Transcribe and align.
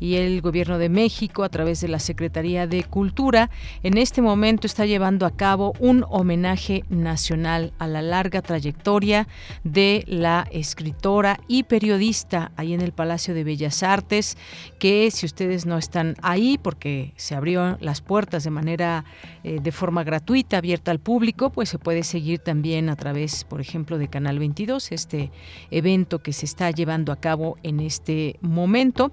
y 0.00 0.16
el 0.16 0.40
Gobierno 0.40 0.78
de 0.78 0.88
México 0.88 1.44
a 1.44 1.48
través 1.48 1.80
de 1.80 1.86
la 1.86 2.00
Secretaría 2.00 2.66
de 2.66 2.82
Cultura 2.82 3.50
en 3.84 3.98
este 3.98 4.20
momento 4.20 4.66
está 4.66 4.84
llevando 4.84 5.11
a 5.20 5.30
cabo 5.30 5.74
un 5.78 6.04
homenaje 6.08 6.84
nacional 6.88 7.72
a 7.78 7.86
la 7.86 8.00
larga 8.00 8.40
trayectoria 8.40 9.28
de 9.62 10.04
la 10.06 10.46
escritora 10.50 11.38
y 11.48 11.64
periodista 11.64 12.50
ahí 12.56 12.72
en 12.72 12.80
el 12.80 12.92
Palacio 12.92 13.34
de 13.34 13.44
Bellas 13.44 13.82
Artes, 13.82 14.38
que 14.78 15.10
si 15.10 15.26
ustedes 15.26 15.66
no 15.66 15.76
están 15.76 16.16
ahí 16.22 16.58
porque 16.58 17.12
se 17.16 17.34
abrió 17.34 17.76
las 17.80 18.00
puertas 18.00 18.44
de 18.44 18.50
manera 18.50 19.04
eh, 19.44 19.58
de 19.62 19.72
forma 19.72 20.02
gratuita, 20.02 20.56
abierta 20.56 20.90
al 20.90 20.98
público, 20.98 21.50
pues 21.50 21.68
se 21.68 21.78
puede 21.78 22.02
seguir 22.02 22.38
también 22.38 22.88
a 22.88 22.96
través, 22.96 23.44
por 23.44 23.60
ejemplo, 23.60 23.98
de 23.98 24.08
Canal 24.08 24.38
22, 24.38 24.92
este 24.92 25.30
evento 25.70 26.20
que 26.20 26.32
se 26.32 26.46
está 26.46 26.70
llevando 26.70 27.12
a 27.12 27.16
cabo 27.16 27.58
en 27.62 27.80
este 27.80 28.36
momento. 28.40 29.12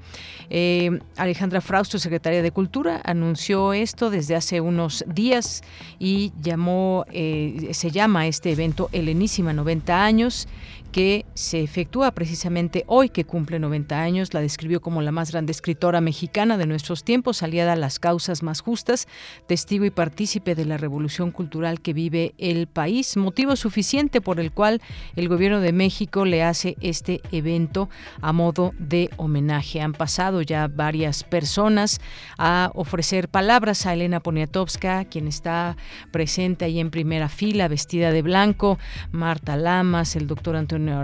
Eh, 0.50 1.00
Alejandra 1.17 1.59
Frausto, 1.59 2.00
secretaria 2.00 2.42
de 2.42 2.52
Cultura, 2.52 3.02
anunció 3.03 3.73
esto 3.73 4.09
desde 4.09 4.36
hace 4.36 4.61
unos 4.61 5.03
días 5.08 5.61
y 6.00 6.31
llamó, 6.42 7.05
eh, 7.11 7.69
se 7.73 7.92
llama 7.92 8.28
este 8.28 8.52
evento 8.52 8.89
Helenísima 8.94 9.53
90 9.53 10.03
años 10.03 10.47
que 10.92 11.25
se 11.40 11.64
efectúa 11.64 12.12
precisamente 12.12 12.84
hoy 12.88 13.08
que 13.09 13.23
cumple 13.23 13.59
90 13.59 14.00
años. 14.00 14.34
La 14.34 14.42
describió 14.42 14.82
como 14.82 15.02
la 15.02 15.14
más 15.14 15.32
grande 15.32 15.52
escritora 15.52 16.02
mexicana 16.02 16.58
de 16.58 16.66
nuestros 16.66 17.06
tiempos, 17.06 17.42
aliada 17.44 17.73
a 17.73 17.78
las 17.78 17.98
causas 17.98 18.44
más 18.44 18.59
justas, 18.59 19.08
testigo 19.48 19.86
y 19.86 19.90
partícipe 19.90 20.54
de 20.54 20.66
la 20.66 20.76
revolución 20.76 21.32
cultural 21.32 21.80
que 21.80 21.94
vive 21.94 22.34
el 22.38 22.67
país, 22.67 23.16
motivo 23.16 23.56
suficiente 23.56 24.20
por 24.20 24.42
el 24.42 24.52
cual 24.52 24.82
el 25.16 25.30
gobierno 25.30 25.62
de 25.62 25.72
México 25.72 26.26
le 26.26 26.44
hace 26.44 26.76
este 26.82 27.22
evento 27.32 27.90
a 28.20 28.34
modo 28.34 28.73
de 28.78 29.10
homenaje. 29.16 29.80
Han 29.80 29.94
pasado 29.94 30.42
ya 30.42 30.67
varias 30.67 31.23
personas 31.23 32.02
a 32.38 32.70
ofrecer 32.76 33.30
palabras 33.30 33.86
a 33.86 33.94
Elena 33.94 34.20
Poniatowska, 34.20 35.06
quien 35.06 35.30
está 35.30 35.77
presente 36.11 36.66
ahí 36.66 36.82
en 36.82 36.92
primera 36.92 37.30
fila, 37.30 37.70
vestida 37.70 38.11
de 38.11 38.23
blanco, 38.23 38.77
Marta 39.14 39.56
Lamas, 39.56 40.17
el 40.17 40.27
doctor 40.27 40.58
Antonio 40.58 41.00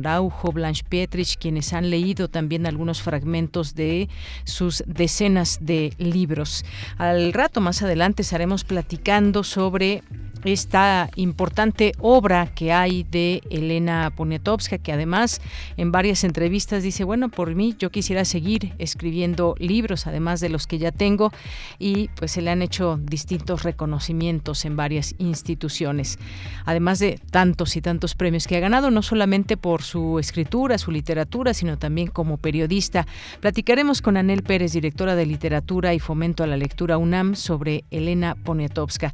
Blanche 0.53 0.83
Pietrich, 0.87 1.37
quienes 1.37 1.73
han 1.73 1.89
leído 1.89 2.27
también 2.27 2.65
algunos 2.65 3.01
fragmentos 3.01 3.75
de 3.75 4.09
sus 4.43 4.83
decenas 4.87 5.59
de 5.61 5.93
libros. 5.97 6.65
Al 6.97 7.33
rato 7.33 7.61
más 7.61 7.81
adelante 7.81 8.21
estaremos 8.21 8.63
platicando 8.63 9.43
sobre 9.43 10.03
esta 10.45 11.09
importante 11.15 11.93
obra 11.99 12.47
que 12.53 12.71
hay 12.71 13.03
de 13.03 13.41
Elena 13.49 14.13
Poniatowska, 14.15 14.77
que 14.77 14.91
además 14.91 15.41
en 15.77 15.91
varias 15.91 16.23
entrevistas 16.23 16.83
dice, 16.83 17.03
bueno, 17.03 17.29
por 17.29 17.53
mí 17.55 17.75
yo 17.77 17.89
quisiera 17.89 18.25
seguir 18.25 18.73
escribiendo 18.77 19.55
libros, 19.57 20.07
además 20.07 20.39
de 20.39 20.49
los 20.49 20.67
que 20.67 20.77
ya 20.77 20.91
tengo, 20.91 21.31
y 21.79 22.09
pues 22.15 22.31
se 22.31 22.41
le 22.41 22.51
han 22.51 22.61
hecho 22.61 22.99
distintos 23.01 23.63
reconocimientos 23.63 24.65
en 24.65 24.75
varias 24.75 25.15
instituciones, 25.17 26.19
además 26.65 26.99
de 26.99 27.19
tantos 27.31 27.75
y 27.75 27.81
tantos 27.81 28.15
premios 28.15 28.47
que 28.47 28.57
ha 28.57 28.59
ganado, 28.59 28.91
no 28.91 29.01
solamente 29.01 29.57
por 29.57 29.81
su 29.81 30.19
escritura, 30.19 30.77
su 30.77 30.91
literatura, 30.91 31.53
sino 31.53 31.77
también 31.77 32.07
como 32.07 32.37
periodista. 32.37 33.07
Platicaremos 33.39 34.01
con 34.01 34.17
Anel 34.17 34.43
Pérez, 34.43 34.73
directora 34.73 35.15
de 35.15 35.25
literatura 35.25 35.93
y 35.93 35.99
fomento 35.99 36.43
a 36.43 36.47
la 36.47 36.57
lectura 36.57 36.97
UNAM, 36.97 37.35
sobre 37.35 37.83
Elena 37.91 38.35
Poniatowska. 38.35 39.13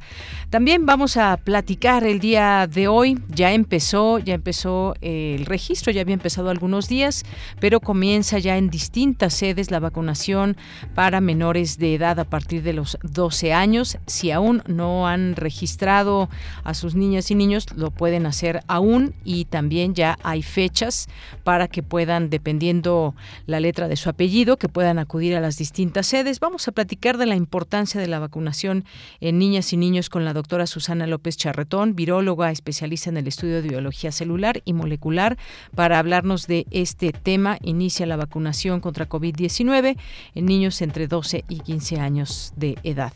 También 0.50 0.86
vamos 0.86 1.16
a 1.16 1.21
platicar 1.44 2.04
el 2.04 2.18
día 2.18 2.66
de 2.66 2.88
hoy. 2.88 3.18
Ya 3.28 3.52
empezó, 3.52 4.18
ya 4.18 4.34
empezó 4.34 4.94
eh, 5.00 5.36
el 5.38 5.46
registro, 5.46 5.92
ya 5.92 6.00
había 6.00 6.14
empezado 6.14 6.50
algunos 6.50 6.88
días, 6.88 7.24
pero 7.60 7.80
comienza 7.80 8.38
ya 8.38 8.56
en 8.56 8.70
distintas 8.70 9.34
sedes 9.34 9.70
la 9.70 9.78
vacunación 9.78 10.56
para 10.94 11.20
menores 11.20 11.78
de 11.78 11.94
edad 11.94 12.18
a 12.18 12.24
partir 12.24 12.62
de 12.62 12.72
los 12.72 12.98
12 13.02 13.52
años. 13.52 13.98
Si 14.06 14.30
aún 14.30 14.62
no 14.66 15.06
han 15.06 15.36
registrado 15.36 16.28
a 16.64 16.74
sus 16.74 16.94
niñas 16.94 17.30
y 17.30 17.34
niños, 17.34 17.66
lo 17.76 17.90
pueden 17.90 18.26
hacer 18.26 18.60
aún 18.66 19.14
y 19.24 19.44
también 19.44 19.94
ya 19.94 20.18
hay 20.22 20.42
fechas 20.42 21.08
para 21.44 21.68
que 21.68 21.82
puedan, 21.82 22.30
dependiendo 22.30 23.14
la 23.46 23.60
letra 23.60 23.86
de 23.86 23.96
su 23.96 24.08
apellido, 24.08 24.56
que 24.56 24.68
puedan 24.68 24.98
acudir 24.98 25.36
a 25.36 25.40
las 25.40 25.56
distintas 25.56 26.06
sedes. 26.06 26.40
Vamos 26.40 26.66
a 26.68 26.72
platicar 26.72 27.16
de 27.16 27.26
la 27.26 27.36
importancia 27.36 28.00
de 28.00 28.08
la 28.08 28.18
vacunación 28.18 28.84
en 29.20 29.38
niñas 29.38 29.72
y 29.72 29.76
niños 29.76 30.10
con 30.10 30.24
la 30.24 30.32
doctora 30.32 30.66
Susana 30.66 31.01
López 31.06 31.36
Charretón, 31.36 31.94
viróloga 31.94 32.50
especialista 32.50 33.10
en 33.10 33.16
el 33.16 33.26
estudio 33.26 33.62
de 33.62 33.68
biología 33.68 34.12
celular 34.12 34.62
y 34.64 34.72
molecular, 34.72 35.36
para 35.74 35.98
hablarnos 35.98 36.46
de 36.46 36.66
este 36.70 37.12
tema. 37.12 37.58
Inicia 37.62 38.06
la 38.06 38.16
vacunación 38.16 38.80
contra 38.80 39.08
COVID-19 39.08 39.96
en 40.34 40.46
niños 40.46 40.80
entre 40.82 41.06
12 41.06 41.44
y 41.48 41.60
15 41.60 42.00
años 42.00 42.52
de 42.56 42.76
edad. 42.82 43.12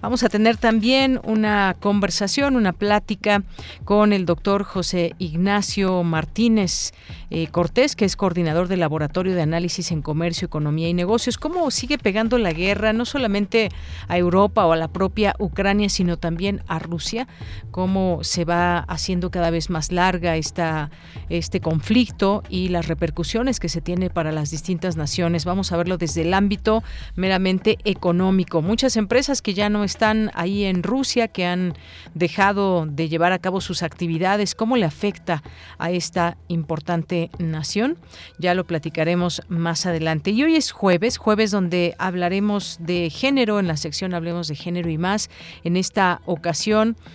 Vamos 0.00 0.22
a 0.22 0.28
tener 0.28 0.56
también 0.56 1.20
una 1.24 1.76
conversación, 1.78 2.56
una 2.56 2.72
plática 2.72 3.42
con 3.84 4.12
el 4.12 4.26
doctor 4.26 4.64
José 4.64 5.14
Ignacio 5.18 6.02
Martínez 6.02 6.92
eh, 7.30 7.46
Cortés, 7.48 7.94
que 7.94 8.04
es 8.04 8.16
coordinador 8.16 8.68
del 8.68 8.80
Laboratorio 8.80 9.34
de 9.34 9.42
Análisis 9.42 9.92
en 9.92 10.02
Comercio, 10.02 10.46
Economía 10.46 10.88
y 10.88 10.94
Negocios. 10.94 11.38
¿Cómo 11.38 11.70
sigue 11.70 11.98
pegando 11.98 12.38
la 12.38 12.52
guerra 12.52 12.92
no 12.92 13.04
solamente 13.04 13.68
a 14.08 14.16
Europa 14.16 14.66
o 14.66 14.72
a 14.72 14.76
la 14.76 14.88
propia 14.88 15.34
Ucrania, 15.38 15.88
sino 15.88 16.16
también 16.16 16.62
a 16.68 16.78
Rusia? 16.78 17.27
Cómo 17.70 18.20
se 18.22 18.44
va 18.44 18.78
haciendo 18.78 19.30
cada 19.30 19.50
vez 19.50 19.70
más 19.70 19.92
larga 19.92 20.36
esta, 20.36 20.90
este 21.28 21.60
conflicto 21.60 22.42
y 22.48 22.68
las 22.68 22.88
repercusiones 22.88 23.60
que 23.60 23.68
se 23.68 23.80
tiene 23.80 24.10
para 24.10 24.32
las 24.32 24.50
distintas 24.50 24.96
naciones. 24.96 25.44
Vamos 25.44 25.72
a 25.72 25.76
verlo 25.76 25.98
desde 25.98 26.22
el 26.22 26.34
ámbito 26.34 26.82
meramente 27.14 27.78
económico. 27.84 28.62
Muchas 28.62 28.96
empresas 28.96 29.42
que 29.42 29.54
ya 29.54 29.68
no 29.68 29.84
están 29.84 30.30
ahí 30.34 30.64
en 30.64 30.82
Rusia, 30.82 31.28
que 31.28 31.46
han 31.46 31.74
dejado 32.14 32.86
de 32.86 33.08
llevar 33.08 33.32
a 33.32 33.38
cabo 33.38 33.60
sus 33.60 33.82
actividades, 33.82 34.54
¿cómo 34.54 34.76
le 34.76 34.86
afecta 34.86 35.42
a 35.78 35.90
esta 35.90 36.36
importante 36.48 37.30
nación? 37.38 37.98
Ya 38.38 38.54
lo 38.54 38.66
platicaremos 38.66 39.42
más 39.48 39.86
adelante. 39.86 40.30
Y 40.30 40.42
hoy 40.42 40.56
es 40.56 40.72
jueves, 40.72 41.18
jueves 41.18 41.50
donde 41.50 41.94
hablaremos 41.98 42.78
de 42.80 43.10
género, 43.10 43.58
en 43.60 43.68
la 43.68 43.76
sección 43.76 44.14
hablemos 44.14 44.48
de 44.48 44.56
género 44.56 44.90
y 44.90 44.98
más. 44.98 45.30
En 45.64 45.76
esta 45.76 46.20
ocasión 46.24 46.96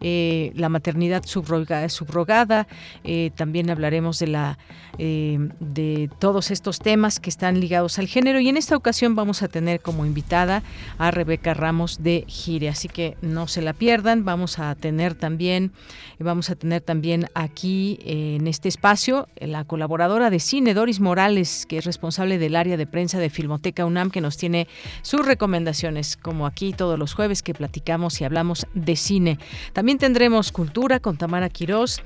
eh, 0.00 0.52
la 0.54 0.68
maternidad 0.68 1.24
subrogada, 1.26 2.66
eh, 3.04 3.30
también 3.34 3.70
hablaremos 3.70 4.18
de 4.18 4.26
la 4.28 4.58
eh, 5.00 5.38
de 5.60 6.10
todos 6.18 6.50
estos 6.50 6.80
temas 6.80 7.20
que 7.20 7.30
están 7.30 7.60
ligados 7.60 7.98
al 7.98 8.08
género 8.08 8.40
y 8.40 8.48
en 8.48 8.56
esta 8.56 8.76
ocasión 8.76 9.14
vamos 9.14 9.42
a 9.42 9.48
tener 9.48 9.80
como 9.80 10.04
invitada 10.04 10.62
a 10.98 11.10
Rebeca 11.12 11.54
Ramos 11.54 12.02
de 12.02 12.24
Gire, 12.26 12.68
así 12.68 12.88
que 12.88 13.16
no 13.22 13.46
se 13.46 13.62
la 13.62 13.74
pierdan, 13.74 14.24
vamos 14.24 14.58
a 14.58 14.74
tener 14.74 15.14
también 15.14 15.72
vamos 16.18 16.50
a 16.50 16.56
tener 16.56 16.80
también 16.82 17.26
aquí 17.34 18.00
en 18.04 18.48
este 18.48 18.68
espacio 18.68 19.28
la 19.36 19.64
colaboradora 19.64 20.30
de 20.30 20.40
cine 20.40 20.74
Doris 20.74 20.98
Morales, 20.98 21.64
que 21.66 21.78
es 21.78 21.84
responsable 21.84 22.38
del 22.38 22.56
área 22.56 22.76
de 22.76 22.86
prensa 22.86 23.20
de 23.20 23.30
Filmoteca 23.30 23.86
UNAM 23.86 24.10
que 24.10 24.20
nos 24.20 24.36
tiene 24.36 24.66
sus 25.02 25.24
recomendaciones 25.24 26.16
como 26.16 26.46
aquí 26.46 26.72
todos 26.72 26.98
los 26.98 27.14
jueves 27.14 27.42
que 27.42 27.54
platicamos 27.54 28.20
y 28.20 28.24
hablamos 28.24 28.66
de 28.74 28.96
cine. 28.96 29.38
También 29.72 29.87
también 29.88 30.00
tendremos 30.00 30.52
cultura 30.52 31.00
con 31.00 31.16
Tamara 31.16 31.48
Quirós 31.48 32.02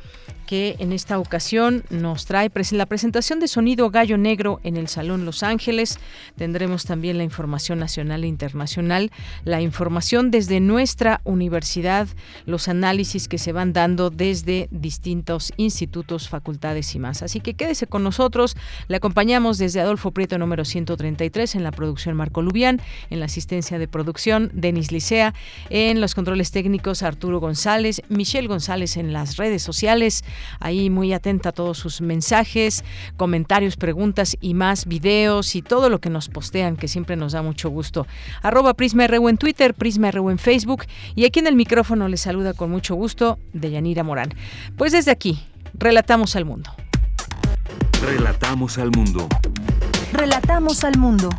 que 0.46 0.76
en 0.78 0.92
esta 0.92 1.18
ocasión 1.18 1.84
nos 1.90 2.26
trae 2.26 2.50
la 2.72 2.86
presentación 2.86 3.40
de 3.40 3.48
Sonido 3.48 3.90
Gallo 3.90 4.18
Negro 4.18 4.60
en 4.64 4.76
el 4.76 4.88
Salón 4.88 5.24
Los 5.24 5.42
Ángeles. 5.42 5.98
Tendremos 6.36 6.84
también 6.84 7.18
la 7.18 7.24
información 7.24 7.78
nacional 7.78 8.24
e 8.24 8.26
internacional, 8.26 9.10
la 9.44 9.60
información 9.60 10.30
desde 10.30 10.60
nuestra 10.60 11.20
universidad, 11.24 12.08
los 12.46 12.68
análisis 12.68 13.28
que 13.28 13.38
se 13.38 13.52
van 13.52 13.72
dando 13.72 14.10
desde 14.10 14.68
distintos 14.70 15.52
institutos, 15.56 16.28
facultades 16.28 16.94
y 16.94 16.98
más. 16.98 17.22
Así 17.22 17.40
que 17.40 17.54
quédese 17.54 17.86
con 17.86 18.02
nosotros. 18.02 18.56
Le 18.88 18.96
acompañamos 18.96 19.58
desde 19.58 19.80
Adolfo 19.80 20.10
Prieto 20.10 20.38
número 20.38 20.64
133 20.64 21.54
en 21.54 21.64
la 21.64 21.72
producción 21.72 22.16
Marco 22.16 22.42
Lubián, 22.42 22.80
en 23.10 23.20
la 23.20 23.26
asistencia 23.26 23.78
de 23.78 23.88
producción 23.88 24.50
Denis 24.54 24.92
Licea, 24.92 25.34
en 25.70 26.00
los 26.00 26.14
controles 26.14 26.50
técnicos 26.50 27.02
Arturo 27.02 27.40
González, 27.40 28.02
Michelle 28.08 28.48
González 28.48 28.96
en 28.96 29.12
las 29.12 29.36
redes 29.36 29.62
sociales, 29.62 30.24
ahí 30.60 30.90
muy 30.90 31.12
atenta 31.12 31.50
a 31.50 31.52
todos 31.52 31.78
sus 31.78 32.00
mensajes, 32.00 32.84
comentarios, 33.16 33.76
preguntas 33.76 34.36
y 34.40 34.54
más 34.54 34.86
videos 34.86 35.54
y 35.54 35.62
todo 35.62 35.88
lo 35.88 36.00
que 36.00 36.10
nos 36.10 36.28
postean, 36.28 36.76
que 36.76 36.88
siempre 36.88 37.16
nos 37.16 37.32
da 37.32 37.42
mucho 37.42 37.70
gusto. 37.70 38.06
Arroba 38.42 38.74
PrismaRU 38.74 39.28
en 39.28 39.38
Twitter, 39.38 39.74
PrismaRU 39.74 40.30
en 40.30 40.38
Facebook 40.38 40.84
y 41.14 41.24
aquí 41.24 41.40
en 41.40 41.46
el 41.46 41.56
micrófono 41.56 42.08
les 42.08 42.20
saluda 42.20 42.54
con 42.54 42.70
mucho 42.70 42.94
gusto 42.94 43.38
Deyanira 43.52 44.02
Morán. 44.02 44.30
Pues 44.76 44.92
desde 44.92 45.10
aquí, 45.10 45.38
relatamos 45.74 46.36
al 46.36 46.44
mundo. 46.44 46.70
Relatamos 48.02 48.78
al 48.78 48.90
mundo. 48.90 49.28
Relatamos 50.12 50.84
al 50.84 50.98
mundo. 50.98 51.30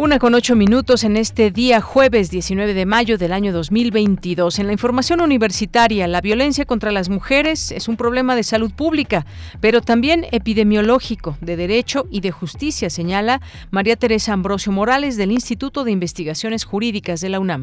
Una 0.00 0.20
con 0.20 0.32
ocho 0.34 0.54
minutos 0.54 1.02
en 1.02 1.16
este 1.16 1.50
día 1.50 1.80
jueves 1.80 2.30
19 2.30 2.72
de 2.72 2.86
mayo 2.86 3.18
del 3.18 3.32
año 3.32 3.52
2022. 3.52 4.60
En 4.60 4.68
la 4.68 4.72
información 4.72 5.20
universitaria, 5.20 6.06
la 6.06 6.20
violencia 6.20 6.64
contra 6.64 6.92
las 6.92 7.08
mujeres 7.08 7.72
es 7.72 7.88
un 7.88 7.96
problema 7.96 8.36
de 8.36 8.44
salud 8.44 8.70
pública, 8.72 9.26
pero 9.60 9.80
también 9.80 10.24
epidemiológico, 10.30 11.36
de 11.40 11.56
derecho 11.56 12.06
y 12.12 12.20
de 12.20 12.30
justicia, 12.30 12.90
señala 12.90 13.40
María 13.72 13.96
Teresa 13.96 14.34
Ambrosio 14.34 14.70
Morales 14.70 15.16
del 15.16 15.32
Instituto 15.32 15.82
de 15.82 15.90
Investigaciones 15.90 16.62
Jurídicas 16.62 17.20
de 17.20 17.30
la 17.30 17.40
UNAM. 17.40 17.62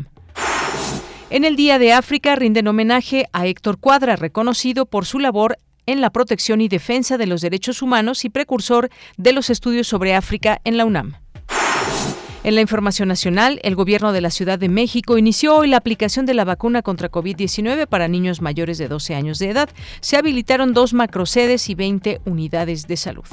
En 1.29 1.45
el 1.45 1.55
Día 1.55 1.79
de 1.79 1.93
África 1.93 2.35
rinden 2.35 2.67
homenaje 2.67 3.27
a 3.31 3.47
Héctor 3.47 3.77
Cuadra, 3.77 4.17
reconocido 4.17 4.85
por 4.85 5.05
su 5.05 5.19
labor 5.19 5.57
en 5.85 6.01
la 6.01 6.09
protección 6.09 6.59
y 6.59 6.67
defensa 6.67 7.17
de 7.17 7.27
los 7.27 7.39
derechos 7.39 7.81
humanos 7.81 8.25
y 8.25 8.29
precursor 8.29 8.89
de 9.15 9.31
los 9.31 9.49
estudios 9.49 9.87
sobre 9.87 10.15
África 10.15 10.59
en 10.65 10.75
la 10.75 10.83
UNAM. 10.83 11.24
En 12.45 12.53
la 12.53 12.61
información 12.61 13.07
nacional, 13.07 13.59
el 13.63 13.73
gobierno 13.73 14.13
de 14.13 14.21
la 14.21 14.29
Ciudad 14.29 14.59
de 14.59 14.69
México 14.69 15.17
inició 15.17 15.55
hoy 15.55 15.67
la 15.67 15.77
aplicación 15.77 16.27
de 16.27 16.35
la 16.35 16.45
vacuna 16.45 16.83
contra 16.83 17.09
COVID-19 17.09 17.87
para 17.87 18.07
niños 18.07 18.39
mayores 18.39 18.77
de 18.77 18.87
12 18.87 19.15
años 19.15 19.39
de 19.39 19.49
edad. 19.49 19.67
Se 19.99 20.15
habilitaron 20.15 20.71
dos 20.71 20.93
macrosedes 20.93 21.71
y 21.71 21.73
20 21.73 22.21
unidades 22.23 22.85
de 22.85 22.97
salud. 22.97 23.25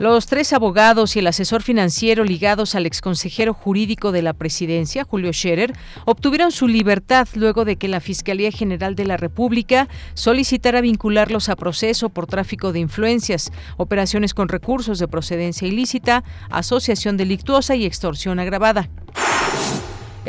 Los 0.00 0.24
tres 0.24 0.54
abogados 0.54 1.14
y 1.14 1.18
el 1.18 1.26
asesor 1.26 1.62
financiero 1.62 2.24
ligados 2.24 2.74
al 2.74 2.86
exconsejero 2.86 3.52
jurídico 3.52 4.12
de 4.12 4.22
la 4.22 4.32
presidencia, 4.32 5.04
Julio 5.04 5.30
Scherer, 5.30 5.74
obtuvieron 6.06 6.52
su 6.52 6.68
libertad 6.68 7.28
luego 7.34 7.66
de 7.66 7.76
que 7.76 7.86
la 7.86 8.00
Fiscalía 8.00 8.50
General 8.50 8.94
de 8.94 9.04
la 9.04 9.18
República 9.18 9.88
solicitara 10.14 10.80
vincularlos 10.80 11.50
a 11.50 11.56
proceso 11.56 12.08
por 12.08 12.26
tráfico 12.26 12.72
de 12.72 12.80
influencias, 12.80 13.52
operaciones 13.76 14.32
con 14.32 14.48
recursos 14.48 14.98
de 15.00 15.06
procedencia 15.06 15.68
ilícita, 15.68 16.24
asociación 16.48 17.18
delictuosa 17.18 17.76
y 17.76 17.84
extorsión 17.84 18.40
agravada. 18.40 18.88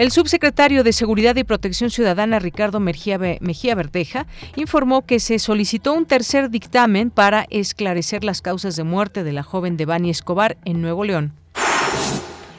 El 0.02 0.10
subsecretario 0.10 0.84
de 0.84 0.94
Seguridad 0.94 1.36
y 1.36 1.44
Protección 1.44 1.92
Ciudadana, 1.92 2.40
Ricardo 2.40 2.80
Mejía, 2.80 3.20
Verdeja, 3.20 4.26
informó 4.56 5.06
que 5.06 5.20
se 5.20 5.38
solicitó 5.38 5.94
un 5.94 6.08
tercer 6.08 6.50
dictamen 6.50 7.12
para 7.12 7.46
esclarecer 7.52 8.24
las 8.24 8.42
causas 8.42 8.76
de 8.76 8.84
muerte 8.84 9.24
de 9.24 9.32
la 9.32 9.44
joven 9.44 9.78
Devani 9.78 10.10
Escobar 10.10 10.58
en 10.66 10.82
Nuevo 10.82 11.04
León. 11.04 11.34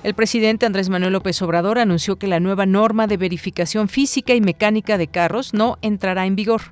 El 0.05 0.15
presidente 0.15 0.67
Andrés 0.67 0.89
Manuel 0.89 1.15
López 1.15 1.43
Obrador 1.43 1.81
anunció 1.81 2.15
que 2.15 2.29
la 2.29 2.39
nueva 2.39 2.65
norma 2.65 3.09
de 3.09 3.17
verificación 3.17 3.89
física 3.89 4.35
y 4.35 4.41
mecánica 4.41 4.97
de 4.97 5.09
carros 5.09 5.53
no 5.53 5.79
entrará 5.83 6.27
en 6.27 6.37
vigor. 6.37 6.63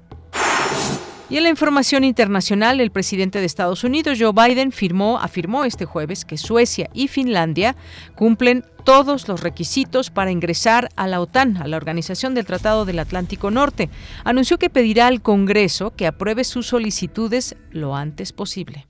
Y 1.31 1.37
en 1.37 1.45
la 1.45 1.49
información 1.49 2.03
internacional, 2.03 2.81
el 2.81 2.91
presidente 2.91 3.39
de 3.39 3.47
Estados 3.47 3.85
Unidos, 3.85 4.19
Joe 4.21 4.33
Biden, 4.33 4.73
firmó, 4.73 5.21
afirmó 5.21 5.65
este 5.65 5.85
jueves 5.85 6.25
que 6.25 6.37
Suecia 6.37 6.91
y 6.93 7.07
Finlandia 7.07 7.77
cumplen 8.17 8.65
todos 8.85 9.29
los 9.29 9.41
requisitos 9.41 10.11
para 10.11 10.33
ingresar 10.33 10.89
a 10.97 11.07
la 11.07 11.21
OTAN, 11.21 11.57
a 11.59 11.69
la 11.69 11.77
Organización 11.77 12.35
del 12.35 12.47
Tratado 12.47 12.85
del 12.85 12.99
Atlántico 12.99 13.53
Norte. 13.53 13.91
Anunció 14.25 14.59
que 14.59 14.71
pedirá 14.71 15.07
al 15.07 15.23
Congreso 15.23 15.93
que 15.95 16.09
apruebe 16.09 16.43
sus 16.43 16.67
solicitudes 16.67 17.55
lo 17.71 17.95
antes 17.95 18.33
posible. 18.33 18.89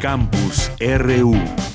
Campus 0.00 0.72
RU 0.80 1.67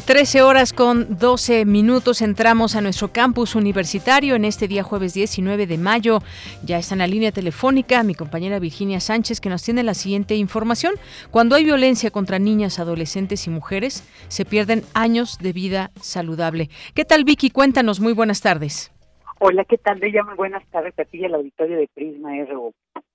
13 0.00 0.42
horas 0.42 0.72
con 0.72 1.18
12 1.18 1.64
minutos 1.64 2.20
entramos 2.20 2.76
a 2.76 2.80
nuestro 2.80 3.08
campus 3.12 3.54
universitario 3.54 4.34
en 4.34 4.44
este 4.44 4.68
día 4.68 4.82
jueves 4.82 5.14
19 5.14 5.66
de 5.66 5.78
mayo. 5.78 6.18
Ya 6.64 6.78
está 6.78 6.94
en 6.94 6.98
la 6.98 7.06
línea 7.06 7.32
telefónica 7.32 8.02
mi 8.02 8.14
compañera 8.14 8.58
Virginia 8.58 9.00
Sánchez 9.00 9.40
que 9.40 9.48
nos 9.48 9.62
tiene 9.62 9.82
la 9.82 9.94
siguiente 9.94 10.34
información. 10.34 10.94
Cuando 11.30 11.56
hay 11.56 11.64
violencia 11.64 12.10
contra 12.10 12.38
niñas, 12.38 12.78
adolescentes 12.78 13.46
y 13.46 13.50
mujeres, 13.50 14.02
se 14.28 14.44
pierden 14.44 14.82
años 14.94 15.38
de 15.38 15.52
vida 15.52 15.90
saludable. 16.00 16.68
¿Qué 16.94 17.04
tal 17.04 17.24
Vicky? 17.24 17.50
Cuéntanos, 17.50 18.00
muy 18.00 18.12
buenas 18.12 18.40
tardes. 18.42 18.92
Hola, 19.38 19.64
¿qué 19.64 19.78
tal? 19.78 20.00
De 20.00 20.10
muy 20.22 20.34
buenas 20.34 20.66
tardes 20.70 20.98
a 20.98 21.04
ti 21.04 21.18
y 21.18 21.24
al 21.24 21.34
auditorio 21.34 21.76
de 21.76 21.88
Prisma 21.94 22.30
RU. 22.48 22.72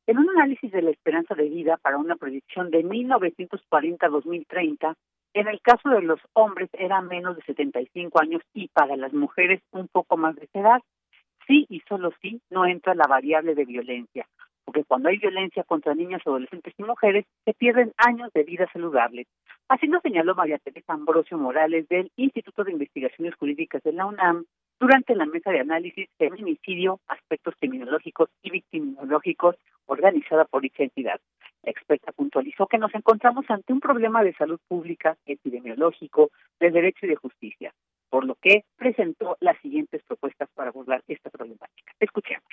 En 0.07 0.17
un 0.17 0.29
análisis 0.29 0.71
de 0.71 0.81
la 0.81 0.91
esperanza 0.91 1.35
de 1.35 1.49
vida 1.49 1.77
para 1.77 1.97
una 1.97 2.15
proyección 2.15 2.69
de 2.69 2.83
1940 2.83 4.07
2030, 4.07 4.95
en 5.33 5.47
el 5.47 5.61
caso 5.61 5.89
de 5.89 6.01
los 6.01 6.19
hombres 6.33 6.69
era 6.73 7.01
menos 7.01 7.35
de 7.35 7.43
75 7.43 8.21
años 8.21 8.41
y 8.53 8.67
para 8.69 8.97
las 8.97 9.13
mujeres 9.13 9.61
un 9.71 9.87
poco 9.87 10.17
más 10.17 10.35
de 10.35 10.49
edad. 10.53 10.81
Sí 11.47 11.65
y 11.69 11.81
solo 11.87 12.11
sí 12.21 12.41
no 12.49 12.65
entra 12.65 12.95
la 12.95 13.07
variable 13.07 13.55
de 13.55 13.65
violencia, 13.65 14.27
porque 14.65 14.83
cuando 14.83 15.09
hay 15.09 15.17
violencia 15.17 15.63
contra 15.63 15.95
niñas, 15.95 16.21
adolescentes 16.25 16.73
y 16.77 16.83
mujeres, 16.83 17.25
se 17.45 17.53
pierden 17.53 17.93
años 17.97 18.31
de 18.33 18.43
vida 18.43 18.69
saludable. 18.71 19.27
Así 19.67 19.87
lo 19.87 20.01
señaló 20.01 20.35
María 20.35 20.59
Teresa 20.59 20.93
Ambrosio 20.93 21.37
Morales 21.37 21.87
del 21.87 22.11
Instituto 22.17 22.63
de 22.63 22.73
Investigaciones 22.73 23.35
Jurídicas 23.35 23.81
de 23.83 23.93
la 23.93 24.05
UNAM 24.05 24.45
durante 24.79 25.15
la 25.15 25.25
mesa 25.25 25.51
de 25.51 25.59
análisis 25.59 26.09
Feminicidio, 26.17 26.99
Aspectos 27.07 27.55
Criminológicos 27.59 28.29
y 28.41 28.49
Victimológicos 28.49 29.55
organizada 29.85 30.45
por 30.45 30.61
dicha 30.61 30.83
entidad. 30.83 31.21
Experta 31.63 32.11
puntualizó 32.11 32.67
que 32.67 32.77
nos 32.77 32.93
encontramos 32.95 33.45
ante 33.49 33.73
un 33.73 33.79
problema 33.79 34.23
de 34.23 34.33
salud 34.33 34.59
pública, 34.67 35.17
epidemiológico, 35.25 36.31
de 36.59 36.71
derecho 36.71 37.05
y 37.05 37.09
de 37.09 37.15
justicia, 37.15 37.73
por 38.09 38.25
lo 38.25 38.35
que 38.35 38.65
presentó 38.75 39.37
las 39.39 39.59
siguientes 39.61 40.01
propuestas 40.03 40.49
para 40.55 40.69
abordar 40.69 41.03
esta 41.07 41.29
problemática. 41.29 41.93
Escuchemos. 41.99 42.43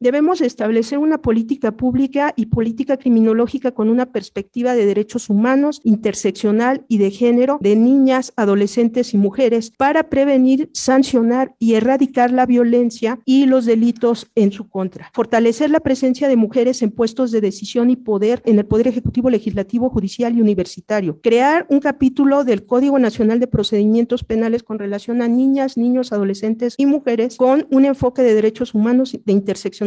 Debemos 0.00 0.40
establecer 0.40 0.98
una 0.98 1.18
política 1.18 1.72
pública 1.72 2.32
y 2.36 2.46
política 2.46 2.96
criminológica 2.98 3.72
con 3.72 3.88
una 3.88 4.06
perspectiva 4.06 4.74
de 4.74 4.86
derechos 4.86 5.28
humanos, 5.28 5.80
interseccional 5.82 6.84
y 6.88 6.98
de 6.98 7.10
género 7.10 7.58
de 7.60 7.74
niñas, 7.74 8.32
adolescentes 8.36 9.12
y 9.12 9.18
mujeres 9.18 9.72
para 9.76 10.08
prevenir, 10.08 10.70
sancionar 10.72 11.56
y 11.58 11.74
erradicar 11.74 12.30
la 12.30 12.46
violencia 12.46 13.18
y 13.24 13.46
los 13.46 13.66
delitos 13.66 14.30
en 14.36 14.52
su 14.52 14.68
contra. 14.68 15.10
Fortalecer 15.14 15.70
la 15.70 15.80
presencia 15.80 16.28
de 16.28 16.36
mujeres 16.36 16.80
en 16.82 16.92
puestos 16.92 17.32
de 17.32 17.40
decisión 17.40 17.90
y 17.90 17.96
poder 17.96 18.40
en 18.44 18.58
el 18.58 18.66
Poder 18.66 18.86
Ejecutivo, 18.86 19.30
Legislativo, 19.30 19.90
Judicial 19.90 20.36
y 20.36 20.40
Universitario. 20.40 21.20
Crear 21.22 21.66
un 21.70 21.80
capítulo 21.80 22.44
del 22.44 22.66
Código 22.66 23.00
Nacional 23.00 23.40
de 23.40 23.48
Procedimientos 23.48 24.22
Penales 24.22 24.62
con 24.62 24.78
relación 24.78 25.22
a 25.22 25.28
niñas, 25.28 25.76
niños, 25.76 26.12
adolescentes 26.12 26.74
y 26.76 26.86
mujeres 26.86 27.36
con 27.36 27.66
un 27.70 27.84
enfoque 27.84 28.22
de 28.22 28.34
derechos 28.34 28.74
humanos 28.74 29.18
de 29.24 29.32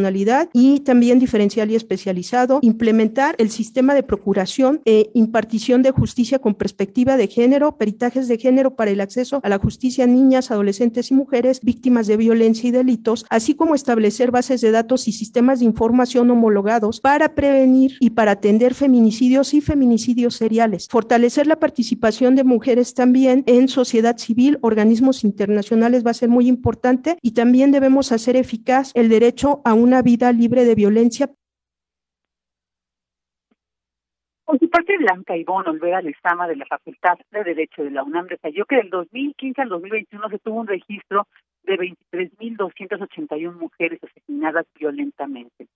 intersección 0.09 0.21
y 0.53 0.81
también 0.81 1.19
diferencial 1.19 1.71
y 1.71 1.75
especializado, 1.75 2.59
implementar 2.61 3.35
el 3.37 3.49
sistema 3.49 3.93
de 3.93 4.03
procuración 4.03 4.81
e 4.85 5.09
impartición 5.13 5.81
de 5.81 5.91
justicia 5.91 6.39
con 6.39 6.55
perspectiva 6.55 7.17
de 7.17 7.27
género, 7.27 7.77
peritajes 7.77 8.27
de 8.27 8.37
género 8.37 8.75
para 8.75 8.91
el 8.91 9.01
acceso 9.01 9.39
a 9.43 9.49
la 9.49 9.57
justicia 9.57 10.03
a 10.03 10.07
niñas, 10.07 10.51
adolescentes 10.51 11.11
y 11.11 11.13
mujeres 11.13 11.61
víctimas 11.61 12.07
de 12.07 12.17
violencia 12.17 12.67
y 12.67 12.71
delitos, 12.71 13.25
así 13.29 13.55
como 13.55 13.75
establecer 13.75 14.31
bases 14.31 14.61
de 14.61 14.71
datos 14.71 15.07
y 15.07 15.11
sistemas 15.11 15.59
de 15.59 15.65
información 15.65 16.29
homologados 16.29 16.99
para 16.99 17.33
prevenir 17.35 17.97
y 17.99 18.11
para 18.11 18.31
atender 18.31 18.73
feminicidios 18.73 19.53
y 19.53 19.61
feminicidios 19.61 20.35
seriales, 20.35 20.87
fortalecer 20.89 21.47
la 21.47 21.59
participación 21.59 22.35
de 22.35 22.43
mujeres 22.43 22.93
también 22.93 23.43
en 23.47 23.67
sociedad 23.67 24.17
civil, 24.17 24.57
organismos 24.61 25.23
internacionales 25.23 26.05
va 26.05 26.11
a 26.11 26.15
ser 26.15 26.29
muy 26.29 26.47
importante 26.47 27.17
y 27.21 27.31
también 27.31 27.71
debemos 27.71 28.11
hacer 28.11 28.35
eficaz 28.35 28.91
el 28.93 29.09
derecho 29.09 29.61
a 29.65 29.73
un 29.73 29.90
una 29.91 30.01
vida 30.01 30.31
libre 30.31 30.63
de 30.63 30.73
violencia. 30.73 31.29
Por 34.45 34.57
su 34.57 34.69
parte, 34.69 34.97
Blanca 34.97 35.35
Ivonne 35.35 35.69
Olvera 35.69 36.01
Lezama 36.01 36.47
de 36.47 36.55
la 36.55 36.65
Facultad 36.65 37.17
de 37.29 37.43
Derecho 37.43 37.83
de 37.83 37.91
la 37.91 38.01
UNAM 38.01 38.27
detalló 38.27 38.63
que 38.65 38.77
del 38.77 38.89
2015 38.89 39.61
al 39.61 39.67
2021 39.67 40.29
se 40.29 40.39
tuvo 40.39 40.61
un 40.61 40.67
registro 40.67 41.27
de 41.63 41.77
23.281 41.77 43.53
mujeres 43.53 43.99
asesinadas 44.01 44.65
violentamente. 44.79 45.67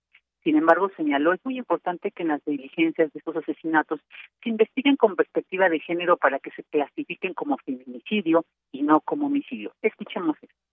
Sin 0.42 0.56
embargo, 0.56 0.90
señaló, 0.96 1.34
es 1.34 1.44
muy 1.44 1.58
importante 1.58 2.10
que 2.10 2.22
en 2.22 2.28
las 2.28 2.42
diligencias 2.46 3.12
de 3.12 3.18
estos 3.18 3.36
asesinatos 3.36 4.00
se 4.42 4.48
investiguen 4.48 4.96
con 4.96 5.14
perspectiva 5.14 5.68
de 5.68 5.80
género 5.80 6.16
para 6.16 6.38
que 6.38 6.52
se 6.52 6.62
clasifiquen 6.64 7.34
como 7.34 7.58
feminicidio 7.58 8.46
y 8.72 8.82
no 8.82 9.02
como 9.02 9.26
homicidio. 9.26 9.72
Escuchemos 9.82 10.38
esto 10.40 10.65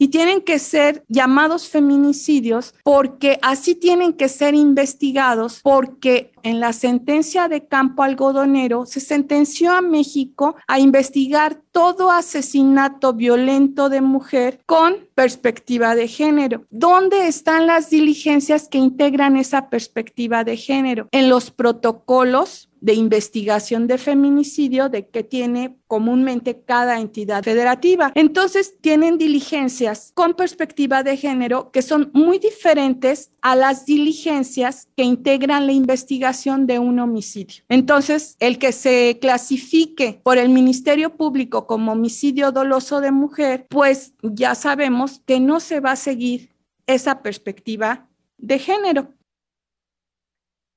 y 0.00 0.08
tienen 0.08 0.40
que 0.40 0.58
ser 0.58 1.04
llamados 1.08 1.68
feminicidios 1.68 2.74
porque 2.82 3.38
así 3.42 3.74
tienen 3.74 4.14
que 4.14 4.30
ser 4.30 4.54
investigados 4.54 5.60
porque 5.62 6.32
en 6.42 6.58
la 6.58 6.72
sentencia 6.72 7.48
de 7.48 7.66
campo 7.66 8.02
algodonero 8.02 8.86
se 8.86 8.98
sentenció 9.00 9.72
a 9.72 9.82
México 9.82 10.56
a 10.66 10.80
investigar 10.80 11.60
todo 11.72 12.10
asesinato 12.10 13.12
violento 13.12 13.88
de 13.88 14.00
mujer 14.00 14.60
con 14.66 15.08
perspectiva 15.14 15.94
de 15.94 16.08
género. 16.08 16.66
¿Dónde 16.70 17.28
están 17.28 17.66
las 17.66 17.90
diligencias 17.90 18.68
que 18.68 18.78
integran 18.78 19.36
esa 19.36 19.70
perspectiva 19.70 20.44
de 20.44 20.56
género? 20.56 21.08
En 21.12 21.28
los 21.28 21.50
protocolos 21.50 22.70
de 22.80 22.94
investigación 22.94 23.86
de 23.86 23.98
feminicidio 23.98 24.88
de 24.88 25.06
que 25.06 25.22
tiene 25.22 25.76
comúnmente 25.86 26.62
cada 26.62 26.98
entidad 26.98 27.42
federativa. 27.42 28.12
Entonces, 28.14 28.76
tienen 28.80 29.18
diligencias 29.18 30.12
con 30.14 30.34
perspectiva 30.34 31.02
de 31.02 31.16
género 31.16 31.70
que 31.72 31.82
son 31.82 32.10
muy 32.14 32.38
diferentes 32.38 33.32
a 33.42 33.56
las 33.56 33.86
diligencias 33.86 34.88
que 34.96 35.02
integran 35.02 35.66
la 35.66 35.72
investigación 35.72 36.66
de 36.66 36.78
un 36.78 36.98
homicidio. 37.00 37.64
Entonces, 37.68 38.36
el 38.40 38.58
que 38.58 38.72
se 38.72 39.18
clasifique 39.20 40.20
por 40.22 40.38
el 40.38 40.48
Ministerio 40.48 41.16
Público 41.16 41.66
como 41.70 41.92
homicidio 41.92 42.50
doloso 42.50 43.00
de 43.00 43.12
mujer, 43.12 43.68
pues 43.70 44.16
ya 44.24 44.56
sabemos 44.56 45.22
que 45.24 45.38
no 45.38 45.60
se 45.60 45.78
va 45.78 45.92
a 45.92 45.96
seguir 46.10 46.48
esa 46.84 47.22
perspectiva 47.22 48.08
de 48.38 48.58
género. 48.58 49.14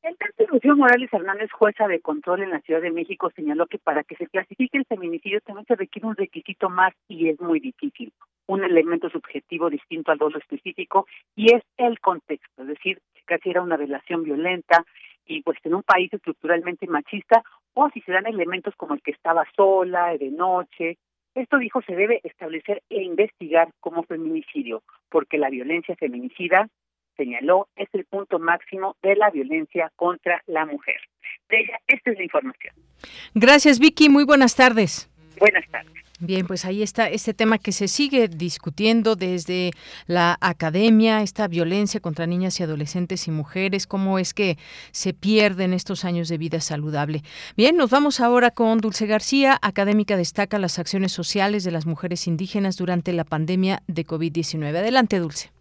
Caso 0.03 0.51
Lucía 0.51 0.75
Morales 0.75 1.11
Hernández, 1.11 1.49
jueza 1.51 1.87
de 1.87 1.99
control 1.99 2.43
en 2.43 2.51
la 2.51 2.61
Ciudad 2.61 2.79
de 2.79 2.91
México, 2.91 3.31
señaló 3.35 3.65
que 3.65 3.79
para 3.79 4.03
que 4.03 4.15
se 4.17 4.27
clasifique 4.27 4.77
el 4.77 4.85
feminicidio 4.85 5.41
también 5.41 5.65
se 5.65 5.75
requiere 5.75 6.07
un 6.07 6.15
requisito 6.15 6.69
más 6.69 6.93
y 7.07 7.27
es 7.29 7.41
muy 7.41 7.59
difícil, 7.59 8.13
un 8.45 8.63
elemento 8.63 9.09
subjetivo 9.09 9.71
distinto 9.71 10.11
al 10.11 10.19
dolo 10.19 10.37
específico 10.37 11.07
y 11.35 11.55
es 11.55 11.63
el 11.77 11.99
contexto, 12.01 12.61
es 12.61 12.67
decir, 12.67 13.01
si 13.15 13.23
casi 13.23 13.49
era 13.49 13.63
una 13.63 13.77
relación 13.77 14.23
violenta 14.23 14.85
y 15.25 15.41
pues 15.41 15.57
en 15.63 15.73
un 15.73 15.81
país 15.81 16.13
estructuralmente 16.13 16.85
machista 16.85 17.41
o 17.73 17.89
si 17.89 18.01
se 18.01 18.11
dan 18.11 18.27
elementos 18.27 18.75
como 18.75 18.93
el 18.93 19.01
que 19.01 19.11
estaba 19.11 19.45
sola, 19.55 20.15
de 20.17 20.29
noche. 20.29 20.97
Esto 21.35 21.57
dijo 21.57 21.81
se 21.81 21.95
debe 21.95 22.21
establecer 22.23 22.83
e 22.89 23.01
investigar 23.01 23.69
como 23.79 24.03
feminicidio, 24.03 24.83
porque 25.09 25.37
la 25.37 25.49
violencia 25.49 25.95
feminicida 25.95 26.69
señaló, 27.17 27.67
es 27.75 27.89
el 27.93 28.05
punto 28.05 28.39
máximo 28.39 28.95
de 29.01 29.15
la 29.15 29.29
violencia 29.29 29.91
contra 29.95 30.41
la 30.47 30.65
mujer. 30.65 30.97
De 31.49 31.59
ella, 31.59 31.79
esta 31.87 32.11
es 32.11 32.17
la 32.17 32.23
información. 32.23 32.75
Gracias, 33.33 33.79
Vicky. 33.79 34.09
Muy 34.09 34.25
buenas 34.25 34.55
tardes. 34.55 35.09
Buenas 35.39 35.67
tardes. 35.69 35.93
Bien, 36.25 36.47
pues 36.47 36.63
ahí 36.63 36.81
está 36.81 37.09
este 37.09 37.33
tema 37.33 37.57
que 37.57 37.73
se 37.73 37.89
sigue 37.89 38.29
discutiendo 38.29 39.17
desde 39.17 39.71
la 40.07 40.37
academia, 40.39 41.21
esta 41.21 41.49
violencia 41.49 41.99
contra 41.99 42.25
niñas 42.25 42.57
y 42.59 42.63
adolescentes 42.63 43.27
y 43.27 43.31
mujeres, 43.31 43.87
cómo 43.87 44.17
es 44.19 44.33
que 44.33 44.57
se 44.91 45.13
pierden 45.13 45.73
estos 45.73 46.05
años 46.05 46.29
de 46.29 46.37
vida 46.37 46.61
saludable. 46.61 47.23
Bien, 47.57 47.75
nos 47.75 47.89
vamos 47.89 48.21
ahora 48.21 48.51
con 48.51 48.77
Dulce 48.77 49.05
García, 49.05 49.59
académica 49.61 50.15
destaca 50.15 50.59
las 50.59 50.79
acciones 50.79 51.11
sociales 51.11 51.65
de 51.65 51.71
las 51.71 51.85
mujeres 51.85 52.25
indígenas 52.25 52.77
durante 52.77 53.11
la 53.11 53.25
pandemia 53.25 53.83
de 53.87 54.05
COVID-19. 54.05 54.77
Adelante, 54.77 55.19
Dulce. 55.19 55.51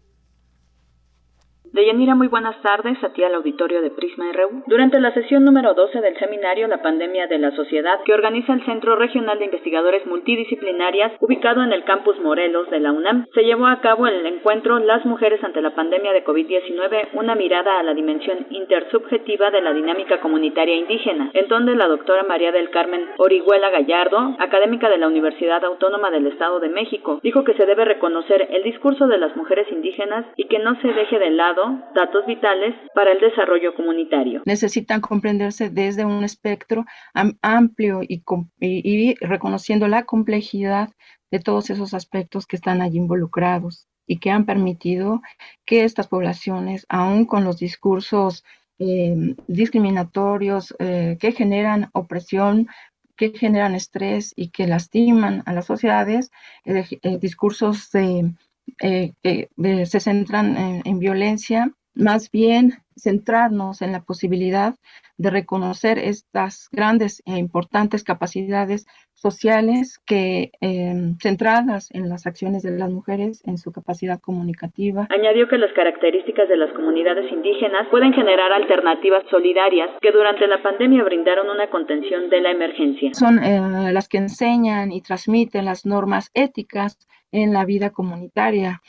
Deyanira, 1.73 2.13
muy 2.13 2.27
buenas 2.27 2.61
tardes 2.61 3.03
a 3.03 3.13
ti 3.13 3.23
al 3.23 3.33
auditorio 3.33 3.81
de 3.81 3.89
Prisma 3.89 4.31
RU. 4.31 4.61
Durante 4.67 4.99
la 4.99 5.11
sesión 5.11 5.43
número 5.43 5.73
12 5.73 6.01
del 6.01 6.15
seminario 6.19 6.67
La 6.67 6.83
pandemia 6.83 7.25
de 7.25 7.39
la 7.39 7.49
sociedad 7.55 7.99
que 8.05 8.13
organiza 8.13 8.53
el 8.53 8.63
Centro 8.63 8.95
Regional 8.95 9.39
de 9.39 9.45
Investigadores 9.45 10.05
Multidisciplinarias 10.05 11.13
ubicado 11.19 11.63
en 11.63 11.73
el 11.73 11.83
campus 11.83 12.19
Morelos 12.19 12.69
de 12.69 12.79
la 12.79 12.91
UNAM, 12.91 13.25
se 13.33 13.43
llevó 13.43 13.65
a 13.65 13.81
cabo 13.81 14.05
el 14.05 14.23
encuentro 14.23 14.77
Las 14.77 15.03
mujeres 15.07 15.43
ante 15.43 15.63
la 15.63 15.73
pandemia 15.73 16.13
de 16.13 16.23
COVID-19, 16.23 17.07
una 17.13 17.33
mirada 17.33 17.79
a 17.79 17.83
la 17.83 17.95
dimensión 17.95 18.45
intersubjetiva 18.51 19.49
de 19.49 19.61
la 19.61 19.73
dinámica 19.73 20.21
comunitaria 20.21 20.75
indígena, 20.75 21.31
en 21.33 21.47
donde 21.47 21.75
la 21.75 21.87
doctora 21.87 22.21
María 22.21 22.51
del 22.51 22.69
Carmen 22.69 23.03
Orihuela 23.17 23.71
Gallardo, 23.71 24.35
académica 24.37 24.91
de 24.91 24.99
la 24.99 25.07
Universidad 25.07 25.65
Autónoma 25.65 26.11
del 26.11 26.27
Estado 26.27 26.59
de 26.59 26.69
México, 26.69 27.19
dijo 27.23 27.43
que 27.43 27.55
se 27.55 27.65
debe 27.65 27.83
reconocer 27.83 28.47
el 28.51 28.61
discurso 28.61 29.07
de 29.07 29.17
las 29.17 29.35
mujeres 29.35 29.65
indígenas 29.71 30.27
y 30.35 30.43
que 30.43 30.59
no 30.59 30.79
se 30.79 30.93
deje 30.93 31.17
de 31.17 31.31
lado 31.31 31.62
datos 31.95 32.25
vitales 32.25 32.75
para 32.93 33.11
el 33.11 33.19
desarrollo 33.19 33.75
comunitario. 33.75 34.41
Necesitan 34.45 35.01
comprenderse 35.01 35.69
desde 35.69 36.05
un 36.05 36.23
espectro 36.23 36.85
amplio 37.41 38.01
y, 38.03 38.23
y 38.59 39.15
reconociendo 39.15 39.87
la 39.87 40.03
complejidad 40.03 40.89
de 41.31 41.39
todos 41.39 41.69
esos 41.69 41.93
aspectos 41.93 42.45
que 42.45 42.55
están 42.55 42.81
allí 42.81 42.97
involucrados 42.97 43.87
y 44.05 44.19
que 44.19 44.31
han 44.31 44.45
permitido 44.45 45.21
que 45.65 45.83
estas 45.83 46.07
poblaciones, 46.07 46.85
aún 46.89 47.25
con 47.25 47.43
los 47.43 47.57
discursos 47.57 48.43
eh, 48.79 49.35
discriminatorios 49.47 50.75
eh, 50.79 51.17
que 51.19 51.31
generan 51.31 51.89
opresión, 51.93 52.67
que 53.15 53.29
generan 53.29 53.75
estrés 53.75 54.33
y 54.35 54.49
que 54.49 54.67
lastiman 54.67 55.43
a 55.45 55.53
las 55.53 55.65
sociedades, 55.65 56.31
eh, 56.65 57.17
discursos 57.19 57.91
de 57.91 58.33
que 58.77 59.49
se 59.85 59.99
centran 59.99 60.81
en 60.85 60.99
violencia, 60.99 61.71
más 61.95 62.31
bien 62.31 62.73
centrarnos 62.97 63.81
en 63.81 63.91
la 63.91 64.01
posibilidad 64.03 64.75
de 65.17 65.29
reconocer 65.29 65.99
estas 65.99 66.69
grandes 66.71 67.21
e 67.25 67.37
importantes 67.37 68.03
capacidades 68.03 68.85
sociales 69.13 69.99
que 70.05 70.51
em, 70.59 71.17
centradas 71.17 71.89
en 71.93 72.09
las 72.09 72.25
acciones 72.27 72.63
de 72.63 72.71
las 72.71 72.89
mujeres, 72.89 73.41
en 73.45 73.57
su 73.57 73.71
capacidad 73.71 74.19
comunicativa. 74.19 75.07
Añadió 75.09 75.47
que 75.47 75.57
las 75.57 75.71
características 75.73 76.49
de 76.49 76.57
las 76.57 76.73
comunidades 76.73 77.31
indígenas 77.31 77.87
pueden 77.89 78.13
generar 78.13 78.51
alternativas 78.51 79.23
solidarias 79.29 79.91
que 80.01 80.11
durante 80.11 80.45
la 80.47 80.61
pandemia 80.61 81.03
brindaron 81.03 81.49
una 81.49 81.69
contención 81.69 82.29
de 82.29 82.41
la 82.41 82.51
emergencia. 82.51 83.13
Son 83.13 83.41
eh, 83.41 83.93
las 83.93 84.09
que 84.09 84.17
enseñan 84.17 84.91
y 84.91 85.01
transmiten 85.01 85.65
las 85.65 85.85
normas 85.85 86.29
éticas 86.33 86.97
en 87.33 87.51
la 87.51 87.65
vida 87.65 87.89
comunitaria 87.89 88.81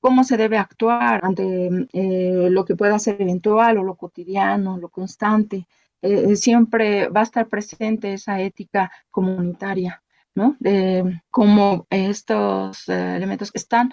cómo 0.00 0.24
se 0.24 0.36
debe 0.36 0.58
actuar 0.58 1.20
ante 1.24 1.68
eh, 1.92 2.48
lo 2.50 2.64
que 2.64 2.76
pueda 2.76 2.98
ser 2.98 3.20
eventual 3.20 3.78
o 3.78 3.82
lo 3.82 3.96
cotidiano, 3.96 4.78
lo 4.78 4.88
constante. 4.88 5.66
Eh, 6.02 6.36
siempre 6.36 7.08
va 7.08 7.20
a 7.20 7.24
estar 7.24 7.48
presente 7.48 8.12
esa 8.12 8.40
ética 8.40 8.90
comunitaria, 9.10 10.02
¿no? 10.34 10.56
De 10.58 11.22
cómo 11.30 11.86
estos 11.90 12.88
eh, 12.88 13.16
elementos 13.16 13.50
están 13.54 13.92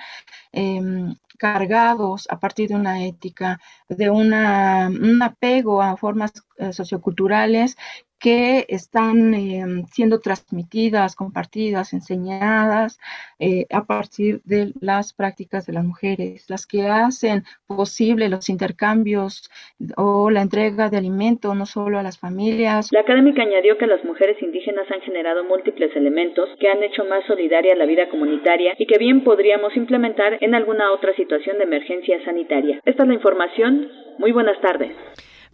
em, 0.52 1.16
cargados 1.40 2.28
a 2.30 2.40
partir 2.40 2.70
de 2.70 2.76
una 2.76 3.06
ética, 3.06 3.60
de 3.88 4.10
una, 4.10 4.90
un 4.90 5.24
apego 5.24 5.82
a 5.82 5.98
formas 5.98 6.34
socioculturales 6.72 7.78
que 8.20 8.66
están 8.68 9.34
em, 9.34 9.86
siendo 9.86 10.20
transmitidas, 10.20 11.16
compartidas, 11.16 11.94
enseñadas 11.94 13.00
eh, 13.40 13.66
a 13.72 13.86
partir 13.86 14.42
de 14.44 14.74
las 14.82 15.14
prácticas 15.14 15.66
de 15.66 15.74
las 15.74 15.86
mujeres, 15.86 16.50
las 16.50 16.68
que 16.68 16.88
hacen 16.88 17.44
posible 17.66 18.28
los 18.28 18.50
intercambios 18.50 19.50
o 19.96 20.30
la 20.30 20.42
entrega 20.42 20.90
de 20.90 20.98
alimento 20.98 21.56
no 21.56 21.66
solo 21.66 21.98
a 21.98 22.04
las 22.04 22.20
familias. 22.20 22.90
La 22.92 23.02
académica 23.02 23.42
añadió 23.42 23.78
que 23.78 23.88
las 23.88 24.04
mujeres 24.04 24.42
indígenas 24.42 24.92
han 24.92 25.02
generado 25.02 25.46
múltiples 25.46 25.96
elementos 25.96 26.50
que 26.60 26.70
han 26.70 26.84
hecho 26.84 27.06
más 27.06 27.26
solidaria 27.26 27.76
la 27.76 27.86
vida 27.86 28.10
comunitaria 28.10 28.74
y 28.78 28.86
que 28.86 28.98
bien 28.98 29.24
podríamos 29.24 29.76
implementar 29.78 30.38
en 30.42 30.56
alguna 30.56 30.92
otra 30.92 31.16
situación 31.16 31.29
de 31.30 31.64
emergencia 31.64 32.24
sanitaria. 32.26 32.82
Esta 32.86 33.04
es 33.04 33.08
la 33.08 33.14
información. 33.14 33.88
Muy 34.18 34.32
buenas 34.32 34.60
tardes. 34.62 34.92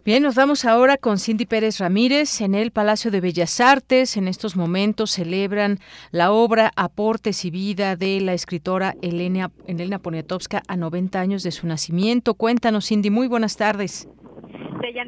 Bien, 0.04 0.22
nos 0.22 0.36
vamos 0.36 0.64
ahora 0.64 0.96
con 0.96 1.18
Cindy 1.18 1.46
Pérez 1.46 1.80
Ramírez 1.80 2.40
en 2.40 2.54
el 2.54 2.70
Palacio 2.70 3.10
de 3.10 3.20
Bellas 3.20 3.60
Artes. 3.60 4.16
En 4.16 4.28
estos 4.28 4.56
momentos 4.56 5.10
celebran 5.10 5.78
la 6.12 6.30
obra 6.30 6.70
Aportes 6.76 7.44
y 7.44 7.50
Vida 7.50 7.96
de 7.96 8.20
la 8.20 8.32
escritora 8.32 8.94
Elena, 9.02 9.50
Elena 9.66 9.98
Poniatowska 9.98 10.62
a 10.68 10.76
90 10.76 11.20
años 11.20 11.42
de 11.42 11.50
su 11.50 11.66
nacimiento. 11.66 12.34
Cuéntanos, 12.34 12.86
Cindy, 12.86 13.10
muy 13.10 13.26
buenas 13.26 13.56
tardes. 13.56 14.08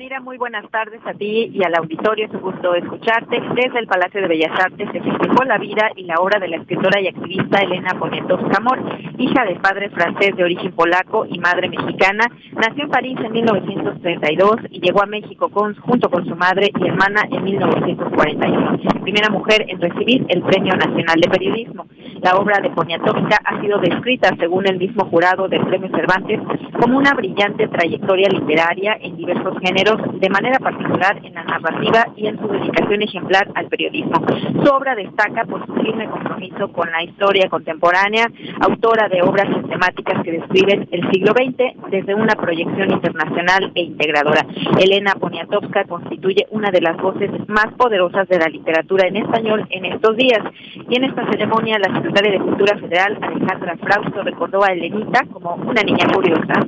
Deyanira, 0.08 0.20
muy 0.20 0.38
buenas 0.38 0.68
tardes 0.70 1.00
a 1.04 1.12
ti 1.12 1.50
y 1.52 1.62
al 1.64 1.74
auditorio. 1.74 2.26
Es 2.26 2.32
un 2.32 2.40
gusto 2.40 2.74
escucharte. 2.74 3.40
Desde 3.54 3.78
el 3.78 3.86
Palacio 3.86 4.22
de 4.22 4.28
Bellas 4.28 4.58
Artes 4.58 4.88
se 4.90 5.00
festejó 5.00 5.44
la 5.44 5.58
vida 5.58 5.90
y 5.96 6.04
la 6.04 6.14
obra 6.18 6.38
de 6.40 6.48
la 6.48 6.56
escritora 6.56 6.98
y 7.00 7.08
activista 7.08 7.58
Elena 7.58 7.90
Poniatowska 7.98 8.56
Amor, 8.56 8.78
hija 9.18 9.44
de 9.44 9.56
padre 9.56 9.90
francés 9.90 10.34
de 10.34 10.44
origen 10.44 10.72
polaco 10.72 11.26
y 11.26 11.38
madre 11.38 11.68
mexicana. 11.68 12.24
Nació 12.52 12.84
en 12.84 12.90
París 12.90 13.18
en 13.22 13.32
1932 13.32 14.56
y 14.70 14.80
llegó 14.80 15.02
a 15.02 15.06
México 15.06 15.50
junto 15.52 16.08
con 16.08 16.24
su 16.26 16.34
madre 16.36 16.70
y 16.74 16.86
hermana 16.86 17.22
en 17.30 17.44
1941. 17.44 18.78
Primera 19.02 19.28
mujer 19.30 19.66
en 19.68 19.80
recibir 19.80 20.24
el 20.28 20.42
Premio 20.42 20.74
Nacional 20.74 21.20
de 21.20 21.28
Periodismo. 21.28 21.86
La 22.22 22.34
obra 22.34 22.60
de 22.60 22.70
Poniatowska 22.70 23.38
ha 23.44 23.60
sido 23.60 23.78
descrita, 23.78 24.34
según 24.38 24.66
el 24.66 24.78
mismo 24.78 25.04
jurado 25.04 25.48
del 25.48 25.64
Premio 25.66 25.88
Cervantes, 25.90 26.40
como 26.80 26.98
una 26.98 27.14
brillante 27.14 27.68
trayectoria 27.68 28.28
literaria 28.28 28.98
en 29.00 29.16
diversos 29.16 29.56
géneros, 29.62 29.97
de 30.20 30.28
manera 30.28 30.58
particular 30.58 31.18
en 31.22 31.34
la 31.34 31.44
narrativa 31.44 32.06
y 32.16 32.26
en 32.26 32.38
su 32.38 32.48
dedicación 32.48 33.02
ejemplar 33.02 33.48
al 33.54 33.66
periodismo. 33.66 34.24
Su 34.64 34.72
obra 34.72 34.94
destaca 34.94 35.44
por 35.44 35.64
su 35.66 35.74
firme 35.74 36.08
compromiso 36.08 36.72
con 36.72 36.90
la 36.90 37.02
historia 37.02 37.48
contemporánea, 37.48 38.26
autora 38.60 39.08
de 39.08 39.22
obras 39.22 39.46
sistemáticas 39.54 40.22
que 40.24 40.32
describen 40.32 40.88
el 40.90 41.10
siglo 41.10 41.32
XX 41.32 41.90
desde 41.90 42.14
una 42.14 42.34
proyección 42.34 42.90
internacional 42.90 43.72
e 43.74 43.82
integradora. 43.82 44.44
Elena 44.78 45.14
Poniatowska 45.14 45.84
constituye 45.84 46.46
una 46.50 46.70
de 46.70 46.80
las 46.80 46.96
voces 46.96 47.30
más 47.48 47.72
poderosas 47.76 48.28
de 48.28 48.38
la 48.38 48.46
literatura 48.46 49.06
en 49.06 49.16
español 49.16 49.66
en 49.70 49.84
estos 49.86 50.16
días. 50.16 50.40
Y 50.88 50.96
en 50.96 51.04
esta 51.04 51.28
ceremonia, 51.30 51.78
la 51.78 51.94
secretaria 51.94 52.32
de 52.32 52.38
Cultura 52.38 52.76
Federal, 52.78 53.18
Alejandra 53.20 53.76
Frausto, 53.76 54.22
recordó 54.22 54.64
a 54.64 54.72
Elenita 54.72 55.24
como 55.32 55.54
una 55.54 55.82
niña 55.82 56.06
curiosa. 56.12 56.66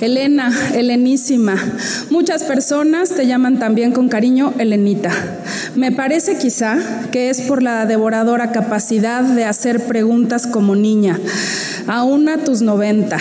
Elena, 0.00 0.52
Helenísima. 0.74 1.56
Muchas 2.10 2.44
personas 2.44 3.10
te 3.10 3.26
llaman 3.26 3.58
también 3.58 3.90
con 3.90 4.08
cariño 4.08 4.54
Helenita. 4.58 5.10
Me 5.74 5.90
parece 5.90 6.38
quizá 6.38 6.78
que 7.10 7.30
es 7.30 7.40
por 7.40 7.62
la 7.64 7.84
devoradora 7.84 8.52
capacidad 8.52 9.22
de 9.24 9.44
hacer 9.44 9.86
preguntas 9.86 10.46
como 10.46 10.76
niña, 10.76 11.18
aún 11.88 12.28
a 12.28 12.38
tus 12.44 12.62
90. 12.62 13.18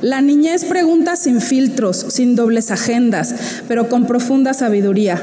La 0.00 0.20
niñez 0.20 0.64
pregunta 0.64 1.16
sin 1.16 1.40
filtros, 1.40 2.06
sin 2.08 2.36
dobles 2.36 2.70
agendas, 2.70 3.34
pero 3.66 3.88
con 3.88 4.06
profunda 4.06 4.54
sabiduría. 4.54 5.20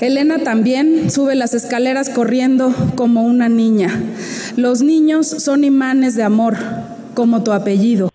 Elena 0.00 0.38
también 0.38 1.10
sube 1.10 1.34
las 1.34 1.52
escaleras 1.54 2.08
corriendo 2.08 2.74
como 2.96 3.24
una 3.24 3.48
niña. 3.48 3.90
Los 4.56 4.82
niños 4.82 5.26
son 5.26 5.64
imanes 5.64 6.14
de 6.14 6.22
amor, 6.22 6.56
como 7.14 7.42
tu 7.42 7.52
apellido. 7.52 8.13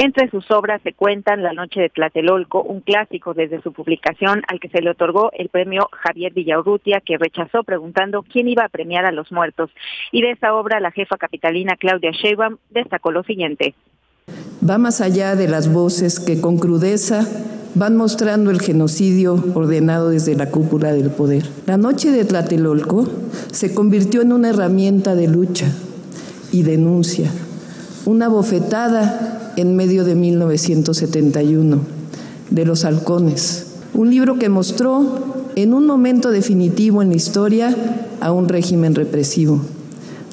Entre 0.00 0.30
sus 0.30 0.48
obras 0.52 0.80
se 0.84 0.92
cuentan 0.92 1.42
La 1.42 1.52
Noche 1.52 1.80
de 1.80 1.88
Tlatelolco, 1.88 2.62
un 2.62 2.82
clásico 2.82 3.34
desde 3.34 3.60
su 3.62 3.72
publicación 3.72 4.42
al 4.46 4.60
que 4.60 4.68
se 4.68 4.80
le 4.80 4.90
otorgó 4.90 5.32
el 5.36 5.48
premio 5.48 5.88
Javier 5.90 6.32
Villaurrutia, 6.32 7.02
que 7.04 7.18
rechazó 7.18 7.64
preguntando 7.64 8.22
quién 8.22 8.46
iba 8.46 8.64
a 8.64 8.68
premiar 8.68 9.06
a 9.06 9.10
los 9.10 9.32
muertos. 9.32 9.72
Y 10.12 10.22
de 10.22 10.30
esa 10.30 10.54
obra 10.54 10.78
la 10.78 10.92
jefa 10.92 11.16
capitalina 11.16 11.74
Claudia 11.74 12.12
Sheinbaum 12.12 12.58
destacó 12.70 13.10
lo 13.10 13.24
siguiente. 13.24 13.74
Va 14.62 14.78
más 14.78 15.00
allá 15.00 15.34
de 15.34 15.48
las 15.48 15.72
voces 15.72 16.20
que 16.20 16.40
con 16.40 16.58
crudeza 16.58 17.26
van 17.74 17.96
mostrando 17.96 18.52
el 18.52 18.60
genocidio 18.60 19.34
ordenado 19.56 20.10
desde 20.10 20.36
la 20.36 20.52
cúpula 20.52 20.92
del 20.92 21.10
poder. 21.10 21.42
La 21.66 21.76
noche 21.76 22.12
de 22.12 22.24
Tlatelolco 22.24 23.04
se 23.50 23.74
convirtió 23.74 24.22
en 24.22 24.32
una 24.32 24.50
herramienta 24.50 25.16
de 25.16 25.26
lucha 25.26 25.66
y 26.52 26.62
denuncia, 26.62 27.32
una 28.06 28.28
bofetada 28.28 29.37
en 29.58 29.74
medio 29.74 30.04
de 30.04 30.14
1971, 30.14 31.80
de 32.50 32.64
Los 32.64 32.84
Halcones, 32.84 33.66
un 33.92 34.08
libro 34.08 34.38
que 34.38 34.48
mostró 34.48 35.04
en 35.56 35.74
un 35.74 35.84
momento 35.84 36.30
definitivo 36.30 37.02
en 37.02 37.08
la 37.08 37.16
historia 37.16 37.76
a 38.20 38.30
un 38.30 38.48
régimen 38.48 38.94
represivo. 38.94 39.60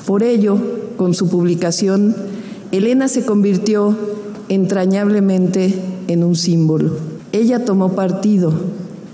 Por 0.05 0.21
ello, 0.21 0.59
con 0.95 1.15
su 1.15 1.27
publicación, 1.27 2.15
Elena 2.71 3.07
se 3.07 3.25
convirtió 3.25 3.97
entrañablemente 4.47 5.73
en 6.07 6.23
un 6.23 6.35
símbolo. 6.35 6.91
Ella 7.31 7.65
tomó 7.65 7.93
partido 7.93 8.53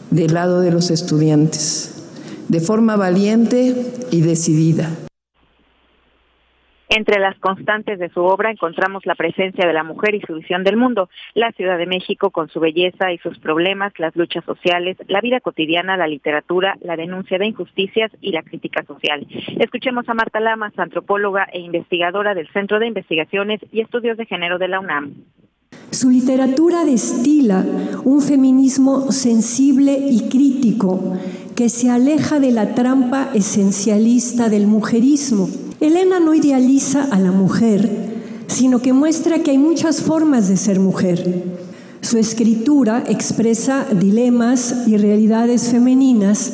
del 0.09 0.33
lado 0.33 0.59
de 0.59 0.71
los 0.71 0.91
estudiantes, 0.91 1.91
de 2.49 2.59
forma 2.59 2.97
valiente 2.97 3.93
y 4.11 4.19
decidida. 4.19 4.89
Entre 6.93 7.21
las 7.21 7.39
constantes 7.39 7.99
de 7.99 8.09
su 8.09 8.19
obra 8.19 8.51
encontramos 8.51 9.05
la 9.05 9.15
presencia 9.15 9.65
de 9.65 9.71
la 9.71 9.85
mujer 9.85 10.13
y 10.13 10.19
su 10.19 10.35
visión 10.35 10.65
del 10.65 10.75
mundo, 10.75 11.09
la 11.33 11.53
Ciudad 11.53 11.77
de 11.77 11.85
México 11.85 12.31
con 12.31 12.49
su 12.49 12.59
belleza 12.59 13.13
y 13.13 13.17
sus 13.19 13.39
problemas, 13.39 13.93
las 13.97 14.13
luchas 14.17 14.43
sociales, 14.43 14.97
la 15.07 15.21
vida 15.21 15.39
cotidiana, 15.39 15.95
la 15.95 16.07
literatura, 16.07 16.75
la 16.81 16.97
denuncia 16.97 17.37
de 17.37 17.47
injusticias 17.47 18.11
y 18.19 18.33
la 18.33 18.43
crítica 18.43 18.83
social. 18.83 19.25
Escuchemos 19.57 20.09
a 20.09 20.13
Marta 20.13 20.41
Lamas, 20.41 20.77
antropóloga 20.77 21.47
e 21.53 21.59
investigadora 21.59 22.33
del 22.33 22.49
Centro 22.49 22.77
de 22.77 22.87
Investigaciones 22.87 23.61
y 23.71 23.79
Estudios 23.79 24.17
de 24.17 24.25
Género 24.25 24.57
de 24.57 24.67
la 24.67 24.81
UNAM. 24.81 25.13
Su 25.91 26.09
literatura 26.09 26.85
destila 26.85 27.65
un 28.03 28.21
feminismo 28.21 29.11
sensible 29.11 30.07
y 30.09 30.29
crítico 30.29 31.13
que 31.55 31.69
se 31.69 31.89
aleja 31.89 32.39
de 32.39 32.51
la 32.51 32.73
trampa 32.73 33.29
esencialista 33.33 34.49
del 34.49 34.67
mujerismo 34.67 35.49
Elena 35.81 36.19
no 36.19 36.35
idealiza 36.35 37.07
a 37.09 37.19
la 37.19 37.31
mujer, 37.31 37.89
sino 38.45 38.83
que 38.83 38.93
muestra 38.93 39.39
que 39.39 39.49
hay 39.49 39.57
muchas 39.57 39.99
formas 39.99 40.47
de 40.47 40.55
ser 40.55 40.79
mujer. 40.79 41.43
Su 42.01 42.19
escritura 42.19 43.03
expresa 43.07 43.87
dilemas 43.91 44.83
y 44.85 44.97
realidades 44.97 45.69
femeninas 45.69 46.51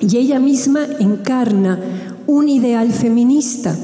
y 0.00 0.16
ella 0.16 0.40
misma 0.40 0.80
encarna 0.98 1.78
un 2.26 2.48
ideal 2.48 2.92
feminista, 2.92 3.76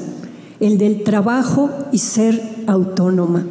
el 0.58 0.76
del 0.76 1.04
trabajo 1.04 1.70
y 1.92 1.98
ser 1.98 2.42
autónoma. 2.66 3.46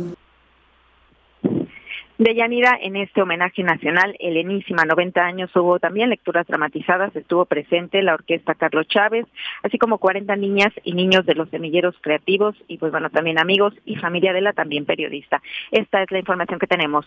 De 2.17 2.35
Yanira, 2.35 2.77
en 2.79 2.95
este 2.95 3.21
homenaje 3.23 3.63
nacional, 3.63 4.15
helenísima, 4.19 4.85
90 4.85 5.19
años, 5.19 5.49
hubo 5.55 5.79
también 5.79 6.09
lecturas 6.09 6.45
dramatizadas, 6.45 7.15
estuvo 7.15 7.45
presente 7.45 8.03
la 8.03 8.13
orquesta 8.13 8.53
Carlos 8.53 8.87
Chávez, 8.87 9.25
así 9.63 9.79
como 9.79 9.97
40 9.97 10.35
niñas 10.35 10.71
y 10.83 10.93
niños 10.93 11.25
de 11.25 11.33
los 11.33 11.49
semilleros 11.49 11.95
creativos 12.01 12.55
y 12.67 12.77
pues 12.77 12.91
bueno, 12.91 13.09
también 13.09 13.39
amigos 13.39 13.73
y 13.85 13.95
familia 13.95 14.31
de 14.31 14.41
la 14.41 14.53
también 14.53 14.85
periodista. 14.85 15.41
Esta 15.71 16.03
es 16.03 16.11
la 16.11 16.19
información 16.19 16.59
que 16.59 16.67
tenemos. 16.67 17.05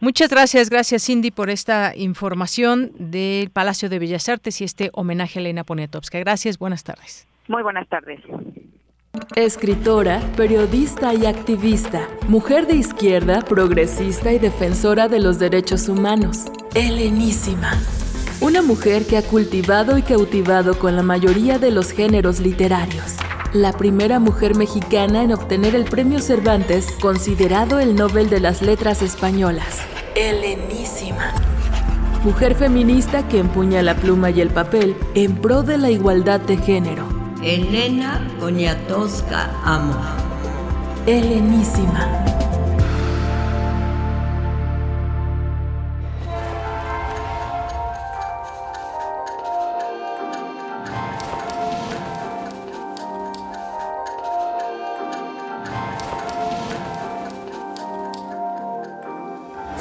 Muchas 0.00 0.30
gracias, 0.30 0.70
gracias 0.70 1.04
Cindy 1.04 1.30
por 1.30 1.50
esta 1.50 1.92
información 1.96 2.92
del 2.98 3.50
Palacio 3.50 3.88
de 3.88 3.98
Bellas 3.98 4.28
Artes 4.28 4.60
y 4.60 4.64
este 4.64 4.90
homenaje 4.92 5.38
a 5.38 5.42
Elena 5.42 5.64
Poniatowska. 5.64 6.18
Gracias, 6.20 6.58
buenas 6.58 6.84
tardes. 6.84 7.26
Muy 7.48 7.62
buenas 7.62 7.88
tardes. 7.88 8.20
Escritora, 9.34 10.20
periodista 10.36 11.14
y 11.14 11.26
activista, 11.26 12.08
mujer 12.28 12.68
de 12.68 12.76
izquierda, 12.76 13.40
progresista 13.42 14.32
y 14.32 14.38
defensora 14.38 15.08
de 15.08 15.18
los 15.18 15.40
derechos 15.40 15.88
humanos. 15.88 16.44
Helenísima. 16.74 17.72
Una 18.40 18.62
mujer 18.62 19.06
que 19.06 19.16
ha 19.16 19.22
cultivado 19.22 19.98
y 19.98 20.02
cautivado 20.02 20.78
con 20.78 20.94
la 20.94 21.02
mayoría 21.02 21.58
de 21.58 21.72
los 21.72 21.90
géneros 21.90 22.38
literarios. 22.38 23.16
La 23.52 23.72
primera 23.72 24.20
mujer 24.20 24.54
mexicana 24.54 25.24
en 25.24 25.32
obtener 25.32 25.74
el 25.74 25.86
premio 25.86 26.20
Cervantes, 26.20 26.86
considerado 27.00 27.80
el 27.80 27.96
Nobel 27.96 28.30
de 28.30 28.38
las 28.38 28.62
Letras 28.62 29.02
Españolas. 29.02 29.80
Helenísima. 30.14 31.32
Mujer 32.22 32.54
feminista 32.54 33.26
que 33.26 33.38
empuña 33.38 33.82
la 33.82 33.96
pluma 33.96 34.30
y 34.30 34.40
el 34.40 34.50
papel 34.50 34.94
en 35.14 35.34
pro 35.36 35.64
de 35.64 35.78
la 35.78 35.90
igualdad 35.90 36.38
de 36.40 36.56
género 36.58 37.19
Elena 37.42 38.20
Poniatowska 38.38 39.48
Amor. 39.64 39.96
Helenísima. 41.06 42.06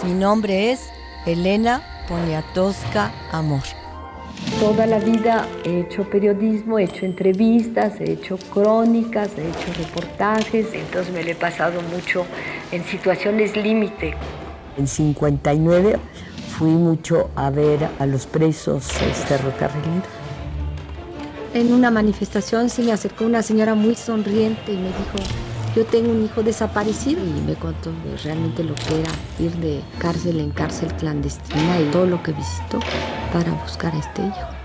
Mi 0.06 0.14
nombre 0.14 0.72
es 0.72 0.90
Elena 1.26 1.82
Poniatowska 2.08 3.12
Amor. 3.34 3.79
Toda 4.60 4.86
la 4.86 5.00
vida 5.00 5.48
he 5.64 5.82
hecho 5.82 6.04
periodismo, 6.10 6.80
he 6.80 6.84
hecho 6.84 7.06
entrevistas, 7.06 8.00
he 8.00 8.12
hecho 8.12 8.38
crónicas, 8.38 9.30
he 9.38 9.48
hecho 9.48 9.74
reportajes, 9.78 10.68
entonces 10.74 11.14
me 11.14 11.24
lo 11.24 11.32
he 11.32 11.36
pasado 11.36 11.82
mucho 11.94 12.26
en 12.72 12.84
situaciones 12.84 13.56
límite. 13.56 14.16
En 14.78 14.88
59 14.88 15.98
fui 16.58 16.72
mucho 16.72 17.30
a 17.36 17.50
ver 17.50 17.88
a 18.00 18.06
los 18.06 18.26
presos 18.26 18.86
ferrocarrileros. 19.28 20.08
En 21.54 21.74
una 21.74 21.90
manifestación 21.90 22.70
se 22.70 22.84
me 22.84 22.92
acercó 22.92 23.26
una 23.26 23.42
señora 23.42 23.76
muy 23.76 23.96
sonriente 23.96 24.72
y 24.72 24.78
me 24.78 24.88
dijo, 24.88 25.49
yo 25.76 25.86
tengo 25.86 26.12
un 26.12 26.26
hijo 26.26 26.44
desaparecido 26.44 27.22
y 27.24 27.42
me 27.42 27.56
contó 27.56 27.92
realmente 28.24 28.64
lo 28.64 28.76
que 28.76 29.00
era 29.00 29.10
ir 29.40 29.52
de 29.58 29.82
cárcel 30.00 30.40
en 30.40 30.52
cárcel 30.52 30.94
clandestina 30.96 31.80
y 31.80 31.86
todo 31.92 32.06
lo 32.06 32.22
que 32.24 32.32
visitó 32.32 32.80
para 33.32 33.52
buscar 33.52 33.94
a 33.94 34.00
este 34.00 34.24
hijo. 34.24 34.60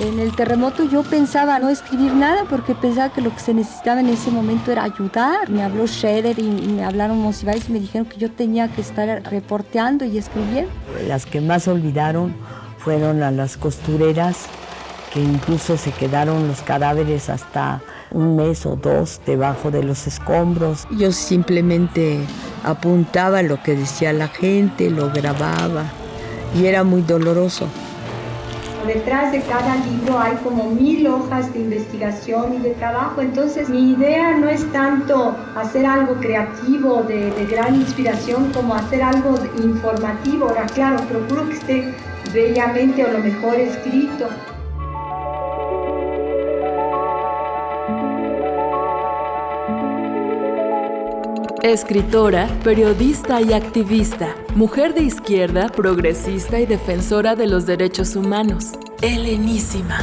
En 0.00 0.20
el 0.20 0.34
terremoto 0.34 0.84
yo 0.84 1.02
pensaba 1.02 1.58
no 1.58 1.68
escribir 1.68 2.12
nada 2.14 2.44
porque 2.48 2.74
pensaba 2.74 3.12
que 3.12 3.20
lo 3.20 3.34
que 3.34 3.40
se 3.40 3.52
necesitaba 3.52 4.00
en 4.00 4.08
ese 4.08 4.30
momento 4.30 4.70
era 4.70 4.84
ayudar. 4.84 5.50
Me 5.50 5.62
habló 5.64 5.88
Scherer 5.88 6.38
y, 6.38 6.44
me 6.44 6.84
hablaron 6.84 7.18
Monsiváis 7.18 7.68
y 7.68 7.72
me 7.72 7.80
dijeron 7.80 8.06
que 8.06 8.16
yo 8.16 8.30
tenía 8.30 8.68
que 8.68 8.80
estar 8.80 9.22
reporteando 9.24 10.04
y 10.04 10.18
escribiendo. 10.18 10.70
Las 11.08 11.26
que 11.26 11.40
más 11.40 11.66
olvidaron 11.66 12.36
fueron 12.78 13.24
a 13.24 13.32
las 13.32 13.56
costureras 13.56 14.46
que 15.12 15.20
incluso 15.20 15.76
se 15.76 15.90
quedaron 15.90 16.46
los 16.46 16.60
cadáveres 16.60 17.28
hasta 17.28 17.80
un 18.10 18.36
mes 18.36 18.66
o 18.66 18.76
dos 18.76 19.20
debajo 19.26 19.70
de 19.70 19.82
los 19.82 20.06
escombros. 20.06 20.86
Yo 20.90 21.12
simplemente 21.12 22.18
apuntaba 22.64 23.42
lo 23.42 23.62
que 23.62 23.74
decía 23.74 24.12
la 24.12 24.28
gente, 24.28 24.90
lo 24.90 25.10
grababa 25.10 25.84
y 26.56 26.66
era 26.66 26.84
muy 26.84 27.02
doloroso. 27.02 27.68
Detrás 28.86 29.32
de 29.32 29.42
cada 29.42 29.76
libro 29.84 30.18
hay 30.18 30.34
como 30.36 30.70
mil 30.70 31.06
hojas 31.08 31.52
de 31.52 31.60
investigación 31.60 32.54
y 32.54 32.58
de 32.60 32.70
trabajo, 32.70 33.20
entonces 33.20 33.68
mi 33.68 33.92
idea 33.92 34.38
no 34.38 34.48
es 34.48 34.64
tanto 34.72 35.36
hacer 35.56 35.84
algo 35.84 36.14
creativo, 36.14 37.02
de, 37.02 37.30
de 37.32 37.46
gran 37.46 37.74
inspiración, 37.74 38.50
como 38.54 38.74
hacer 38.74 39.02
algo 39.02 39.34
informativo. 39.62 40.48
Ahora, 40.48 40.64
claro, 40.66 41.02
procuro 41.02 41.46
que 41.48 41.54
esté 41.54 41.94
bellamente 42.32 43.04
o 43.04 43.12
lo 43.12 43.18
mejor 43.18 43.56
escrito. 43.56 44.28
Escritora, 51.62 52.46
periodista 52.62 53.40
y 53.40 53.52
activista, 53.52 54.36
mujer 54.54 54.94
de 54.94 55.02
izquierda, 55.02 55.68
progresista 55.68 56.60
y 56.60 56.66
defensora 56.66 57.34
de 57.34 57.48
los 57.48 57.66
derechos 57.66 58.14
humanos. 58.14 58.74
Helenísima. 59.02 59.98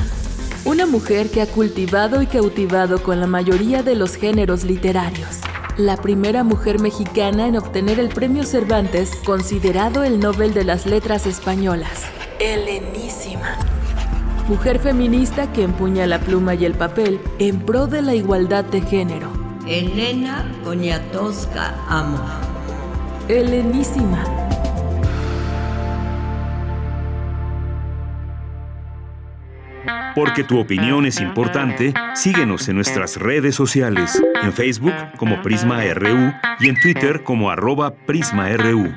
Una 0.66 0.86
mujer 0.86 1.32
que 1.32 1.42
ha 1.42 1.48
cultivado 1.48 2.22
y 2.22 2.28
cautivado 2.28 3.02
con 3.02 3.22
la 3.22 3.28
mayoría 3.28 3.84
de 3.84 3.96
los 3.96 4.18
géneros 4.18 4.66
literarios. 4.66 5.40
La 5.78 5.96
primera 5.96 6.44
mujer 6.44 6.82
mexicana 6.82 7.48
en 7.48 7.56
obtener 7.56 8.02
el 8.02 8.10
premio 8.10 8.44
Cervantes, 8.44 9.16
considerado 9.26 10.04
el 10.04 10.20
Nobel 10.20 10.54
de 10.54 10.66
las 10.66 10.86
Letras 10.86 11.26
Españolas. 11.26 12.04
Helenísima. 12.42 13.56
Mujer 14.50 14.80
feminista 14.80 15.54
que 15.54 15.64
empuña 15.64 16.06
la 16.06 16.20
pluma 16.20 16.54
y 16.54 16.66
el 16.66 16.74
papel 16.74 17.22
en 17.40 17.62
pro 17.62 17.88
de 17.88 18.02
la 18.02 18.14
igualdad 18.14 18.66
de 18.66 18.82
género 18.82 19.45
Elena 19.68 20.46
Poniatowska 20.64 21.74
Amor. 21.90 22.22
Helenísima. 23.28 24.24
Porque 30.14 30.44
tu 30.44 30.60
opinión 30.60 31.08
es 31.08 31.20
importante, 31.20 31.96
síguenos 32.14 32.70
en 32.70 32.76
nuestras 32.76 33.18
redes 33.18 33.56
sociales, 33.56 34.22
en 34.44 34.54
Facebook 34.54 34.94
como 35.18 35.42
Prisma 35.42 35.82
RU 35.96 36.32
y 36.60 36.70
en 36.70 36.80
Twitter 36.80 37.24
como 37.24 37.50
arroba 37.50 37.96
PrismaRU. 38.06 38.94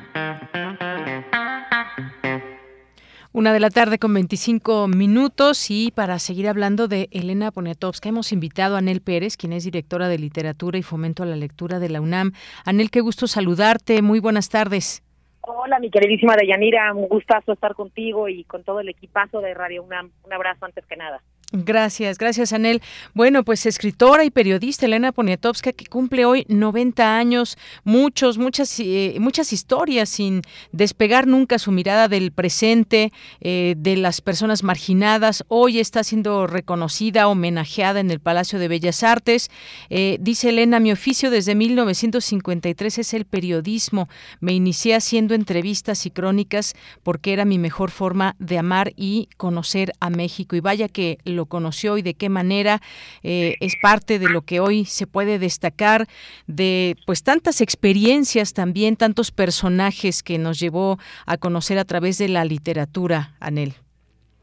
Una 3.39 3.53
de 3.53 3.61
la 3.61 3.69
tarde 3.69 3.99
con 3.99 4.13
25 4.13 4.89
minutos 4.89 5.71
y 5.71 5.91
para 5.91 6.19
seguir 6.19 6.49
hablando 6.49 6.89
de 6.89 7.07
Elena 7.13 7.51
Poniatowska 7.51 8.09
hemos 8.09 8.33
invitado 8.33 8.75
a 8.75 8.79
Anel 8.79 8.99
Pérez, 8.99 9.37
quien 9.37 9.53
es 9.53 9.63
directora 9.63 10.09
de 10.09 10.19
literatura 10.19 10.77
y 10.77 10.83
fomento 10.83 11.23
a 11.23 11.25
la 11.25 11.37
lectura 11.37 11.79
de 11.79 11.87
la 11.87 12.01
UNAM. 12.01 12.33
Anel, 12.65 12.91
qué 12.91 12.99
gusto 12.99 13.27
saludarte. 13.27 14.01
Muy 14.01 14.19
buenas 14.19 14.49
tardes. 14.49 15.05
Hola, 15.39 15.79
mi 15.79 15.89
queridísima 15.89 16.35
Deyanira, 16.35 16.93
un 16.93 17.07
gustazo 17.07 17.53
estar 17.53 17.75
contigo 17.75 18.27
y 18.27 18.43
con 18.43 18.65
todo 18.65 18.81
el 18.81 18.89
equipazo 18.89 19.39
de 19.39 19.53
Radio 19.53 19.83
UNAM. 19.83 20.11
Un 20.25 20.33
abrazo 20.33 20.65
antes 20.65 20.85
que 20.85 20.97
nada. 20.97 21.21
Gracias, 21.51 22.19
gracias 22.19 22.53
Anel. 22.53 22.79
Bueno, 23.15 23.43
pues 23.43 23.65
escritora 23.65 24.23
y 24.23 24.29
periodista 24.29 24.85
Elena 24.85 25.11
Poniatowska 25.11 25.73
que 25.73 25.87
cumple 25.87 26.23
hoy 26.23 26.45
90 26.47 27.17
años, 27.17 27.57
muchos, 27.83 28.37
muchas, 28.37 28.79
eh, 28.79 29.17
muchas 29.19 29.51
historias 29.51 30.09
sin 30.09 30.43
despegar 30.71 31.25
nunca 31.25 31.57
su 31.57 31.71
mirada 31.71 32.07
del 32.07 32.31
presente, 32.31 33.11
eh, 33.41 33.73
de 33.79 33.97
las 33.97 34.21
personas 34.21 34.61
marginadas. 34.61 35.43
Hoy 35.47 35.79
está 35.79 36.03
siendo 36.03 36.45
reconocida, 36.45 37.27
homenajeada 37.27 37.99
en 37.99 38.11
el 38.11 38.19
Palacio 38.19 38.59
de 38.59 38.67
Bellas 38.67 39.01
Artes. 39.01 39.49
Eh, 39.89 40.17
dice 40.21 40.49
Elena, 40.49 40.79
mi 40.79 40.91
oficio 40.91 41.31
desde 41.31 41.55
1953 41.55 42.99
es 42.99 43.13
el 43.15 43.25
periodismo. 43.25 44.07
Me 44.39 44.53
inicié 44.53 44.93
haciendo 44.93 45.33
entrevistas 45.33 46.05
y 46.05 46.11
crónicas 46.11 46.75
porque 47.01 47.33
era 47.33 47.43
mi 47.43 47.57
mejor 47.57 47.89
forma 47.89 48.35
de 48.37 48.59
amar 48.59 48.93
y 48.95 49.29
conocer 49.37 49.93
a 49.99 50.11
México. 50.11 50.55
Y 50.55 50.59
vaya 50.59 50.87
que 50.87 51.17
lo 51.25 51.38
conoció 51.45 51.97
y 51.97 52.01
de 52.01 52.13
qué 52.13 52.29
manera 52.29 52.81
eh, 53.23 53.55
es 53.59 53.75
parte 53.81 54.19
de 54.19 54.29
lo 54.29 54.41
que 54.41 54.59
hoy 54.59 54.85
se 54.85 55.07
puede 55.07 55.39
destacar 55.39 56.07
de 56.47 56.95
pues 57.05 57.23
tantas 57.23 57.61
experiencias 57.61 58.53
también, 58.53 58.95
tantos 58.95 59.31
personajes 59.31 60.23
que 60.23 60.37
nos 60.37 60.59
llevó 60.59 60.97
a 61.25 61.37
conocer 61.37 61.77
a 61.79 61.85
través 61.85 62.17
de 62.17 62.29
la 62.29 62.45
literatura, 62.45 63.35
Anel. 63.39 63.73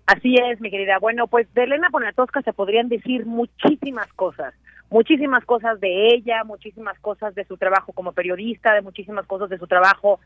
Así 0.06 0.36
es, 0.36 0.60
mi 0.60 0.70
querida. 0.70 0.98
Bueno, 1.00 1.26
pues 1.26 1.52
de 1.54 1.64
Elena 1.64 1.88
Poniatowska 1.90 2.42
se 2.42 2.52
podrían 2.52 2.88
decir 2.88 3.26
muchísimas 3.26 4.12
cosas 4.12 4.54
muchísimas 4.90 5.44
cosas 5.44 5.80
de 5.80 6.14
ella, 6.14 6.44
muchísimas 6.44 6.98
cosas 7.00 7.34
de 7.34 7.44
su 7.44 7.56
trabajo 7.56 7.92
como 7.92 8.12
periodista, 8.12 8.74
de 8.74 8.82
muchísimas 8.82 9.26
cosas 9.26 9.48
de 9.50 9.58
su 9.58 9.66
trabajo 9.66 10.20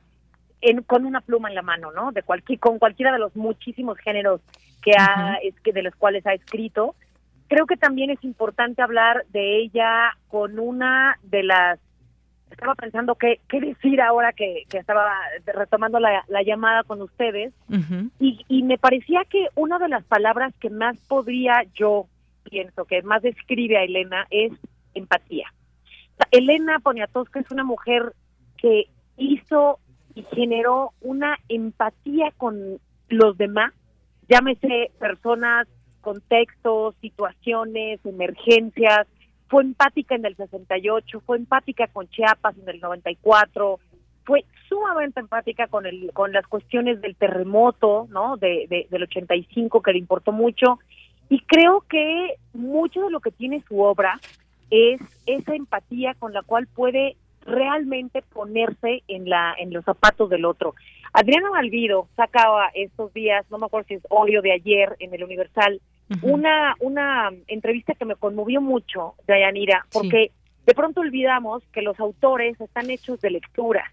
en, 0.61 0.83
con 0.83 1.05
una 1.07 1.21
pluma 1.21 1.49
en 1.49 1.55
la 1.55 1.63
mano, 1.63 1.93
¿no? 1.93 2.13
De 2.13 2.23
cualquier, 2.23 2.59
con 2.59 2.79
cualquiera 2.79 3.13
de 3.13 3.19
los 3.19 3.35
muchísimos 3.37 3.99
géneros 3.99 4.41
que 4.83 4.93
ha, 4.99 5.39
es 5.43 5.59
que 5.61 5.73
de 5.73 5.83
los 5.83 5.95
cuales 5.95 6.27
ha 6.27 6.35
escrito. 6.35 6.95
Creo 7.49 7.67
que 7.67 7.77
también 7.77 8.11
es 8.11 8.23
importante 8.25 8.83
hablar 8.83 9.25
de 9.31 9.59
ella 9.59 10.17
con 10.29 10.59
una 10.59 11.19
de 11.23 11.43
las 11.43 11.79
estaba 12.51 12.75
pensando 12.75 13.15
qué, 13.15 13.41
qué 13.49 13.61
decir 13.61 14.01
ahora 14.01 14.33
que, 14.33 14.65
que 14.69 14.79
estaba 14.79 15.13
retomando 15.47 16.01
la, 16.01 16.25
la 16.29 16.43
llamada 16.43 16.83
con 16.83 17.01
ustedes 17.01 17.55
y, 18.19 18.45
y 18.49 18.63
me 18.65 18.77
parecía 18.77 19.25
que 19.25 19.47
una 19.55 19.79
de 19.79 19.89
las 19.89 20.05
palabras 20.05 20.53
que 20.59 20.69
más 20.69 20.99
podría 21.07 21.65
yo 21.75 22.07
pienso 22.43 22.85
que 22.87 23.03
más 23.03 23.23
describe 23.23 23.79
a 23.79 23.85
Elena 23.85 24.27
es 24.31 24.53
empatía. 24.95 25.47
Elena 26.33 26.81
Poniatowska 26.81 27.41
es 27.41 27.51
una 27.51 27.65
mujer 27.65 28.13
que 28.57 28.87
hizo 29.17 29.79
y 30.15 30.23
generó 30.35 30.93
una 31.01 31.39
empatía 31.49 32.33
con 32.37 32.79
los 33.09 33.37
demás, 33.37 33.73
llámese 34.29 34.91
personas, 34.99 35.67
contextos, 36.01 36.95
situaciones, 37.01 38.01
emergencias, 38.05 39.07
fue 39.49 39.63
empática 39.63 40.15
en 40.15 40.25
el 40.25 40.37
68, 40.37 41.21
fue 41.27 41.37
empática 41.37 41.89
con 41.89 42.09
Chiapas 42.09 42.57
en 42.57 42.69
el 42.69 42.81
94, 42.81 43.81
fue 44.25 44.45
sumamente 44.69 45.19
empática 45.19 45.67
con 45.67 45.87
el 45.87 46.13
con 46.13 46.33
las 46.33 46.47
cuestiones 46.47 47.01
del 47.01 47.17
terremoto, 47.17 48.07
¿no? 48.11 48.37
De, 48.37 48.67
de, 48.69 48.87
del 48.91 49.03
85 49.03 49.83
que 49.83 49.93
le 49.93 49.99
importó 49.99 50.31
mucho 50.31 50.79
y 51.29 51.41
creo 51.41 51.85
que 51.89 52.35
mucho 52.53 53.03
de 53.03 53.11
lo 53.11 53.21
que 53.21 53.31
tiene 53.31 53.63
su 53.67 53.81
obra 53.81 54.21
es 54.71 55.01
esa 55.27 55.55
empatía 55.55 56.15
con 56.15 56.33
la 56.33 56.43
cual 56.43 56.67
puede 56.69 57.17
realmente 57.51 58.23
ponerse 58.23 59.03
en 59.09 59.29
la 59.29 59.55
en 59.59 59.73
los 59.73 59.85
zapatos 59.85 60.31
del 60.31 60.45
otro. 60.45 60.75
Adriana 61.13 61.51
Malvido 61.51 62.09
sacaba 62.17 62.71
estos 62.75 63.13
días, 63.13 63.45
no 63.51 63.59
me 63.59 63.67
acuerdo 63.67 63.89
si 63.89 63.95
es 63.95 64.03
hoy 64.09 64.37
o 64.37 64.43
de 64.43 64.53
ayer 64.53 64.97
en 65.01 65.13
el 65.13 65.25
Universal, 65.25 65.81
una, 66.23 66.75
una 66.81 67.31
entrevista 67.47 67.95
que 67.95 68.05
me 68.05 68.17
conmovió 68.17 68.61
mucho, 68.61 69.15
Dayanira, 69.27 69.87
porque 69.93 70.33
de 70.67 70.75
pronto 70.75 71.01
olvidamos 71.01 71.63
que 71.73 71.83
los 71.83 71.99
autores 72.01 72.61
están 72.61 72.91
hechos 72.91 73.21
de 73.21 73.31
lectura. 73.31 73.93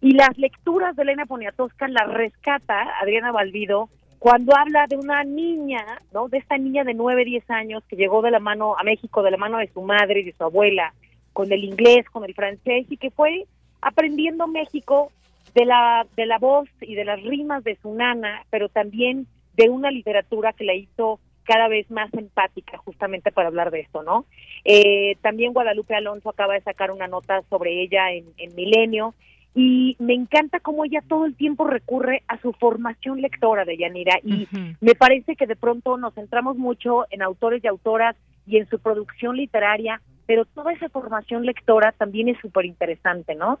Y 0.00 0.12
las 0.12 0.36
lecturas 0.36 0.94
de 0.96 1.02
Elena 1.02 1.26
Poniatowska 1.26 1.88
las 1.88 2.08
rescata 2.12 2.98
Adriana 3.00 3.32
Balbido 3.32 3.88
cuando 4.18 4.56
habla 4.56 4.86
de 4.86 4.96
una 4.96 5.24
niña, 5.24 5.84
¿no? 6.12 6.28
De 6.28 6.38
esta 6.38 6.58
niña 6.58 6.84
de 6.84 6.94
9, 6.94 7.24
10 7.24 7.50
años 7.50 7.84
que 7.88 7.96
llegó 7.96 8.22
de 8.22 8.30
la 8.30 8.40
mano 8.40 8.76
a 8.78 8.82
México, 8.82 9.22
de 9.22 9.30
la 9.30 9.36
mano 9.36 9.58
de 9.58 9.68
su 9.68 9.82
madre 9.82 10.20
y 10.20 10.24
de 10.24 10.32
su 10.32 10.44
abuela, 10.44 10.92
con 11.36 11.52
el 11.52 11.64
inglés, 11.64 12.08
con 12.10 12.24
el 12.24 12.32
francés, 12.32 12.86
y 12.88 12.96
que 12.96 13.10
fue 13.10 13.44
aprendiendo 13.82 14.46
México 14.46 15.12
de 15.54 15.66
la, 15.66 16.06
de 16.16 16.24
la 16.24 16.38
voz 16.38 16.66
y 16.80 16.94
de 16.94 17.04
las 17.04 17.22
rimas 17.22 17.62
de 17.62 17.76
su 17.82 17.92
nana, 17.92 18.46
pero 18.48 18.70
también 18.70 19.26
de 19.54 19.68
una 19.68 19.90
literatura 19.90 20.54
que 20.54 20.64
la 20.64 20.72
hizo 20.72 21.20
cada 21.44 21.68
vez 21.68 21.90
más 21.90 22.08
empática 22.14 22.78
justamente 22.78 23.32
para 23.32 23.48
hablar 23.48 23.70
de 23.70 23.80
esto, 23.80 24.02
¿no? 24.02 24.24
Eh, 24.64 25.18
también 25.20 25.52
Guadalupe 25.52 25.94
Alonso 25.94 26.30
acaba 26.30 26.54
de 26.54 26.62
sacar 26.62 26.90
una 26.90 27.06
nota 27.06 27.42
sobre 27.50 27.82
ella 27.82 28.12
en, 28.12 28.24
Milenio 28.56 29.14
y 29.54 29.94
me 29.98 30.14
encanta 30.14 30.60
cómo 30.60 30.86
ella 30.86 31.02
todo 31.06 31.26
el 31.26 31.36
tiempo 31.36 31.66
recurre 31.66 32.22
a 32.28 32.40
su 32.40 32.54
formación 32.54 33.20
lectora 33.20 33.66
de 33.66 33.76
Yanira 33.76 34.20
y 34.24 34.48
me 34.80 34.94
parece 34.94 35.36
que 35.36 35.46
de 35.46 35.56
pronto 35.56 35.98
nos 35.98 36.14
centramos 36.14 36.56
mucho 36.56 37.04
en 37.10 37.20
autores 37.20 37.62
y 37.62 37.66
autoras 37.66 38.16
y 38.46 38.56
en 38.56 38.66
su 38.70 38.78
producción 38.78 39.36
literaria, 39.36 40.00
pero 40.26 40.44
toda 40.44 40.72
esa 40.72 40.88
formación 40.88 41.44
lectora 41.44 41.92
también 41.92 42.28
es 42.28 42.38
súper 42.40 42.64
interesante, 42.64 43.34
¿no? 43.34 43.60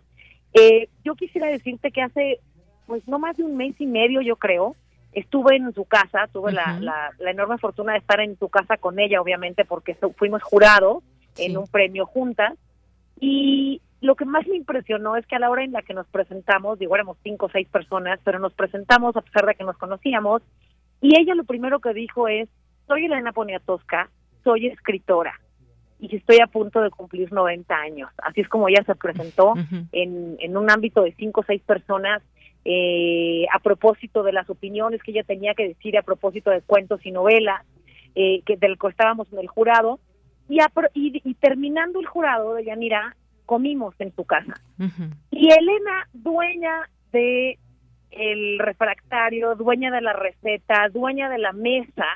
Eh, 0.52 0.88
yo 1.04 1.14
quisiera 1.14 1.48
decirte 1.48 1.90
que 1.90 2.02
hace, 2.02 2.40
pues 2.86 3.06
no 3.06 3.18
más 3.18 3.36
de 3.36 3.44
un 3.44 3.56
mes 3.56 3.74
y 3.78 3.86
medio, 3.86 4.20
yo 4.20 4.36
creo, 4.36 4.74
estuve 5.12 5.56
en 5.56 5.72
su 5.72 5.84
casa, 5.84 6.28
tuve 6.32 6.52
la, 6.52 6.78
la, 6.80 7.30
enorme 7.30 7.58
fortuna 7.58 7.92
de 7.92 7.98
estar 7.98 8.20
en 8.20 8.38
su 8.38 8.48
casa 8.48 8.76
con 8.76 8.98
ella, 8.98 9.20
obviamente, 9.20 9.64
porque 9.64 9.96
fuimos 10.16 10.42
jurados 10.42 11.02
en 11.38 11.56
un 11.56 11.66
premio 11.66 12.06
juntas. 12.06 12.54
Y 13.18 13.80
lo 14.00 14.14
que 14.14 14.24
más 14.26 14.46
me 14.46 14.56
impresionó 14.56 15.16
es 15.16 15.26
que 15.26 15.36
a 15.36 15.38
la 15.38 15.50
hora 15.50 15.64
en 15.64 15.72
la 15.72 15.82
que 15.82 15.94
nos 15.94 16.06
presentamos, 16.08 16.78
digo, 16.78 16.94
éramos 16.94 17.16
cinco 17.22 17.46
o 17.46 17.50
seis 17.50 17.68
personas, 17.68 18.20
pero 18.24 18.38
nos 18.38 18.52
presentamos 18.52 19.16
a 19.16 19.22
pesar 19.22 19.46
de 19.46 19.54
que 19.54 19.64
nos 19.64 19.78
conocíamos, 19.78 20.42
y 21.00 21.18
ella 21.18 21.34
lo 21.34 21.44
primero 21.44 21.80
que 21.80 21.92
dijo 21.92 22.28
es, 22.28 22.48
soy 22.86 23.06
Elena 23.06 23.32
Poniatowska, 23.32 24.10
soy 24.44 24.66
escritora, 24.66 25.40
y 25.98 26.14
estoy 26.14 26.40
a 26.40 26.46
punto 26.46 26.80
de 26.80 26.90
cumplir 26.90 27.32
90 27.32 27.74
años. 27.74 28.10
Así 28.18 28.40
es 28.40 28.48
como 28.48 28.68
ella 28.68 28.82
se 28.84 28.94
presentó 28.94 29.54
en, 29.92 30.36
en 30.38 30.56
un 30.56 30.70
ámbito 30.70 31.02
de 31.02 31.12
cinco 31.12 31.40
o 31.40 31.44
seis 31.44 31.62
personas 31.62 32.22
eh, 32.64 33.46
a 33.52 33.60
propósito 33.60 34.24
de 34.24 34.32
las 34.32 34.50
opiniones 34.50 35.00
que 35.02 35.12
ella 35.12 35.22
tenía 35.22 35.54
que 35.54 35.68
decir 35.68 35.96
a 35.96 36.02
propósito 36.02 36.50
de 36.50 36.62
cuentos 36.62 37.04
y 37.06 37.12
novelas 37.12 37.64
eh, 38.16 38.42
que 38.44 38.56
del 38.56 38.76
que 38.76 38.88
estábamos 38.88 39.32
en 39.32 39.38
el 39.38 39.46
jurado. 39.46 40.00
Y, 40.48 40.60
y, 40.94 41.34
terminando 41.34 42.00
el 42.00 42.06
jurado 42.06 42.54
de 42.54 42.64
Yanira 42.64 43.16
comimos 43.46 43.94
en 44.00 44.12
su 44.14 44.24
casa. 44.24 44.54
Y 45.30 45.48
Elena 45.48 46.08
dueña 46.12 46.88
de 47.12 47.58
el 48.10 48.58
refractario 48.58 49.54
dueña 49.54 49.90
de 49.92 50.00
la 50.00 50.12
receta 50.12 50.88
dueña 50.92 51.28
de 51.28 51.38
la 51.38 51.52
mesa 51.52 52.06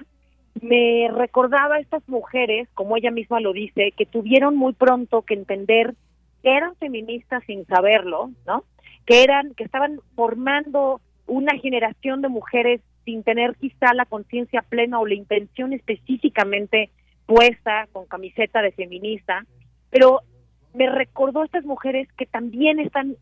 me 0.60 1.08
recordaba 1.12 1.76
a 1.76 1.80
estas 1.80 2.06
mujeres 2.08 2.68
como 2.74 2.96
ella 2.96 3.10
misma 3.10 3.40
lo 3.40 3.52
dice 3.52 3.92
que 3.96 4.06
tuvieron 4.06 4.56
muy 4.56 4.72
pronto 4.72 5.22
que 5.22 5.34
entender 5.34 5.94
que 6.42 6.56
eran 6.56 6.74
feministas 6.76 7.42
sin 7.46 7.66
saberlo 7.66 8.30
no 8.46 8.64
que 9.06 9.24
eran, 9.24 9.54
que 9.54 9.64
estaban 9.64 10.00
formando 10.14 11.00
una 11.26 11.56
generación 11.58 12.22
de 12.22 12.28
mujeres 12.28 12.80
sin 13.04 13.22
tener 13.22 13.56
quizá 13.56 13.94
la 13.94 14.04
conciencia 14.04 14.62
plena 14.62 15.00
o 15.00 15.06
la 15.06 15.14
intención 15.14 15.72
específicamente 15.72 16.90
puesta 17.26 17.88
con 17.92 18.06
camiseta 18.06 18.62
de 18.62 18.72
feminista, 18.72 19.46
pero 19.90 20.20
me 20.74 20.88
recordó 20.88 21.42
a 21.42 21.44
estas 21.44 21.64
mujeres 21.64 22.08
que 22.16 22.26
también 22.26 22.78
están 22.78 23.16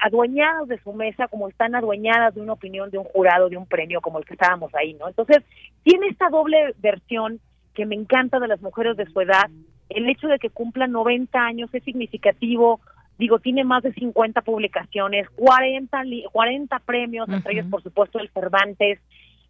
adueñadas 0.00 0.68
de 0.68 0.78
su 0.80 0.92
mesa 0.92 1.28
como 1.28 1.48
están 1.48 1.74
adueñadas 1.74 2.34
de 2.34 2.40
una 2.40 2.52
opinión 2.52 2.90
de 2.90 2.98
un 2.98 3.04
jurado, 3.04 3.48
de 3.48 3.56
un 3.56 3.66
premio 3.66 4.00
como 4.00 4.18
el 4.18 4.24
que 4.24 4.34
estábamos 4.34 4.74
ahí, 4.74 4.94
¿no? 4.94 5.08
Entonces, 5.08 5.38
tiene 5.82 6.08
esta 6.08 6.28
doble 6.28 6.74
versión 6.78 7.40
que 7.74 7.86
me 7.86 7.94
encanta 7.94 8.38
de 8.38 8.48
las 8.48 8.60
mujeres 8.60 8.96
de 8.96 9.06
su 9.06 9.20
edad. 9.20 9.48
El 9.88 10.08
hecho 10.08 10.28
de 10.28 10.38
que 10.38 10.50
cumplan 10.50 10.92
90 10.92 11.38
años 11.38 11.70
es 11.72 11.82
significativo 11.84 12.80
digo, 13.18 13.38
tiene 13.38 13.64
más 13.64 13.82
de 13.82 13.92
50 13.94 14.42
publicaciones, 14.42 15.28
40, 15.36 16.02
40 16.32 16.78
premios, 16.80 17.28
entre 17.28 17.54
ellos, 17.54 17.66
por 17.70 17.82
supuesto, 17.82 18.18
el 18.18 18.28
Cervantes. 18.30 19.00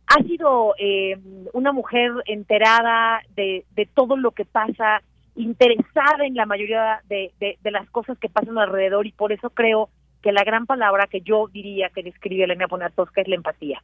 Ha 0.06 0.22
sido 0.22 0.74
eh, 0.78 1.18
una 1.52 1.72
mujer 1.72 2.12
enterada 2.26 3.22
de, 3.34 3.64
de 3.74 3.86
todo 3.86 4.16
lo 4.16 4.30
que 4.30 4.44
pasa, 4.44 5.02
interesada 5.37 6.27
en 6.27 6.35
la 6.35 6.46
mayoría 6.46 7.01
de, 7.09 7.33
de, 7.38 7.70
las 7.70 7.88
cosas 7.90 8.18
que 8.18 8.29
pasan 8.29 8.59
alrededor 8.59 9.07
y 9.07 9.12
por 9.12 9.33
eso 9.33 9.51
creo 9.51 9.90
que 10.22 10.33
la 10.33 10.44
gran 10.44 10.66
palabra 10.66 11.07
que 11.07 11.20
yo 11.20 11.46
diría 11.49 11.90
que 11.90 12.03
describe 12.03 12.44
Elena 12.44 12.68
Poniatowska 12.68 13.20
es 13.20 13.29
la 13.29 13.37
empatía. 13.37 13.83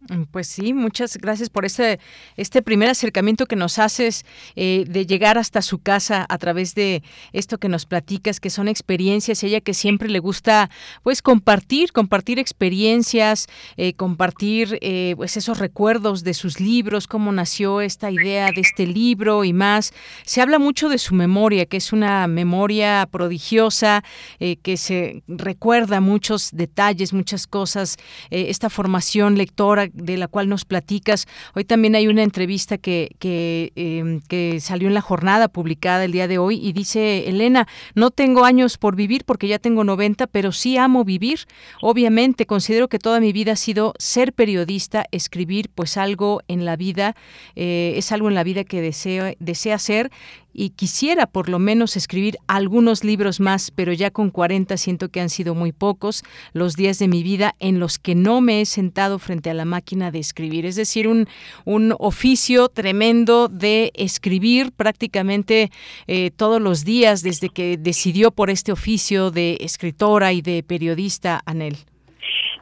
Mm, 0.00 0.24
pues 0.30 0.46
sí, 0.46 0.74
muchas 0.74 1.16
gracias 1.16 1.50
por 1.50 1.64
este, 1.64 1.98
este 2.36 2.62
primer 2.62 2.88
acercamiento 2.88 3.46
que 3.46 3.56
nos 3.56 3.80
haces 3.80 4.24
eh, 4.54 4.84
de 4.86 5.06
llegar 5.06 5.38
hasta 5.38 5.60
su 5.60 5.80
casa 5.80 6.24
a 6.28 6.38
través 6.38 6.76
de 6.76 7.02
esto 7.32 7.58
que 7.58 7.68
nos 7.68 7.84
platicas, 7.84 8.38
que 8.38 8.48
son 8.48 8.68
experiencias, 8.68 9.42
ella 9.42 9.60
que 9.60 9.74
siempre 9.74 10.08
le 10.08 10.20
gusta 10.20 10.70
pues 11.02 11.20
compartir, 11.20 11.90
compartir 11.90 12.38
experiencias, 12.38 13.48
eh, 13.76 13.94
compartir 13.94 14.78
eh, 14.82 15.14
pues 15.16 15.36
esos 15.36 15.58
recuerdos 15.58 16.22
de 16.22 16.34
sus 16.34 16.60
libros, 16.60 17.08
cómo 17.08 17.32
nació 17.32 17.80
esta 17.80 18.12
idea 18.12 18.52
de 18.52 18.60
este 18.60 18.86
libro 18.86 19.42
y 19.42 19.52
más. 19.52 19.92
Se 20.24 20.40
habla 20.40 20.60
mucho 20.60 20.88
de 20.88 20.98
su 20.98 21.16
memoria, 21.16 21.66
que 21.66 21.76
es 21.76 21.92
una 21.92 22.28
memoria 22.28 23.08
prodigiosa, 23.10 24.04
que 24.38 24.76
se 24.76 25.22
recuerda 25.26 26.00
muchos 26.00 26.50
detalles, 26.52 27.12
muchas 27.12 27.46
cosas, 27.46 27.96
esta 28.30 28.70
formación 28.70 29.36
lectora 29.36 29.87
de 29.94 30.16
la 30.16 30.28
cual 30.28 30.48
nos 30.48 30.64
platicas. 30.64 31.26
Hoy 31.54 31.64
también 31.64 31.94
hay 31.94 32.08
una 32.08 32.22
entrevista 32.22 32.78
que, 32.78 33.10
que, 33.18 33.72
em, 33.76 34.20
que 34.20 34.60
salió 34.60 34.88
en 34.88 34.94
la 34.94 35.00
jornada 35.00 35.48
publicada 35.48 36.04
el 36.04 36.12
día 36.12 36.28
de 36.28 36.38
hoy 36.38 36.60
y 36.62 36.72
dice 36.72 37.28
Elena, 37.28 37.66
no 37.94 38.10
tengo 38.10 38.44
años 38.44 38.78
por 38.78 38.96
vivir 38.96 39.24
porque 39.24 39.48
ya 39.48 39.58
tengo 39.58 39.84
90, 39.84 40.26
pero 40.26 40.52
sí 40.52 40.76
amo 40.76 41.04
vivir. 41.04 41.40
Obviamente 41.80 42.46
considero 42.46 42.88
que 42.88 42.98
toda 42.98 43.20
mi 43.20 43.32
vida 43.32 43.52
ha 43.52 43.56
sido 43.56 43.94
ser 43.98 44.32
periodista, 44.32 45.04
escribir 45.10 45.70
pues 45.74 45.96
algo 45.96 46.42
en 46.48 46.64
la 46.64 46.76
vida, 46.76 47.14
eh, 47.56 47.94
es 47.96 48.12
algo 48.12 48.28
en 48.28 48.34
la 48.34 48.44
vida 48.44 48.64
que 48.64 48.80
deseo, 48.80 49.34
desea 49.38 49.78
ser 49.78 50.10
y 50.52 50.70
quisiera 50.70 51.26
por 51.26 51.48
lo 51.48 51.58
menos 51.58 51.96
escribir 51.96 52.36
algunos 52.46 53.04
libros 53.04 53.40
más, 53.40 53.70
pero 53.70 53.92
ya 53.92 54.10
con 54.10 54.30
40 54.30 54.76
siento 54.76 55.08
que 55.08 55.20
han 55.20 55.28
sido 55.28 55.54
muy 55.54 55.72
pocos 55.72 56.24
los 56.52 56.74
días 56.74 56.98
de 56.98 57.08
mi 57.08 57.22
vida 57.22 57.54
en 57.60 57.78
los 57.78 57.98
que 57.98 58.14
no 58.14 58.40
me 58.40 58.60
he 58.60 58.66
sentado 58.66 59.18
frente 59.18 59.50
a 59.50 59.54
la 59.54 59.64
máquina 59.64 60.10
de 60.10 60.18
escribir. 60.18 60.66
Es 60.66 60.76
decir, 60.76 61.06
un, 61.08 61.28
un 61.64 61.94
oficio 61.98 62.68
tremendo 62.68 63.48
de 63.48 63.92
escribir 63.94 64.72
prácticamente 64.72 65.70
eh, 66.06 66.30
todos 66.30 66.60
los 66.60 66.84
días 66.84 67.22
desde 67.22 67.48
que 67.50 67.76
decidió 67.76 68.30
por 68.30 68.50
este 68.50 68.72
oficio 68.72 69.30
de 69.30 69.58
escritora 69.60 70.32
y 70.32 70.42
de 70.42 70.62
periodista, 70.62 71.40
Anel. 71.46 71.76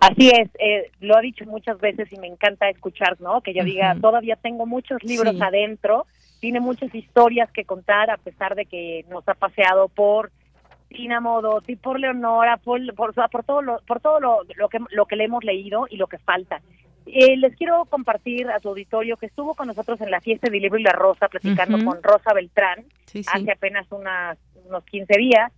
Así 0.00 0.28
es, 0.28 0.50
eh, 0.58 0.90
lo 1.00 1.16
ha 1.16 1.20
dicho 1.20 1.44
muchas 1.46 1.80
veces 1.80 2.12
y 2.12 2.18
me 2.18 2.26
encanta 2.26 2.68
escuchar, 2.68 3.18
¿no? 3.20 3.40
Que 3.40 3.52
ella 3.52 3.64
diga, 3.64 3.96
todavía 4.00 4.36
tengo 4.36 4.66
muchos 4.66 5.02
libros 5.02 5.40
adentro 5.40 6.06
tiene 6.40 6.60
muchas 6.60 6.94
historias 6.94 7.50
que 7.50 7.64
contar 7.64 8.10
a 8.10 8.16
pesar 8.16 8.54
de 8.54 8.66
que 8.66 9.04
nos 9.08 9.26
ha 9.28 9.34
paseado 9.34 9.88
por 9.88 10.30
Tina 10.88 11.20
Modotti, 11.20 11.76
por 11.76 11.98
Leonora, 11.98 12.56
por, 12.58 12.80
por, 12.94 13.14
por 13.14 13.44
todo, 13.44 13.62
lo, 13.62 13.78
por 13.86 14.00
todo 14.00 14.20
lo, 14.20 14.38
lo, 14.56 14.68
que, 14.68 14.78
lo 14.90 15.06
que 15.06 15.16
le 15.16 15.24
hemos 15.24 15.44
leído 15.44 15.86
y 15.90 15.96
lo 15.96 16.06
que 16.06 16.18
falta. 16.18 16.60
Eh, 17.06 17.36
les 17.36 17.54
quiero 17.56 17.84
compartir 17.84 18.48
a 18.48 18.58
su 18.58 18.68
auditorio 18.68 19.16
que 19.16 19.26
estuvo 19.26 19.54
con 19.54 19.68
nosotros 19.68 20.00
en 20.00 20.10
la 20.10 20.20
fiesta 20.20 20.50
del 20.50 20.62
libro 20.62 20.78
y 20.78 20.82
la 20.82 20.92
Rosa, 20.92 21.28
platicando 21.28 21.82
con 21.84 22.02
Rosa 22.02 22.32
Beltrán 22.34 22.84
hace 23.32 23.52
apenas 23.52 23.86
unas, 23.90 24.38
unos 24.66 24.84
15 24.84 25.16
días. 25.16 25.52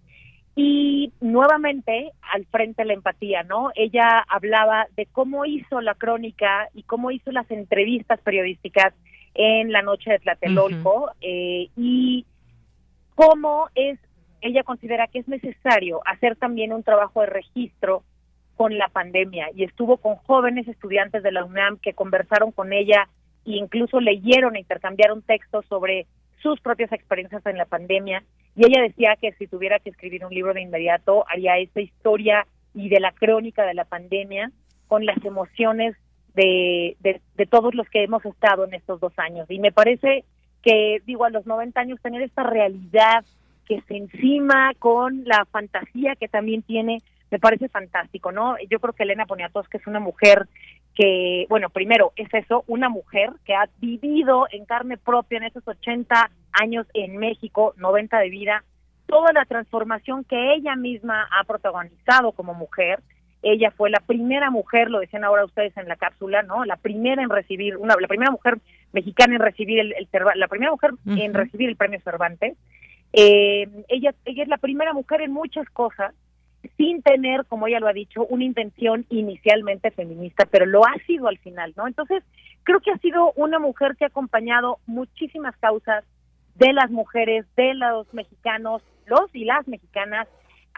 Y 0.55 1.12
nuevamente 1.21 2.11
al 2.33 2.45
frente 2.47 2.85
la 2.85 2.93
empatía, 2.93 3.45
¿no? 3.45 3.71
Ella 3.77 4.25
hablaba 4.29 4.88
de 4.97 5.07
cómo 5.07 5.47
hizo 5.47 5.81
la 5.81 5.95
crónica 5.95 6.69
y 6.75 6.83
cómo 6.83 7.12
hizo 7.12 7.31
las 7.31 7.49
entrevistas 7.51 8.21
periodísticas 8.21 8.93
en 9.38 9.70
la 9.70 9.83
noche 9.83 10.11
de 10.11 10.18
Tlatelolco 10.18 11.12
eh, 11.20 11.68
y 11.77 12.27
cómo 13.14 13.68
es, 13.77 13.96
ella 14.40 14.64
considera 14.64 15.07
que 15.07 15.20
es 15.20 15.29
necesario 15.29 16.01
hacer 16.05 16.35
también 16.35 16.72
un 16.72 16.83
trabajo 16.83 17.20
de 17.20 17.29
registro 17.29 18.03
con 18.57 18.77
la 18.77 18.88
pandemia. 18.88 19.46
Y 19.55 19.62
estuvo 19.62 19.98
con 19.98 20.16
jóvenes 20.16 20.66
estudiantes 20.66 21.22
de 21.22 21.31
la 21.31 21.44
UNAM 21.44 21.79
que 21.79 21.94
conversaron 21.94 22.51
con 22.51 22.72
ella 22.72 23.09
e 23.46 23.53
incluso 23.53 24.01
leyeron 24.01 24.57
e 24.57 24.61
intercambiaron 24.61 25.22
textos 25.22 25.64
sobre 25.66 26.07
sus 26.42 26.61
propias 26.61 26.90
experiencias 26.90 27.46
en 27.46 27.59
la 27.59 27.64
pandemia. 27.64 28.24
Y 28.57 28.66
ella 28.66 28.83
decía 28.83 29.14
que 29.20 29.33
si 29.35 29.46
tuviera 29.46 29.79
que 29.79 29.90
escribir 29.90 30.27
un 30.27 30.35
libro 30.35 30.53
de 30.53 30.62
inmediato 30.62 31.24
haría 31.29 31.59
esta 31.59 31.81
historia 31.81 32.44
y 32.74 32.88
de 32.88 32.98
la 32.98 33.12
crónica 33.12 33.64
de 33.64 33.74
la 33.74 33.85
pandemia 33.85 34.51
con 34.88 35.07
las 35.07 35.24
emociones 35.24 35.94
de, 36.42 37.20
todos 37.51 37.74
los 37.74 37.88
que 37.88 38.05
hemos 38.05 38.24
estado 38.24 38.64
en 38.64 38.74
estos 38.74 39.01
dos 39.01 39.12
años. 39.18 39.46
Y 39.51 39.59
me 39.59 39.72
parece 39.72 40.24
que, 40.62 41.03
digo, 41.07 41.24
a 41.24 41.31
los 41.31 41.46
90 41.46 41.81
años 41.81 42.01
tener 42.01 42.22
esta 42.22 42.42
realidad 42.42 43.24
que 43.66 43.81
se 43.83 43.96
encima 43.96 44.72
con 44.79 45.24
la 45.24 45.44
fantasía 45.51 46.16
que 46.16 46.29
también 46.29 46.62
tiene 46.62 47.03
me 47.31 47.38
parece 47.38 47.68
fantástico, 47.68 48.33
¿no? 48.33 48.57
Yo 48.70 48.81
creo 48.81 48.94
que 48.94 49.03
Elena 49.03 49.27
Poniatowska 49.27 49.77
es 49.77 49.87
una 49.87 50.01
mujer 50.01 50.48
que, 50.94 51.44
bueno, 51.51 51.68
primero 51.68 52.12
es 52.16 52.33
eso, 52.33 52.64
una 52.66 52.88
mujer 52.88 53.31
que 53.44 53.55
ha 53.55 53.68
vivido 53.81 54.46
en 54.51 54.64
carne 54.64 54.96
propia 54.96 55.37
en 55.37 55.44
esos 55.44 55.66
80 55.68 56.31
años 56.53 56.87
en 56.94 57.18
México, 57.18 57.74
90 57.77 58.18
de 58.18 58.31
vida, 58.31 58.64
toda 59.07 59.35
la 59.35 59.44
transformación 59.44 60.24
que 60.24 60.55
ella 60.55 60.74
misma 60.74 61.29
ha 61.31 61.44
protagonizado 61.44 62.33
como 62.33 62.55
mujer. 62.55 63.01
Ella 63.42 63.70
fue 63.70 63.90
la 63.90 64.01
primera 64.01 64.51
mujer, 64.51 64.90
lo 64.90 64.98
decían 64.98 65.24
ahora 65.24 65.44
ustedes 65.44 65.77
en 65.77 65.88
la 65.88 65.96
cápsula, 65.96 66.42
¿no? 66.42 66.64
La 66.64 66.77
primera 66.77 67.22
en 67.22 67.31
recibir, 67.31 67.77
una, 67.77 67.94
la 68.01 68.09
primera 68.09 68.31
mujer 68.31 68.59
mexicana 68.92 69.35
en 69.37 69.40
recibir 69.40 69.79
el, 69.79 69.94
la 70.35 70.48
primera 70.48 70.72
mujer 70.72 70.92
en 71.07 71.35
recibir 71.35 71.68
el 71.68 71.77
premio 71.77 72.01
Cervantes. 72.01 72.57
Eh, 73.12 73.68
ella, 73.88 74.14
ella 74.24 74.42
es 74.42 74.48
la 74.48 74.59
primera 74.59 74.92
mujer 74.92 75.22
en 75.22 75.33
muchas 75.33 75.68
cosas 75.70 76.14
sin 76.77 77.03
tener, 77.03 77.44
como 77.46 77.66
ella 77.66 77.81
lo 77.81 77.88
ha 77.88 77.92
dicho, 77.92 78.27
una 78.27 78.44
intención 78.44 79.07
inicialmente 79.09 79.90
feminista, 79.90 80.44
pero 80.46 80.66
lo 80.66 80.85
ha 80.85 80.94
sido 81.07 81.29
al 81.29 81.38
final, 81.38 81.72
¿no? 81.77 81.87
Entonces, 81.87 82.24
creo 82.64 82.81
que 82.81 82.90
ha 82.90 82.98
sido 82.98 83.33
una 83.37 83.59
mujer 83.59 83.96
que 83.96 84.05
ha 84.05 84.09
acompañado 84.09 84.79
muchísimas 84.87 85.57
causas 85.57 86.05
de 86.57 86.72
las 86.72 86.90
mujeres, 86.90 87.46
de 87.57 87.74
los 87.74 88.12
mexicanos, 88.12 88.83
los 89.07 89.33
y 89.35 89.44
las 89.44 89.66
mexicanas, 89.68 90.27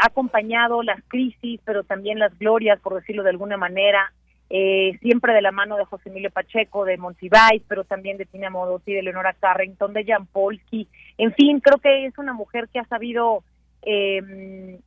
ha 0.00 0.06
acompañado 0.06 0.82
las 0.82 1.02
crisis, 1.08 1.60
pero 1.64 1.84
también 1.84 2.18
las 2.18 2.36
glorias, 2.38 2.80
por 2.80 2.94
decirlo 2.94 3.22
de 3.22 3.30
alguna 3.30 3.56
manera, 3.56 4.12
eh, 4.48 4.98
siempre 5.00 5.34
de 5.34 5.42
la 5.42 5.52
mano 5.52 5.76
de 5.76 5.84
José 5.84 6.08
Emilio 6.08 6.30
Pacheco, 6.30 6.84
de 6.84 6.96
Monsiváis, 6.96 7.62
pero 7.68 7.84
también 7.84 8.16
de 8.16 8.24
Tina 8.24 8.50
Modotti, 8.50 8.92
de 8.92 9.02
Leonora 9.02 9.34
Carrington, 9.34 9.92
de 9.92 10.04
Jan 10.04 10.26
Polsky. 10.26 10.88
En 11.18 11.32
fin, 11.34 11.60
creo 11.60 11.78
que 11.78 12.06
es 12.06 12.18
una 12.18 12.32
mujer 12.32 12.68
que 12.72 12.78
ha 12.78 12.84
sabido 12.86 13.44
eh, 13.82 14.80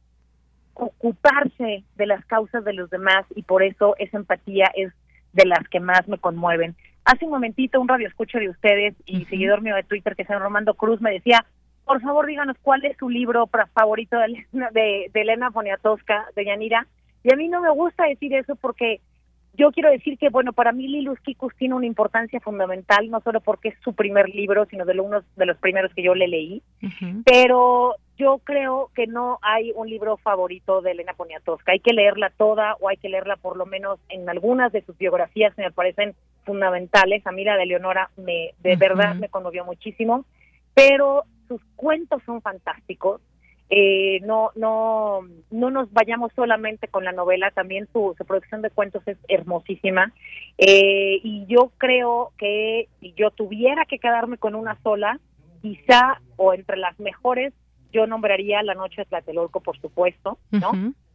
ocuparse 0.73 1.83
de 1.95 2.05
las 2.07 2.25
causas 2.25 2.65
de 2.65 2.73
los 2.73 2.89
demás 2.89 3.25
y 3.35 3.43
por 3.43 3.63
eso 3.63 3.95
esa 3.99 4.17
empatía 4.17 4.71
es 4.75 4.91
de 5.33 5.45
las 5.45 5.67
que 5.69 5.79
más 5.79 6.07
me 6.07 6.17
conmueven. 6.17 6.75
Hace 7.05 7.25
un 7.25 7.31
momentito 7.31 7.79
un 7.79 7.87
radio 7.87 8.07
escucho 8.07 8.39
de 8.39 8.49
ustedes 8.49 8.95
y 9.05 9.25
seguidor 9.25 9.61
mío 9.61 9.75
de 9.75 9.83
Twitter 9.83 10.15
que 10.15 10.23
es 10.23 10.29
Romando 10.29 10.73
Cruz 10.73 11.01
me 11.01 11.11
decía, 11.11 11.45
por 11.85 12.01
favor 12.01 12.25
díganos 12.25 12.57
cuál 12.61 12.83
es 12.85 12.97
su 12.97 13.09
libro 13.09 13.49
favorito 13.73 14.17
de, 14.17 14.45
de, 14.51 15.09
de 15.13 15.21
Elena 15.21 15.51
Poniatowska, 15.51 16.27
de 16.35 16.45
Yanira. 16.45 16.87
Y 17.23 17.33
a 17.33 17.37
mí 17.37 17.47
no 17.47 17.61
me 17.61 17.69
gusta 17.69 18.05
decir 18.05 18.33
eso 18.33 18.55
porque 18.55 18.99
yo 19.55 19.71
quiero 19.71 19.91
decir 19.91 20.17
que, 20.17 20.29
bueno, 20.29 20.51
para 20.51 20.71
mí 20.71 20.87
Lilus 20.87 21.19
Kikus 21.19 21.55
tiene 21.55 21.75
una 21.75 21.85
importancia 21.85 22.39
fundamental, 22.39 23.09
no 23.09 23.21
solo 23.21 23.39
porque 23.39 23.69
es 23.69 23.75
su 23.83 23.93
primer 23.93 24.29
libro, 24.29 24.65
sino 24.65 24.83
de 24.83 24.99
uno 24.99 25.21
de 25.35 25.45
los 25.45 25.57
primeros 25.57 25.93
que 25.93 26.01
yo 26.01 26.15
le 26.15 26.27
leí, 26.27 26.63
pero 27.23 27.95
yo 28.17 28.39
creo 28.43 28.89
que 28.95 29.05
no 29.05 29.37
hay 29.43 29.71
un 29.75 29.89
libro 29.89 30.17
favorito 30.17 30.81
de 30.81 30.91
Elena 30.91 31.13
Poniatowska. 31.13 31.71
Hay 31.71 31.79
que 31.79 31.93
leerla 31.93 32.31
toda 32.31 32.75
o 32.79 32.89
hay 32.89 32.97
que 32.97 33.09
leerla 33.09 33.37
por 33.37 33.55
lo 33.55 33.67
menos 33.67 33.99
en 34.09 34.27
algunas 34.27 34.71
de 34.71 34.81
sus 34.81 34.97
biografías 34.97 35.53
que 35.53 35.61
me 35.61 35.71
parecen 35.71 36.15
fundamentales. 36.45 37.25
A 37.27 37.31
mí 37.31 37.43
la 37.43 37.55
de 37.55 37.67
Leonora 37.67 38.09
me, 38.17 38.53
de 38.59 38.75
verdad 38.75 39.15
me 39.15 39.29
conmovió 39.29 39.65
muchísimo, 39.65 40.25
pero 40.73 41.25
sus 41.53 41.61
cuentos 41.75 42.21
son 42.25 42.41
fantásticos. 42.41 43.21
Eh, 43.69 44.19
no, 44.21 44.51
no, 44.55 45.21
no 45.51 45.69
nos 45.69 45.91
vayamos 45.93 46.31
solamente 46.35 46.87
con 46.87 47.03
la 47.05 47.11
novela, 47.11 47.51
también 47.51 47.87
su, 47.93 48.15
producción 48.27 48.61
de 48.61 48.69
cuentos 48.69 49.03
es 49.07 49.17
hermosísima. 49.27 50.13
Eh, 50.57 51.19
y 51.23 51.45
yo 51.47 51.71
creo 51.77 52.31
que 52.37 52.87
si 52.99 53.13
yo 53.13 53.31
tuviera 53.31 53.85
que 53.85 53.99
quedarme 53.99 54.37
con 54.37 54.55
una 54.55 54.79
sola, 54.81 55.19
quizá 55.61 56.21
o 56.37 56.53
entre 56.53 56.77
las 56.77 56.99
mejores 56.99 57.53
yo 57.91 58.07
nombraría 58.07 58.63
La 58.63 58.73
Noche 58.73 59.01
de 59.01 59.05
Tlatelolco, 59.05 59.61
por 59.61 59.79
supuesto, 59.79 60.39
¿no? 60.49 60.71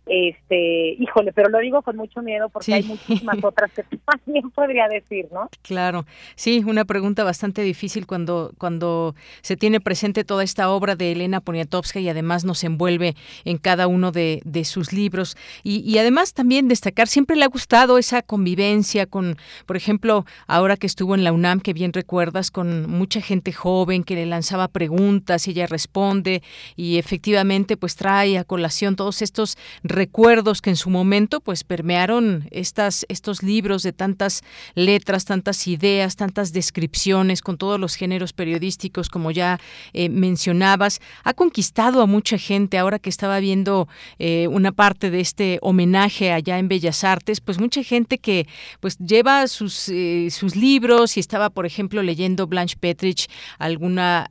Este, 0.09 0.97
híjole, 0.99 1.33
pero 1.33 1.51
lo 1.51 1.59
digo 1.59 1.83
con 1.83 1.97
mucho 1.97 2.23
miedo 2.23 2.49
porque 2.49 2.75
hay 2.75 2.83
muchísimas 2.83 3.37
otras 3.43 3.71
que 3.73 3.85
también 3.99 4.51
podría 4.51 4.89
decir, 4.89 5.29
¿no? 5.33 5.51
Claro, 5.63 6.07
sí, 6.35 6.65
una 6.67 6.85
pregunta 6.85 7.25
bastante 7.25 7.63
difícil 7.63 8.07
cuando, 8.07 8.53
cuando 8.59 9.15
se 9.43 9.57
tiene 9.57 9.81
presente 9.81 10.25
toda 10.25 10.45
esta 10.45 10.71
obra 10.71 10.97
de 10.97 11.13
Elena 11.13 11.41
Poniatowska 11.41 12.01
y 12.01 12.09
además 12.09 12.45
nos 12.45 12.65
envuelve 12.65 13.17
en 13.45 13.59
cada 13.59 13.87
uno 13.87 14.11
de, 14.11 14.41
de 14.45 14.65
sus 14.65 14.93
libros. 14.93 15.37
Y, 15.63 15.81
y, 15.81 15.99
además 15.99 16.33
también 16.33 16.69
destacar, 16.69 17.07
siempre 17.07 17.37
le 17.37 17.45
ha 17.45 17.49
gustado 17.49 17.99
esa 17.99 18.23
convivencia 18.23 19.07
con, 19.07 19.37
por 19.67 19.77
ejemplo, 19.77 20.25
ahora 20.47 20.77
que 20.77 20.87
estuvo 20.87 21.15
en 21.15 21.25
la 21.25 21.33
UNAM, 21.33 21.61
que 21.61 21.73
bien 21.73 21.93
recuerdas, 21.93 22.51
con 22.51 22.89
mucha 22.89 23.21
gente 23.21 23.53
joven 23.53 24.05
que 24.05 24.15
le 24.15 24.27
lanzaba 24.27 24.69
preguntas 24.69 25.47
y 25.47 25.51
ella 25.51 25.67
responde 25.67 26.43
y 26.77 26.99
efectivamente 26.99 27.77
pues 27.77 27.97
trae 27.97 28.39
a 28.39 28.45
colación 28.45 28.97
todos 28.97 29.23
estos 29.23 29.59
recuerdos 29.99 30.63
que 30.63 30.71
en 30.71 30.77
su 30.77 30.91
momento 30.91 31.41
pues 31.41 31.65
permearon 31.65 32.47
estas, 32.53 33.05
estos 33.09 33.43
libros 33.43 33.83
de 33.83 33.93
tantas 33.93 34.43
letras, 34.77 35.25
tantas 35.25 35.67
ideas, 35.67 36.15
tantas 36.15 36.53
descripciones 36.53 37.43
con 37.43 37.59
todos 37.59 37.81
los 37.81 37.97
géneros 37.97 38.33
periodísticos 38.33 39.09
como 39.09 39.33
ya 39.33 39.59
eh, 39.93 40.09
mencionabas. 40.09 41.01
Ha 41.25 41.35
conquistado 41.35 42.01
a 42.01 42.07
mucha 42.07 42.39
gente 42.39 42.79
ahora 42.79 43.01
que 43.01 43.11
estaba 43.11 43.41
viendo 43.41 43.89
eh, 44.21 44.47
una 44.49 44.71
parte 44.71 45.11
de 45.11 45.19
este 45.19 45.59
homenaje 45.63 46.31
allá 46.31 46.61
en 46.61 46.69
Bellas 46.69 47.03
Artes, 47.03 47.41
pues 47.41 47.59
mucha 47.59 47.83
gente 47.83 48.19
que 48.19 48.47
pues 48.79 48.99
lleva 48.99 49.49
sus, 49.49 49.89
eh, 49.89 50.29
sus 50.31 50.55
libros 50.55 51.17
y 51.17 51.21
estaba 51.21 51.51
por 51.51 51.67
ejemplo 51.67 52.05
leyendo 52.05 52.47
Blanche 52.47 52.77
Petrich 52.79 53.29
alguna, 53.59 54.29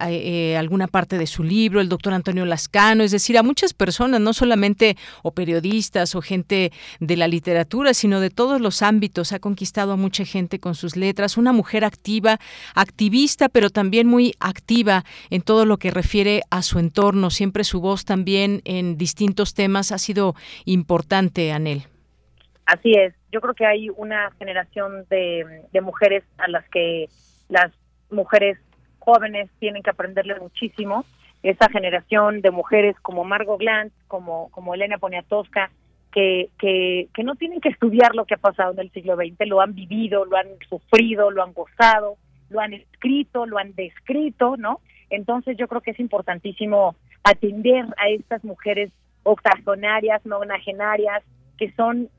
alguna 0.58 0.88
parte 0.88 1.18
de 1.18 1.28
su 1.28 1.44
libro, 1.44 1.82
el 1.82 1.90
doctor 1.90 2.14
Antonio 2.14 2.46
Lascano, 2.46 3.04
es 3.04 3.12
decir, 3.12 3.38
a 3.38 3.44
muchas 3.44 3.74
personas, 3.74 4.22
no 4.22 4.32
solamente 4.32 4.96
o 5.24 5.32
periodistas, 5.32 5.57
periodistas 5.58 6.16
o 6.16 6.22
gente 6.22 6.72
de 7.00 7.18
la 7.18 7.28
literatura, 7.28 7.94
sino 7.94 8.20
de 8.20 8.30
todos 8.30 8.62
los 8.62 8.82
ámbitos. 8.82 9.34
Ha 9.34 9.40
conquistado 9.40 9.94
a 9.94 9.98
mucha 9.98 10.26
gente 10.26 10.60
con 10.60 10.76
sus 10.76 10.96
letras. 10.96 11.38
Una 11.38 11.52
mujer 11.52 11.84
activa, 11.84 12.38
activista, 12.76 13.50
pero 13.50 13.70
también 13.70 14.08
muy 14.08 14.34
activa 14.40 15.04
en 15.30 15.42
todo 15.42 15.66
lo 15.66 15.78
que 15.78 15.92
refiere 15.92 16.42
a 16.52 16.62
su 16.62 16.80
entorno. 16.80 17.30
Siempre 17.30 17.64
su 17.64 17.82
voz 17.82 18.06
también 18.06 18.62
en 18.66 18.98
distintos 18.98 19.54
temas 19.54 19.92
ha 19.92 19.98
sido 19.98 20.36
importante, 20.66 21.52
Anel. 21.52 21.84
Así 22.66 22.92
es. 22.92 23.14
Yo 23.32 23.42
creo 23.42 23.54
que 23.54 23.66
hay 23.66 23.90
una 23.90 24.32
generación 24.38 25.06
de, 25.10 25.64
de 25.72 25.82
mujeres 25.82 26.24
a 26.38 26.48
las 26.50 26.68
que 26.70 27.08
las 27.50 27.72
mujeres 28.12 28.58
jóvenes 29.00 29.50
tienen 29.60 29.84
que 29.84 29.90
aprenderle 29.90 30.40
muchísimo 30.40 31.06
esa 31.44 31.70
generación 31.70 32.42
de 32.42 32.52
mujeres 32.52 32.96
como 33.02 33.24
Margot 33.24 33.60
Glantz, 33.60 33.94
como, 34.08 34.50
como 34.50 34.74
Elena 34.74 34.98
Poniatowska, 34.98 35.72
que, 36.12 36.50
que, 36.58 37.24
no 37.24 37.36
tienen 37.36 37.62
que 37.62 37.70
estudiar 37.70 38.16
lo 38.16 38.26
que 38.26 38.34
ha 38.34 38.40
pasado 38.40 38.74
en 38.74 38.80
el 38.80 38.92
siglo 38.92 39.16
XX, 39.16 39.48
lo 39.48 39.62
han 39.62 39.76
vivido, 39.76 40.26
lo 40.26 40.36
han 40.36 40.48
sufrido, 40.68 41.30
lo 41.30 41.44
han 41.44 41.54
gozado, 41.54 42.18
lo 42.50 42.60
han 42.60 42.74
escrito, 42.74 43.46
lo 43.46 43.60
han 43.60 43.76
descrito, 43.76 44.58
¿no? 44.58 44.80
Entonces 45.12 45.58
yo 45.58 45.68
creo 45.68 45.82
que 45.82 45.92
es 45.92 46.00
importantísimo 46.00 46.96
atender 47.24 47.86
a 47.98 48.10
estas 48.10 48.44
mujeres 48.44 48.92
octogenarias, 49.24 50.26
nonagenarias, 50.26 51.24
que 51.58 51.72
son 51.74 52.10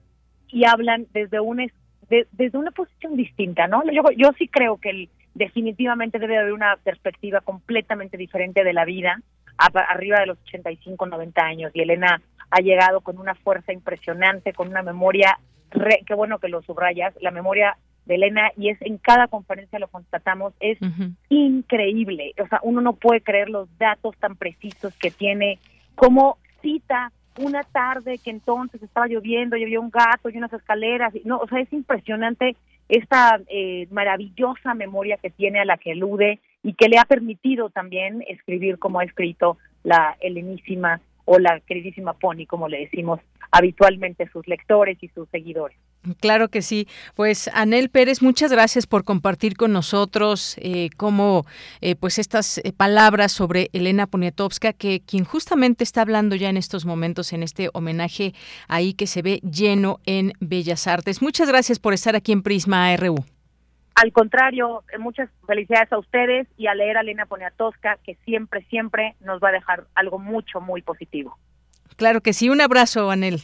y 0.49 0.65
hablan 0.65 1.07
desde 1.13 1.41
una 1.41 1.67
desde 2.09 2.57
una 2.57 2.71
posición 2.71 3.17
distinta, 3.17 3.67
¿no? 3.67 3.83
Yo, 3.93 4.03
yo 4.17 4.31
sí 4.39 4.49
creo 4.49 4.79
que 4.79 4.91
el, 4.91 5.11
definitivamente 5.35 6.19
debe 6.19 6.39
haber 6.39 6.53
una 6.53 6.77
perspectiva 6.77 7.41
completamente 7.41 8.17
diferente 8.17 8.65
de 8.65 8.73
la 8.73 8.85
vida, 8.85 9.21
arriba 9.57 10.21
de 10.21 10.27
los 10.27 10.39
85, 10.47 11.07
90 11.07 11.43
años. 11.43 11.71
Y 11.75 11.83
Elena 11.83 12.21
ha 12.51 12.61
llegado 12.61 13.01
con 13.01 13.19
una 13.19 13.35
fuerza 13.35 13.73
impresionante, 13.73 14.53
con 14.53 14.69
una 14.69 14.83
memoria, 14.83 15.39
qué 16.07 16.15
bueno 16.15 16.39
que 16.39 16.49
lo 16.49 16.63
subrayas, 16.63 17.15
la 17.21 17.31
memoria 17.31 17.77
de 18.07 18.15
Elena, 18.15 18.51
y 18.57 18.71
es 18.71 18.81
en 18.81 18.97
cada 18.97 19.29
conferencia 19.29 19.79
lo 19.79 19.89
constatamos, 19.89 20.55
es 20.61 20.79
increíble. 21.29 22.35
O 22.43 22.47
sea, 22.49 22.59
uno 22.63 22.81
no 22.81 22.95
puede 22.95 23.21
creer 23.21 23.51
los 23.51 23.69
datos 23.79 24.17
tan 24.17 24.35
precisos 24.37 24.97
que 24.97 25.11
tiene, 25.11 25.59
como 25.95 26.39
cita 26.63 27.13
una 27.39 27.63
tarde 27.63 28.19
que 28.19 28.31
entonces 28.31 28.83
estaba 28.83 29.07
lloviendo 29.07 29.55
había 29.55 29.79
un 29.79 29.91
gato 29.91 30.29
y 30.29 30.39
unas 30.39 30.53
escaleras. 30.53 31.13
No, 31.25 31.39
o 31.39 31.47
sea, 31.47 31.61
es 31.61 31.73
impresionante 31.73 32.57
esta 32.89 33.41
eh, 33.49 33.87
maravillosa 33.91 34.75
memoria 34.75 35.19
que 35.19 35.31
tiene 35.31 35.61
a 35.61 35.65
la 35.65 35.77
que 35.77 35.93
elude 35.93 36.41
y 36.63 36.75
que 36.75 36.89
le 36.89 36.99
ha 36.99 37.05
permitido 37.05 37.71
también 37.71 38.25
escribir 38.29 38.79
como 38.79 39.01
ha 39.01 39.05
escrito 39.05 39.59
la 39.85 40.17
helenísima 40.21 41.01
o 41.25 41.39
la 41.39 41.61
queridísima 41.61 42.15
Pony, 42.15 42.47
como 42.47 42.69
le 42.69 42.81
decimos 42.81 43.21
habitualmente 43.51 44.29
sus 44.29 44.47
lectores 44.49 44.99
y 45.03 45.09
sus 45.09 45.29
seguidores. 45.29 45.77
Claro 46.21 46.49
que 46.49 46.63
sí. 46.63 46.89
Pues 47.15 47.51
Anel 47.53 47.91
Pérez, 47.91 48.23
muchas 48.23 48.53
gracias 48.53 48.87
por 48.87 49.05
compartir 49.05 49.57
con 49.57 49.73
nosotros 49.73 50.57
eh, 50.59 50.91
cómo 50.97 51.45
eh, 51.81 51.97
pues 51.97 52.19
estas 52.19 52.59
eh, 52.59 52.73
palabras 52.73 53.33
sobre 53.33 53.69
Elena 53.73 54.07
Poniatowska, 54.07 54.73
que 54.73 55.01
quien 55.01 55.25
justamente 55.25 55.85
está 55.85 56.03
hablando 56.03 56.37
ya 56.37 56.49
en 56.49 56.57
estos 56.57 56.87
momentos 56.87 57.33
en 57.33 57.43
este 57.43 57.69
homenaje 57.73 58.33
ahí 58.69 58.95
que 58.95 59.07
se 59.07 59.23
ve 59.23 59.41
lleno 59.41 60.01
en 60.07 60.33
Bellas 60.41 60.87
Artes. 60.87 61.21
Muchas 61.21 61.49
gracias 61.49 61.79
por 61.79 61.93
estar 61.93 62.17
aquí 62.17 62.33
en 62.33 62.43
Prisma 62.43 62.97
RU. 62.97 63.25
Al 64.01 64.13
contrario, 64.13 64.85
eh, 64.93 64.99
muchas 64.99 65.29
felicidades 65.45 65.93
a 65.93 65.99
ustedes 65.99 66.47
y 66.57 66.69
a 66.69 66.75
leer 66.75 66.97
a 66.97 67.01
Elena 67.01 67.27
Poniatowska, 67.27 67.99
que 68.05 68.15
siempre, 68.25 68.65
siempre 68.71 69.17
nos 69.19 69.43
va 69.43 69.49
a 69.49 69.53
dejar 69.53 69.87
algo 69.97 70.21
mucho, 70.21 70.61
muy 70.61 70.83
positivo. 70.83 71.37
Claro 71.97 72.21
que 72.21 72.33
sí. 72.33 72.49
Un 72.49 72.61
abrazo, 72.61 73.11
Anel. 73.11 73.43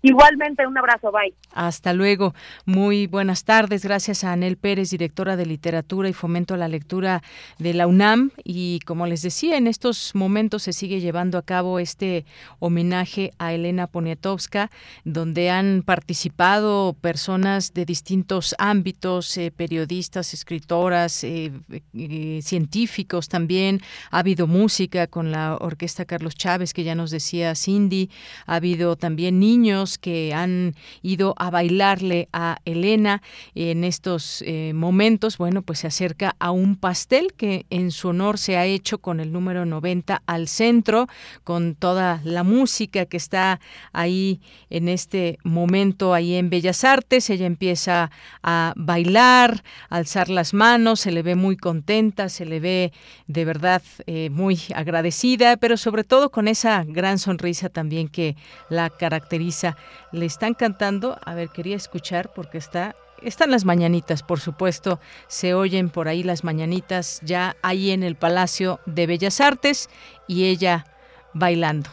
Igualmente, 0.00 0.64
un 0.64 0.78
abrazo, 0.78 1.10
bye. 1.10 1.34
Hasta 1.52 1.92
luego. 1.92 2.32
Muy 2.64 3.08
buenas 3.08 3.42
tardes. 3.42 3.82
Gracias 3.82 4.22
a 4.22 4.32
Anel 4.32 4.56
Pérez, 4.56 4.90
directora 4.90 5.36
de 5.36 5.44
Literatura 5.44 6.08
y 6.08 6.12
Fomento 6.12 6.54
a 6.54 6.56
la 6.56 6.68
Lectura 6.68 7.22
de 7.58 7.74
la 7.74 7.88
UNAM. 7.88 8.30
Y 8.44 8.78
como 8.86 9.06
les 9.06 9.22
decía, 9.22 9.56
en 9.56 9.66
estos 9.66 10.14
momentos 10.14 10.62
se 10.62 10.72
sigue 10.72 11.00
llevando 11.00 11.36
a 11.36 11.42
cabo 11.42 11.80
este 11.80 12.26
homenaje 12.60 13.32
a 13.38 13.52
Elena 13.52 13.88
Poniatowska, 13.88 14.70
donde 15.04 15.50
han 15.50 15.82
participado 15.84 16.96
personas 17.00 17.74
de 17.74 17.84
distintos 17.84 18.54
ámbitos, 18.58 19.36
eh, 19.36 19.50
periodistas, 19.50 20.32
escritoras, 20.32 21.24
eh, 21.24 21.50
eh, 21.94 22.40
científicos 22.42 23.28
también. 23.28 23.80
Ha 24.12 24.20
habido 24.20 24.46
música 24.46 25.08
con 25.08 25.32
la 25.32 25.56
Orquesta 25.56 26.04
Carlos 26.04 26.36
Chávez, 26.36 26.72
que 26.72 26.84
ya 26.84 26.94
nos 26.94 27.10
decía 27.10 27.56
Cindy. 27.56 28.10
Ha 28.46 28.56
habido 28.56 28.94
también 28.94 29.40
niños 29.40 29.87
que 29.96 30.34
han 30.34 30.74
ido 31.00 31.34
a 31.38 31.50
bailarle 31.50 32.28
a 32.32 32.58
Elena 32.66 33.22
en 33.54 33.84
estos 33.84 34.42
eh, 34.42 34.72
momentos, 34.74 35.38
bueno, 35.38 35.62
pues 35.62 35.78
se 35.78 35.86
acerca 35.86 36.36
a 36.38 36.50
un 36.50 36.76
pastel 36.76 37.32
que 37.34 37.64
en 37.70 37.90
su 37.90 38.08
honor 38.08 38.38
se 38.38 38.56
ha 38.56 38.66
hecho 38.66 38.98
con 38.98 39.20
el 39.20 39.32
número 39.32 39.64
90 39.64 40.22
al 40.26 40.48
centro, 40.48 41.06
con 41.44 41.74
toda 41.74 42.20
la 42.24 42.42
música 42.42 43.06
que 43.06 43.16
está 43.16 43.60
ahí 43.92 44.40
en 44.68 44.88
este 44.88 45.38
momento 45.44 46.14
ahí 46.14 46.34
en 46.34 46.50
Bellas 46.50 46.84
Artes. 46.84 47.30
Ella 47.30 47.46
empieza 47.46 48.10
a 48.42 48.72
bailar, 48.76 49.62
a 49.88 49.96
alzar 49.96 50.28
las 50.28 50.54
manos, 50.54 51.00
se 51.00 51.12
le 51.12 51.22
ve 51.22 51.34
muy 51.34 51.56
contenta, 51.56 52.28
se 52.28 52.44
le 52.44 52.60
ve 52.60 52.92
de 53.26 53.44
verdad 53.44 53.82
eh, 54.06 54.30
muy 54.30 54.60
agradecida, 54.74 55.56
pero 55.56 55.76
sobre 55.76 56.04
todo 56.04 56.30
con 56.30 56.48
esa 56.48 56.84
gran 56.84 57.18
sonrisa 57.18 57.68
también 57.68 58.08
que 58.08 58.36
la 58.68 58.90
caracteriza 58.90 59.76
le 60.12 60.26
están 60.26 60.54
cantando, 60.54 61.18
a 61.24 61.34
ver, 61.34 61.50
quería 61.50 61.76
escuchar 61.76 62.32
porque 62.34 62.58
está 62.58 62.96
están 63.22 63.50
las 63.50 63.64
mañanitas, 63.64 64.22
por 64.22 64.38
supuesto, 64.40 65.00
se 65.26 65.54
oyen 65.54 65.88
por 65.90 66.06
ahí 66.08 66.22
las 66.22 66.44
mañanitas 66.44 67.20
ya 67.24 67.56
ahí 67.62 67.90
en 67.90 68.04
el 68.04 68.14
Palacio 68.14 68.80
de 68.86 69.06
Bellas 69.06 69.40
Artes 69.40 69.90
y 70.26 70.44
ella 70.44 70.86
bailando. 71.34 71.90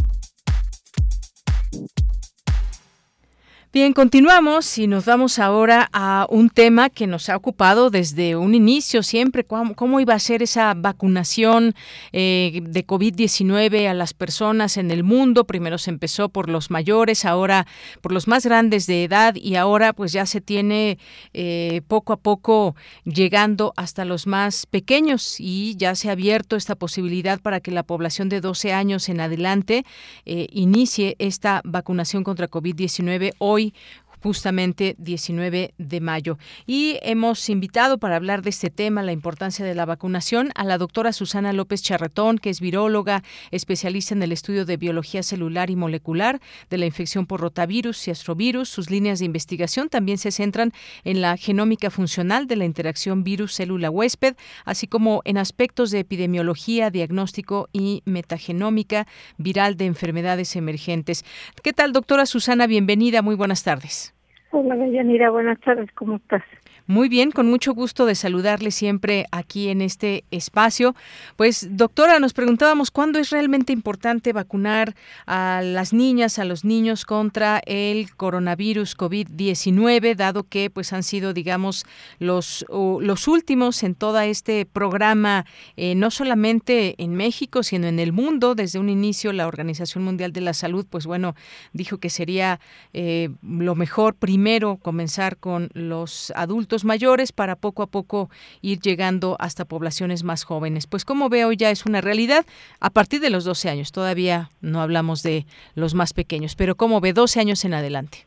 Bien, 3.71 3.93
continuamos 3.93 4.79
y 4.79 4.87
nos 4.87 5.05
vamos 5.05 5.39
ahora 5.39 5.91
a 5.93 6.27
un 6.31 6.49
tema 6.49 6.89
que 6.89 7.07
nos 7.07 7.29
ha 7.29 7.37
ocupado 7.37 7.91
desde 7.91 8.35
un 8.35 8.55
inicio 8.55 9.03
siempre, 9.03 9.45
cómo, 9.45 10.01
iba 10.01 10.15
a 10.15 10.19
ser 10.19 10.43
esa 10.43 10.73
vacunación 10.73 11.75
eh, 12.13 12.61
de 12.63 12.87
COVID-19 12.87 13.87
a 13.87 13.93
las 13.93 14.15
personas 14.15 14.79
en 14.79 14.91
el 14.91 15.05
mundo. 15.05 15.45
Primero 15.45 15.77
se 15.77 15.91
empezó 15.91 16.31
por 16.31 16.49
los 16.49 16.71
mayores, 16.71 17.27
ahora 17.27 17.67
por 18.01 18.13
los 18.13 18.27
más 18.27 18.47
grandes 18.47 18.87
de 18.87 19.05
edad 19.05 19.35
y 19.35 19.57
ahora 19.57 19.93
pues 19.93 20.13
ya 20.13 20.25
se 20.25 20.41
tiene 20.41 20.99
eh, 21.35 21.83
poco 21.89 22.15
a 22.15 22.17
poco 22.17 22.75
llegando 23.05 23.75
hasta 23.77 24.07
los 24.07 24.27
más 24.27 24.65
pequeños 24.65 25.37
y 25.39 25.77
ya 25.77 25.95
se 25.95 26.09
ha 26.09 26.13
abierto 26.13 26.57
esta 26.57 26.75
posibilidad 26.75 27.39
para 27.39 27.61
que 27.61 27.71
la 27.71 27.83
población 27.83 28.31
de 28.31 28.41
12 28.41 28.73
años 28.73 29.11
en 29.11 29.21
adelante 29.21 29.85
eh, 30.25 30.47
inicie 30.53 31.17
esta 31.19 31.61
vacunación 31.65 32.25
contra 32.25 32.49
COVID-19 32.49 33.35
hoy 33.37 33.58
hoy 33.59 33.75
justamente 34.23 34.95
19 34.99 35.75
de 35.77 36.01
mayo. 36.01 36.39
Y 36.67 36.99
hemos 37.03 37.49
invitado 37.49 37.99
para 37.99 38.17
hablar 38.17 38.43
de 38.43 38.51
este 38.51 38.71
tema, 38.71 39.03
la 39.03 39.13
importancia 39.13 39.65
de 39.65 39.75
la 39.75 39.85
vacunación, 39.85 40.51
a 40.55 40.65
la 40.65 40.79
doctora 40.79 41.13
Susana 41.13 41.53
López 41.53 41.83
Charretón, 41.83 42.39
que 42.39 42.51
es 42.51 42.61
viróloga, 42.61 43.23
especialista 43.51 44.15
en 44.15 44.23
el 44.23 44.33
estudio 44.33 44.65
de 44.65 44.77
biología 44.77 45.23
celular 45.23 45.71
y 45.71 45.77
molecular 45.77 46.41
de 46.71 46.79
la 46.79 46.87
infección 46.87 47.27
por 47.27 47.41
rotavirus 47.41 48.09
y 48.09 48.11
astrovirus. 48.11 48.69
Sus 48.69 48.91
líneas 48.91 49.19
de 49.19 49.25
investigación 49.25 49.89
también 49.89 50.19
se 50.19 50.31
centran 50.31 50.73
en 51.05 51.21
la 51.21 51.37
genómica 51.37 51.91
funcional 51.91 52.47
de 52.47 52.57
la 52.57 52.65
interacción 52.65 53.25
virus-célula 53.25 53.91
huésped, 53.91 54.37
así 54.65 54.87
como 54.87 55.23
en 55.25 55.39
aspectos 55.39 55.91
de 55.91 56.01
epidemiología, 56.01 56.91
diagnóstico 56.91 57.69
y 57.73 58.03
metagenómica 58.05 59.07
viral 59.37 59.77
de 59.77 59.87
enfermedades 59.87 60.57
emergentes. 60.57 61.25
¿Qué 61.63 61.73
tal, 61.73 61.93
doctora 61.93 62.27
Susana? 62.27 62.67
Bienvenida, 62.67 63.23
muy 63.23 63.35
buenas 63.35 63.63
tardes. 63.63 64.08
Hola, 64.51 64.77
Deyanira, 64.77 65.31
buenas 65.31 65.61
tardes, 65.61 65.93
¿cómo 65.93 66.17
estás? 66.17 66.43
Muy 66.91 67.11
bien, 67.11 67.33
con 67.33 67.51
mucho 67.51 67.75
gusto 67.75 68.07
de 68.07 68.15
saludarle 68.15 68.71
siempre 68.71 69.27
aquí 69.31 69.69
en 69.69 69.83
este 69.83 70.25
espacio. 70.31 70.97
Pues, 71.37 71.77
doctora, 71.77 72.19
nos 72.19 72.33
preguntábamos 72.33 72.91
cuándo 72.91 73.19
es 73.19 73.29
realmente 73.29 73.75
importante 73.75 74.33
vacunar 74.33 74.95
a 75.27 75.61
las 75.63 75.93
niñas, 75.93 76.39
a 76.39 76.47
los 76.47 76.65
niños 76.65 77.05
contra 77.05 77.61
el 77.67 78.17
coronavirus 78.17 78.97
COVID-19, 78.97 80.17
dado 80.17 80.45
que 80.45 80.71
pues 80.71 80.95
han 80.95 81.03
sido, 81.03 81.35
digamos, 81.35 81.85
los, 82.21 82.65
los 82.71 83.29
últimos 83.29 83.83
en 83.83 83.95
todo 83.95 84.21
este 84.21 84.65
programa, 84.65 85.45
eh, 85.77 85.95
no 85.95 86.11
solamente 86.11 86.95
en 86.97 87.15
México, 87.17 87.65
sino 87.65 87.87
en 87.87 87.99
el 87.99 88.15
mundo. 88.15 88.55
Desde 88.55 88.79
un 88.79 88.89
inicio, 88.89 89.35
la 89.35 89.47
Organización 89.47 90.05
Mundial 90.05 90.33
de 90.33 90.41
la 90.41 90.55
Salud, 90.55 90.87
pues 90.89 91.05
bueno, 91.05 91.35
dijo 91.75 91.99
que 91.99 92.09
sería 92.09 92.61
eh, 92.95 93.29
lo 93.43 93.75
mejor 93.75 94.15
primero 94.15 94.79
comenzar 94.79 95.37
con 95.37 95.69
los 95.75 96.33
adultos 96.35 96.78
mayores 96.85 97.33
para 97.33 97.57
poco 97.57 97.83
a 97.83 97.87
poco 97.87 98.31
ir 98.63 98.81
llegando 98.81 99.37
hasta 99.39 99.65
poblaciones 99.65 100.25
más 100.25 100.45
jóvenes. 100.45 100.87
Pues 100.87 101.05
como 101.05 101.29
veo 101.29 101.53
ya 101.53 101.71
es 101.71 101.87
una 101.87 102.01
realidad 102.01 102.45
a 102.81 102.91
partir 102.91 103.21
de 103.21 103.31
los 103.31 103.45
12 103.45 103.69
años. 103.69 103.93
Todavía 103.93 104.51
no 104.61 104.81
hablamos 104.81 105.23
de 105.23 105.45
los 105.75 105.95
más 105.95 106.13
pequeños, 106.13 106.57
pero 106.57 106.75
como 106.75 107.01
ve 107.01 107.13
12 107.13 107.41
años 107.41 107.65
en 107.65 107.75
adelante. 107.75 108.19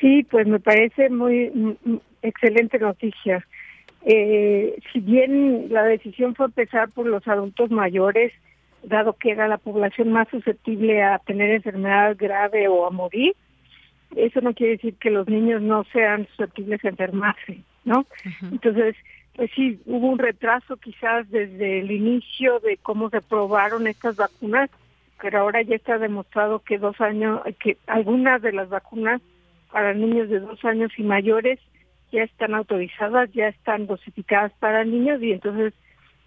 Sí, 0.00 0.26
pues 0.30 0.46
me 0.46 0.60
parece 0.60 1.10
muy 1.10 1.50
mm, 1.50 1.76
mm, 1.84 2.00
excelente 2.22 2.78
noticia. 2.78 3.46
Eh, 4.04 4.78
si 4.92 5.00
bien 5.00 5.66
la 5.70 5.84
decisión 5.84 6.34
fue 6.34 6.46
empezar 6.46 6.88
por 6.90 7.06
los 7.06 7.26
adultos 7.28 7.70
mayores, 7.70 8.32
dado 8.82 9.12
que 9.12 9.32
era 9.32 9.46
la 9.46 9.58
población 9.58 10.10
más 10.10 10.28
susceptible 10.28 11.02
a 11.02 11.18
tener 11.18 11.50
enfermedad 11.50 12.16
grave 12.18 12.66
o 12.68 12.86
a 12.86 12.90
morir, 12.90 13.34
eso 14.16 14.40
no 14.40 14.54
quiere 14.54 14.72
decir 14.72 14.94
que 14.96 15.10
los 15.10 15.28
niños 15.28 15.62
no 15.62 15.84
sean 15.92 16.26
susceptibles 16.28 16.84
a 16.84 16.88
enfermarse, 16.88 17.62
¿no? 17.84 18.06
Entonces, 18.50 18.96
pues 19.36 19.50
sí, 19.54 19.80
hubo 19.86 20.08
un 20.08 20.18
retraso 20.18 20.76
quizás 20.76 21.30
desde 21.30 21.80
el 21.80 21.90
inicio 21.90 22.60
de 22.60 22.76
cómo 22.76 23.10
se 23.10 23.20
probaron 23.20 23.86
estas 23.86 24.16
vacunas, 24.16 24.70
pero 25.20 25.40
ahora 25.40 25.62
ya 25.62 25.76
está 25.76 25.98
demostrado 25.98 26.60
que 26.60 26.78
dos 26.78 27.00
años, 27.00 27.40
que 27.62 27.76
algunas 27.86 28.42
de 28.42 28.52
las 28.52 28.68
vacunas 28.68 29.20
para 29.70 29.94
niños 29.94 30.28
de 30.28 30.40
dos 30.40 30.64
años 30.64 30.90
y 30.96 31.02
mayores 31.02 31.60
ya 32.10 32.24
están 32.24 32.54
autorizadas, 32.54 33.30
ya 33.32 33.48
están 33.48 33.86
dosificadas 33.86 34.52
para 34.58 34.84
niños 34.84 35.22
y 35.22 35.32
entonces 35.32 35.74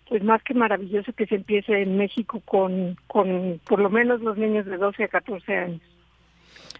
pues 0.07 0.23
más 0.23 0.43
que 0.43 0.53
maravilloso 0.53 1.13
que 1.13 1.25
se 1.25 1.35
empiece 1.35 1.81
en 1.81 1.97
México 1.97 2.41
con, 2.45 2.97
con 3.07 3.59
por 3.65 3.79
lo 3.79 3.89
menos 3.89 4.21
los 4.21 4.37
niños 4.37 4.65
de 4.65 4.77
12 4.77 5.05
a 5.05 5.07
14 5.07 5.55
años. 5.55 5.81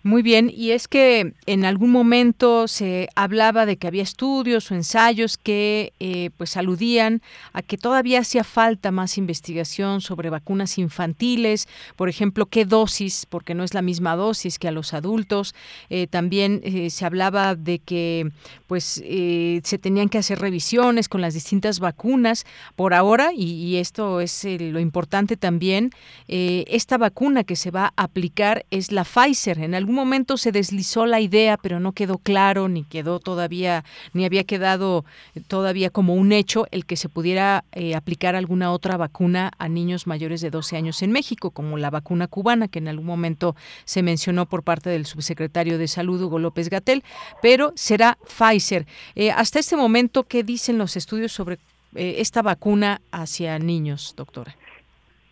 Muy 0.01 0.21
bien, 0.21 0.51
y 0.53 0.71
es 0.71 0.87
que 0.87 1.33
en 1.45 1.63
algún 1.63 1.91
momento 1.91 2.67
se 2.67 3.07
hablaba 3.15 3.65
de 3.65 3.77
que 3.77 3.87
había 3.87 4.03
estudios 4.03 4.69
o 4.69 4.75
ensayos 4.75 5.37
que 5.37 5.93
eh, 5.99 6.29
pues 6.37 6.57
aludían 6.57 7.21
a 7.53 7.61
que 7.61 7.77
todavía 7.77 8.19
hacía 8.19 8.43
falta 8.43 8.91
más 8.91 9.17
investigación 9.17 10.01
sobre 10.01 10.29
vacunas 10.29 10.77
infantiles, 10.77 11.69
por 11.95 12.09
ejemplo, 12.09 12.47
qué 12.47 12.65
dosis, 12.65 13.25
porque 13.29 13.53
no 13.53 13.63
es 13.63 13.73
la 13.73 13.81
misma 13.81 14.15
dosis 14.15 14.59
que 14.59 14.67
a 14.67 14.71
los 14.71 14.93
adultos. 14.93 15.55
Eh, 15.89 16.07
también 16.07 16.59
eh, 16.63 16.89
se 16.89 17.05
hablaba 17.05 17.55
de 17.55 17.79
que 17.79 18.29
pues 18.67 18.83
se 18.83 19.77
tenían 19.79 20.09
que 20.09 20.17
hacer 20.17 20.39
revisiones 20.39 21.07
con 21.07 21.21
las 21.21 21.35
distintas 21.35 21.79
vacunas. 21.79 22.45
Por 22.75 22.95
ahora, 22.95 23.31
y, 23.31 23.75
esto 23.75 24.19
es 24.19 24.43
lo 24.43 24.79
importante 24.79 25.37
también, 25.37 25.91
esta 26.27 26.97
vacuna 26.97 27.43
que 27.43 27.55
se 27.55 27.69
va 27.69 27.93
a 27.95 28.03
aplicar 28.03 28.65
es 28.71 28.91
la 28.91 29.03
Pfizer. 29.03 29.59
En 29.59 29.75
algún 29.84 29.95
momento 29.95 30.38
se 30.38 30.53
deslizó 30.53 31.05
la 31.05 31.19
idea, 31.19 31.57
pero 31.57 31.81
no 31.81 31.91
quedó 31.91 32.17
claro, 32.17 32.69
ni 32.69 32.86
quedó 32.86 33.19
todavía, 33.19 33.84
ni 34.13 34.23
había 34.23 34.45
quedado 34.45 35.03
todavía 35.47 35.89
como 35.89 36.15
un 36.15 36.31
hecho 36.31 36.67
el 36.71 36.86
que 36.86 36.95
se 36.95 37.09
pudiera 37.09 37.65
eh, 37.73 37.93
aplicar 37.93 38.36
alguna 38.36 38.71
otra 38.71 38.95
vacuna 38.95 39.51
a 39.57 39.67
niños 39.67 40.07
mayores 40.07 40.39
de 40.39 40.51
12 40.51 40.77
años 40.77 41.01
en 41.01 41.11
México, 41.11 41.51
como 41.51 41.77
la 41.77 41.89
vacuna 41.89 42.27
cubana, 42.27 42.69
que 42.69 42.79
en 42.79 42.88
algún 42.88 43.05
momento 43.05 43.57
se 43.84 44.03
mencionó 44.03 44.45
por 44.45 44.63
parte 44.63 44.89
del 44.89 45.05
subsecretario 45.05 45.77
de 45.77 45.89
Salud, 45.89 46.21
Hugo 46.21 46.39
López 46.39 46.69
Gatel, 46.69 47.03
pero 47.41 47.73
será 47.75 48.17
Pfizer. 48.25 48.88
Eh, 49.15 49.31
hasta 49.31 49.59
este 49.59 49.75
momento, 49.75 50.23
¿qué 50.23 50.43
dicen 50.43 50.77
los 50.77 50.95
estudios 50.95 51.34
sobre 51.34 51.59
eh, 51.95 52.15
esta 52.19 52.41
vacuna 52.41 53.01
hacia 53.11 53.59
niños, 53.59 54.13
doctora? 54.15 54.55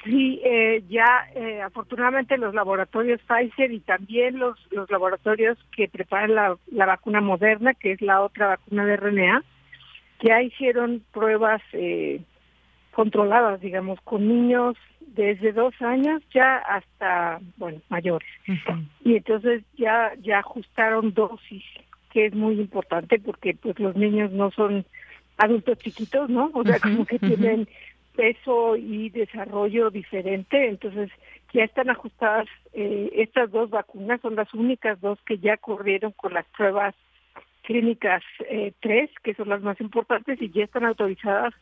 Sí, 0.03 0.41
eh, 0.43 0.83
ya 0.89 1.27
eh, 1.35 1.61
afortunadamente 1.61 2.37
los 2.37 2.55
laboratorios 2.55 3.21
Pfizer 3.21 3.71
y 3.71 3.81
también 3.81 4.39
los, 4.39 4.57
los 4.71 4.89
laboratorios 4.89 5.57
que 5.75 5.87
preparan 5.87 6.33
la, 6.33 6.57
la 6.71 6.85
vacuna 6.87 7.21
moderna, 7.21 7.75
que 7.75 7.91
es 7.91 8.01
la 8.01 8.21
otra 8.21 8.47
vacuna 8.47 8.85
de 8.85 8.97
RNA, 8.97 9.43
ya 10.23 10.41
hicieron 10.41 11.03
pruebas 11.11 11.61
eh, 11.73 12.21
controladas, 12.91 13.61
digamos, 13.61 13.99
con 14.01 14.27
niños 14.27 14.75
desde 14.99 15.51
dos 15.51 15.73
años 15.81 16.21
ya 16.33 16.57
hasta, 16.57 17.39
bueno, 17.57 17.79
mayores. 17.89 18.29
Y 19.03 19.17
entonces 19.17 19.63
ya, 19.77 20.13
ya 20.21 20.39
ajustaron 20.39 21.13
dosis, 21.13 21.63
que 22.11 22.27
es 22.27 22.33
muy 22.33 22.59
importante 22.59 23.19
porque 23.19 23.53
pues 23.53 23.77
los 23.79 23.95
niños 23.95 24.31
no 24.31 24.51
son 24.51 24.85
adultos 25.37 25.77
chiquitos, 25.79 26.29
¿no? 26.29 26.51
O 26.53 26.63
sea, 26.63 26.79
como 26.79 27.05
que 27.05 27.19
tienen 27.19 27.67
peso 28.15 28.75
y 28.75 29.09
desarrollo 29.09 29.89
diferente, 29.89 30.67
entonces 30.67 31.09
ya 31.53 31.63
están 31.63 31.89
ajustadas 31.89 32.47
eh, 32.73 33.09
estas 33.15 33.51
dos 33.51 33.69
vacunas, 33.69 34.21
son 34.21 34.35
las 34.35 34.53
únicas 34.53 34.99
dos 35.01 35.19
que 35.25 35.37
ya 35.37 35.57
corrieron 35.57 36.11
con 36.13 36.33
las 36.33 36.45
pruebas 36.57 36.95
clínicas 37.63 38.23
eh, 38.49 38.73
tres, 38.79 39.09
que 39.23 39.33
son 39.33 39.49
las 39.49 39.61
más 39.61 39.79
importantes 39.81 40.41
y 40.41 40.49
ya 40.49 40.63
están 40.63 40.85
autorizadas, 40.85 41.53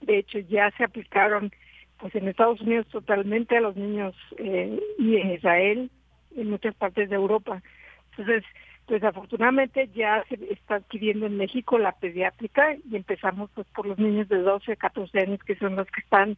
de 0.00 0.18
hecho 0.18 0.38
ya 0.40 0.70
se 0.72 0.84
aplicaron 0.84 1.50
pues 1.98 2.14
en 2.14 2.28
Estados 2.28 2.60
Unidos 2.60 2.86
totalmente 2.88 3.56
a 3.56 3.60
los 3.60 3.76
niños 3.76 4.14
eh, 4.38 4.78
y 4.98 5.16
en 5.16 5.30
Israel, 5.32 5.90
en 6.36 6.50
muchas 6.50 6.74
partes 6.74 7.08
de 7.08 7.16
Europa. 7.16 7.62
Entonces, 8.10 8.44
Desafortunadamente 8.88 9.88
ya 9.94 10.24
se 10.28 10.38
está 10.52 10.76
adquiriendo 10.76 11.26
en 11.26 11.36
México 11.36 11.78
la 11.78 11.92
pediátrica 11.92 12.76
y 12.88 12.94
empezamos 12.96 13.50
pues 13.54 13.66
por 13.74 13.86
los 13.86 13.98
niños 13.98 14.28
de 14.28 14.38
12 14.38 14.72
a 14.72 14.76
14 14.76 15.18
años 15.20 15.40
que 15.44 15.56
son 15.56 15.74
los 15.74 15.88
que 15.88 16.00
están 16.00 16.36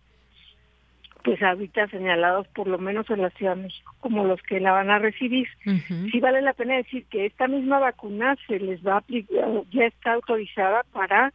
pues 1.25 1.43
ahorita 1.43 1.89
señalados 1.89 2.49
por 2.49 2.67
lo 2.69 2.79
menos 2.79 3.11
en 3.11 3.21
la 3.21 3.31
Ciudad 3.31 3.55
de 3.55 3.65
México 3.65 3.95
como 4.01 4.25
los 4.25 4.41
que 4.43 4.61
la 4.61 4.73
van 4.73 4.89
a 4.89 4.99
recibir. 4.99 5.47
Sí 6.11 6.21
vale 6.21 6.41
la 6.41 6.55
pena 6.55 6.77
decir 6.77 7.05
que 7.07 7.27
esta 7.27 7.49
misma 7.49 7.81
vacuna 7.81 8.35
se 8.47 8.59
les 8.59 8.87
va 8.87 8.95
a 8.95 8.99
aplicar, 8.99 9.47
ya 9.71 9.85
está 9.85 10.15
autorizada 10.15 10.85
para 10.93 11.35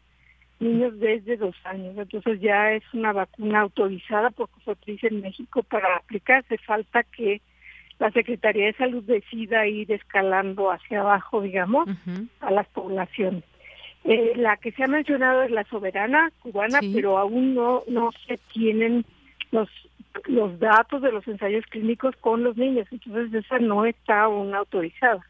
niños 0.60 1.00
desde 1.00 1.38
dos 1.38 1.56
años, 1.66 1.96
entonces 1.98 2.40
ya 2.40 2.72
es 2.72 2.84
una 2.94 3.12
vacuna 3.12 3.62
autorizada 3.62 4.32
por 4.32 4.50
COFEPRIS 4.50 5.04
en 5.04 5.22
México 5.22 5.62
para 5.62 5.98
aplicarse. 5.98 6.58
Falta 6.60 7.04
que 7.04 7.42
la 8.00 8.12
Secretaría 8.12 8.66
de 8.66 8.74
Salud 8.74 9.04
decida 9.04 9.68
ir 9.68 9.92
escalando 9.92 10.72
hacia 10.72 11.02
abajo, 11.02 11.42
digamos, 11.42 11.88
a 12.40 12.52
las 12.52 12.68
poblaciones. 12.68 13.44
Eh, 14.04 14.34
la 14.36 14.58
que 14.58 14.72
se 14.74 14.84
ha 14.84 14.88
mencionado 14.88 15.44
es 15.44 15.52
la 15.52 15.64
soberana 15.66 16.32
cubana, 16.42 16.80
pero 16.94 17.18
aún 17.18 17.56
no, 17.56 17.84
no 17.88 18.12
se 18.28 18.38
tienen 18.52 19.06
los 19.52 19.70
los 20.26 20.60
datos 20.60 21.02
de 21.02 21.12
los 21.12 21.28
ensayos 21.28 21.66
clínicos 21.68 22.16
con 22.18 22.44
los 22.44 22.56
niños, 22.56 22.88
entonces 22.92 23.34
esa 23.34 23.60
no 23.60 23.86
está 23.86 24.24
aún 24.24 24.54
autorizada. 24.54 25.26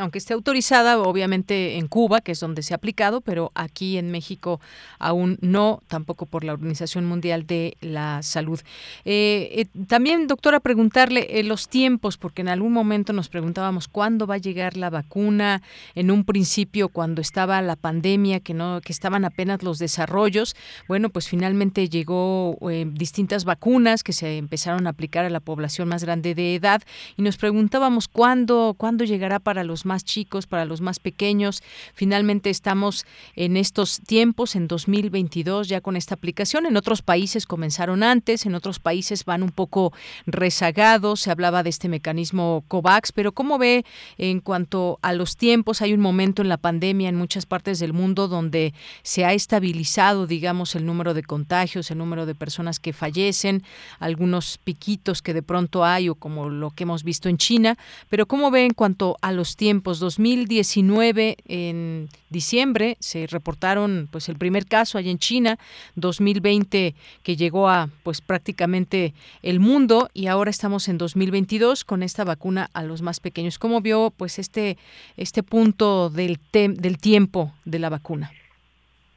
Aunque 0.00 0.18
esté 0.18 0.34
autorizada, 0.34 0.98
obviamente 0.98 1.76
en 1.78 1.86
Cuba, 1.86 2.20
que 2.20 2.32
es 2.32 2.40
donde 2.40 2.62
se 2.62 2.74
ha 2.74 2.76
aplicado, 2.76 3.20
pero 3.20 3.52
aquí 3.54 3.96
en 3.96 4.10
México 4.10 4.60
aún 4.98 5.38
no, 5.40 5.80
tampoco 5.86 6.26
por 6.26 6.42
la 6.42 6.52
Organización 6.52 7.06
Mundial 7.06 7.46
de 7.46 7.76
la 7.80 8.24
Salud. 8.24 8.60
Eh, 9.04 9.50
eh, 9.52 9.66
también, 9.86 10.26
doctora, 10.26 10.58
preguntarle 10.58 11.28
eh, 11.30 11.44
los 11.44 11.68
tiempos, 11.68 12.16
porque 12.16 12.42
en 12.42 12.48
algún 12.48 12.72
momento 12.72 13.12
nos 13.12 13.28
preguntábamos 13.28 13.86
cuándo 13.86 14.26
va 14.26 14.34
a 14.34 14.38
llegar 14.38 14.76
la 14.76 14.90
vacuna. 14.90 15.62
En 15.94 16.10
un 16.10 16.24
principio, 16.24 16.88
cuando 16.88 17.20
estaba 17.20 17.62
la 17.62 17.76
pandemia, 17.76 18.40
que 18.40 18.54
no, 18.54 18.80
que 18.80 18.92
estaban 18.92 19.24
apenas 19.24 19.62
los 19.62 19.78
desarrollos, 19.78 20.56
bueno, 20.88 21.10
pues 21.10 21.28
finalmente 21.28 21.88
llegó 21.88 22.58
distintas 22.92 23.44
vacunas 23.44 24.02
que 24.02 24.12
se 24.12 24.38
empezaron 24.38 24.86
a 24.86 24.90
aplicar 24.90 25.24
a 25.24 25.30
la 25.30 25.40
población 25.40 25.88
más 25.88 26.02
grande 26.02 26.34
de 26.34 26.56
edad 26.56 26.82
y 27.16 27.22
nos 27.22 27.36
preguntábamos 27.36 28.08
cuándo, 28.08 28.74
cuándo 28.76 29.04
llegará 29.04 29.38
para 29.38 29.51
para 29.52 29.64
los 29.64 29.84
más 29.84 30.02
chicos, 30.02 30.46
para 30.46 30.64
los 30.64 30.80
más 30.80 30.98
pequeños. 30.98 31.62
Finalmente 31.92 32.48
estamos 32.48 33.04
en 33.36 33.58
estos 33.58 34.00
tiempos, 34.00 34.56
en 34.56 34.66
2022, 34.66 35.68
ya 35.68 35.82
con 35.82 35.94
esta 35.94 36.14
aplicación. 36.14 36.64
En 36.64 36.78
otros 36.78 37.02
países 37.02 37.44
comenzaron 37.44 38.02
antes, 38.02 38.46
en 38.46 38.54
otros 38.54 38.78
países 38.78 39.26
van 39.26 39.42
un 39.42 39.50
poco 39.50 39.92
rezagados. 40.24 41.20
Se 41.20 41.30
hablaba 41.30 41.62
de 41.62 41.68
este 41.68 41.90
mecanismo 41.90 42.64
COVAX, 42.66 43.12
pero 43.12 43.32
¿cómo 43.32 43.58
ve 43.58 43.84
en 44.16 44.40
cuanto 44.40 44.98
a 45.02 45.12
los 45.12 45.36
tiempos? 45.36 45.82
Hay 45.82 45.92
un 45.92 46.00
momento 46.00 46.40
en 46.40 46.48
la 46.48 46.56
pandemia 46.56 47.10
en 47.10 47.16
muchas 47.16 47.44
partes 47.44 47.78
del 47.78 47.92
mundo 47.92 48.28
donde 48.28 48.72
se 49.02 49.26
ha 49.26 49.34
estabilizado, 49.34 50.26
digamos, 50.26 50.74
el 50.76 50.86
número 50.86 51.12
de 51.12 51.24
contagios, 51.24 51.90
el 51.90 51.98
número 51.98 52.24
de 52.24 52.34
personas 52.34 52.80
que 52.80 52.94
fallecen, 52.94 53.64
algunos 53.98 54.56
piquitos 54.56 55.20
que 55.20 55.34
de 55.34 55.42
pronto 55.42 55.84
hay 55.84 56.08
o 56.08 56.14
como 56.14 56.48
lo 56.48 56.70
que 56.70 56.84
hemos 56.84 57.04
visto 57.04 57.28
en 57.28 57.36
China, 57.36 57.76
pero 58.08 58.24
¿cómo 58.24 58.50
ve 58.50 58.64
en 58.64 58.72
cuanto 58.72 59.18
a 59.20 59.30
los 59.32 59.41
los 59.42 59.56
tiempos. 59.56 59.98
2019 59.98 61.36
en 61.48 62.06
diciembre 62.30 62.96
se 63.00 63.26
reportaron 63.26 64.08
pues 64.12 64.28
el 64.28 64.36
primer 64.36 64.66
caso 64.66 64.98
allá 64.98 65.10
en 65.10 65.18
China, 65.18 65.58
2020 65.96 66.94
que 67.24 67.36
llegó 67.36 67.68
a 67.68 67.88
pues 68.04 68.20
prácticamente 68.20 69.14
el 69.42 69.58
mundo 69.58 70.10
y 70.14 70.28
ahora 70.28 70.48
estamos 70.48 70.88
en 70.88 70.96
2022 70.96 71.84
con 71.84 72.04
esta 72.04 72.22
vacuna 72.22 72.68
a 72.72 72.84
los 72.84 73.02
más 73.02 73.18
pequeños. 73.18 73.58
¿Cómo 73.58 73.80
vio 73.80 74.12
pues 74.16 74.38
este 74.38 74.78
este 75.16 75.42
punto 75.42 76.08
del 76.08 76.38
del 76.52 76.98
tiempo 76.98 77.52
de 77.64 77.80
la 77.80 77.88
vacuna? 77.90 78.30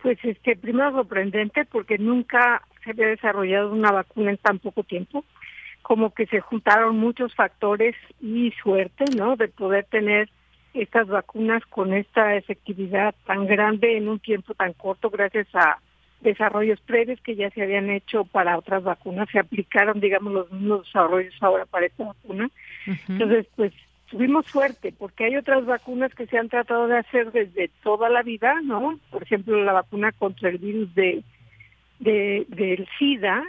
Pues 0.02 0.18
este 0.24 0.56
primero 0.56 0.92
sorprendente 0.92 1.66
porque 1.66 2.00
nunca 2.00 2.64
se 2.84 2.90
había 2.92 3.10
desarrollado 3.10 3.72
una 3.72 3.92
vacuna 3.92 4.32
en 4.32 4.38
tan 4.38 4.58
poco 4.58 4.82
tiempo 4.82 5.24
como 5.86 6.16
que 6.16 6.26
se 6.26 6.40
juntaron 6.40 6.98
muchos 6.98 7.36
factores 7.36 7.96
y 8.20 8.52
suerte, 8.64 9.06
¿no? 9.16 9.36
De 9.36 9.50
poder 9.50 9.86
tener 9.86 10.32
estas 10.74 11.08
vacunas 11.08 11.64
con 11.68 11.94
esta 11.94 12.36
efectividad 12.36 13.14
tan 13.28 13.46
grande 13.46 13.96
en 13.96 14.10
un 14.10 14.18
tiempo 14.18 14.56
tan 14.56 14.74
corto 14.74 15.12
gracias 15.12 15.48
a 15.54 15.78
desarrollos 16.22 16.82
previos 16.82 17.22
que 17.22 17.36
ya 17.36 17.52
se 17.52 17.62
habían 17.62 17.92
hecho 17.92 18.26
para 18.26 18.58
otras 18.58 18.84
vacunas, 18.84 19.30
se 19.32 19.38
aplicaron, 19.38 20.00
digamos, 20.00 20.34
los 20.34 20.52
mismos 20.52 20.86
desarrollos 20.86 21.36
ahora 21.40 21.68
para 21.68 21.86
esta 21.86 22.06
vacuna. 22.06 22.50
Entonces, 23.08 23.46
pues 23.56 23.72
tuvimos 24.10 24.48
suerte 24.48 24.92
porque 24.92 25.26
hay 25.26 25.36
otras 25.38 25.68
vacunas 25.68 26.16
que 26.16 26.26
se 26.26 26.40
han 26.40 26.50
tratado 26.50 26.88
de 26.88 26.98
hacer 26.98 27.32
desde 27.32 27.70
toda 27.84 28.10
la 28.10 28.24
vida, 28.24 28.56
¿no? 28.64 29.00
Por 29.12 29.22
ejemplo, 29.22 29.64
la 29.64 29.74
vacuna 29.74 30.12
contra 30.14 30.50
el 30.50 30.58
virus 30.58 30.96
de, 30.96 31.22
de 32.00 32.48
del 32.50 32.88
SIDA, 32.98 33.44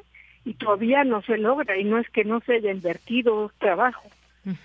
y 0.46 0.54
todavía 0.54 1.02
no 1.02 1.22
se 1.22 1.36
logra 1.36 1.76
y 1.76 1.82
no 1.82 1.98
es 1.98 2.08
que 2.08 2.24
no 2.24 2.40
se 2.40 2.54
haya 2.54 2.70
invertido 2.70 3.50
trabajo. 3.58 4.08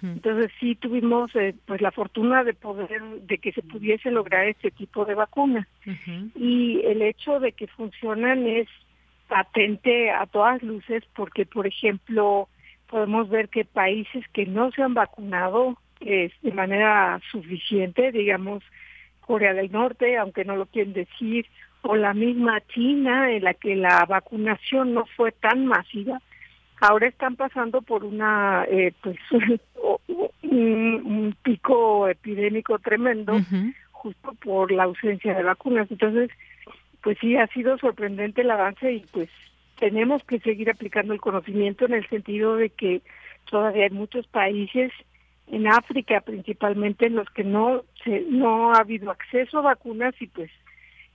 Entonces 0.04 0.52
sí 0.60 0.76
tuvimos 0.76 1.36
eh, 1.36 1.56
pues 1.66 1.82
la 1.82 1.90
fortuna 1.90 2.44
de 2.44 2.54
poder 2.54 3.02
de 3.24 3.40
que 3.40 3.52
se 3.52 3.64
pudiese 3.64 4.12
lograr 4.12 4.46
este 4.46 4.70
tipo 4.70 5.06
de 5.06 5.16
vacuna 5.16 5.68
y 6.36 6.82
el 6.86 7.02
hecho 7.02 7.40
de 7.40 7.54
que 7.54 7.66
funcionan 7.66 8.46
es 8.46 8.68
patente 9.28 10.12
a 10.12 10.28
todas 10.28 10.62
luces 10.62 11.04
porque 11.16 11.48
por 11.48 11.66
ejemplo 11.66 12.48
podemos 12.86 13.28
ver 13.30 13.50
que 13.50 13.66
países 13.66 14.24
que 14.34 14.46
no 14.46 14.70
se 14.70 14.84
han 14.84 14.94
vacunado 14.94 15.80
eh, 16.00 16.32
de 16.44 16.52
manera 16.52 17.20
suficiente 17.32 18.12
digamos 18.12 18.64
Corea 19.22 19.56
del 19.56 19.72
Norte 19.72 20.16
aunque 20.16 20.46
no 20.46 20.56
lo 20.56 20.68
quieren 20.68 20.94
decir 20.94 21.48
o 21.84 21.96
la 21.96 22.14
misma 22.14 22.62
China 22.68 23.32
en 23.32 23.44
la 23.44 23.54
que 23.54 23.76
la 23.76 24.06
vacunación 24.06 24.94
no 24.94 25.06
fue 25.18 25.32
tan 25.32 25.66
masiva, 25.66 26.22
ahora 26.80 27.08
están 27.08 27.36
pasando 27.36 27.82
por 27.82 28.04
una 28.04 28.66
eh, 28.70 28.94
pues 29.02 29.18
un, 30.44 31.36
pico 31.44 32.08
epidémico 32.08 32.78
tremendo, 32.80 33.40
justo 33.92 34.34
por 34.44 34.72
la 34.72 34.84
ausencia 34.84 35.34
de 35.34 35.44
vacunas. 35.44 35.90
Entonces, 35.90 36.30
pues 37.02 37.18
sí, 37.20 37.36
ha 37.36 37.48
sido 37.48 37.78
sorprendente 37.78 38.42
el 38.42 38.52
avance 38.52 38.92
y 38.92 39.00
pues 39.12 39.30
tenemos 39.80 40.24
que 40.24 40.40
seguir 40.40 40.70
aplicando 40.70 41.14
el 41.14 41.22
conocimiento 41.22 41.86
en 41.86 41.94
el 41.94 42.08
sentido 42.08 42.56
de 42.56 42.70
que 42.70 43.02
todavía 43.50 43.86
hay 43.86 43.90
muchos 43.90 44.28
países 44.28 44.92
en 45.48 45.68
África 45.68 46.22
principalmente 46.22 47.08
en 47.08 47.16
los 47.16 47.30
que 47.30 47.44
no 47.44 47.84
se, 48.04 48.26
no 48.30 48.74
ha 48.74 48.80
habido 48.80 49.12
acceso 49.12 49.60
a 49.60 49.64
vacunas 49.64 50.14
y 50.22 50.28
pues 50.28 50.52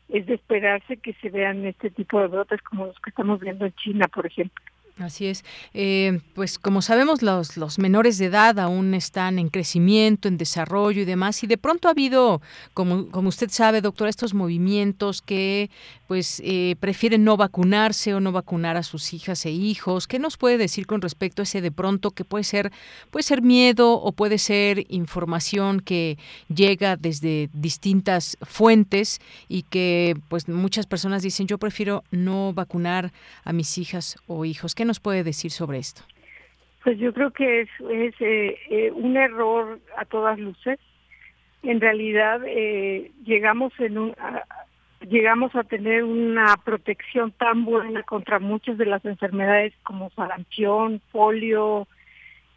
es 0.08 0.26
de 0.26 0.34
esperarse 0.34 0.98
que 0.98 1.14
se 1.14 1.30
vean 1.30 1.64
este 1.66 1.90
tipo 1.90 2.20
de 2.20 2.28
brotes 2.28 2.62
como 2.62 2.86
los 2.86 2.98
que 3.00 3.10
estamos 3.10 3.40
viendo 3.40 3.66
en 3.66 3.72
China, 3.74 4.08
por 4.08 4.26
ejemplo. 4.26 4.64
Así 4.98 5.26
es. 5.26 5.44
Eh, 5.74 6.20
pues 6.34 6.58
como 6.58 6.80
sabemos, 6.80 7.20
los, 7.20 7.58
los 7.58 7.78
menores 7.78 8.16
de 8.16 8.26
edad 8.26 8.58
aún 8.58 8.94
están 8.94 9.38
en 9.38 9.50
crecimiento, 9.50 10.26
en 10.26 10.38
desarrollo 10.38 11.02
y 11.02 11.04
demás, 11.04 11.42
y 11.44 11.46
de 11.46 11.58
pronto 11.58 11.88
ha 11.88 11.90
habido, 11.90 12.40
como, 12.72 13.08
como 13.10 13.28
usted 13.28 13.50
sabe, 13.50 13.82
doctora, 13.82 14.08
estos 14.08 14.32
movimientos 14.32 15.20
que 15.20 15.68
pues 16.06 16.40
eh, 16.44 16.76
prefieren 16.80 17.24
no 17.24 17.36
vacunarse 17.36 18.14
o 18.14 18.20
no 18.20 18.32
vacunar 18.32 18.78
a 18.78 18.82
sus 18.82 19.12
hijas 19.12 19.44
e 19.44 19.50
hijos. 19.50 20.06
¿Qué 20.06 20.18
nos 20.18 20.38
puede 20.38 20.56
decir 20.56 20.86
con 20.86 21.02
respecto 21.02 21.42
a 21.42 21.44
ese 21.44 21.60
de 21.60 21.72
pronto 21.72 22.12
que 22.12 22.24
puede 22.24 22.44
ser, 22.44 22.72
puede 23.10 23.24
ser 23.24 23.42
miedo 23.42 23.92
o 23.94 24.12
puede 24.12 24.38
ser 24.38 24.86
información 24.88 25.80
que 25.80 26.16
llega 26.48 26.96
desde 26.96 27.50
distintas 27.52 28.38
fuentes 28.40 29.20
y 29.48 29.62
que 29.62 30.16
pues 30.28 30.48
muchas 30.48 30.86
personas 30.86 31.22
dicen 31.22 31.48
yo 31.48 31.58
prefiero 31.58 32.04
no 32.10 32.54
vacunar 32.54 33.12
a 33.44 33.52
mis 33.52 33.76
hijas 33.76 34.16
o 34.26 34.46
hijos? 34.46 34.74
¿Qué 34.74 34.85
nos 34.86 35.00
puede 35.00 35.24
decir 35.24 35.50
sobre 35.50 35.78
esto? 35.78 36.02
Pues 36.82 36.98
yo 36.98 37.12
creo 37.12 37.32
que 37.32 37.62
es, 37.62 37.68
es 37.90 38.14
eh, 38.20 38.58
eh, 38.70 38.90
un 38.92 39.16
error 39.16 39.80
a 39.96 40.04
todas 40.04 40.38
luces. 40.38 40.78
En 41.62 41.80
realidad 41.80 42.40
llegamos 43.24 43.72
en 43.80 43.98
un, 43.98 44.14
llegamos 45.08 45.54
a 45.54 45.64
tener 45.64 46.04
una 46.04 46.56
protección 46.64 47.32
tan 47.32 47.64
buena 47.64 48.02
contra 48.02 48.38
muchas 48.38 48.78
de 48.78 48.86
las 48.86 49.04
enfermedades 49.04 49.72
como 49.82 50.10
sarampión, 50.10 51.00
polio, 51.12 51.86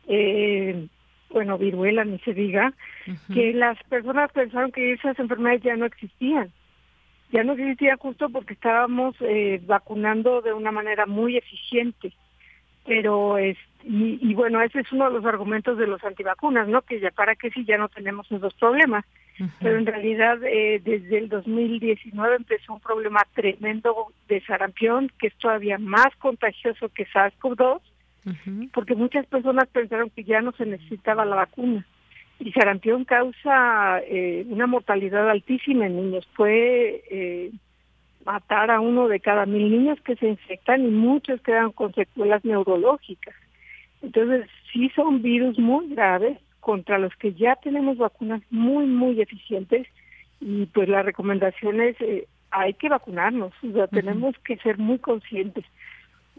eh, 0.07 0.87
bueno, 1.29 1.57
viruela, 1.57 2.03
ni 2.05 2.17
se 2.19 2.33
diga, 2.33 2.73
que 3.33 3.53
las 3.53 3.81
personas 3.83 4.31
pensaron 4.31 4.71
que 4.71 4.93
esas 4.93 5.17
enfermedades 5.19 5.61
ya 5.61 5.75
no 5.75 5.85
existían. 5.85 6.51
Ya 7.31 7.43
no 7.43 7.53
existían 7.53 7.97
justo 7.97 8.29
porque 8.29 8.53
estábamos 8.53 9.15
eh, 9.21 9.61
vacunando 9.65 10.41
de 10.41 10.53
una 10.53 10.71
manera 10.71 11.05
muy 11.05 11.37
eficiente. 11.37 12.13
Pero, 12.85 13.37
es, 13.37 13.57
y, 13.83 14.17
y, 14.21 14.33
bueno, 14.33 14.61
ese 14.61 14.79
es 14.79 14.91
uno 14.91 15.05
de 15.05 15.13
los 15.13 15.25
argumentos 15.25 15.77
de 15.77 15.85
los 15.85 16.03
antivacunas, 16.03 16.67
¿no? 16.67 16.81
Que 16.81 16.99
ya 16.99 17.11
para 17.11 17.35
qué 17.35 17.51
si 17.51 17.63
ya 17.65 17.77
no 17.77 17.87
tenemos 17.89 18.31
esos 18.31 18.53
problemas 18.55 19.05
pero 19.59 19.77
en 19.77 19.85
realidad 19.85 20.37
eh, 20.43 20.81
desde 20.83 21.17
el 21.17 21.29
2019 21.29 22.35
empezó 22.35 22.73
un 22.73 22.79
problema 22.79 23.21
tremendo 23.33 24.07
de 24.27 24.41
sarampión 24.41 25.09
que 25.17 25.27
es 25.27 25.35
todavía 25.37 25.77
más 25.77 26.13
contagioso 26.17 26.89
que 26.89 27.07
SARS-CoV-2 27.07 27.79
porque 28.73 28.95
muchas 28.95 29.25
personas 29.25 29.67
pensaron 29.69 30.09
que 30.09 30.23
ya 30.23 30.41
no 30.41 30.51
se 30.51 30.65
necesitaba 30.65 31.25
la 31.25 31.37
vacuna 31.37 31.85
y 32.39 32.51
sarampión 32.51 33.05
causa 33.05 33.99
eh, 34.05 34.45
una 34.49 34.65
mortalidad 34.65 35.29
altísima 35.29 35.85
en 35.85 35.95
niños. 35.97 36.27
Puede 36.35 37.03
eh, 37.09 37.51
matar 38.25 38.71
a 38.71 38.79
uno 38.79 39.07
de 39.07 39.19
cada 39.19 39.45
mil 39.45 39.69
niños 39.69 39.99
que 40.01 40.15
se 40.15 40.27
infectan 40.27 40.85
y 40.85 40.89
muchos 40.89 41.41
quedan 41.41 41.71
con 41.71 41.93
secuelas 41.93 42.43
neurológicas. 42.45 43.35
Entonces 44.01 44.47
sí 44.71 44.89
son 44.95 45.21
virus 45.21 45.59
muy 45.59 45.89
graves 45.89 46.37
contra 46.59 46.97
los 46.97 47.13
que 47.15 47.33
ya 47.33 47.55
tenemos 47.57 47.97
vacunas 47.97 48.41
muy, 48.49 48.85
muy 48.85 49.21
eficientes 49.21 49.87
y 50.39 50.65
pues 50.67 50.87
la 50.87 51.03
recomendación 51.03 51.81
es 51.81 51.99
eh, 51.99 52.27
hay 52.51 52.73
que 52.73 52.89
vacunarnos, 52.89 53.53
o 53.63 53.71
sea, 53.73 53.87
tenemos 53.87 54.35
que 54.39 54.57
ser 54.57 54.77
muy 54.79 54.97
conscientes 54.97 55.65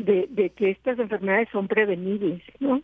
de, 0.05 0.53
que 0.57 0.71
estas 0.71 0.99
enfermedades 0.99 1.49
son 1.53 1.69
prevenibles, 1.69 2.43
¿no? 2.59 2.83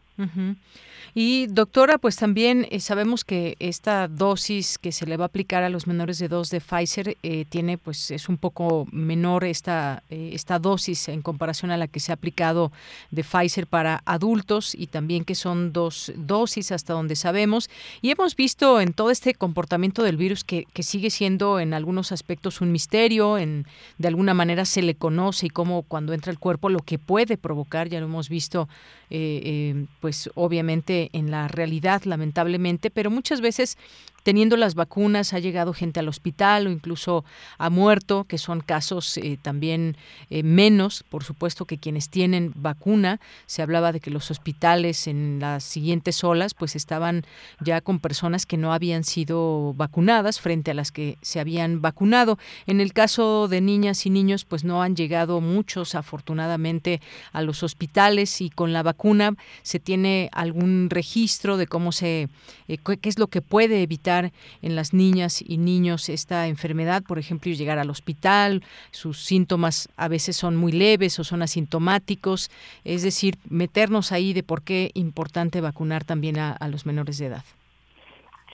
Y 1.18 1.46
doctora, 1.46 1.96
pues 1.96 2.16
también 2.16 2.66
eh, 2.70 2.78
sabemos 2.78 3.24
que 3.24 3.56
esta 3.58 4.06
dosis 4.06 4.76
que 4.76 4.92
se 4.92 5.06
le 5.06 5.16
va 5.16 5.24
a 5.24 5.28
aplicar 5.28 5.62
a 5.62 5.70
los 5.70 5.86
menores 5.86 6.18
de 6.18 6.28
dos 6.28 6.50
de 6.50 6.60
Pfizer 6.60 7.16
eh, 7.22 7.46
tiene, 7.48 7.78
pues 7.78 8.10
es 8.10 8.28
un 8.28 8.36
poco 8.36 8.86
menor 8.92 9.44
esta 9.44 10.02
eh, 10.10 10.32
esta 10.34 10.58
dosis 10.58 11.08
en 11.08 11.22
comparación 11.22 11.70
a 11.70 11.78
la 11.78 11.88
que 11.88 12.00
se 12.00 12.12
ha 12.12 12.16
aplicado 12.16 12.70
de 13.10 13.24
Pfizer 13.24 13.66
para 13.66 14.02
adultos 14.04 14.74
y 14.74 14.88
también 14.88 15.24
que 15.24 15.34
son 15.34 15.72
dos 15.72 16.12
dosis 16.16 16.70
hasta 16.70 16.92
donde 16.92 17.16
sabemos 17.16 17.70
y 18.02 18.10
hemos 18.10 18.36
visto 18.36 18.78
en 18.82 18.92
todo 18.92 19.10
este 19.10 19.32
comportamiento 19.32 20.02
del 20.02 20.18
virus 20.18 20.44
que, 20.44 20.66
que 20.74 20.82
sigue 20.82 21.08
siendo 21.08 21.60
en 21.60 21.72
algunos 21.72 22.12
aspectos 22.12 22.60
un 22.60 22.72
misterio, 22.72 23.38
en 23.38 23.64
de 23.96 24.08
alguna 24.08 24.34
manera 24.34 24.66
se 24.66 24.82
le 24.82 24.94
conoce 24.94 25.46
y 25.46 25.48
cómo 25.48 25.80
cuando 25.80 26.12
entra 26.12 26.30
el 26.30 26.38
cuerpo 26.38 26.68
lo 26.68 26.80
que 26.80 26.98
puede 27.06 27.36
provocar, 27.38 27.88
ya 27.88 28.00
lo 28.00 28.06
hemos 28.06 28.28
visto, 28.28 28.68
eh, 29.10 29.40
eh, 29.44 29.86
pues 30.00 30.28
obviamente 30.34 31.08
en 31.12 31.30
la 31.30 31.48
realidad, 31.48 32.02
lamentablemente, 32.04 32.90
pero 32.90 33.10
muchas 33.10 33.40
veces 33.40 33.78
teniendo 34.26 34.56
las 34.56 34.74
vacunas 34.74 35.34
ha 35.34 35.38
llegado 35.38 35.72
gente 35.72 36.00
al 36.00 36.08
hospital 36.08 36.66
o 36.66 36.70
incluso 36.70 37.24
ha 37.58 37.70
muerto, 37.70 38.24
que 38.24 38.38
son 38.38 38.60
casos 38.60 39.18
eh, 39.18 39.38
también 39.40 39.96
eh, 40.30 40.42
menos, 40.42 41.04
por 41.08 41.22
supuesto, 41.22 41.64
que 41.64 41.78
quienes 41.78 42.08
tienen 42.10 42.52
vacuna. 42.56 43.20
Se 43.46 43.62
hablaba 43.62 43.92
de 43.92 44.00
que 44.00 44.10
los 44.10 44.32
hospitales 44.32 45.06
en 45.06 45.38
las 45.38 45.62
siguientes 45.62 46.24
olas 46.24 46.54
pues 46.54 46.74
estaban 46.74 47.24
ya 47.60 47.80
con 47.80 48.00
personas 48.00 48.46
que 48.46 48.56
no 48.56 48.72
habían 48.72 49.04
sido 49.04 49.74
vacunadas 49.74 50.40
frente 50.40 50.72
a 50.72 50.74
las 50.74 50.90
que 50.90 51.18
se 51.22 51.38
habían 51.38 51.80
vacunado. 51.80 52.36
En 52.66 52.80
el 52.80 52.94
caso 52.94 53.46
de 53.46 53.60
niñas 53.60 54.06
y 54.06 54.10
niños 54.10 54.44
pues 54.44 54.64
no 54.64 54.82
han 54.82 54.96
llegado 54.96 55.40
muchos 55.40 55.94
afortunadamente 55.94 57.00
a 57.32 57.42
los 57.42 57.62
hospitales 57.62 58.40
y 58.40 58.50
con 58.50 58.72
la 58.72 58.82
vacuna 58.82 59.36
se 59.62 59.78
tiene 59.78 60.30
algún 60.32 60.90
registro 60.90 61.56
de 61.58 61.68
cómo 61.68 61.92
se 61.92 62.28
eh, 62.66 62.78
qué 62.78 63.08
es 63.08 63.20
lo 63.20 63.28
que 63.28 63.40
puede 63.40 63.84
evitar 63.84 64.15
en 64.24 64.76
las 64.76 64.94
niñas 64.94 65.42
y 65.46 65.58
niños 65.58 66.08
esta 66.08 66.48
enfermedad, 66.48 67.02
por 67.06 67.18
ejemplo, 67.18 67.52
llegar 67.52 67.78
al 67.78 67.90
hospital, 67.90 68.62
sus 68.90 69.18
síntomas 69.18 69.88
a 69.96 70.08
veces 70.08 70.36
son 70.36 70.56
muy 70.56 70.72
leves 70.72 71.18
o 71.18 71.24
son 71.24 71.42
asintomáticos, 71.42 72.50
es 72.84 73.02
decir, 73.02 73.36
meternos 73.48 74.12
ahí 74.12 74.32
de 74.32 74.42
por 74.42 74.62
qué 74.62 74.90
importante 74.94 75.60
vacunar 75.60 76.04
también 76.04 76.38
a, 76.38 76.56
los 76.68 76.86
menores 76.86 77.18
de 77.18 77.26
edad. 77.26 77.44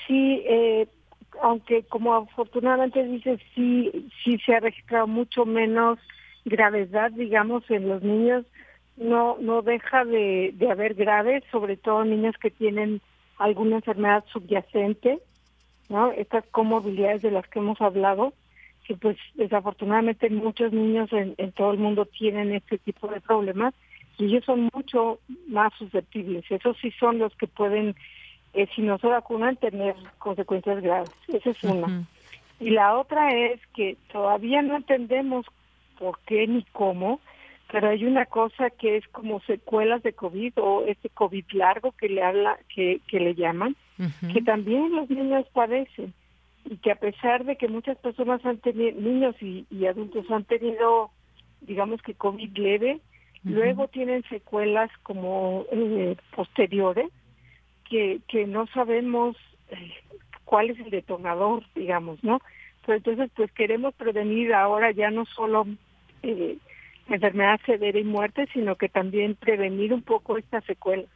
Sí, 0.06 0.42
eh, 0.46 0.86
aunque 1.40 1.82
como 1.84 2.14
afortunadamente 2.14 3.02
dice, 3.04 3.38
sí, 3.54 3.90
sí 4.22 4.38
se 4.44 4.54
ha 4.54 4.60
registrado 4.60 5.06
mucho 5.06 5.46
menos 5.46 5.98
gravedad, 6.44 7.10
digamos, 7.12 7.62
en 7.70 7.88
los 7.88 8.02
niños, 8.02 8.44
no 8.96 9.38
no 9.40 9.62
deja 9.62 10.04
de, 10.04 10.52
de 10.54 10.70
haber 10.70 10.94
graves, 10.94 11.42
sobre 11.50 11.76
todo 11.76 12.04
niños 12.04 12.36
que 12.40 12.50
tienen 12.50 13.00
alguna 13.38 13.76
enfermedad 13.76 14.24
subyacente 14.32 15.20
¿no? 15.88 16.12
Estas 16.12 16.44
comorbilidades 16.46 17.22
de 17.22 17.30
las 17.30 17.46
que 17.48 17.58
hemos 17.58 17.80
hablado, 17.80 18.32
que 18.86 18.96
pues 18.96 19.16
desafortunadamente 19.34 20.28
muchos 20.30 20.72
niños 20.72 21.10
en, 21.12 21.34
todo 21.52 21.72
el 21.72 21.78
mundo 21.78 22.06
tienen 22.06 22.52
este 22.52 22.78
tipo 22.78 23.08
de 23.08 23.20
problemas 23.20 23.74
y 24.18 24.26
ellos 24.26 24.44
son 24.44 24.68
mucho 24.72 25.18
más 25.48 25.72
susceptibles. 25.74 26.44
Esos 26.50 26.76
sí 26.78 26.90
son 26.92 27.18
los 27.18 27.34
que 27.36 27.46
pueden, 27.46 27.94
eh, 28.54 28.66
si 28.74 28.82
no 28.82 28.98
se 28.98 29.06
vacunan, 29.06 29.56
tener 29.56 29.94
consecuencias 30.18 30.82
graves. 30.82 31.10
Esa 31.28 31.50
es 31.50 31.64
una. 31.64 32.06
Y 32.60 32.70
la 32.70 32.96
otra 32.96 33.34
es 33.34 33.60
que 33.74 33.96
todavía 34.12 34.62
no 34.62 34.76
entendemos 34.76 35.46
por 35.98 36.18
qué 36.26 36.46
ni 36.46 36.62
cómo, 36.72 37.20
pero 37.72 37.88
hay 37.88 38.04
una 38.04 38.26
cosa 38.26 38.68
que 38.68 38.98
es 38.98 39.08
como 39.08 39.40
secuelas 39.40 40.02
de 40.02 40.12
COVID 40.12 40.52
o 40.58 40.84
este 40.86 41.08
COVID 41.08 41.46
largo 41.52 41.92
que 41.92 42.10
le 42.10 42.22
habla, 42.22 42.58
que, 42.68 43.00
que 43.08 43.18
le 43.18 43.34
llaman, 43.34 43.76
que 44.30 44.42
también 44.42 44.94
los 44.94 45.08
niños 45.08 45.46
padecen. 45.54 46.12
Y 46.66 46.76
que 46.76 46.92
a 46.92 46.96
pesar 46.96 47.46
de 47.46 47.56
que 47.56 47.68
muchas 47.68 47.96
personas 47.96 48.44
han 48.44 48.58
tenido, 48.58 49.00
niños 49.00 49.34
y, 49.40 49.86
adultos 49.86 50.30
han 50.30 50.44
tenido, 50.44 51.10
digamos 51.62 52.02
que 52.02 52.12
COVID 52.12 52.58
leve, 52.58 53.00
luego 53.42 53.88
tienen 53.88 54.22
secuelas 54.24 54.90
como 55.02 55.64
eh, 55.72 56.14
posteriores 56.36 57.10
que, 57.88 58.20
que 58.28 58.46
no 58.46 58.66
sabemos 58.66 59.34
eh, 59.70 59.94
cuál 60.44 60.68
es 60.68 60.78
el 60.78 60.90
detonador, 60.90 61.64
digamos, 61.74 62.22
¿no? 62.22 62.42
Pero 62.84 62.98
entonces, 62.98 63.30
pues 63.34 63.50
queremos 63.52 63.94
prevenir 63.94 64.52
ahora 64.52 64.90
ya 64.90 65.10
no 65.10 65.24
solo 65.24 65.66
eh, 66.22 66.58
enfermedad 67.08 67.60
severa 67.66 67.98
y 67.98 68.04
muerte, 68.04 68.48
sino 68.52 68.76
que 68.76 68.88
también 68.88 69.34
prevenir 69.34 69.92
un 69.92 70.02
poco 70.02 70.38
estas 70.38 70.64
secuelas. 70.64 71.08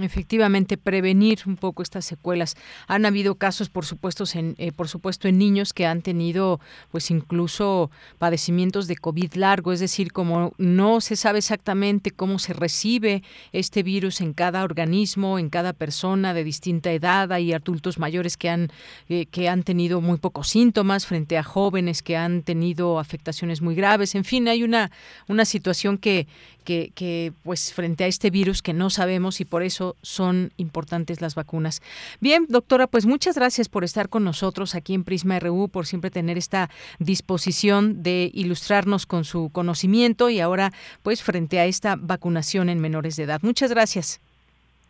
Efectivamente, 0.00 0.78
prevenir 0.78 1.40
un 1.46 1.56
poco 1.56 1.82
estas 1.82 2.04
secuelas. 2.04 2.56
Han 2.86 3.04
habido 3.04 3.34
casos, 3.34 3.68
por 3.68 3.84
supuesto, 3.84 4.24
en, 4.34 4.54
eh, 4.58 4.72
por 4.72 4.88
supuesto, 4.88 5.28
en 5.28 5.38
niños 5.38 5.72
que 5.72 5.86
han 5.86 6.02
tenido, 6.02 6.60
pues, 6.90 7.10
incluso 7.10 7.90
padecimientos 8.18 8.86
de 8.86 8.96
COVID 8.96 9.34
largo, 9.34 9.72
es 9.72 9.80
decir, 9.80 10.12
como 10.12 10.54
no 10.56 11.00
se 11.00 11.16
sabe 11.16 11.38
exactamente 11.38 12.10
cómo 12.10 12.38
se 12.38 12.52
recibe 12.52 13.22
este 13.52 13.82
virus 13.82 14.20
en 14.20 14.32
cada 14.32 14.64
organismo, 14.64 15.38
en 15.38 15.50
cada 15.50 15.72
persona 15.72 16.32
de 16.32 16.44
distinta 16.44 16.92
edad. 16.92 17.32
Hay 17.32 17.52
adultos 17.52 17.98
mayores 17.98 18.36
que 18.36 18.48
han 18.48 18.70
eh, 19.08 19.26
que 19.26 19.48
han 19.48 19.62
tenido 19.62 20.00
muy 20.00 20.18
pocos 20.18 20.48
síntomas 20.48 21.06
frente 21.06 21.36
a 21.36 21.42
jóvenes 21.42 22.02
que 22.02 22.16
han 22.16 22.42
tenido 22.42 22.98
afectaciones 22.98 23.60
muy 23.60 23.74
graves. 23.74 24.14
En 24.14 24.24
fin, 24.24 24.48
hay 24.48 24.62
una 24.62 24.90
una 25.28 25.44
situación 25.44 25.98
que 25.98 26.26
que, 26.62 26.92
que 26.94 27.32
pues 27.42 27.72
frente 27.74 28.04
a 28.04 28.06
este 28.06 28.30
virus 28.30 28.62
que 28.62 28.72
no 28.72 28.90
sabemos 28.90 29.40
y 29.40 29.44
por 29.44 29.62
eso 29.62 29.96
son 30.02 30.50
importantes 30.56 31.20
las 31.20 31.34
vacunas. 31.34 31.82
Bien, 32.20 32.46
doctora, 32.48 32.86
pues 32.86 33.06
muchas 33.06 33.36
gracias 33.36 33.68
por 33.68 33.84
estar 33.84 34.08
con 34.08 34.24
nosotros 34.24 34.74
aquí 34.74 34.94
en 34.94 35.04
Prisma 35.04 35.38
RU, 35.38 35.68
por 35.68 35.86
siempre 35.86 36.10
tener 36.10 36.38
esta 36.38 36.70
disposición 36.98 38.02
de 38.02 38.30
ilustrarnos 38.32 39.06
con 39.06 39.24
su 39.24 39.50
conocimiento 39.50 40.30
y 40.30 40.40
ahora 40.40 40.72
pues 41.02 41.22
frente 41.22 41.58
a 41.58 41.66
esta 41.66 41.96
vacunación 41.98 42.68
en 42.68 42.80
menores 42.80 43.16
de 43.16 43.24
edad. 43.24 43.40
Muchas 43.42 43.70
gracias. 43.70 44.20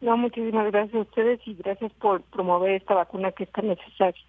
No, 0.00 0.16
muchísimas 0.16 0.70
gracias 0.72 0.94
a 0.96 1.00
ustedes 1.00 1.40
y 1.46 1.54
gracias 1.54 1.92
por 1.92 2.22
promover 2.22 2.72
esta 2.72 2.94
vacuna 2.94 3.30
que 3.30 3.44
es 3.44 3.52
tan 3.52 3.68
necesaria. 3.68 4.20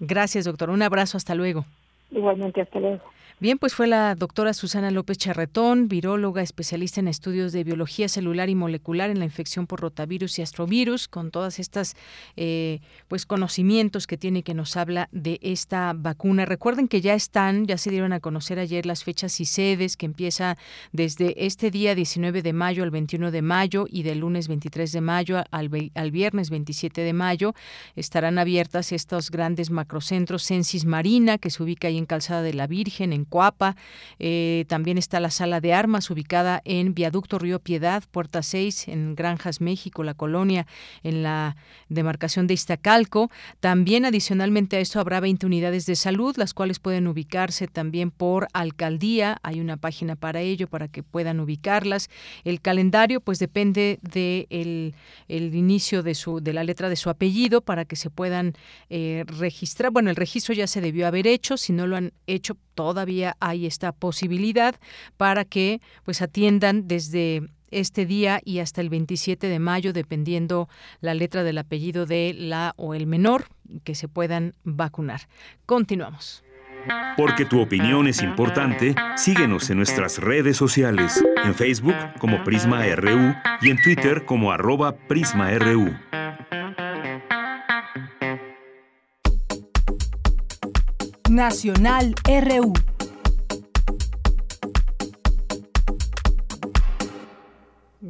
Gracias, 0.00 0.44
doctor. 0.44 0.70
Un 0.70 0.82
abrazo. 0.82 1.16
Hasta 1.16 1.36
luego. 1.36 1.64
Igualmente, 2.10 2.60
hasta 2.60 2.80
luego. 2.80 3.02
Bien, 3.42 3.58
pues 3.58 3.74
fue 3.74 3.88
la 3.88 4.14
doctora 4.14 4.54
Susana 4.54 4.92
López 4.92 5.18
Charretón, 5.18 5.88
viróloga, 5.88 6.42
especialista 6.42 7.00
en 7.00 7.08
estudios 7.08 7.50
de 7.50 7.64
biología 7.64 8.08
celular 8.08 8.48
y 8.48 8.54
molecular 8.54 9.10
en 9.10 9.18
la 9.18 9.24
infección 9.24 9.66
por 9.66 9.80
rotavirus 9.80 10.38
y 10.38 10.42
astrovirus, 10.42 11.08
con 11.08 11.32
todas 11.32 11.58
estas 11.58 11.96
eh, 12.36 12.78
pues 13.08 13.26
conocimientos 13.26 14.06
que 14.06 14.16
tiene 14.16 14.44
que 14.44 14.54
nos 14.54 14.76
habla 14.76 15.08
de 15.10 15.40
esta 15.42 15.92
vacuna. 15.92 16.44
Recuerden 16.44 16.86
que 16.86 17.00
ya 17.00 17.14
están, 17.14 17.66
ya 17.66 17.78
se 17.78 17.90
dieron 17.90 18.12
a 18.12 18.20
conocer 18.20 18.60
ayer 18.60 18.86
las 18.86 19.02
fechas 19.02 19.40
y 19.40 19.44
sedes 19.44 19.96
que 19.96 20.06
empieza 20.06 20.56
desde 20.92 21.44
este 21.44 21.72
día 21.72 21.96
19 21.96 22.42
de 22.42 22.52
mayo 22.52 22.84
al 22.84 22.92
21 22.92 23.32
de 23.32 23.42
mayo 23.42 23.86
y 23.90 24.04
del 24.04 24.20
lunes 24.20 24.46
23 24.46 24.92
de 24.92 25.00
mayo 25.00 25.42
al, 25.50 25.90
al 25.96 26.10
viernes 26.12 26.48
27 26.48 27.00
de 27.00 27.12
mayo 27.12 27.54
estarán 27.96 28.38
abiertas 28.38 28.92
estos 28.92 29.32
grandes 29.32 29.70
macrocentros 29.70 30.44
Censis 30.44 30.84
Marina 30.84 31.38
que 31.38 31.50
se 31.50 31.60
ubica 31.60 31.88
ahí 31.88 31.98
en 31.98 32.06
Calzada 32.06 32.42
de 32.42 32.54
la 32.54 32.68
Virgen 32.68 33.12
en 33.12 33.24
Coapa. 33.32 33.76
Eh, 34.18 34.66
también 34.68 34.98
está 34.98 35.18
la 35.18 35.30
sala 35.30 35.62
de 35.62 35.72
armas 35.72 36.10
ubicada 36.10 36.60
en 36.66 36.92
Viaducto 36.92 37.38
Río 37.38 37.60
Piedad, 37.60 38.04
Puerta 38.10 38.42
6, 38.42 38.88
en 38.88 39.14
Granjas, 39.14 39.62
México, 39.62 40.04
la 40.04 40.12
colonia, 40.12 40.66
en 41.02 41.22
la 41.22 41.56
demarcación 41.88 42.46
de 42.46 42.52
Iztacalco. 42.52 43.30
También 43.60 44.04
adicionalmente 44.04 44.76
a 44.76 44.80
esto 44.80 45.00
habrá 45.00 45.18
20 45.20 45.46
unidades 45.46 45.86
de 45.86 45.96
salud, 45.96 46.36
las 46.36 46.52
cuales 46.52 46.78
pueden 46.78 47.06
ubicarse 47.06 47.68
también 47.68 48.10
por 48.10 48.48
alcaldía. 48.52 49.38
Hay 49.42 49.60
una 49.60 49.78
página 49.78 50.14
para 50.14 50.42
ello, 50.42 50.68
para 50.68 50.88
que 50.88 51.02
puedan 51.02 51.40
ubicarlas. 51.40 52.10
El 52.44 52.60
calendario, 52.60 53.22
pues 53.22 53.38
depende 53.38 53.98
del 54.02 54.12
de 54.12 54.94
el 55.28 55.54
inicio 55.54 56.02
de, 56.02 56.14
su, 56.14 56.40
de 56.40 56.52
la 56.52 56.64
letra 56.64 56.90
de 56.90 56.96
su 56.96 57.08
apellido 57.08 57.62
para 57.62 57.86
que 57.86 57.96
se 57.96 58.10
puedan 58.10 58.52
eh, 58.90 59.24
registrar. 59.26 59.90
Bueno, 59.90 60.10
el 60.10 60.16
registro 60.16 60.54
ya 60.54 60.66
se 60.66 60.82
debió 60.82 61.06
haber 61.06 61.26
hecho, 61.26 61.56
si 61.56 61.72
no 61.72 61.86
lo 61.86 61.96
han 61.96 62.12
hecho, 62.26 62.58
todavía 62.74 63.36
hay 63.40 63.66
esta 63.66 63.92
posibilidad 63.92 64.74
para 65.16 65.44
que 65.44 65.80
pues 66.04 66.22
atiendan 66.22 66.88
desde 66.88 67.42
este 67.70 68.06
día 68.06 68.40
y 68.44 68.58
hasta 68.60 68.80
el 68.80 68.90
27 68.90 69.48
de 69.48 69.58
mayo, 69.58 69.92
dependiendo 69.92 70.68
la 71.00 71.14
letra 71.14 71.42
del 71.42 71.58
apellido 71.58 72.06
de 72.06 72.34
la 72.36 72.74
o 72.76 72.94
el 72.94 73.06
menor, 73.06 73.46
que 73.84 73.94
se 73.94 74.08
puedan 74.08 74.52
vacunar. 74.62 75.22
Continuamos. 75.66 76.44
Porque 77.16 77.44
tu 77.44 77.60
opinión 77.60 78.08
es 78.08 78.22
importante, 78.22 78.94
síguenos 79.16 79.70
en 79.70 79.76
nuestras 79.76 80.18
redes 80.18 80.56
sociales, 80.56 81.22
en 81.44 81.54
Facebook 81.54 81.94
como 82.18 82.42
Prisma 82.42 82.84
RU 82.96 83.34
y 83.60 83.70
en 83.70 83.80
Twitter 83.80 84.24
como 84.24 84.50
arroba 84.50 84.96
PrismaRU. 85.06 85.96
Nacional 91.32 92.14
RU. 92.28 92.91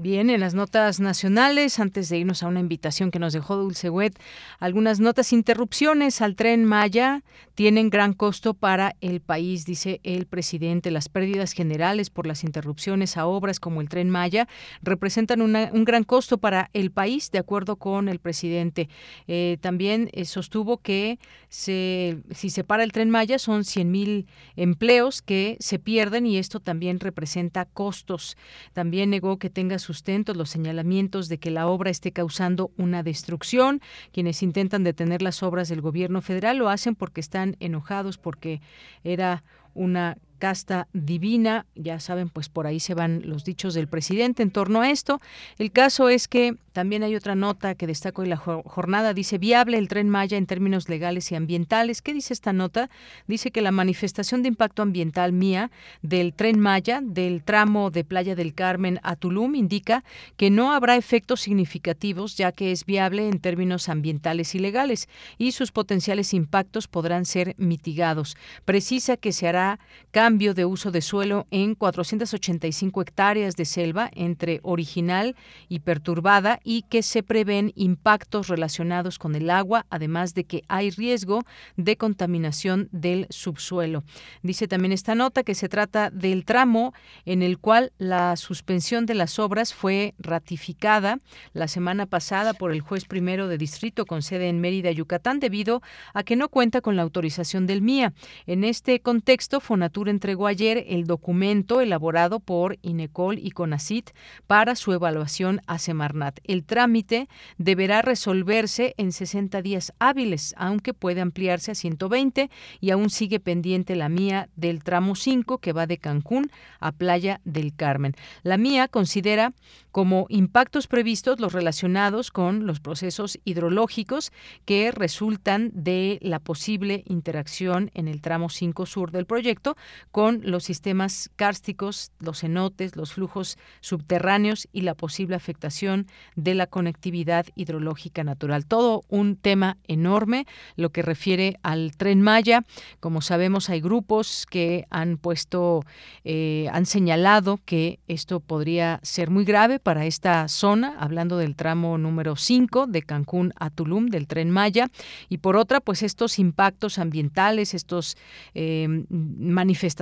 Bien, 0.02 0.30
en 0.30 0.40
las 0.40 0.52
notas 0.52 0.98
nacionales, 0.98 1.78
antes 1.78 2.08
de 2.08 2.18
irnos 2.18 2.42
a 2.42 2.48
una 2.48 2.58
invitación 2.58 3.12
que 3.12 3.20
nos 3.20 3.32
dejó 3.32 3.56
Dulce 3.56 3.88
Wet, 3.88 4.18
algunas 4.58 4.98
notas 4.98 5.32
interrupciones 5.32 6.20
al 6.20 6.34
tren 6.34 6.64
Maya 6.64 7.22
tienen 7.54 7.88
gran 7.88 8.12
costo 8.12 8.52
para 8.52 8.96
el 9.00 9.20
país, 9.20 9.64
dice 9.64 10.00
el 10.02 10.26
presidente. 10.26 10.90
Las 10.90 11.08
pérdidas 11.08 11.52
generales 11.52 12.10
por 12.10 12.26
las 12.26 12.42
interrupciones 12.42 13.16
a 13.16 13.26
obras 13.26 13.60
como 13.60 13.80
el 13.80 13.88
tren 13.88 14.10
Maya 14.10 14.48
representan 14.82 15.40
un 15.40 15.84
gran 15.84 16.02
costo 16.02 16.36
para 16.38 16.68
el 16.72 16.90
país, 16.90 17.30
de 17.30 17.38
acuerdo 17.38 17.76
con 17.76 18.08
el 18.08 18.18
presidente. 18.18 18.88
Eh, 19.28 19.58
también 19.60 20.10
eh, 20.14 20.24
sostuvo 20.24 20.78
que 20.78 21.20
se, 21.48 22.18
si 22.32 22.50
se 22.50 22.64
para 22.64 22.82
el 22.82 22.90
tren 22.90 23.08
Maya 23.08 23.38
son 23.38 23.62
100 23.62 23.88
mil 23.88 24.26
empleos 24.56 25.22
que 25.22 25.56
se 25.60 25.78
pierden 25.78 26.26
y 26.26 26.38
esto 26.38 26.58
también 26.58 26.98
representa 26.98 27.66
costos. 27.66 28.36
También 28.72 29.08
negó 29.08 29.38
que 29.38 29.48
tenga 29.48 29.78
su 29.78 29.91
sustentos 29.92 30.36
los 30.36 30.48
señalamientos 30.48 31.28
de 31.28 31.38
que 31.38 31.50
la 31.50 31.66
obra 31.66 31.90
esté 31.90 32.12
causando 32.12 32.70
una 32.78 33.02
destrucción. 33.02 33.82
Quienes 34.10 34.42
intentan 34.42 34.84
detener 34.84 35.20
las 35.20 35.42
obras 35.42 35.68
del 35.68 35.82
gobierno 35.82 36.22
federal 36.22 36.56
lo 36.56 36.70
hacen 36.70 36.94
porque 36.94 37.20
están 37.20 37.56
enojados, 37.60 38.16
porque 38.16 38.62
era 39.04 39.44
una 39.74 40.16
casta 40.42 40.88
divina. 40.92 41.66
Ya 41.76 42.00
saben, 42.00 42.28
pues 42.28 42.48
por 42.48 42.66
ahí 42.66 42.80
se 42.80 42.94
van 42.94 43.22
los 43.24 43.44
dichos 43.44 43.74
del 43.74 43.86
presidente 43.86 44.42
en 44.42 44.50
torno 44.50 44.80
a 44.80 44.90
esto. 44.90 45.20
El 45.56 45.70
caso 45.70 46.08
es 46.08 46.26
que 46.26 46.56
también 46.72 47.04
hay 47.04 47.14
otra 47.14 47.36
nota 47.36 47.76
que 47.76 47.86
destaco 47.86 48.24
en 48.24 48.30
la 48.30 48.36
jornada. 48.36 49.14
Dice, 49.14 49.38
viable 49.38 49.78
el 49.78 49.86
tren 49.86 50.08
Maya 50.08 50.36
en 50.36 50.46
términos 50.46 50.88
legales 50.88 51.30
y 51.30 51.36
ambientales. 51.36 52.02
¿Qué 52.02 52.12
dice 52.12 52.32
esta 52.32 52.52
nota? 52.52 52.90
Dice 53.28 53.52
que 53.52 53.62
la 53.62 53.70
manifestación 53.70 54.42
de 54.42 54.48
impacto 54.48 54.82
ambiental 54.82 55.32
mía 55.32 55.70
del 56.02 56.34
tren 56.34 56.58
Maya 56.58 57.00
del 57.00 57.44
tramo 57.44 57.92
de 57.92 58.02
Playa 58.02 58.34
del 58.34 58.52
Carmen 58.52 58.98
a 59.04 59.14
Tulum 59.14 59.54
indica 59.54 60.02
que 60.36 60.50
no 60.50 60.72
habrá 60.72 60.96
efectos 60.96 61.42
significativos 61.42 62.36
ya 62.36 62.50
que 62.50 62.72
es 62.72 62.84
viable 62.84 63.28
en 63.28 63.38
términos 63.38 63.88
ambientales 63.88 64.56
y 64.56 64.58
legales 64.58 65.08
y 65.38 65.52
sus 65.52 65.70
potenciales 65.70 66.34
impactos 66.34 66.88
podrán 66.88 67.26
ser 67.26 67.54
mitigados. 67.58 68.36
Precisa 68.64 69.16
que 69.16 69.30
se 69.30 69.46
hará 69.46 69.78
cambio 70.10 70.31
cambio 70.32 70.54
de 70.54 70.64
uso 70.64 70.90
de 70.90 71.02
suelo 71.02 71.46
en 71.50 71.74
485 71.74 73.02
hectáreas 73.02 73.54
de 73.54 73.66
selva 73.66 74.08
entre 74.14 74.60
original 74.62 75.36
y 75.68 75.80
perturbada 75.80 76.58
y 76.64 76.84
que 76.88 77.02
se 77.02 77.22
prevén 77.22 77.70
impactos 77.76 78.48
relacionados 78.48 79.18
con 79.18 79.34
el 79.34 79.50
agua, 79.50 79.84
además 79.90 80.32
de 80.32 80.44
que 80.44 80.62
hay 80.68 80.88
riesgo 80.88 81.42
de 81.76 81.98
contaminación 81.98 82.88
del 82.92 83.26
subsuelo. 83.28 84.04
Dice 84.42 84.68
también 84.68 84.92
esta 84.92 85.14
nota 85.14 85.42
que 85.42 85.54
se 85.54 85.68
trata 85.68 86.08
del 86.08 86.46
tramo 86.46 86.94
en 87.26 87.42
el 87.42 87.58
cual 87.58 87.92
la 87.98 88.36
suspensión 88.36 89.04
de 89.04 89.16
las 89.16 89.38
obras 89.38 89.74
fue 89.74 90.14
ratificada 90.18 91.18
la 91.52 91.68
semana 91.68 92.06
pasada 92.06 92.54
por 92.54 92.72
el 92.72 92.80
juez 92.80 93.04
primero 93.04 93.48
de 93.48 93.58
distrito 93.58 94.06
con 94.06 94.22
sede 94.22 94.48
en 94.48 94.62
Mérida, 94.62 94.92
Yucatán, 94.92 95.40
debido 95.40 95.82
a 96.14 96.22
que 96.22 96.36
no 96.36 96.48
cuenta 96.48 96.80
con 96.80 96.96
la 96.96 97.02
autorización 97.02 97.66
del 97.66 97.82
MIA. 97.82 98.14
En 98.46 98.64
este 98.64 99.00
contexto, 99.00 99.60
Fonatura 99.60 100.10
entregó 100.22 100.46
ayer 100.46 100.84
el 100.86 101.04
documento 101.08 101.80
elaborado 101.80 102.38
por 102.38 102.78
INECOL 102.82 103.40
y 103.40 103.50
CONACIT 103.50 104.10
para 104.46 104.76
su 104.76 104.92
evaluación 104.92 105.60
a 105.66 105.80
Semarnat. 105.80 106.38
El 106.44 106.62
trámite 106.64 107.28
deberá 107.58 108.02
resolverse 108.02 108.94
en 108.98 109.10
60 109.10 109.60
días 109.62 109.92
hábiles, 109.98 110.54
aunque 110.56 110.94
puede 110.94 111.22
ampliarse 111.22 111.72
a 111.72 111.74
120 111.74 112.50
y 112.78 112.90
aún 112.92 113.10
sigue 113.10 113.40
pendiente 113.40 113.96
la 113.96 114.08
mía 114.08 114.48
del 114.54 114.84
tramo 114.84 115.16
5 115.16 115.58
que 115.58 115.72
va 115.72 115.88
de 115.88 115.98
Cancún 115.98 116.52
a 116.78 116.92
Playa 116.92 117.40
del 117.44 117.74
Carmen. 117.74 118.14
La 118.44 118.58
mía 118.58 118.86
considera 118.86 119.52
como 119.90 120.26
impactos 120.28 120.86
previstos 120.86 121.40
los 121.40 121.52
relacionados 121.52 122.30
con 122.30 122.64
los 122.64 122.78
procesos 122.78 123.40
hidrológicos 123.44 124.30
que 124.66 124.92
resultan 124.92 125.72
de 125.74 126.20
la 126.22 126.38
posible 126.38 127.02
interacción 127.06 127.90
en 127.94 128.06
el 128.06 128.20
tramo 128.22 128.50
5 128.50 128.86
sur 128.86 129.10
del 129.10 129.26
proyecto 129.26 129.76
con 130.12 130.42
los 130.44 130.64
sistemas 130.64 131.30
cársticos, 131.36 132.12
los 132.20 132.40
cenotes, 132.40 132.96
los 132.96 133.14
flujos 133.14 133.56
subterráneos 133.80 134.68
y 134.70 134.82
la 134.82 134.94
posible 134.94 135.34
afectación 135.34 136.06
de 136.36 136.54
la 136.54 136.66
conectividad 136.66 137.46
hidrológica 137.54 138.22
natural. 138.22 138.66
Todo 138.66 139.04
un 139.08 139.36
tema 139.36 139.78
enorme, 139.88 140.46
lo 140.76 140.90
que 140.90 141.00
refiere 141.00 141.58
al 141.62 141.96
tren 141.96 142.20
Maya. 142.20 142.62
Como 143.00 143.22
sabemos, 143.22 143.70
hay 143.70 143.80
grupos 143.80 144.46
que 144.50 144.84
han 144.90 145.16
puesto, 145.16 145.80
eh, 146.24 146.68
han 146.72 146.84
señalado 146.84 147.58
que 147.64 147.98
esto 148.06 148.40
podría 148.40 149.00
ser 149.02 149.30
muy 149.30 149.46
grave 149.46 149.78
para 149.78 150.04
esta 150.04 150.46
zona, 150.48 150.94
hablando 150.98 151.38
del 151.38 151.56
tramo 151.56 151.96
número 151.96 152.36
5 152.36 152.86
de 152.86 153.02
Cancún 153.02 153.54
a 153.58 153.70
Tulum 153.70 154.08
del 154.08 154.26
tren 154.26 154.50
Maya. 154.50 154.90
Y 155.30 155.38
por 155.38 155.56
otra, 155.56 155.80
pues 155.80 156.02
estos 156.02 156.38
impactos 156.38 156.98
ambientales, 156.98 157.72
estos 157.72 158.18
eh, 158.54 159.04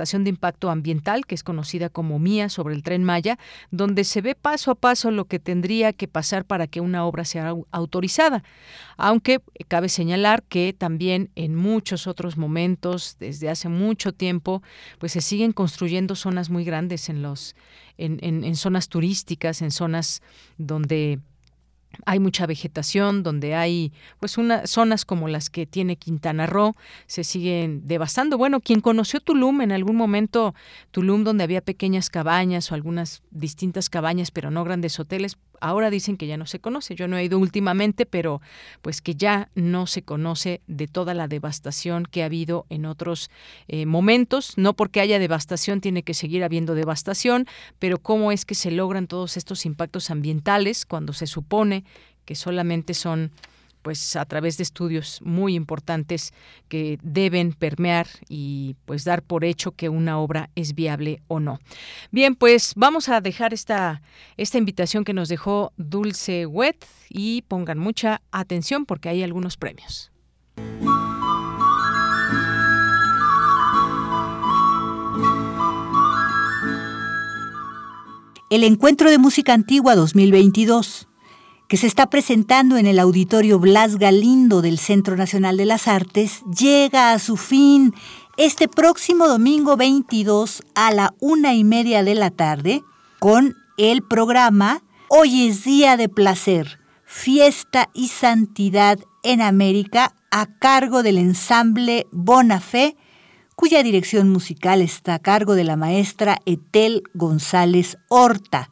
de 0.01 0.29
impacto 0.29 0.69
ambiental, 0.69 1.25
que 1.25 1.35
es 1.35 1.43
conocida 1.43 1.89
como 1.89 2.19
MIA 2.19 2.49
sobre 2.49 2.75
el 2.75 2.83
tren 2.83 3.03
Maya, 3.03 3.37
donde 3.71 4.03
se 4.03 4.21
ve 4.21 4.35
paso 4.35 4.71
a 4.71 4.75
paso 4.75 5.11
lo 5.11 5.25
que 5.25 5.39
tendría 5.39 5.93
que 5.93 6.07
pasar 6.07 6.45
para 6.45 6.67
que 6.67 6.81
una 6.81 7.05
obra 7.05 7.25
sea 7.25 7.53
autorizada. 7.71 8.43
Aunque 8.97 9.41
cabe 9.67 9.89
señalar 9.89 10.43
que 10.43 10.73
también 10.77 11.29
en 11.35 11.55
muchos 11.55 12.07
otros 12.07 12.37
momentos, 12.37 13.17
desde 13.19 13.49
hace 13.49 13.69
mucho 13.69 14.13
tiempo, 14.13 14.61
pues 14.99 15.11
se 15.13 15.21
siguen 15.21 15.51
construyendo 15.53 16.15
zonas 16.15 16.49
muy 16.49 16.63
grandes 16.63 17.09
en 17.09 17.21
los 17.21 17.55
en, 17.97 18.19
en 18.23 18.55
zonas 18.55 18.89
turísticas, 18.89 19.61
en 19.61 19.69
zonas 19.69 20.23
donde 20.57 21.19
hay 22.05 22.19
mucha 22.19 22.45
vegetación, 22.45 23.23
donde 23.23 23.55
hay 23.55 23.91
pues 24.19 24.37
unas 24.37 24.69
zonas 24.69 25.05
como 25.05 25.27
las 25.27 25.49
que 25.49 25.65
tiene 25.65 25.95
Quintana 25.95 26.47
Roo, 26.47 26.75
se 27.07 27.23
siguen 27.23 27.85
devastando. 27.85 28.37
Bueno, 28.37 28.59
quien 28.59 28.81
conoció 28.81 29.19
Tulum 29.19 29.61
en 29.61 29.71
algún 29.71 29.95
momento, 29.95 30.53
Tulum 30.91 31.23
donde 31.23 31.43
había 31.43 31.61
pequeñas 31.61 32.09
cabañas 32.09 32.71
o 32.71 32.75
algunas 32.75 33.21
distintas 33.31 33.89
cabañas, 33.89 34.31
pero 34.31 34.51
no 34.51 34.63
grandes 34.63 34.99
hoteles, 34.99 35.37
ahora 35.61 35.89
dicen 35.89 36.17
que 36.17 36.27
ya 36.27 36.35
no 36.35 36.45
se 36.45 36.59
conoce. 36.59 36.95
Yo 36.95 37.07
no 37.07 37.17
he 37.17 37.23
ido 37.23 37.39
últimamente, 37.39 38.05
pero 38.05 38.41
pues 38.81 39.01
que 39.01 39.15
ya 39.15 39.49
no 39.55 39.87
se 39.87 40.01
conoce 40.01 40.61
de 40.67 40.87
toda 40.87 41.13
la 41.13 41.27
devastación 41.27 42.05
que 42.05 42.23
ha 42.23 42.25
habido 42.25 42.65
en 42.69 42.85
otros 42.85 43.31
eh, 43.67 43.85
momentos. 43.85 44.57
No 44.57 44.73
porque 44.73 44.99
haya 44.99 45.19
devastación 45.19 45.79
tiene 45.79 46.03
que 46.03 46.13
seguir 46.13 46.43
habiendo 46.43 46.75
devastación, 46.75 47.47
pero 47.79 47.97
cómo 47.97 48.31
es 48.31 48.43
que 48.43 48.55
se 48.55 48.71
logran 48.71 49.07
todos 49.07 49.37
estos 49.37 49.65
impactos 49.65 50.09
ambientales 50.09 50.85
cuando 50.85 51.13
se 51.13 51.27
supone 51.27 51.85
que 52.25 52.35
solamente 52.35 52.93
son 52.93 53.31
pues 53.81 54.15
a 54.15 54.25
través 54.25 54.57
de 54.57 54.63
estudios 54.63 55.19
muy 55.23 55.55
importantes 55.55 56.33
que 56.67 56.99
deben 57.01 57.53
permear 57.53 58.07
y 58.29 58.75
pues 58.85 59.03
dar 59.03 59.21
por 59.23 59.43
hecho 59.43 59.71
que 59.71 59.89
una 59.89 60.19
obra 60.19 60.49
es 60.55 60.75
viable 60.75 61.21
o 61.27 61.39
no. 61.39 61.59
Bien, 62.11 62.35
pues 62.35 62.73
vamos 62.75 63.09
a 63.09 63.21
dejar 63.21 63.53
esta 63.53 64.01
esta 64.37 64.57
invitación 64.57 65.03
que 65.03 65.13
nos 65.13 65.29
dejó 65.29 65.73
Dulce 65.77 66.45
Wet 66.45 66.85
y 67.09 67.43
pongan 67.43 67.77
mucha 67.77 68.21
atención 68.31 68.85
porque 68.85 69.09
hay 69.09 69.23
algunos 69.23 69.57
premios. 69.57 70.11
El 78.49 78.65
Encuentro 78.65 79.09
de 79.09 79.17
Música 79.17 79.53
Antigua 79.53 79.95
2022 79.95 81.07
que 81.71 81.77
se 81.77 81.87
está 81.87 82.09
presentando 82.09 82.75
en 82.75 82.85
el 82.85 82.99
Auditorio 82.99 83.57
Blas 83.57 83.95
Galindo 83.95 84.61
del 84.61 84.77
Centro 84.77 85.15
Nacional 85.15 85.55
de 85.55 85.65
las 85.65 85.87
Artes, 85.87 86.41
llega 86.53 87.13
a 87.13 87.19
su 87.19 87.37
fin 87.37 87.93
este 88.35 88.67
próximo 88.67 89.29
domingo 89.29 89.77
22 89.77 90.63
a 90.75 90.91
la 90.91 91.13
una 91.21 91.53
y 91.53 91.63
media 91.63 92.03
de 92.03 92.13
la 92.13 92.29
tarde 92.29 92.83
con 93.19 93.55
el 93.77 94.03
programa 94.03 94.83
Hoy 95.07 95.47
es 95.47 95.63
Día 95.63 95.95
de 95.95 96.09
Placer, 96.09 96.77
Fiesta 97.05 97.87
y 97.93 98.09
Santidad 98.09 98.99
en 99.23 99.41
América 99.41 100.13
a 100.29 100.47
cargo 100.47 101.03
del 101.03 101.17
ensamble 101.17 102.05
Bonafé, 102.11 102.97
cuya 103.55 103.81
dirección 103.81 104.27
musical 104.27 104.81
está 104.81 105.13
a 105.13 105.19
cargo 105.19 105.55
de 105.55 105.63
la 105.63 105.77
maestra 105.77 106.39
Etel 106.45 107.03
González 107.13 107.97
Horta. 108.09 108.70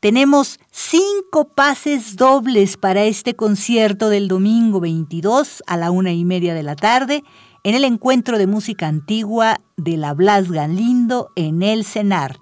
Tenemos 0.00 0.58
cinco 0.70 1.48
pases 1.48 2.16
dobles 2.16 2.78
para 2.78 3.04
este 3.04 3.36
concierto 3.36 4.08
del 4.08 4.28
domingo 4.28 4.80
22 4.80 5.62
a 5.66 5.76
la 5.76 5.90
una 5.90 6.10
y 6.10 6.24
media 6.24 6.54
de 6.54 6.62
la 6.62 6.74
tarde 6.74 7.22
en 7.64 7.74
el 7.74 7.84
encuentro 7.84 8.38
de 8.38 8.46
música 8.46 8.86
antigua 8.86 9.60
de 9.76 9.98
la 9.98 10.14
Blas 10.14 10.50
Galindo 10.50 11.28
en 11.36 11.62
el 11.62 11.84
CENART. 11.84 12.40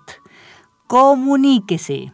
Comuníquese. 0.86 2.12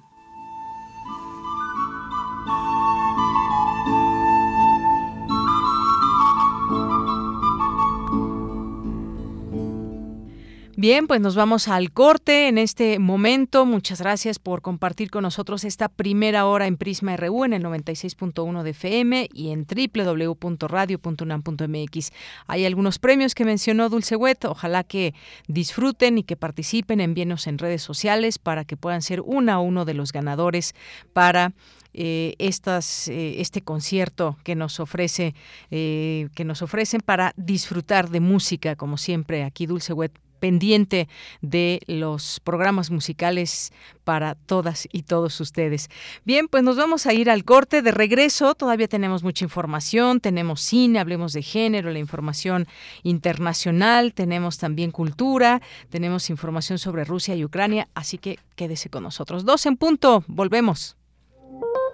Bien, 10.84 11.06
pues 11.06 11.22
nos 11.22 11.34
vamos 11.34 11.68
al 11.68 11.92
corte 11.92 12.46
en 12.46 12.58
este 12.58 12.98
momento. 12.98 13.64
Muchas 13.64 14.02
gracias 14.02 14.38
por 14.38 14.60
compartir 14.60 15.10
con 15.10 15.22
nosotros 15.22 15.64
esta 15.64 15.88
primera 15.88 16.44
hora 16.44 16.66
en 16.66 16.76
Prisma 16.76 17.16
RU 17.16 17.46
en 17.46 17.54
el 17.54 17.64
96.1 17.64 18.62
de 18.62 18.68
FM 18.68 19.30
y 19.32 19.52
en 19.52 19.66
www.radio.unam.mx. 19.66 22.12
Hay 22.46 22.66
algunos 22.66 22.98
premios 22.98 23.34
que 23.34 23.46
mencionó 23.46 23.88
Dulce 23.88 24.14
Wet. 24.14 24.44
Ojalá 24.44 24.84
que 24.84 25.14
disfruten 25.48 26.18
y 26.18 26.22
que 26.22 26.36
participen. 26.36 27.00
Envíenos 27.00 27.46
en 27.46 27.56
redes 27.56 27.80
sociales 27.80 28.38
para 28.38 28.66
que 28.66 28.76
puedan 28.76 29.00
ser 29.00 29.22
uno 29.22 29.52
a 29.52 29.60
uno 29.60 29.86
de 29.86 29.94
los 29.94 30.12
ganadores 30.12 30.74
para 31.14 31.54
eh, 31.94 32.34
estas, 32.38 33.08
eh, 33.08 33.40
este 33.40 33.62
concierto 33.62 34.36
que 34.44 34.54
nos 34.54 34.80
ofrece 34.80 35.34
eh, 35.70 36.28
que 36.34 36.44
nos 36.44 36.60
ofrecen 36.60 37.00
para 37.00 37.32
disfrutar 37.36 38.10
de 38.10 38.20
música 38.20 38.74
como 38.74 38.98
siempre 38.98 39.44
aquí 39.44 39.66
Dulce 39.66 39.92
Wet 39.92 40.23
pendiente 40.44 41.08
de 41.40 41.80
los 41.86 42.38
programas 42.44 42.90
musicales 42.90 43.72
para 44.04 44.34
todas 44.34 44.86
y 44.92 45.04
todos 45.04 45.40
ustedes. 45.40 45.88
Bien, 46.26 46.48
pues 46.48 46.62
nos 46.62 46.76
vamos 46.76 47.06
a 47.06 47.14
ir 47.14 47.30
al 47.30 47.46
corte 47.46 47.80
de 47.80 47.90
regreso. 47.92 48.54
Todavía 48.54 48.86
tenemos 48.86 49.22
mucha 49.22 49.42
información, 49.42 50.20
tenemos 50.20 50.60
cine, 50.60 50.98
hablemos 50.98 51.32
de 51.32 51.40
género, 51.40 51.90
la 51.90 51.98
información 51.98 52.66
internacional, 53.04 54.12
tenemos 54.12 54.58
también 54.58 54.90
cultura, 54.90 55.62
tenemos 55.88 56.28
información 56.28 56.78
sobre 56.78 57.06
Rusia 57.06 57.34
y 57.34 57.42
Ucrania, 57.42 57.88
así 57.94 58.18
que 58.18 58.38
quédese 58.54 58.90
con 58.90 59.02
nosotros. 59.02 59.46
Dos 59.46 59.64
en 59.64 59.78
punto, 59.78 60.24
volvemos. 60.26 60.94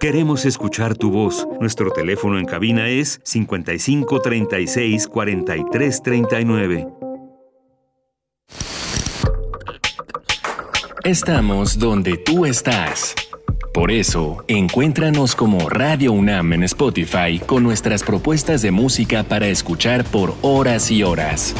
Queremos 0.01 0.43
escuchar 0.43 0.97
tu 0.97 1.09
voz. 1.09 1.47
Nuestro 1.61 1.89
teléfono 1.91 2.37
en 2.37 2.45
cabina 2.45 2.89
es 2.89 3.21
55 3.23 4.19
36 4.19 5.07
43 5.07 6.03
39. 6.03 7.00
Estamos 11.03 11.79
donde 11.79 12.17
tú 12.17 12.45
estás. 12.45 13.15
Por 13.73 13.89
eso, 13.89 14.43
encuéntranos 14.47 15.35
como 15.35 15.69
Radio 15.69 16.11
UNAM 16.11 16.53
en 16.53 16.63
Spotify 16.63 17.39
con 17.45 17.63
nuestras 17.63 18.03
propuestas 18.03 18.61
de 18.61 18.71
música 18.71 19.23
para 19.23 19.47
escuchar 19.47 20.03
por 20.03 20.35
horas 20.41 20.91
y 20.91 21.03
horas. 21.03 21.55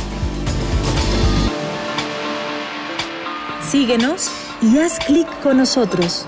Síguenos 3.70 4.30
y 4.62 4.78
haz 4.78 5.00
clic 5.00 5.28
con 5.42 5.58
nosotros. 5.58 6.28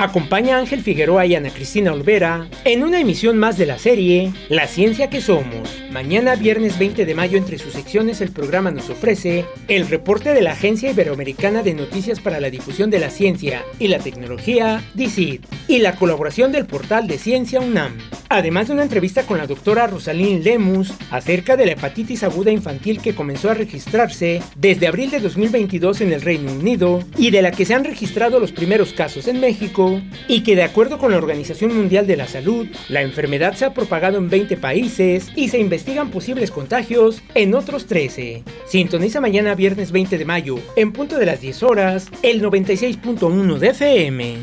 Acompaña 0.00 0.54
a 0.54 0.60
Ángel 0.60 0.80
Figueroa 0.80 1.26
y 1.26 1.34
Ana 1.34 1.50
Cristina 1.50 1.92
Olvera 1.92 2.46
en 2.64 2.84
una 2.84 3.00
emisión 3.00 3.36
más 3.36 3.58
de 3.58 3.66
la 3.66 3.80
serie 3.80 4.32
La 4.48 4.68
Ciencia 4.68 5.10
que 5.10 5.20
Somos. 5.20 5.82
Mañana 5.90 6.36
viernes 6.36 6.78
20 6.78 7.04
de 7.04 7.14
mayo 7.16 7.36
entre 7.36 7.58
sus 7.58 7.72
secciones 7.72 8.20
el 8.20 8.30
programa 8.30 8.70
nos 8.70 8.90
ofrece 8.90 9.44
el 9.66 9.88
reporte 9.88 10.34
de 10.34 10.42
la 10.42 10.52
Agencia 10.52 10.92
Iberoamericana 10.92 11.64
de 11.64 11.74
Noticias 11.74 12.20
para 12.20 12.38
la 12.38 12.48
Difusión 12.48 12.90
de 12.90 13.00
la 13.00 13.10
Ciencia 13.10 13.64
y 13.80 13.88
la 13.88 13.98
Tecnología, 13.98 14.84
DICIT, 14.94 15.44
y 15.66 15.78
la 15.78 15.96
colaboración 15.96 16.52
del 16.52 16.66
portal 16.66 17.08
de 17.08 17.18
Ciencia 17.18 17.58
UNAM. 17.58 17.98
Además 18.30 18.68
de 18.68 18.74
una 18.74 18.82
entrevista 18.82 19.22
con 19.24 19.38
la 19.38 19.46
doctora 19.46 19.86
Rosalín 19.86 20.44
Lemus 20.44 20.92
acerca 21.10 21.56
de 21.56 21.64
la 21.64 21.72
hepatitis 21.72 22.22
aguda 22.22 22.50
infantil 22.50 23.00
que 23.00 23.14
comenzó 23.14 23.50
a 23.50 23.54
registrarse 23.54 24.42
desde 24.54 24.86
abril 24.86 25.10
de 25.10 25.20
2022 25.20 26.02
en 26.02 26.12
el 26.12 26.20
Reino 26.20 26.52
Unido 26.52 27.02
y 27.16 27.30
de 27.30 27.40
la 27.40 27.50
que 27.50 27.64
se 27.64 27.74
han 27.74 27.84
registrado 27.84 28.38
los 28.38 28.52
primeros 28.52 28.92
casos 28.92 29.28
en 29.28 29.40
México, 29.40 29.87
y 30.28 30.42
que 30.42 30.56
de 30.56 30.62
acuerdo 30.62 30.98
con 30.98 31.10
la 31.10 31.18
Organización 31.18 31.74
Mundial 31.76 32.06
de 32.06 32.16
la 32.16 32.26
Salud, 32.26 32.66
la 32.88 33.02
enfermedad 33.02 33.54
se 33.54 33.64
ha 33.64 33.74
propagado 33.74 34.18
en 34.18 34.28
20 34.28 34.56
países 34.56 35.28
y 35.34 35.48
se 35.48 35.58
investigan 35.58 36.10
posibles 36.10 36.50
contagios 36.50 37.22
en 37.34 37.54
otros 37.54 37.86
13. 37.86 38.44
Sintoniza 38.66 39.20
mañana 39.20 39.54
viernes 39.54 39.92
20 39.92 40.18
de 40.18 40.24
mayo, 40.24 40.58
en 40.76 40.92
punto 40.92 41.18
de 41.18 41.26
las 41.26 41.40
10 41.40 41.62
horas, 41.62 42.08
el 42.22 42.42
96.1 42.42 43.58
de 43.58 43.68
FM. 43.68 44.36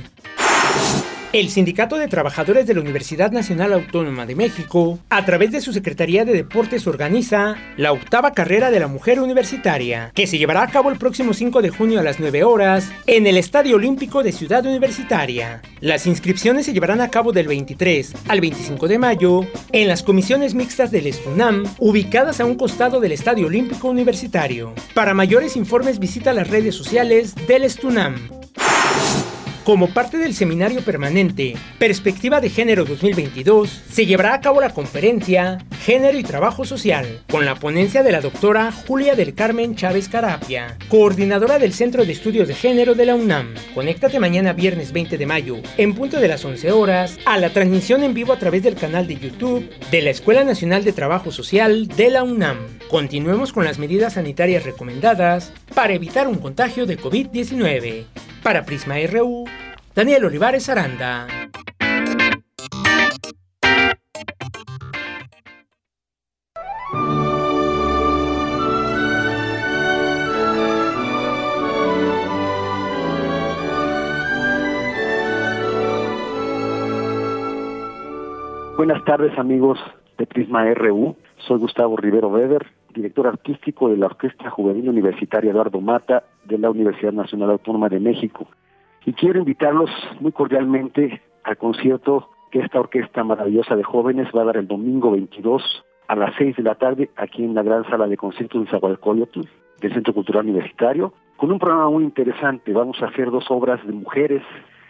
El 1.36 1.50
Sindicato 1.50 1.98
de 1.98 2.08
Trabajadores 2.08 2.66
de 2.66 2.74
la 2.74 2.80
Universidad 2.80 3.34
Nacional 3.34 3.74
Autónoma 3.74 4.26
de 4.26 4.36
México, 4.36 5.00
a 5.10 5.26
través 5.26 5.52
de 5.52 5.60
su 5.60 5.74
Secretaría 5.74 6.24
de 6.24 6.32
Deportes, 6.32 6.88
organiza 6.88 7.58
la 7.76 7.92
octava 7.92 8.32
carrera 8.32 8.72
de 8.72 8.80
la 8.80 8.88
mujer 8.88 9.20
universitaria, 9.20 10.14
que 10.16 10.28
se 10.28 10.38
llevará 10.38 10.64
a 10.64 10.70
cabo 10.70 10.92
el 10.92 10.98
próximo 10.98 11.34
5 11.34 11.62
de 11.62 11.72
junio 11.72 12.00
a 12.00 12.04
las 12.04 12.22
9 12.22 12.46
horas 12.46 12.90
en 13.06 13.28
el 13.28 13.36
Estadio 13.36 13.76
Olímpico 13.76 14.24
de 14.24 14.32
Ciudad 14.32 14.66
Universitaria. 14.66 15.62
Las 15.82 16.08
inscripciones 16.08 16.68
se 16.68 16.72
llevarán 16.72 17.02
a 17.02 17.10
cabo 17.10 17.34
del 17.34 17.50
23 17.50 18.14
al 18.30 18.40
25 18.40 18.88
de 18.88 18.98
mayo 18.98 19.42
en 19.74 19.90
las 19.90 20.04
comisiones 20.04 20.54
mixtas 20.56 20.90
del 20.90 21.06
Estunam, 21.06 21.66
ubicadas 21.80 22.40
a 22.40 22.46
un 22.46 22.56
costado 22.56 23.02
del 23.02 23.12
Estadio 23.12 23.48
Olímpico 23.48 23.90
Universitario. 23.90 24.74
Para 24.94 25.14
mayores 25.14 25.58
informes 25.58 26.00
visita 26.00 26.32
las 26.32 26.50
redes 26.50 26.76
sociales 26.76 27.36
del 27.46 27.66
Estunam. 27.66 28.45
Como 29.66 29.90
parte 29.90 30.20
del 30.20 30.36
seminario 30.36 30.82
permanente 30.82 31.56
Perspectiva 31.80 32.40
de 32.40 32.52
Género 32.52 32.86
2022, 32.86 33.68
se 33.90 34.06
llevará 34.06 34.36
a 34.36 34.40
cabo 34.40 34.62
la 34.62 34.70
conferencia 34.70 35.58
Género 35.84 36.20
y 36.20 36.24
Trabajo 36.24 36.66
Social, 36.66 37.24
con 37.32 37.46
la 37.46 37.56
ponencia 37.56 38.04
de 38.04 38.12
la 38.12 38.22
doctora 38.22 38.72
Julia 38.72 39.16
del 39.16 39.34
Carmen 39.34 39.76
Chávez 39.76 40.08
Carapia, 40.08 40.78
coordinadora 40.88 41.58
del 41.58 41.74
Centro 41.74 42.06
de 42.06 42.12
Estudios 42.12 42.48
de 42.48 42.54
Género 42.54 42.94
de 42.94 43.08
la 43.08 43.16
UNAM. 43.16 43.56
Conéctate 43.74 44.20
mañana 44.20 44.54
viernes 44.54 44.92
20 44.92 45.18
de 45.18 45.26
mayo, 45.26 45.58
en 45.78 45.96
punto 45.96 46.20
de 46.20 46.28
las 46.28 46.46
11 46.46 46.72
horas, 46.72 47.18
a 47.26 47.40
la 47.40 47.50
transmisión 47.50 48.04
en 48.04 48.14
vivo 48.14 48.34
a 48.34 48.40
través 48.40 48.62
del 48.62 48.76
canal 48.76 49.08
de 49.08 49.18
YouTube 49.18 49.68
de 49.90 50.02
la 50.04 50.12
Escuela 50.12 50.44
Nacional 50.44 50.84
de 50.84 50.94
Trabajo 50.94 51.32
Social 51.32 51.88
de 51.88 52.12
la 52.12 52.22
UNAM. 52.22 52.75
Continuemos 52.90 53.52
con 53.52 53.66
las 53.66 53.80
medidas 53.80 54.14
sanitarias 54.14 54.64
recomendadas 54.64 55.52
para 55.74 55.94
evitar 55.94 56.28
un 56.28 56.36
contagio 56.36 56.86
de 56.86 56.98
COVID-19. 56.98 58.06
Para 58.44 58.64
Prisma 58.64 58.96
RU, 59.12 59.46
Daniel 59.96 60.26
Olivares 60.26 60.70
Aranda. 60.70 61.28
Buenas 78.78 79.04
tardes 79.06 79.36
amigos 79.40 79.80
de 80.20 80.28
Prisma 80.28 80.72
RU, 80.76 81.16
soy 81.38 81.60
Gustavo 81.60 81.98
Rivero 81.98 82.30
Weber, 82.30 82.66
director 82.94 83.28
artístico 83.28 83.90
de 83.90 83.98
la 83.98 84.08
Orquesta 84.08 84.50
Juvenil 84.50 84.90
Universitaria 84.90 85.52
Eduardo 85.52 85.82
Mata 85.82 86.24
de 86.46 86.58
la 86.58 86.70
Universidad 86.70 87.14
Nacional 87.14 87.52
Autónoma 87.52 87.90
de 87.90 88.00
México. 88.00 88.48
Y 89.06 89.14
quiero 89.14 89.40
invitarlos 89.40 89.90
muy 90.20 90.32
cordialmente 90.32 91.22
al 91.44 91.58
concierto 91.58 92.30
que 92.52 92.60
esta 92.60 92.80
orquesta 92.80 93.24
maravillosa 93.24 93.76
de 93.76 93.84
jóvenes 93.84 94.30
va 94.36 94.42
a 94.42 94.46
dar 94.46 94.58
el 94.58 94.68
domingo 94.68 95.12
22 95.12 95.62
a 96.08 96.16
las 96.16 96.34
6 96.38 96.56
de 96.56 96.64
la 96.64 96.76
tarde 96.76 97.10
aquí 97.16 97.44
en 97.44 97.54
la 97.54 97.64
gran 97.64 97.84
sala 97.90 98.08
de 98.08 98.18
conciertos 98.18 98.64
de 98.64 98.72
Zagualcoyotl 98.72 99.42
del 99.82 99.94
Centro 99.94 100.14
Cultural 100.14 100.46
Universitario, 100.46 101.14
con 101.38 101.52
un 101.52 101.60
programa 101.60 101.90
muy 101.90 102.04
interesante. 102.04 102.72
Vamos 102.72 103.02
a 103.02 103.08
hacer 103.08 103.30
dos 103.30 103.46
obras 103.50 103.86
de 103.86 103.92
mujeres 103.92 104.42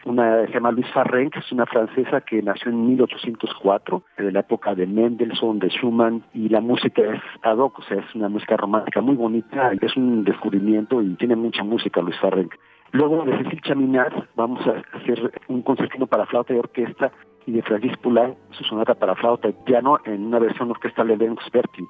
una 0.06 0.45
se 0.45 0.53
llama 0.53 0.72
Luis 0.72 0.88
Farren, 0.93 1.30
que 1.30 1.39
es 1.39 1.51
una 1.51 1.66
francesa 1.66 2.22
que 2.22 2.41
nació 2.41 2.72
en 2.72 2.88
1804, 2.88 4.03
de 4.18 4.32
la 4.32 4.39
época 4.39 4.74
de 4.76 4.88
Mendelssohn, 4.88 5.60
de 5.60 5.70
Schumann, 5.70 6.24
y 6.34 6.49
la 6.49 6.62
música 6.62 7.01
es 7.01 7.22
ad 7.41 7.58
hoc, 7.58 7.80
o 7.80 7.82
sea, 7.84 7.97
es 7.97 8.16
una 8.16 8.30
música 8.30 8.56
romántica 8.56 9.01
muy 9.01 9.16
bonita, 9.16 9.72
es 9.82 9.97
un 9.97 10.24
descubrimiento 10.24 11.01
y 11.01 11.16
tiene 11.16 11.36
mucha 11.36 11.64
música 11.64 12.01
Luis 12.01 12.18
Farren. 12.20 12.49
Luego 12.91 13.26
de 13.26 13.38
Cecil 13.38 13.62
Chaminar 13.62 14.30
vamos 14.36 14.66
a 14.68 14.82
hacer 14.97 15.32
un 15.47 15.62
concertino 15.64 16.08
para 16.08 16.26
flauta 16.28 16.53
y 16.53 16.60
orquesta 16.60 17.12
y 17.45 17.51
de 17.51 17.62
Francis 17.62 17.97
Poulenc 17.97 18.38
su 18.51 18.64
sonata 18.64 18.93
para 18.93 19.16
flauta 19.16 19.49
y 19.49 19.53
piano 19.66 19.99
en 20.06 20.26
una 20.26 20.39
versión 20.39 20.72
orquestal 20.72 21.08
de 21.08 21.18
Lennox 21.18 21.43
Bertin. 21.51 21.88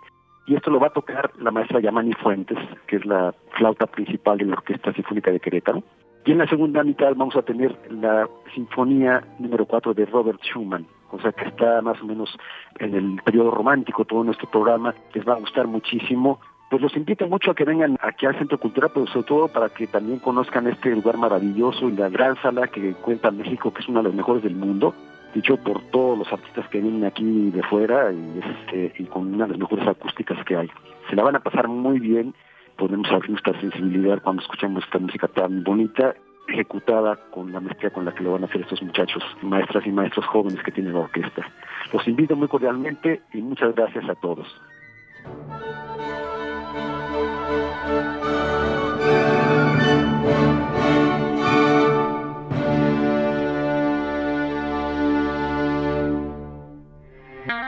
Y 0.48 0.56
esto 0.56 0.70
lo 0.70 0.80
va 0.80 0.88
a 0.88 0.94
tocar 0.94 1.32
la 1.40 1.52
maestra 1.52 1.80
Yamani 1.80 2.14
Fuentes, 2.14 2.58
que 2.88 2.98
es 2.98 3.06
la 3.06 3.34
flauta 3.58 3.88
principal 3.88 4.38
de 4.38 4.46
la 4.46 4.54
Orquesta 4.54 4.94
Sinfónica 4.94 5.32
de 5.32 5.40
Querétaro. 5.40 5.84
Y 6.26 6.32
en 6.32 6.40
la 6.40 6.48
segunda 6.48 6.84
mitad 6.84 7.14
vamos 7.16 7.36
a 7.36 7.44
tener 7.44 7.78
la 7.92 8.28
Sinfonía 8.56 9.24
número 9.38 9.68
4 9.68 9.94
de 9.94 10.08
Robert 10.08 10.42
Schumann, 10.42 10.88
o 11.12 11.20
sea 11.20 11.32
que 11.32 11.46
está 11.46 11.84
más 11.84 12.02
o 12.02 12.06
menos 12.06 12.36
en 12.80 12.96
el 12.96 13.22
periodo 13.24 13.52
romántico 13.52 14.06
todo 14.06 14.24
nuestro 14.24 14.50
programa, 14.50 14.96
les 15.14 15.28
va 15.28 15.34
a 15.34 15.40
gustar 15.40 15.68
muchísimo. 15.68 16.40
Pues 16.72 16.82
los 16.82 16.96
invito 16.98 17.28
mucho 17.28 17.52
a 17.52 17.56
que 17.56 17.64
vengan 17.64 18.00
aquí 18.02 18.26
al 18.26 18.36
Centro 18.40 18.60
Cultural, 18.60 18.90
pero 18.92 19.06
sobre 19.06 19.28
todo 19.28 19.48
para 19.50 19.70
que 19.70 19.86
también 19.86 20.18
conozcan 20.18 20.66
este 20.66 20.90
lugar 20.90 21.18
maravilloso 21.18 21.90
y 21.90 21.92
la 21.92 22.10
gran 22.10 22.36
sala 22.42 22.70
que 22.70 22.94
cuenta 22.96 23.30
México, 23.30 23.72
que 23.72 23.84
es 23.84 23.88
una 23.88 24.00
de 24.02 24.08
las 24.08 24.16
mejores 24.16 24.42
del 24.42 24.56
mundo. 24.56 24.96
dicho 25.36 25.58
por 25.58 25.80
todos 25.92 26.18
los 26.18 26.32
artistas 26.34 26.68
que 26.70 26.82
vienen 26.82 27.06
aquí 27.06 27.52
de 27.52 27.62
fuera 27.64 28.12
y, 28.12 28.40
este, 28.40 29.04
y 29.04 29.06
con 29.06 29.32
una 29.32 29.46
de 29.46 29.52
las 29.52 29.60
mejores 29.60 29.88
acústicas 29.88 30.44
que 30.46 30.56
hay. 30.56 30.72
Se 31.08 31.16
la 31.16 31.24
van 31.24 31.36
a 31.36 31.42
pasar 31.42 31.68
muy 31.68 32.00
bien, 32.00 32.34
podemos 32.78 33.10
abrir 33.12 33.32
nuestra 33.32 33.60
sensibilidad 33.60 34.22
cuando 34.22 34.42
escuchamos 34.42 34.84
esta 34.84 35.00
música 35.00 35.28
tan 35.28 35.64
bonita 35.64 36.16
ejecutada 36.48 37.16
con 37.32 37.52
la 37.52 37.60
maestría 37.60 37.90
con 37.90 38.06
la 38.06 38.14
que 38.14 38.24
lo 38.24 38.34
van 38.34 38.44
a 38.44 38.46
hacer 38.46 38.62
estos 38.62 38.82
muchachos, 38.82 39.24
maestras 39.42 39.86
y 39.86 39.92
maestros 39.92 40.26
jóvenes 40.28 40.62
que 40.64 40.72
tiene 40.72 40.92
la 40.92 41.00
orquesta. 41.00 41.46
Los 41.92 42.08
invito 42.08 42.36
muy 42.36 42.48
cordialmente 42.48 43.22
y 43.34 43.42
muchas 43.42 43.74
gracias 43.76 44.08
a 44.10 44.16
todos. 44.16 44.48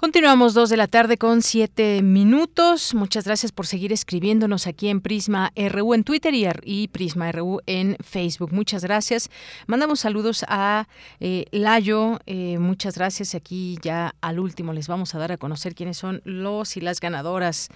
Continuamos 0.00 0.54
dos 0.54 0.70
de 0.70 0.76
la 0.76 0.86
tarde 0.86 1.18
con 1.18 1.42
siete 1.42 2.02
minutos. 2.02 2.94
Muchas 2.94 3.24
gracias 3.24 3.50
por 3.50 3.66
seguir 3.66 3.92
escribiéndonos 3.92 4.68
aquí 4.68 4.90
en 4.90 5.00
Prisma 5.00 5.50
RU 5.56 5.92
en 5.92 6.04
Twitter 6.04 6.32
y, 6.62 6.86
Prisma 6.86 7.32
RU 7.32 7.58
en 7.66 7.96
Facebook. 7.98 8.52
Muchas 8.52 8.84
gracias. 8.84 9.28
Mandamos 9.66 9.98
saludos 9.98 10.44
a 10.46 10.86
eh, 11.18 11.46
Layo. 11.50 12.20
Eh, 12.26 12.60
muchas 12.60 12.94
gracias. 12.94 13.34
Aquí 13.34 13.76
ya 13.82 14.14
al 14.20 14.38
último 14.38 14.72
les 14.72 14.86
vamos 14.86 15.16
a 15.16 15.18
dar 15.18 15.32
a 15.32 15.36
conocer 15.36 15.74
quiénes 15.74 15.96
son 15.96 16.22
los 16.24 16.76
y 16.76 16.80
las 16.80 17.00
ganadoras 17.00 17.66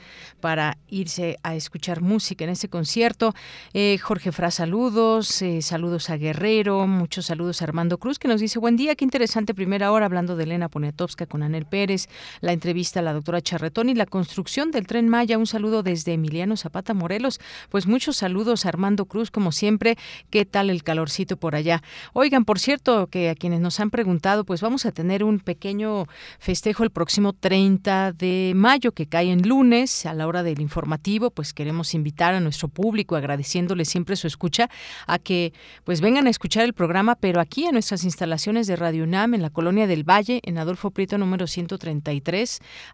para 0.40 0.78
irse 0.86 1.38
a 1.42 1.56
escuchar 1.56 2.02
música 2.02 2.44
en 2.44 2.50
este 2.50 2.68
concierto. 2.68 3.34
Eh, 3.74 3.98
Jorge 4.00 4.30
Fra, 4.30 4.52
saludos. 4.52 5.42
saludos 5.60 6.08
a 6.08 6.18
Guerrero. 6.18 6.86
Muchos 6.86 7.26
saludos 7.26 7.62
a 7.62 7.64
Armando 7.64 7.98
Cruz 7.98 8.20
que 8.20 8.28
nos 8.28 8.40
dice 8.40 8.60
buen 8.60 8.76
día. 8.76 8.94
Qué 8.94 9.04
interesante 9.04 9.54
primera 9.54 9.90
hora 9.90 10.06
hablando 10.06 10.36
de 10.36 10.44
Elena 10.44 10.68
Poniatowska 10.68 11.26
con 11.26 11.42
Anel 11.42 11.66
Pérez 11.66 12.08
la 12.40 12.52
entrevista 12.52 13.00
a 13.00 13.02
la 13.02 13.12
doctora 13.12 13.40
Charretón 13.40 13.88
y 13.88 13.94
la 13.94 14.06
construcción 14.06 14.70
del 14.70 14.86
tren 14.86 15.08
Maya. 15.08 15.38
Un 15.38 15.46
saludo 15.46 15.82
desde 15.82 16.14
Emiliano 16.14 16.56
Zapata 16.56 16.94
Morelos. 16.94 17.40
Pues 17.68 17.86
muchos 17.86 18.16
saludos 18.16 18.66
Armando 18.66 19.06
Cruz, 19.06 19.30
como 19.30 19.52
siempre. 19.52 19.96
¿Qué 20.30 20.44
tal 20.44 20.70
el 20.70 20.82
calorcito 20.82 21.36
por 21.36 21.54
allá? 21.54 21.82
Oigan, 22.12 22.44
por 22.44 22.58
cierto, 22.58 23.06
que 23.08 23.30
a 23.30 23.34
quienes 23.34 23.60
nos 23.60 23.80
han 23.80 23.90
preguntado, 23.90 24.44
pues 24.44 24.60
vamos 24.60 24.86
a 24.86 24.92
tener 24.92 25.24
un 25.24 25.40
pequeño 25.40 26.06
festejo 26.38 26.84
el 26.84 26.90
próximo 26.90 27.32
30 27.32 28.12
de 28.12 28.52
mayo, 28.54 28.92
que 28.92 29.06
cae 29.06 29.30
en 29.30 29.48
lunes, 29.48 30.06
a 30.06 30.14
la 30.14 30.26
hora 30.26 30.42
del 30.42 30.60
informativo. 30.60 31.30
Pues 31.30 31.52
queremos 31.52 31.94
invitar 31.94 32.34
a 32.34 32.40
nuestro 32.40 32.68
público, 32.68 33.16
agradeciéndole 33.16 33.84
siempre 33.84 34.16
su 34.16 34.26
escucha, 34.26 34.68
a 35.06 35.18
que 35.18 35.52
pues 35.84 36.00
vengan 36.00 36.26
a 36.26 36.30
escuchar 36.30 36.64
el 36.64 36.72
programa, 36.72 37.14
pero 37.14 37.40
aquí 37.40 37.64
en 37.64 37.72
nuestras 37.72 38.04
instalaciones 38.04 38.66
de 38.66 38.76
Radio 38.76 39.04
UNAM, 39.04 39.34
en 39.34 39.42
la 39.42 39.50
colonia 39.50 39.86
del 39.86 40.08
Valle, 40.08 40.40
en 40.44 40.58
Adolfo 40.58 40.90
Prieto 40.90 41.18
número 41.18 41.46
130 41.46 42.01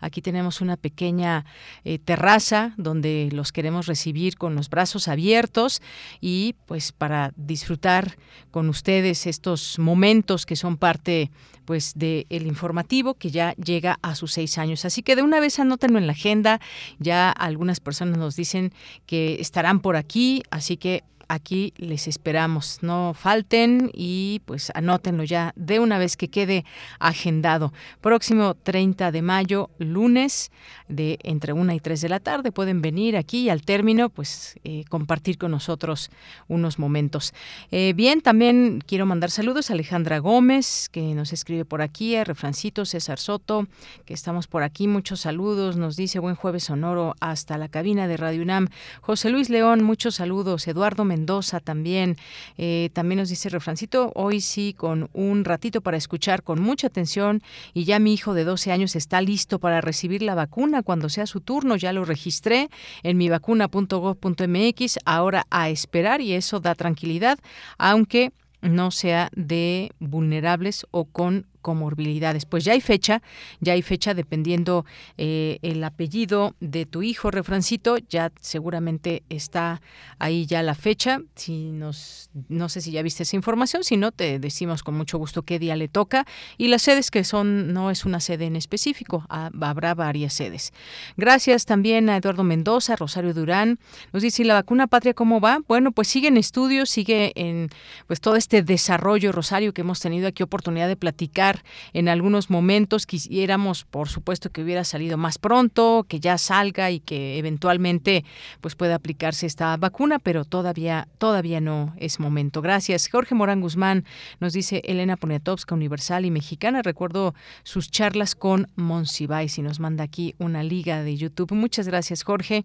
Aquí 0.00 0.22
tenemos 0.22 0.60
una 0.60 0.76
pequeña 0.76 1.44
eh, 1.84 1.98
terraza 1.98 2.74
donde 2.76 3.28
los 3.32 3.52
queremos 3.52 3.86
recibir 3.86 4.36
con 4.36 4.54
los 4.54 4.68
brazos 4.70 5.08
abiertos 5.08 5.82
y 6.20 6.54
pues 6.66 6.92
para 6.92 7.32
disfrutar 7.36 8.16
con 8.50 8.68
ustedes 8.68 9.26
estos 9.26 9.78
momentos 9.78 10.46
que 10.46 10.56
son 10.56 10.76
parte 10.76 11.30
pues 11.64 11.92
del 11.94 12.46
informativo 12.46 13.12
que 13.12 13.30
ya 13.30 13.52
llega 13.56 13.98
a 14.00 14.14
sus 14.14 14.32
seis 14.32 14.56
años. 14.56 14.86
Así 14.86 15.02
que 15.02 15.16
de 15.16 15.22
una 15.22 15.38
vez 15.38 15.58
anótenlo 15.58 15.98
en 15.98 16.06
la 16.06 16.12
agenda. 16.12 16.60
Ya 16.98 17.30
algunas 17.30 17.80
personas 17.80 18.16
nos 18.16 18.36
dicen 18.36 18.72
que 19.04 19.38
estarán 19.40 19.80
por 19.80 19.96
aquí, 19.96 20.42
así 20.50 20.78
que 20.78 21.04
aquí 21.28 21.72
les 21.76 22.08
esperamos. 22.08 22.78
No 22.82 23.14
falten 23.14 23.90
y 23.94 24.40
pues 24.46 24.72
anótenlo 24.74 25.24
ya 25.24 25.52
de 25.56 25.78
una 25.78 25.98
vez 25.98 26.16
que 26.16 26.28
quede 26.28 26.64
agendado. 26.98 27.72
Próximo 28.00 28.54
30 28.54 29.12
de 29.12 29.22
mayo, 29.22 29.70
lunes, 29.78 30.50
de 30.88 31.18
entre 31.22 31.52
1 31.52 31.72
y 31.74 31.80
3 31.80 32.00
de 32.00 32.08
la 32.08 32.20
tarde. 32.20 32.50
Pueden 32.50 32.82
venir 32.82 33.16
aquí 33.16 33.42
y 33.42 33.50
al 33.50 33.62
término, 33.62 34.08
pues 34.08 34.58
eh, 34.64 34.84
compartir 34.88 35.38
con 35.38 35.50
nosotros 35.50 36.10
unos 36.48 36.78
momentos. 36.78 37.34
Eh, 37.70 37.92
bien, 37.94 38.20
también 38.20 38.82
quiero 38.86 39.06
mandar 39.06 39.30
saludos 39.30 39.70
a 39.70 39.74
Alejandra 39.74 40.18
Gómez, 40.18 40.88
que 40.90 41.14
nos 41.14 41.32
escribe 41.32 41.64
por 41.64 41.82
aquí, 41.82 42.16
a 42.16 42.24
Refrancito, 42.24 42.84
César 42.84 43.18
Soto, 43.18 43.68
que 44.06 44.14
estamos 44.14 44.46
por 44.46 44.62
aquí. 44.62 44.88
Muchos 44.88 45.20
saludos. 45.20 45.76
Nos 45.76 45.96
dice 45.96 46.18
buen 46.18 46.34
jueves 46.34 46.64
sonoro 46.64 47.14
hasta 47.20 47.58
la 47.58 47.68
cabina 47.68 48.08
de 48.08 48.16
Radio 48.16 48.42
UNAM. 48.42 48.68
José 49.02 49.30
Luis 49.30 49.50
León, 49.50 49.82
muchos 49.82 50.16
saludos. 50.16 50.66
Eduardo 50.66 51.04
Mendoza 51.04 51.17
también. 51.62 52.16
Eh, 52.56 52.90
también 52.92 53.18
nos 53.18 53.28
dice 53.28 53.48
Refrancito, 53.48 54.12
hoy 54.14 54.40
sí 54.40 54.74
con 54.76 55.08
un 55.12 55.44
ratito 55.44 55.80
para 55.80 55.96
escuchar 55.96 56.42
con 56.42 56.60
mucha 56.60 56.86
atención 56.86 57.42
y 57.74 57.84
ya 57.84 57.98
mi 57.98 58.12
hijo 58.12 58.34
de 58.34 58.44
12 58.44 58.72
años 58.72 58.96
está 58.96 59.20
listo 59.20 59.58
para 59.58 59.80
recibir 59.80 60.22
la 60.22 60.34
vacuna 60.34 60.82
cuando 60.82 61.08
sea 61.08 61.26
su 61.26 61.40
turno. 61.40 61.76
Ya 61.76 61.92
lo 61.92 62.04
registré 62.04 62.68
en 63.02 63.16
mi 63.16 63.28
vacuna.gov.mx. 63.28 64.98
Ahora 65.04 65.46
a 65.50 65.68
esperar 65.68 66.20
y 66.20 66.32
eso 66.32 66.60
da 66.60 66.74
tranquilidad, 66.74 67.38
aunque 67.78 68.32
no 68.60 68.90
sea 68.90 69.30
de 69.34 69.92
vulnerables 70.00 70.86
o 70.90 71.04
con 71.04 71.46
comorbilidades. 71.60 72.46
Pues 72.46 72.64
ya 72.64 72.72
hay 72.72 72.80
fecha, 72.80 73.22
ya 73.60 73.74
hay 73.74 73.82
fecha 73.82 74.14
dependiendo 74.14 74.84
eh, 75.16 75.58
el 75.62 75.82
apellido 75.84 76.54
de 76.60 76.86
tu 76.86 77.02
hijo, 77.02 77.30
refrancito, 77.30 77.98
ya 78.08 78.32
seguramente 78.40 79.22
está 79.28 79.80
ahí 80.18 80.46
ya 80.46 80.62
la 80.62 80.74
fecha. 80.74 81.20
Si 81.34 81.70
nos, 81.70 82.30
no 82.48 82.68
sé 82.68 82.80
si 82.80 82.90
ya 82.90 83.02
viste 83.02 83.22
esa 83.22 83.36
información, 83.36 83.84
si 83.84 83.96
no, 83.96 84.12
te 84.12 84.38
decimos 84.38 84.82
con 84.82 84.96
mucho 84.96 85.18
gusto 85.18 85.42
qué 85.42 85.58
día 85.58 85.76
le 85.76 85.88
toca. 85.88 86.26
Y 86.56 86.68
las 86.68 86.82
sedes 86.82 87.10
que 87.10 87.24
son, 87.24 87.72
no 87.72 87.90
es 87.90 88.04
una 88.04 88.20
sede 88.20 88.46
en 88.46 88.56
específico, 88.56 89.24
habrá 89.28 89.94
varias 89.94 90.32
sedes. 90.32 90.72
Gracias 91.16 91.64
también 91.64 92.08
a 92.10 92.16
Eduardo 92.16 92.44
Mendoza, 92.44 92.96
Rosario 92.96 93.34
Durán. 93.34 93.78
Nos 94.12 94.22
dice, 94.22 94.44
la 94.44 94.54
vacuna 94.54 94.86
patria 94.86 95.14
cómo 95.14 95.40
va? 95.40 95.60
Bueno, 95.66 95.92
pues 95.92 96.08
sigue 96.08 96.28
en 96.28 96.36
estudios, 96.36 96.90
sigue 96.90 97.32
en 97.34 97.70
pues 98.06 98.20
todo 98.20 98.36
este 98.36 98.62
desarrollo, 98.62 99.32
Rosario, 99.32 99.72
que 99.72 99.82
hemos 99.82 100.00
tenido 100.00 100.28
aquí 100.28 100.42
oportunidad 100.42 100.88
de 100.88 100.96
platicar 100.96 101.47
en 101.92 102.08
algunos 102.08 102.50
momentos. 102.50 103.06
Quisiéramos, 103.06 103.84
por 103.84 104.08
supuesto, 104.08 104.50
que 104.50 104.62
hubiera 104.62 104.84
salido 104.84 105.16
más 105.16 105.38
pronto, 105.38 106.04
que 106.08 106.20
ya 106.20 106.38
salga 106.38 106.90
y 106.90 107.00
que 107.00 107.38
eventualmente 107.38 108.24
pues 108.60 108.74
pueda 108.74 108.94
aplicarse 108.94 109.46
esta 109.46 109.76
vacuna, 109.76 110.18
pero 110.18 110.44
todavía 110.44 111.08
todavía 111.18 111.60
no 111.60 111.94
es 111.98 112.20
momento. 112.20 112.62
Gracias. 112.62 113.08
Jorge 113.08 113.34
Morán 113.34 113.60
Guzmán 113.60 114.04
nos 114.40 114.52
dice 114.52 114.82
Elena 114.84 115.16
Poniatowska, 115.16 115.74
Universal 115.74 116.24
y 116.24 116.30
Mexicana. 116.30 116.82
Recuerdo 116.82 117.34
sus 117.62 117.90
charlas 117.90 118.34
con 118.34 118.68
Monsiváis 118.76 119.58
y 119.58 119.62
nos 119.62 119.80
manda 119.80 120.04
aquí 120.04 120.34
una 120.38 120.62
liga 120.62 121.02
de 121.02 121.16
YouTube. 121.16 121.52
Muchas 121.52 121.88
gracias, 121.88 122.22
Jorge. 122.22 122.64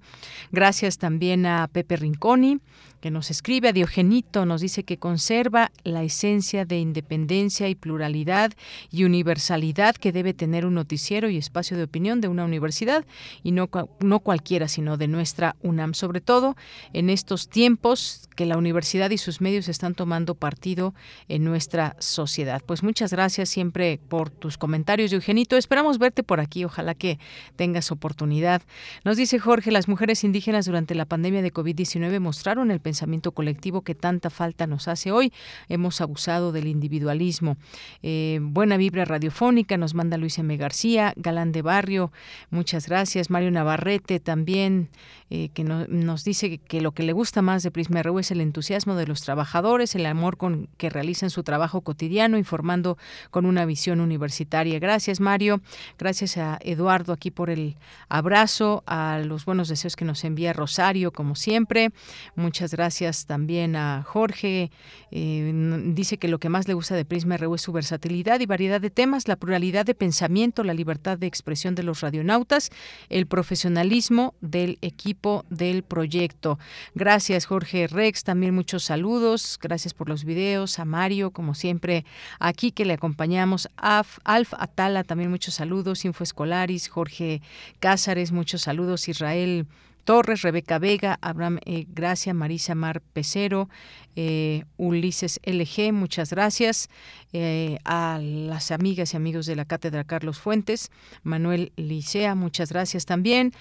Gracias 0.51 0.97
también 0.97 1.45
a 1.45 1.67
Pepe 1.67 1.97
Rinconi 1.97 2.59
que 3.03 3.11
nos 3.11 3.31
escribe 3.31 3.67
a 3.67 3.73
Diogenito, 3.73 4.45
nos 4.45 4.61
dice 4.61 4.85
que 4.85 4.97
conserva 4.97 5.73
la 5.83 6.03
esencia 6.03 6.63
de 6.63 6.79
independencia 6.79 7.67
y 7.67 7.75
pluralidad 7.75 8.53
y 8.91 9.03
universalidad 9.03 9.95
que 9.95 10.13
debe 10.13 10.33
tener 10.33 10.65
un 10.65 10.75
noticiero 10.75 11.29
y 11.29 11.35
espacio 11.35 11.75
de 11.75 11.83
opinión 11.83 12.21
de 12.21 12.29
una 12.29 12.45
universidad 12.45 13.03
y 13.43 13.51
no, 13.51 13.69
no 13.99 14.21
cualquiera, 14.21 14.69
sino 14.69 14.95
de 14.95 15.09
nuestra 15.09 15.57
UNAM, 15.63 15.95
sobre 15.95 16.21
todo 16.21 16.55
en 16.93 17.09
estos 17.09 17.49
tiempos 17.49 18.29
que 18.37 18.45
la 18.45 18.55
universidad 18.57 19.09
y 19.09 19.17
sus 19.17 19.41
medios 19.41 19.67
están 19.67 19.95
tomando 19.95 20.33
partido 20.33 20.95
en 21.27 21.43
nuestra 21.43 21.97
sociedad. 21.99 22.61
Pues 22.65 22.83
muchas 22.83 23.11
gracias 23.11 23.49
siempre 23.49 23.99
por 24.07 24.29
tus 24.29 24.57
comentarios, 24.57 25.11
Eugenito. 25.11 25.57
Esperamos 25.57 25.97
verte 25.97 26.23
por 26.23 26.39
aquí, 26.39 26.63
ojalá 26.63 26.95
que 26.95 27.19
tengas 27.57 27.91
oportunidad. 27.91 28.61
Nos 29.03 29.17
dice 29.17 29.39
Jorge, 29.39 29.71
las 29.71 29.89
mujeres 29.89 30.23
indígenas 30.23 30.67
durante 30.67 30.95
la 30.95 31.03
pandemia 31.03 31.41
de 31.41 31.51
COVID-19 31.51 32.21
mostraron 32.21 32.71
el 32.71 32.79
pensamiento 32.79 32.92
colectivo 33.33 33.81
que 33.81 33.95
tanta 33.95 34.29
falta 34.29 34.67
nos 34.67 34.87
hace 34.87 35.11
hoy. 35.11 35.33
Hemos 35.69 36.01
abusado 36.01 36.51
del 36.51 36.67
individualismo. 36.67 37.57
Eh, 38.01 38.39
buena 38.41 38.77
vibra 38.77 39.05
radiofónica, 39.05 39.77
nos 39.77 39.93
manda 39.93 40.17
Luis 40.17 40.37
M. 40.37 40.55
García, 40.57 41.13
Galán 41.15 41.51
de 41.51 41.61
Barrio, 41.61 42.11
muchas 42.49 42.87
gracias. 42.87 43.29
Mario 43.29 43.51
Navarrete 43.51 44.19
también, 44.19 44.89
eh, 45.29 45.49
que 45.53 45.63
nos 45.63 46.23
dice 46.23 46.59
que, 46.59 46.81
lo 46.81 46.91
que 46.91 47.03
le 47.03 47.13
gusta 47.13 47.41
más 47.41 47.63
de 47.63 47.71
Prisma 47.71 48.03
RU 48.03 48.19
es 48.19 48.31
el 48.31 48.41
entusiasmo 48.41 48.95
de 48.95 49.07
los 49.07 49.21
trabajadores, 49.21 49.95
el 49.95 50.05
amor 50.05 50.37
con 50.37 50.69
que 50.77 50.89
realizan 50.89 51.29
su 51.29 51.43
trabajo 51.43 51.81
cotidiano, 51.81 52.37
informando 52.37 52.97
con 53.31 53.45
una 53.45 53.65
visión 53.65 53.99
universitaria. 53.99 54.79
Gracias, 54.79 55.19
Mario. 55.19 55.61
Gracias 55.97 56.37
a 56.37 56.59
Eduardo 56.61 57.13
aquí 57.13 57.31
por 57.31 57.49
el 57.49 57.75
abrazo, 58.09 58.83
a 58.85 59.19
los 59.25 59.45
buenos 59.45 59.69
deseos 59.69 59.95
que 59.95 60.05
nos 60.05 60.23
envía 60.23 60.53
Rosario, 60.53 61.11
como 61.11 61.35
siempre. 61.35 61.91
Muchas 62.35 62.71
gracias 62.71 62.82
Gracias 62.83 63.25
también 63.25 63.77
a 63.77 64.03
Jorge. 64.03 64.69
Eh, 65.09 65.53
dice 65.93 66.17
que 66.17 66.27
lo 66.27 66.37
que 66.37 66.49
más 66.49 66.67
le 66.67 66.73
gusta 66.73 66.95
de 66.95 67.05
Prisma 67.05 67.37
RU 67.37 67.55
es 67.55 67.61
su 67.61 67.71
versatilidad 67.71 68.41
y 68.41 68.45
variedad 68.45 68.81
de 68.81 68.89
temas, 68.89 69.29
la 69.29 69.37
pluralidad 69.37 69.85
de 69.85 69.95
pensamiento, 69.95 70.65
la 70.65 70.73
libertad 70.73 71.17
de 71.17 71.25
expresión 71.25 71.75
de 71.75 71.83
los 71.83 72.01
radionautas, 72.01 72.71
el 73.07 73.25
profesionalismo 73.25 74.33
del 74.41 74.79
equipo 74.81 75.45
del 75.49 75.83
proyecto. 75.83 76.59
Gracias 76.93 77.45
Jorge 77.45 77.87
Rex, 77.87 78.25
también 78.25 78.53
muchos 78.53 78.83
saludos, 78.83 79.57
gracias 79.61 79.93
por 79.93 80.09
los 80.09 80.25
videos, 80.25 80.77
a 80.77 80.83
Mario, 80.83 81.31
como 81.31 81.55
siempre, 81.55 82.03
aquí 82.37 82.73
que 82.73 82.83
le 82.83 82.95
acompañamos, 82.95 83.69
Alf 83.77 84.19
Atala, 84.25 85.05
también 85.05 85.29
muchos 85.29 85.53
saludos, 85.53 86.03
Info 86.03 86.25
Escolaris, 86.25 86.89
Jorge 86.89 87.41
Cázares, 87.79 88.33
muchos 88.33 88.63
saludos, 88.63 89.07
Israel 89.07 89.67
Torres, 90.03 90.41
Rebeca 90.41 90.79
Vega, 90.79 91.17
Abraham 91.21 91.59
eh, 91.65 91.85
Gracia, 91.89 92.33
Marisa 92.33 92.75
Mar 92.75 93.01
Pecero, 93.01 93.69
eh, 94.15 94.63
Ulises 94.77 95.39
LG, 95.43 95.93
muchas 95.93 96.31
gracias. 96.31 96.89
Eh, 97.35 97.79
a 97.83 98.19
las 98.21 98.69
amigas 98.71 99.13
y 99.13 99.17
amigos 99.17 99.47
de 99.47 99.55
la 99.55 99.65
Cátedra 99.65 100.03
Carlos 100.03 100.39
Fuentes, 100.39 100.91
Manuel 101.23 101.71
Licea, 101.77 102.35
muchas 102.35 102.71
gracias 102.71 103.05
también. 103.05 103.53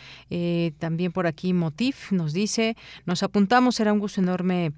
también 0.79 1.13
por 1.13 1.27
aquí 1.27 1.53
Motif 1.55 2.13
nos 2.13 2.33
dice, 2.33 2.77
nos 3.07 3.23
apuntamos, 3.23 3.81
era 3.81 3.93
un 3.93 3.99
gusto 3.99 4.21
enorme 4.21 4.73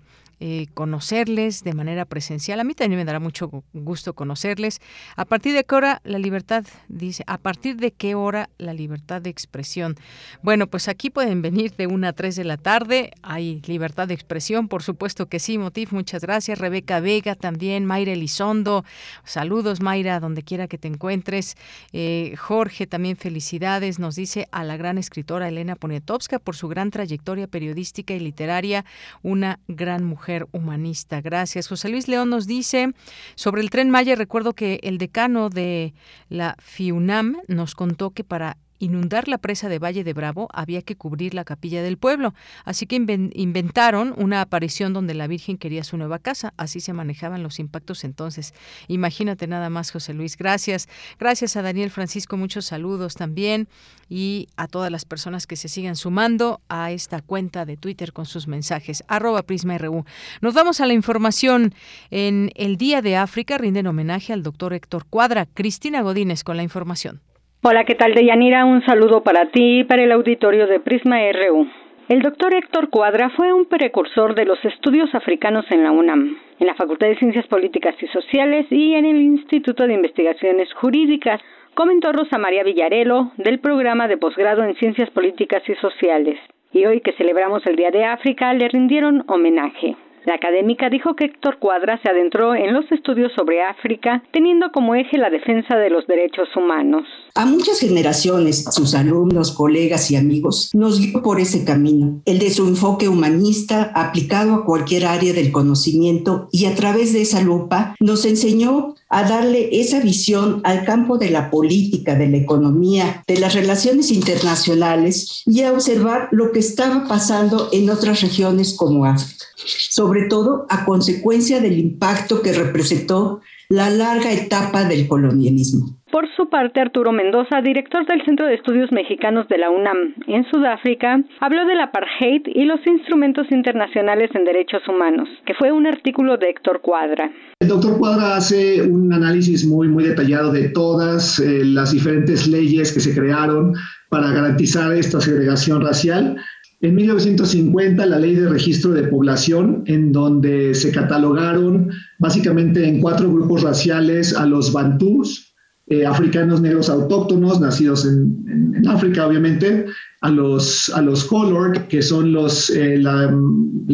eh, 0.47 0.67
conocerles 0.75 1.65
de 1.65 1.73
manera 1.73 2.05
presencial. 2.05 2.61
A 2.61 2.65
mí 2.65 2.75
también 2.75 2.99
me 2.99 3.07
dará 3.07 3.19
mucho 3.19 3.65
gusto 3.73 4.13
conocerles. 4.13 4.79
¿A 5.17 5.25
partir 5.25 5.55
de 5.55 5.65
qué 5.65 5.75
hora 5.75 6.03
la 6.05 6.19
libertad, 6.19 6.67
dice, 6.89 7.25
a 7.27 7.39
partir 7.39 7.77
de 7.77 7.93
qué 7.93 8.15
hora 8.15 8.51
la 8.59 8.75
libertad 8.75 9.23
de 9.23 9.31
expresión? 9.31 9.95
Bueno, 10.43 10.67
pues 10.67 10.89
aquí 10.89 11.09
pueden 11.09 11.41
venir 11.41 11.75
de 11.77 11.87
una 11.87 12.09
a 12.09 12.13
tres 12.13 12.37
de 12.37 12.45
la 12.45 12.59
tarde. 12.59 13.13
Hay 13.23 13.63
libertad 13.65 14.07
de 14.07 14.13
expresión, 14.13 14.69
por 14.69 14.83
supuesto 14.83 15.31
que 15.31 15.39
sí, 15.39 15.57
Motif, 15.57 15.93
muchas 15.93 16.21
gracias. 16.21 16.59
Rebeca 16.59 17.01
Vega 17.01 17.37
también, 17.37 17.87
Mayra 17.87 18.13
Elizondo, 18.13 18.85
saludos 19.25 19.81
Mayra, 19.81 20.21
donde 20.21 20.43
quiera 20.43 20.69
que 20.69 20.77
te 20.77 20.89
encuentres. 20.89 21.57
Eh, 21.95 22.35
Jorge, 22.37 22.87
también 22.87 23.17
felicidades, 23.17 23.99
nos 23.99 24.15
dice 24.15 24.47
a 24.53 24.63
la 24.63 24.77
gran 24.77 24.99
escritora 24.99 25.49
Elena 25.49 25.75
Poniatowska 25.75 26.39
por 26.39 26.55
su 26.55 26.69
gran 26.69 26.91
trayectoria 26.91 27.47
periodística 27.47 28.13
y 28.13 28.21
literaria, 28.21 28.85
una 29.23 29.59
gran 29.69 30.05
mujer 30.05 30.34
humanista. 30.53 31.21
Gracias. 31.21 31.69
José 31.69 31.89
Luis 31.89 32.09
León 32.09 32.31
nos 32.31 32.47
dice 32.47 32.93
sobre 33.35 33.63
el 33.63 33.71
tren 33.71 33.91
Maya, 33.91 34.15
recuerdo 34.15 34.53
que 34.53 34.81
el 34.83 34.99
decano 34.99 35.49
de 35.49 35.95
la 36.29 36.57
FIUNAM 36.59 37.39
nos 37.49 37.75
contó 37.75 38.11
que 38.11 38.25
para 38.25 38.57
inundar 38.85 39.29
la 39.29 39.39
presa 39.39 39.69
de 39.69 39.79
Valle 39.79 40.05
de 40.05 40.13
Bravo 40.13 40.49
había 40.53 40.83
que 40.83 40.97
cubrir 40.97 41.35
la 41.35 41.45
capilla 41.45 41.83
del 41.83 41.97
pueblo, 41.97 42.35
así 42.65 42.87
que 42.87 42.97
inventaron 42.97 44.15
una 44.17 44.41
aparición 44.41 44.93
donde 44.93 45.15
la 45.15 45.27
Virgen 45.27 45.57
quería 45.57 45.85
su 45.85 45.97
nueva 45.97 46.19
casa, 46.19 46.53
así 46.57 46.81
se 46.81 46.93
manejaban 46.93 47.43
los 47.43 47.59
impactos 47.59 48.05
entonces. 48.05 48.55
Imagínate 48.89 49.47
nada 49.47 49.71
más, 49.71 49.91
José 49.91 50.15
Luis. 50.15 50.37
Gracias. 50.37 50.89
Gracias 51.19 51.57
a 51.57 51.63
Daniel 51.63 51.91
Francisco, 51.91 52.37
muchos 52.37 52.67
saludos 52.67 53.15
también 53.15 53.69
y 54.09 54.49
a 54.57 54.69
todas 54.69 54.91
las 54.91 55.05
personas 55.05 55.47
que 55.47 55.57
se 55.57 55.69
sigan 55.69 55.97
sumando 55.97 56.61
a 56.69 56.93
esta 56.93 57.23
cuenta 57.23 57.65
de 57.65 57.77
Twitter 57.77 58.13
con 58.13 58.27
sus 58.27 58.47
mensajes, 58.47 59.03
arroba 59.09 59.43
PrismaRU. 59.43 60.05
Nos 60.41 60.55
vamos 60.55 60.81
a 60.81 60.87
la 60.87 60.93
información. 60.93 61.75
En 62.11 62.51
el 62.55 62.77
Día 62.77 63.03
de 63.03 63.17
África 63.17 63.59
rinden 63.59 63.87
homenaje 63.87 64.33
al 64.33 64.43
doctor 64.43 64.75
Héctor 64.75 65.07
Cuadra. 65.07 65.47
Cristina 65.47 66.03
Godínez 66.03 66.45
con 66.45 66.57
la 66.57 66.63
información. 66.63 67.21
Hola, 67.67 67.85
¿qué 67.85 67.95
tal, 67.95 68.13
Deyanira? 68.13 68.67
Un 68.67 68.85
saludo 68.85 69.23
para 69.23 69.47
ti 69.47 69.79
y 69.79 69.85
para 69.85 70.03
el 70.03 70.13
auditorio 70.13 70.67
de 70.67 70.81
Prisma 70.81 71.17
RU. 71.33 71.67
El 72.11 72.21
doctor 72.21 72.53
Héctor 72.53 72.91
Cuadra 72.91 73.31
fue 73.31 73.55
un 73.55 73.65
precursor 73.65 74.35
de 74.35 74.45
los 74.45 74.63
estudios 74.67 75.15
africanos 75.15 75.65
en 75.71 75.83
la 75.83 75.91
UNAM, 75.91 76.37
en 76.61 76.67
la 76.67 76.75
Facultad 76.75 77.07
de 77.07 77.17
Ciencias 77.17 77.47
Políticas 77.47 77.95
y 78.03 78.07
Sociales 78.09 78.67
y 78.69 78.93
en 78.93 79.07
el 79.07 79.19
Instituto 79.19 79.87
de 79.87 79.95
Investigaciones 79.95 80.75
Jurídicas, 80.75 81.41
comentó 81.73 82.13
Rosa 82.13 82.37
María 82.37 82.65
Villarelo 82.65 83.33
del 83.39 83.59
programa 83.61 84.09
de 84.09 84.19
posgrado 84.19 84.63
en 84.63 84.77
Ciencias 84.77 85.09
Políticas 85.09 85.63
y 85.67 85.75
Sociales. 85.77 86.39
Y 86.71 86.85
hoy 86.85 87.01
que 87.01 87.13
celebramos 87.13 87.65
el 87.65 87.77
Día 87.77 87.91
de 87.91 88.05
África 88.05 88.53
le 88.53 88.69
rindieron 88.69 89.25
homenaje. 89.27 89.97
La 90.25 90.37
académica 90.37 90.89
dijo 90.89 91.15
que 91.17 91.27
Héctor 91.27 91.59
Cuadra 91.59 92.01
se 92.03 92.09
adentró 92.09 92.55
en 92.55 92.73
los 92.73 92.91
estudios 92.91 93.31
sobre 93.37 93.63
África, 93.63 94.23
teniendo 94.33 94.73
como 94.73 94.95
eje 94.95 95.19
la 95.19 95.29
defensa 95.29 95.77
de 95.77 95.91
los 95.91 96.07
derechos 96.07 96.49
humanos. 96.57 97.05
A 97.35 97.45
muchas 97.45 97.81
generaciones, 97.81 98.65
sus 98.71 98.95
alumnos, 98.95 99.53
colegas 99.53 100.11
y 100.11 100.17
amigos, 100.17 100.71
nos 100.73 100.99
guió 100.99 101.21
por 101.21 101.41
ese 101.41 101.65
camino, 101.65 102.23
el 102.25 102.39
de 102.39 102.51
su 102.51 102.67
enfoque 102.67 103.09
humanista 103.09 103.93
aplicado 103.95 104.55
a 104.55 104.65
cualquier 104.65 105.05
área 105.05 105.35
del 105.35 105.53
conocimiento 105.53 106.49
y 106.53 106.67
a 106.67 106.75
través 106.75 107.13
de 107.13 107.21
esa 107.21 107.43
lupa 107.43 107.95
nos 108.01 108.25
enseñó 108.25 108.95
a 109.15 109.23
darle 109.23 109.69
esa 109.81 110.01
visión 110.01 110.61
al 110.65 110.85
campo 110.85 111.19
de 111.19 111.31
la 111.31 111.49
política, 111.49 112.17
de 112.17 112.29
la 112.29 112.39
economía, 112.39 113.23
de 113.29 113.39
las 113.39 113.55
relaciones 113.55 114.11
internacionales 114.11 115.43
y 115.47 115.63
a 115.63 115.73
observar 115.73 116.29
lo 116.33 116.51
que 116.51 116.59
estaba 116.59 117.07
pasando 117.07 117.69
en 117.73 117.91
otras 117.91 118.23
regiones 118.23 118.75
como 118.75 119.05
África, 119.05 119.45
sobre 119.89 120.23
todo 120.25 120.67
a 120.69 120.85
consecuencia 120.85 121.61
del 121.61 121.79
impacto 121.79 122.43
que 122.43 122.53
representó 122.53 123.41
la 123.69 123.89
larga 123.89 124.33
etapa 124.33 124.85
del 124.85 125.07
colonialismo. 125.07 125.97
Por 126.15 126.29
su 126.37 126.49
parte, 126.49 126.79
Arturo 126.79 127.11
Mendoza, 127.11 127.61
director 127.61 128.07
del 128.07 128.25
Centro 128.25 128.47
de 128.47 128.55
Estudios 128.55 128.93
Mexicanos 128.93 129.49
de 129.49 129.59
la 129.59 129.69
UNAM 129.69 130.15
en 130.29 130.49
Sudáfrica, 130.49 131.21
habló 131.41 131.67
del 131.67 131.81
apartheid 131.81 132.43
y 132.55 132.67
los 132.67 132.79
instrumentos 132.87 133.51
internacionales 133.51 134.31
en 134.33 134.45
derechos 134.45 134.87
humanos, 134.87 135.29
que 135.45 135.55
fue 135.55 135.73
un 135.73 135.89
artículo 135.89 136.37
de 136.37 136.51
Héctor 136.51 136.83
Cuadra. 136.83 137.33
El 137.59 137.67
doctor 137.67 137.99
Cuadra 137.99 138.37
hace 138.37 138.81
un 138.83 139.13
análisis 139.13 139.67
muy, 139.67 139.89
muy 139.89 140.05
detallado 140.05 140.53
de 140.53 140.69
todas 140.69 141.41
eh, 141.41 141.65
las 141.65 141.91
diferentes 141.91 142.47
leyes 142.47 142.93
que 142.93 143.01
se 143.01 143.13
crearon 143.13 143.75
para 144.09 144.31
garantizar 144.31 144.93
esta 144.93 145.21
segregación 145.21 145.83
racial. 145.83 146.37
En 146.81 146.95
1950, 146.95 148.07
la 148.07 148.21
ley 148.21 148.37
de 148.37 148.49
registro 148.49 148.93
de 148.93 149.09
población, 149.09 149.83
en 149.87 150.13
donde 150.13 150.75
se 150.75 150.93
catalogaron 150.93 151.91
básicamente 152.21 152.87
en 152.87 153.01
cuatro 153.01 153.29
grupos 153.33 153.65
raciales 153.65 154.37
a 154.37 154.47
los 154.47 154.73
bantús, 154.73 155.51
eh, 155.87 156.07
africanos 156.07 156.63
negros 156.63 156.89
autóctonos, 156.89 157.61
nacidos 157.61 158.07
en, 158.07 158.43
África, 158.89 159.27
obviamente, 159.27 159.87
a 160.21 160.31
los, 160.31 160.91
a 160.91 161.01
los 161.01 161.25
colored, 161.25 161.83
que 161.89 162.03
son 162.03 162.33
los, 162.33 162.69
eh, 162.71 162.99
la, 162.99 163.31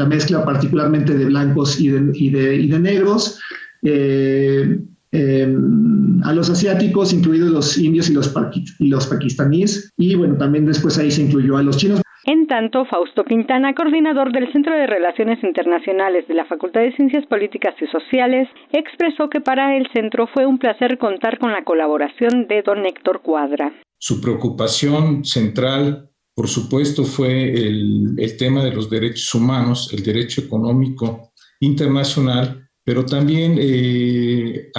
mezcla 0.06 0.44
particularmente 0.44 1.16
de 1.16 1.26
blancos 1.26 1.80
y 1.80 1.88
de, 1.88 2.10
y 2.14 2.30
de, 2.68 2.78
negros, 2.78 3.38
eh, 3.82 4.78
a 5.12 6.32
los 6.32 6.50
asiáticos, 6.50 7.12
incluidos 7.12 7.50
los 7.50 7.78
indios 7.78 8.10
y 8.10 8.14
los, 8.14 8.32
y 8.78 8.88
los 8.88 9.06
pakistaníes, 9.06 9.92
y 9.96 10.16
bueno, 10.16 10.36
también 10.36 10.66
después 10.66 10.98
ahí 10.98 11.10
se 11.10 11.22
incluyó 11.22 11.56
a 11.56 11.62
los 11.62 11.76
chinos. 11.76 12.00
En 12.24 12.46
tanto, 12.46 12.84
Fausto 12.84 13.24
Quintana, 13.24 13.74
coordinador 13.74 14.32
del 14.32 14.52
Centro 14.52 14.74
de 14.74 14.86
Relaciones 14.86 15.42
Internacionales 15.42 16.28
de 16.28 16.34
la 16.34 16.44
Facultad 16.44 16.82
de 16.82 16.94
Ciencias 16.94 17.24
Políticas 17.26 17.74
y 17.80 17.86
Sociales, 17.86 18.48
expresó 18.72 19.30
que 19.30 19.40
para 19.40 19.76
el 19.76 19.88
centro 19.92 20.26
fue 20.26 20.44
un 20.44 20.58
placer 20.58 20.98
contar 20.98 21.38
con 21.38 21.52
la 21.52 21.64
colaboración 21.64 22.46
de 22.46 22.62
don 22.62 22.84
Héctor 22.84 23.22
Cuadra. 23.22 23.72
Su 23.98 24.20
preocupación 24.20 25.24
central, 25.24 26.10
por 26.34 26.48
supuesto, 26.48 27.04
fue 27.04 27.52
el, 27.54 28.36
tema 28.38 28.64
de 28.64 28.72
los 28.72 28.90
derechos 28.90 29.34
humanos, 29.34 29.90
el 29.92 30.02
derecho 30.02 30.42
económico 30.42 31.32
internacional, 31.60 32.68
pero 32.84 33.04
también 33.04 33.56
eh, 33.58 34.70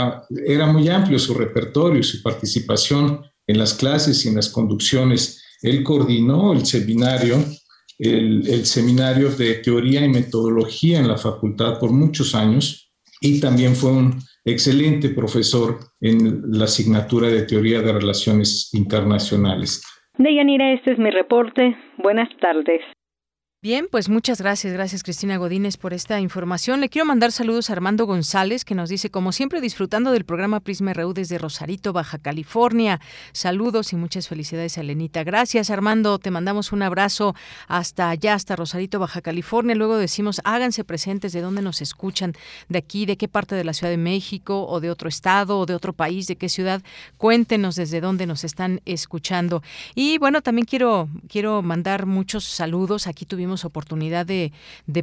era 0.46 0.68
muy 0.68 0.90
amplio 0.90 1.18
su 1.18 1.34
repertorio, 1.34 2.04
su 2.04 2.22
participación 2.22 3.22
en 3.48 3.58
las 3.58 3.74
clases 3.74 4.26
y 4.26 4.30
en 4.30 4.36
las 4.36 4.50
conducciones 4.50 5.44
él 5.62 5.84
coordinó 5.84 6.54
el 6.54 6.66
seminario, 6.66 7.38
el, 8.00 8.66
seminario 8.66 9.30
de 9.30 9.56
teoría 9.56 10.04
y 10.04 10.10
metodología 10.10 11.00
en 11.00 11.08
la 11.08 11.18
facultad 11.18 11.80
por 11.80 11.92
muchos 11.92 12.36
años 12.36 12.92
y 13.22 13.40
también 13.40 13.76
fue 13.76 13.92
un 13.92 14.20
excelente 14.44 15.10
profesor 15.10 15.80
en 16.00 16.42
la 16.52 16.66
asignatura 16.66 17.28
de 17.30 17.44
teoría 17.44 17.82
de 17.82 17.94
relaciones 17.94 18.74
internacionales. 18.74 19.84
Deyanira, 20.18 20.74
este 20.74 20.94
es 20.94 21.00
mi 21.00 21.12
reporte. 21.12 21.76
Buenas 21.98 22.30
tardes. 22.40 22.82
Bien, 23.64 23.88
pues 23.92 24.10
muchas 24.10 24.42
gracias, 24.42 24.74
gracias 24.74 25.04
Cristina 25.04 25.38
Godínez 25.38 25.78
por 25.78 25.94
esta 25.94 26.20
información. 26.20 26.82
Le 26.82 26.90
quiero 26.90 27.06
mandar 27.06 27.32
saludos 27.32 27.70
a 27.70 27.74
Armando 27.74 28.08
González, 28.08 28.66
que 28.66 28.74
nos 28.74 28.90
dice, 28.90 29.12
como 29.12 29.32
siempre, 29.32 29.62
disfrutando 29.62 30.12
del 30.12 30.26
programa 30.26 30.62
Prisma 30.62 30.94
RU 30.94 31.14
desde 31.14 31.38
Rosarito, 31.38 31.94
Baja 31.94 32.18
California. 32.18 33.00
Saludos 33.34 33.94
y 33.94 33.98
muchas 33.98 34.28
felicidades 34.28 34.80
a 34.80 34.82
Lenita. 34.82 35.24
Gracias, 35.24 35.70
Armando. 35.70 36.18
Te 36.18 36.32
mandamos 36.32 36.72
un 36.72 36.82
abrazo 36.82 37.36
hasta 37.68 38.10
allá, 38.10 38.34
hasta 38.34 38.56
Rosarito, 38.56 38.98
Baja 38.98 39.22
California. 39.22 39.76
Luego 39.76 39.96
decimos, 39.98 40.42
háganse 40.44 40.84
presentes 40.84 41.32
de 41.32 41.42
dónde 41.42 41.62
nos 41.62 41.84
escuchan, 41.84 42.34
de 42.68 42.80
aquí, 42.80 43.06
de 43.06 43.16
qué 43.16 43.28
parte 43.28 43.54
de 43.54 43.64
la 43.64 43.74
Ciudad 43.74 43.92
de 43.92 43.98
México, 43.98 44.66
o 44.66 44.80
de 44.80 44.90
otro 44.90 45.08
estado, 45.08 45.60
o 45.60 45.68
de 45.68 45.76
otro 45.76 45.94
país, 45.94 46.26
de 46.26 46.36
qué 46.36 46.50
ciudad. 46.50 46.82
Cuéntenos 47.18 47.76
desde 47.76 48.02
dónde 48.02 48.26
nos 48.26 48.44
están 48.44 48.82
escuchando. 48.86 49.62
Y 49.94 50.18
bueno, 50.18 50.42
también 50.42 50.66
quiero, 50.66 51.10
quiero 51.30 51.62
mandar 51.62 52.08
muchos 52.08 52.44
saludos. 52.44 53.06
Aquí 53.06 53.28
tuvimos 53.28 53.51
oportunidad 53.65 54.26
de, 54.26 54.52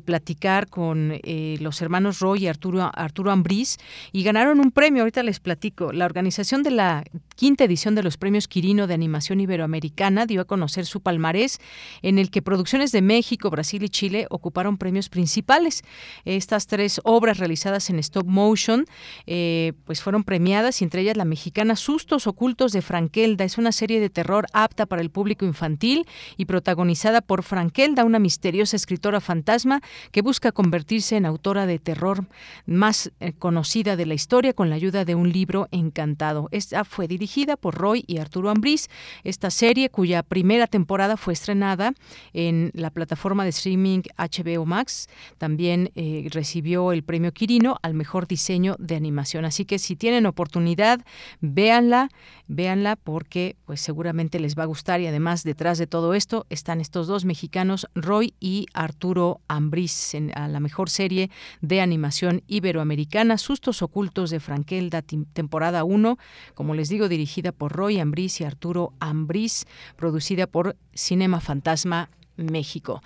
platicar 0.05 0.69
con 0.69 1.13
eh, 1.23 1.57
los 1.61 1.83
hermanos 1.83 2.21
Roy 2.21 2.45
y 2.45 2.47
Arturo, 2.47 2.91
Arturo 2.95 3.31
Ambriz 3.31 3.77
y 4.13 4.23
ganaron 4.23 4.61
un 4.61 4.71
premio. 4.71 5.03
Ahorita 5.03 5.23
les 5.23 5.41
platico. 5.41 5.93
La 5.93 6.05
organización 6.05 6.63
de 6.63 6.71
la 6.71 7.05
quinta 7.39 7.63
edición 7.63 7.95
de 7.95 8.03
los 8.03 8.17
premios 8.17 8.49
Quirino 8.49 8.89
de 8.89 8.95
Animación 8.95 9.41
Iberoamericana 9.41 10.27
dio 10.27 10.41
a 10.41 10.45
conocer 10.45 10.87
su 10.87 11.03
palmarés, 11.03 11.61
en 12.03 12.19
el 12.19 12.33
que 12.33 12.43
producciones 12.43 12.91
de 12.91 13.01
México, 13.01 13.49
Brasil 13.49 13.85
y 13.85 13.89
Chile 13.89 14.27
ocuparon 14.29 14.77
premios 14.77 15.09
principales. 15.09 15.85
Estas 16.25 16.67
tres 16.67 17.01
obras 17.05 17.39
realizadas 17.39 17.91
en 17.91 18.01
stop 18.01 18.27
motion 18.27 18.87
eh, 19.29 19.73
pues 19.85 20.03
fueron 20.03 20.25
premiadas 20.25 20.81
y 20.81 20.85
entre 20.85 21.03
ellas 21.03 21.17
la 21.17 21.25
mexicana 21.25 21.77
Sustos 21.77 22.27
Ocultos 22.27 22.73
de 22.73 22.83
Frankelda. 22.83 23.45
Es 23.45 23.57
una 23.57 23.71
serie 23.71 24.01
de 24.01 24.11
terror 24.11 24.47
apta 24.53 24.87
para 24.87 25.01
el 25.01 25.11
público 25.11 25.45
infantil 25.45 26.07
y 26.37 26.47
protagonizada 26.47 27.21
por 27.21 27.45
Frankelda, 27.45 28.05
una 28.05 28.19
misteriosa 28.19 28.75
escritora 28.75 29.21
fantasma 29.21 29.81
que 30.11 30.23
busca 30.23 30.51
convertirse 30.51 31.17
en 31.17 31.25
autora 31.25 31.67
de 31.67 31.79
terror 31.79 32.27
más 32.67 33.13
eh, 33.21 33.33
conocida 33.33 33.95
de 33.95 34.07
la 34.07 34.15
historia 34.15 34.55
con 34.55 34.71
la 34.71 34.75
ayuda 34.75 35.05
de 35.05 35.15
un 35.15 35.31
libro 35.31 35.69
encantado. 35.71 36.49
Esta 36.51 36.83
fue 36.83 37.07
dirigida 37.07 37.28
por 37.61 37.75
Roy 37.75 38.05
y 38.07 38.19
Arturo 38.19 38.51
Ambriz. 38.51 38.89
Esta 39.23 39.51
serie, 39.51 39.91
cuya 39.91 40.23
primera 40.23 40.67
temporada 40.67 41.17
fue 41.17 41.35
estrenada 41.35 41.93
en 42.33 42.71
la 42.75 42.91
plataforma 42.91 43.45
de 43.45 43.51
streaming 43.51 44.03
HBO 44.17 44.65
Max, 44.65 45.09
también 45.37 45.91
eh, 45.95 46.29
recibió 46.31 46.93
el 46.93 47.03
premio 47.03 47.33
Quirino 47.33 47.77
al 47.83 47.95
mejor 47.95 48.27
diseño 48.27 48.77
de 48.79 48.97
animación. 48.97 49.45
Así 49.45 49.65
que 49.65 49.79
si 49.79 49.95
tienen 49.95 50.27
oportunidad, 50.27 51.01
véanla, 51.41 52.09
véanla 52.47 52.97
porque 52.97 53.57
pues 53.67 53.81
seguramente 53.81 54.41
les 54.41 54.57
va 54.57 54.63
a 54.63 54.67
gustar 54.67 55.01
y 55.01 55.07
además 55.07 55.45
detrás 55.45 55.79
de 55.79 55.87
todo 55.87 56.15
esto 56.15 56.47
están 56.49 56.81
estos 56.81 57.07
dos 57.07 57.25
mexicanos, 57.25 57.87
Roy 57.95 58.35
y 58.41 58.67
Arturo 58.73 59.41
Ambriz, 59.49 60.15
en, 60.15 60.33
a 60.37 60.49
la 60.49 60.61
mejor 60.61 60.89
serie 60.89 61.31
de 61.61 61.81
animación 61.81 62.43
iberoamericana, 62.47 63.39
Sustos 63.39 63.83
Ocultos 63.83 64.31
de 64.31 64.41
Frankelda, 64.41 65.03
temporada 65.03 65.85
1, 65.85 66.19
como 66.55 66.75
les 66.75 66.89
digo, 66.89 67.09
dirigida 67.19 67.51
por 67.51 67.73
Roy 67.73 67.99
Ambriz 67.99 68.41
y 68.41 68.45
Arturo 68.45 68.93
Ambriz, 69.01 69.67
producida 69.97 70.47
por 70.47 70.77
Cinema 70.95 71.41
Fantasma 71.41 72.11
México. 72.37 73.03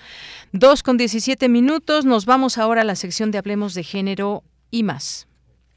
Dos 0.52 0.82
con 0.82 0.98
17 0.98 1.48
minutos, 1.48 2.04
nos 2.04 2.26
vamos 2.26 2.58
ahora 2.58 2.82
a 2.82 2.84
la 2.84 2.94
sección 2.94 3.30
de 3.30 3.38
Hablemos 3.38 3.72
de 3.72 3.82
Género 3.82 4.44
y 4.70 4.82
más. 4.82 5.28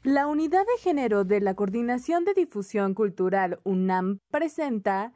La 0.02 0.26
Unidad 0.26 0.60
de 0.60 0.82
Género 0.82 1.24
de 1.24 1.40
la 1.40 1.54
Coordinación 1.54 2.24
de 2.24 2.34
Difusión 2.34 2.92
Cultural 2.92 3.58
UNAM 3.64 4.18
presenta 4.30 5.12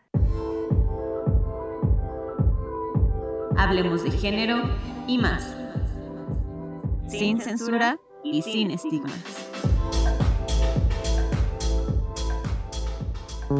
Hablemos 3.56 4.02
de 4.02 4.10
Género 4.12 4.62
y 5.06 5.18
más. 5.18 5.54
Sin 7.06 7.40
censura 7.40 7.98
y 8.24 8.40
sin 8.40 8.70
estigmas. 8.70 9.99
En 13.50 13.56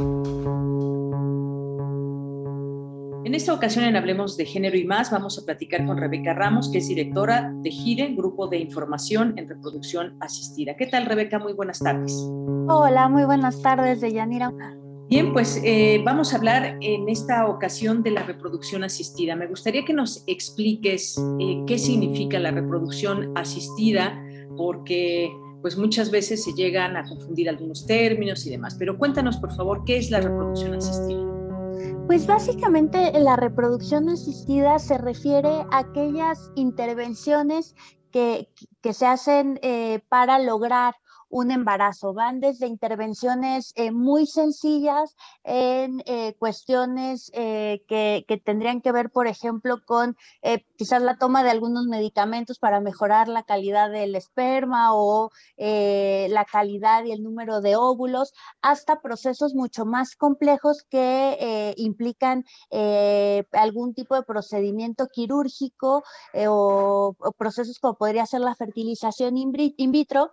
esta 3.35 3.53
ocasión 3.53 3.85
en 3.85 3.97
Hablemos 3.97 4.37
de 4.37 4.47
Género 4.47 4.77
y 4.77 4.85
más 4.85 5.11
vamos 5.11 5.37
a 5.37 5.45
platicar 5.45 5.85
con 5.85 5.97
Rebeca 5.97 6.33
Ramos, 6.33 6.71
que 6.71 6.79
es 6.79 6.87
directora 6.87 7.53
de 7.57 7.73
GIRE, 7.73 8.15
Grupo 8.15 8.47
de 8.47 8.59
Información 8.59 9.37
en 9.37 9.49
Reproducción 9.49 10.17
Asistida. 10.21 10.77
¿Qué 10.77 10.87
tal, 10.87 11.07
Rebeca? 11.07 11.41
Muy 11.41 11.55
buenas 11.55 11.81
tardes. 11.81 12.13
Hola, 12.69 13.09
muy 13.09 13.25
buenas 13.25 13.61
tardes, 13.63 14.01
Deyanira. 14.01 14.53
Bien, 15.09 15.33
pues 15.33 15.61
eh, 15.65 16.01
vamos 16.05 16.33
a 16.33 16.37
hablar 16.37 16.79
en 16.81 17.09
esta 17.09 17.49
ocasión 17.49 18.05
de 18.05 18.13
la 18.13 18.23
reproducción 18.23 18.85
asistida. 18.85 19.35
Me 19.35 19.49
gustaría 19.49 19.85
que 19.85 19.93
nos 19.93 20.23
expliques 20.29 21.21
eh, 21.41 21.65
qué 21.67 21.79
significa 21.79 22.39
la 22.39 22.53
reproducción 22.53 23.37
asistida, 23.37 24.25
porque 24.57 25.33
pues 25.61 25.77
muchas 25.77 26.11
veces 26.11 26.45
se 26.45 26.53
llegan 26.53 26.97
a 26.97 27.05
confundir 27.05 27.49
algunos 27.49 27.87
términos 27.87 28.47
y 28.47 28.51
demás. 28.51 28.77
Pero 28.79 28.99
cuéntanos, 28.99 29.37
por 29.37 29.55
favor, 29.55 29.85
qué 29.85 29.99
es 29.99 30.11
la 30.11 30.21
reproducción 30.21 30.75
asistida. 30.75 31.21
Pues 32.07 32.27
básicamente 32.27 33.13
la 33.19 33.37
reproducción 33.37 34.09
asistida 34.09 34.79
se 34.79 34.99
refiere 34.99 35.65
a 35.71 35.79
aquellas 35.79 36.51
intervenciones 36.57 37.75
que, 38.11 38.49
se 38.93 39.07
hacen 39.07 39.61
eh, 39.63 40.01
para 40.09 40.39
lograr 40.39 40.95
un 41.31 41.51
embarazo. 41.53 42.13
Van 42.13 42.41
desde 42.41 42.67
intervenciones 42.67 43.73
eh, 43.77 43.93
muy 43.93 44.27
sencillas 44.27 45.17
en 45.45 46.03
eh, 46.07 46.35
cuestiones 46.39 47.31
eh, 47.35 47.83
que, 47.89 48.25
tendrían 48.45 48.81
que 48.81 48.93
ver, 48.93 49.11
por 49.11 49.27
ejemplo, 49.27 49.79
con 49.87 50.17
quizás 50.77 51.03
la 51.03 51.17
toma 51.17 51.45
de 51.45 51.51
algunos 51.51 51.87
medicamentos 51.87 52.59
para 52.59 52.81
mejorar 52.81 53.29
la 53.29 53.45
calidad 53.45 53.91
del 53.91 54.17
esperma 54.17 54.95
o 54.95 55.31
la 55.57 56.45
calidad 56.51 57.05
y 57.05 57.13
el 57.13 57.23
número 57.23 57.61
de 57.61 57.77
óvulos, 57.77 58.33
hasta 58.63 59.01
procesos 59.01 59.55
mucho 59.55 59.85
más 59.85 60.17
complejos 60.17 60.83
que 60.83 61.75
implican 61.77 62.45
algún 63.53 63.95
tipo 63.95 64.15
de 64.15 64.23
procedimiento 64.23 65.07
quirúrgico 65.09 66.03
o, 66.49 67.15
procesos 67.37 67.79
como 67.79 67.95
podría 67.95 68.27
ser 68.27 68.41
la 68.41 68.55
fertilización 68.55 69.37
in 69.37 69.93
vitro 69.93 70.33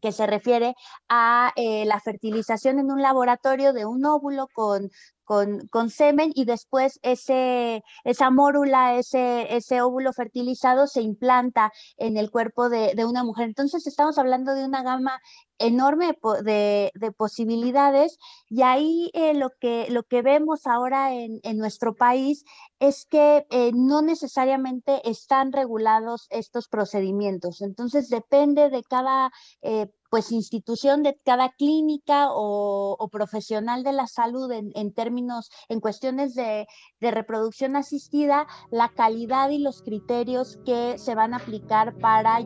que 0.00 0.12
se 0.12 0.26
refiere 0.26 0.74
a 1.08 1.52
eh, 1.56 1.84
la 1.86 2.00
fertilización 2.00 2.78
en 2.78 2.90
un 2.90 3.02
laboratorio 3.02 3.72
de 3.72 3.86
un 3.86 4.04
óvulo 4.04 4.48
con 4.52 4.90
con, 5.26 5.90
semen 5.90 6.30
y 6.34 6.44
después 6.44 6.98
ese, 7.02 7.82
esa 8.04 8.30
mórula, 8.30 8.96
ese, 8.96 9.54
ese 9.54 9.82
óvulo 9.82 10.12
fertilizado 10.12 10.86
se 10.86 11.02
implanta 11.02 11.72
en 11.96 12.16
el 12.16 12.30
cuerpo 12.30 12.68
de, 12.68 12.94
una 13.04 13.24
mujer. 13.24 13.46
Entonces 13.46 13.86
estamos 13.86 14.18
hablando 14.18 14.54
de 14.54 14.64
una 14.64 14.82
gama 14.82 15.20
enorme 15.58 16.16
de, 16.44 16.92
posibilidades 17.16 18.18
y 18.48 18.62
ahí 18.62 19.10
eh, 19.14 19.34
lo, 19.34 19.50
que, 19.60 19.86
lo 19.90 20.04
que 20.04 20.22
vemos 20.22 20.66
ahora 20.66 21.12
en, 21.12 21.40
nuestro 21.56 21.94
país 21.94 22.44
es 22.78 23.06
que 23.06 23.46
eh, 23.50 23.72
no 23.74 24.02
necesariamente 24.02 25.08
están 25.08 25.52
regulados 25.52 26.26
estos 26.30 26.68
procedimientos. 26.68 27.62
Entonces 27.62 28.08
depende 28.10 28.70
de 28.70 28.82
cada 28.82 29.30
eh, 29.62 29.88
pues 30.10 30.32
institución 30.32 31.02
de 31.02 31.18
cada 31.24 31.50
clínica 31.50 32.28
o, 32.30 33.08
profesional 33.10 33.82
de 33.82 33.92
la 33.92 34.06
salud 34.06 34.50
en, 34.52 34.92
términos, 34.92 35.50
en 35.68 35.80
cuestiones 35.80 36.34
de, 36.34 36.66
reproducción 37.00 37.76
asistida, 37.76 38.46
la 38.70 38.90
calidad 38.90 39.50
y 39.50 39.58
los 39.58 39.82
criterios 39.82 40.58
que 40.64 40.98
se 40.98 41.14
van 41.14 41.34
a 41.34 41.38
aplicar 41.38 41.96
para 41.98 42.40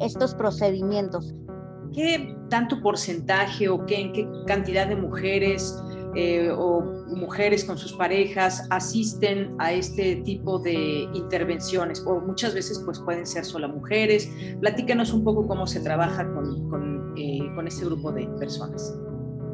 estos 0.00 0.34
procedimientos. 0.34 1.34
¿Qué 1.92 2.36
tanto 2.48 2.80
porcentaje 2.80 3.68
o 3.68 3.84
qué, 3.86 4.00
en 4.00 4.12
qué 4.12 4.28
cantidad 4.46 4.86
de 4.86 4.96
mujeres 4.96 5.74
eh, 6.14 6.50
o 6.50 6.80
mujeres 7.06 7.64
con 7.64 7.78
sus 7.78 7.92
parejas 7.92 8.66
asisten 8.70 9.54
a 9.58 9.72
este 9.72 10.16
tipo 10.16 10.58
de 10.58 11.08
intervenciones 11.14 12.02
o 12.06 12.20
muchas 12.20 12.54
veces 12.54 12.82
pues 12.84 12.98
pueden 13.00 13.26
ser 13.26 13.44
solo 13.44 13.68
mujeres. 13.68 14.30
Platícanos 14.60 15.12
un 15.12 15.24
poco 15.24 15.46
cómo 15.46 15.66
se 15.66 15.80
trabaja 15.80 16.24
con, 16.32 16.68
con, 16.70 17.14
eh, 17.16 17.50
con 17.54 17.66
este 17.66 17.84
grupo 17.84 18.12
de 18.12 18.26
personas. 18.38 18.98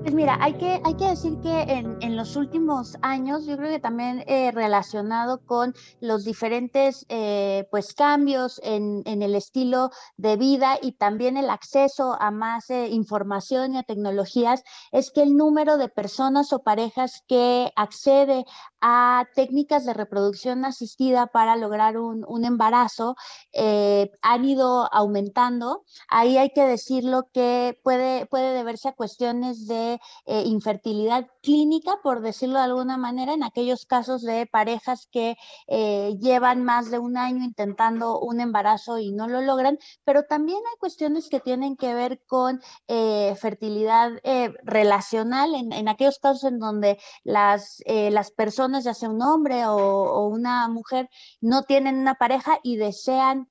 Pues 0.05 0.13
mira, 0.13 0.37
hay 0.39 0.53
que, 0.59 0.83
hay 0.85 0.95
que 0.99 1.09
decir 1.09 1.39
que 1.41 1.63
en, 1.63 1.97
en 2.03 2.15
los 2.15 2.37
últimos 2.37 2.95
años, 3.01 3.47
yo 3.47 3.57
creo 3.57 3.71
que 3.71 3.79
también 3.79 4.23
eh, 4.27 4.51
relacionado 4.53 5.41
con 5.47 5.73
los 5.99 6.27
diferentes 6.27 7.07
eh, 7.09 7.67
pues 7.71 7.95
cambios 7.95 8.61
en, 8.63 9.03
en, 9.07 9.23
el 9.23 9.35
estilo 9.35 9.89
de 10.19 10.37
vida 10.37 10.79
y 10.83 10.93
también 10.93 11.39
el 11.39 11.49
acceso 11.49 12.19
a 12.21 12.31
más 12.31 12.69
eh, 12.69 12.89
información 12.89 13.75
y 13.75 13.79
a 13.79 13.83
tecnologías, 13.83 14.63
es 14.93 15.11
que 15.11 15.23
el 15.23 15.39
número 15.39 15.79
de 15.79 15.89
personas 15.89 16.53
o 16.53 16.63
parejas 16.63 17.23
que 17.27 17.73
accede 17.75 18.45
a 18.87 19.27
técnicas 19.35 19.87
de 19.87 19.95
reproducción 19.95 20.67
asistida 20.67 21.27
para 21.29 21.57
lograr 21.57 21.97
un, 21.97 22.23
un 22.29 22.45
embarazo 22.45 23.17
han 24.23 24.45
ido 24.45 24.93
aumentando. 24.93 25.85
Ahí 26.09 26.37
hay 26.37 26.51
que 26.51 26.67
decirlo 26.67 27.29
que 27.33 27.79
puede, 27.83 28.27
puede 28.27 28.55
deberse 28.55 28.89
a 28.89 28.93
cuestiones 28.93 29.67
de 29.67 30.01
eh, 30.27 30.43
infertilidad 30.47 31.27
clínica, 31.43 31.99
por 32.03 32.21
decirlo 32.21 32.59
de 32.59 32.65
alguna 32.65 32.97
manera, 32.97 33.33
en 33.33 33.43
aquellos 33.43 33.87
casos 33.87 34.23
de 34.23 34.47
parejas 34.47 35.09
que 35.11 35.37
eh, 35.69 36.17
llevan 36.21 36.65
más 36.65 36.91
de 36.91 36.99
un 36.99 37.17
año 37.17 37.45
intentando 37.45 38.19
un 38.21 38.41
embarazo 38.41 38.99
y 38.99 39.13
no 39.13 39.29
lo 39.29 39.41
logran, 39.41 39.79
pero 40.05 40.25
también 40.25 40.59
hay 40.59 40.79
cuestiones 40.79 41.29
que 41.29 41.41
tienen 41.41 41.77
que 41.77 41.95
ver 41.95 42.21
con 42.27 42.61
eh, 42.89 43.35
fertilidad 43.41 44.13
relacional, 44.63 45.55
en, 45.55 45.89
aquellos 45.89 46.19
casos 46.19 46.45
en 46.45 46.59
donde 46.59 46.99
las, 47.23 47.83
las 47.87 48.31
personas, 48.31 48.74
ya 48.81 48.95
sea 48.95 49.11
un 49.11 49.23
hombre 49.23 49.67
o 49.67 50.27
una 50.27 50.69
mujer, 50.69 51.09
no 51.41 51.63
tienen 51.63 51.99
una 51.99 52.15
pareja 52.15 52.59
y 52.63 52.77
desean 52.77 53.49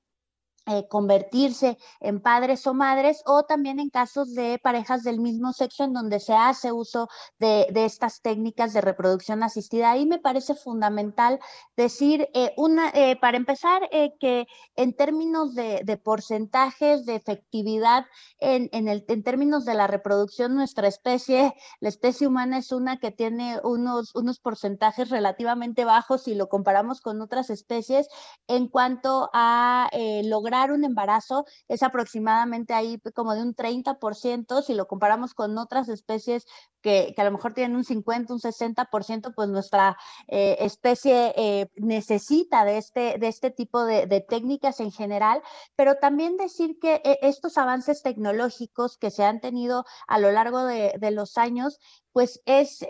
eh, 0.66 0.88
convertirse 0.88 1.76
en 2.00 2.22
padres 2.22 2.66
o 2.66 2.72
madres 2.72 3.22
o 3.26 3.42
también 3.42 3.78
en 3.80 3.90
casos 3.90 4.32
de 4.34 4.58
parejas 4.58 5.02
del 5.02 5.20
mismo 5.20 5.52
sexo 5.52 5.84
en 5.84 5.92
donde 5.92 6.20
se 6.20 6.32
hace 6.32 6.72
uso 6.72 7.10
de, 7.38 7.66
estas 7.74 8.22
técnicas 8.22 8.72
de 8.72 8.80
reproducción 8.80 9.42
asistida. 9.42 9.90
Ahí 9.90 10.06
me 10.06 10.18
parece 10.18 10.54
fundamental 10.54 11.38
decir, 11.76 12.30
eh, 12.32 12.54
una, 12.56 12.88
eh, 12.94 13.16
para 13.20 13.36
empezar, 13.36 13.82
que 14.18 14.46
en 14.74 14.96
términos 14.96 15.54
de, 15.54 16.00
porcentajes 16.02 17.04
de 17.04 17.16
efectividad, 17.16 18.06
en, 18.38 18.70
en, 18.72 18.88
el, 18.88 19.04
en 19.08 19.22
términos 19.22 19.66
de 19.66 19.74
la 19.74 19.86
reproducción, 19.86 20.54
nuestra 20.54 20.88
especie, 20.88 21.52
la 21.80 21.90
especie 21.90 22.26
humana 22.26 22.56
es 22.56 22.72
una 22.72 22.98
que 22.98 23.10
tiene 23.10 23.60
unos, 23.64 24.14
unos 24.14 24.40
porcentajes 24.40 25.10
relativamente 25.10 25.84
bajos 25.84 26.22
si 26.22 26.34
lo 26.34 26.48
comparamos 26.48 27.02
con 27.02 27.20
otras 27.20 27.50
especies 27.50 28.08
en 28.48 28.68
cuanto 28.68 29.28
a 29.34 29.90
lograr 30.24 30.53
un 30.72 30.84
embarazo 30.84 31.44
es 31.68 31.82
aproximadamente 31.82 32.74
ahí 32.74 33.00
como 33.14 33.34
de 33.34 33.42
un 33.42 33.54
30%, 33.54 34.62
si 34.62 34.74
lo 34.74 34.86
comparamos 34.86 35.34
con 35.34 35.58
otras 35.58 35.88
especies 35.88 36.46
que, 36.84 37.14
a 37.16 37.24
lo 37.24 37.32
mejor 37.32 37.54
tienen 37.54 37.76
un 37.76 37.82
50, 37.82 38.34
un 38.34 38.40
60%, 38.40 39.32
pues 39.34 39.48
nuestra 39.48 39.96
eh, 40.28 40.56
especie 40.60 41.32
eh, 41.34 41.70
necesita 41.76 42.66
de 42.66 42.76
este, 42.76 43.16
de 43.18 43.28
este 43.28 43.50
tipo 43.50 43.84
de, 43.86 44.04
técnicas 44.28 44.80
en 44.80 44.92
general, 44.92 45.42
pero 45.76 45.96
también 45.96 46.36
decir 46.36 46.78
que 46.78 47.00
eh, 47.04 47.18
estos 47.22 47.56
avances 47.56 48.02
tecnológicos 48.02 48.98
que 48.98 49.10
se 49.10 49.24
han 49.24 49.40
tenido 49.40 49.86
a 50.06 50.18
lo 50.18 50.30
largo 50.30 50.64
de, 50.64 50.92
los 51.10 51.38
años 51.38 51.78
pues 52.12 52.40
es, 52.44 52.84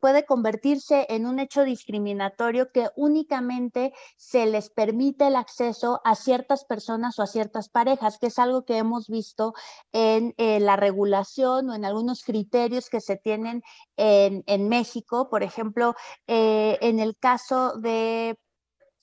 puede 0.00 0.26
convertirse 0.26 1.06
en 1.08 1.26
un 1.26 1.38
hecho 1.38 1.64
discriminatorio 1.64 2.70
que 2.72 2.90
únicamente 2.94 3.92
se 4.16 4.46
les 4.46 4.70
permite 4.70 5.26
el 5.26 5.36
acceso 5.36 6.00
a 6.04 6.14
ciertas 6.14 6.64
personas 6.64 6.73
o 7.18 7.22
a 7.22 7.26
ciertas 7.26 7.68
parejas, 7.68 8.18
que 8.18 8.26
es 8.26 8.38
algo 8.38 8.64
que 8.64 8.78
hemos 8.78 9.08
visto 9.08 9.54
en 9.92 10.34
eh, 10.36 10.60
la 10.60 10.76
regulación 10.76 11.70
o 11.70 11.74
en 11.74 11.84
algunos 11.84 12.22
criterios 12.24 12.88
que 12.88 13.00
se 13.00 13.16
tienen 13.16 13.62
en, 13.96 14.42
en 14.46 14.68
México. 14.68 15.28
Por 15.28 15.42
ejemplo, 15.42 15.94
eh, 16.26 16.78
en 16.80 16.98
el 16.98 17.16
caso 17.16 17.78
de 17.78 18.38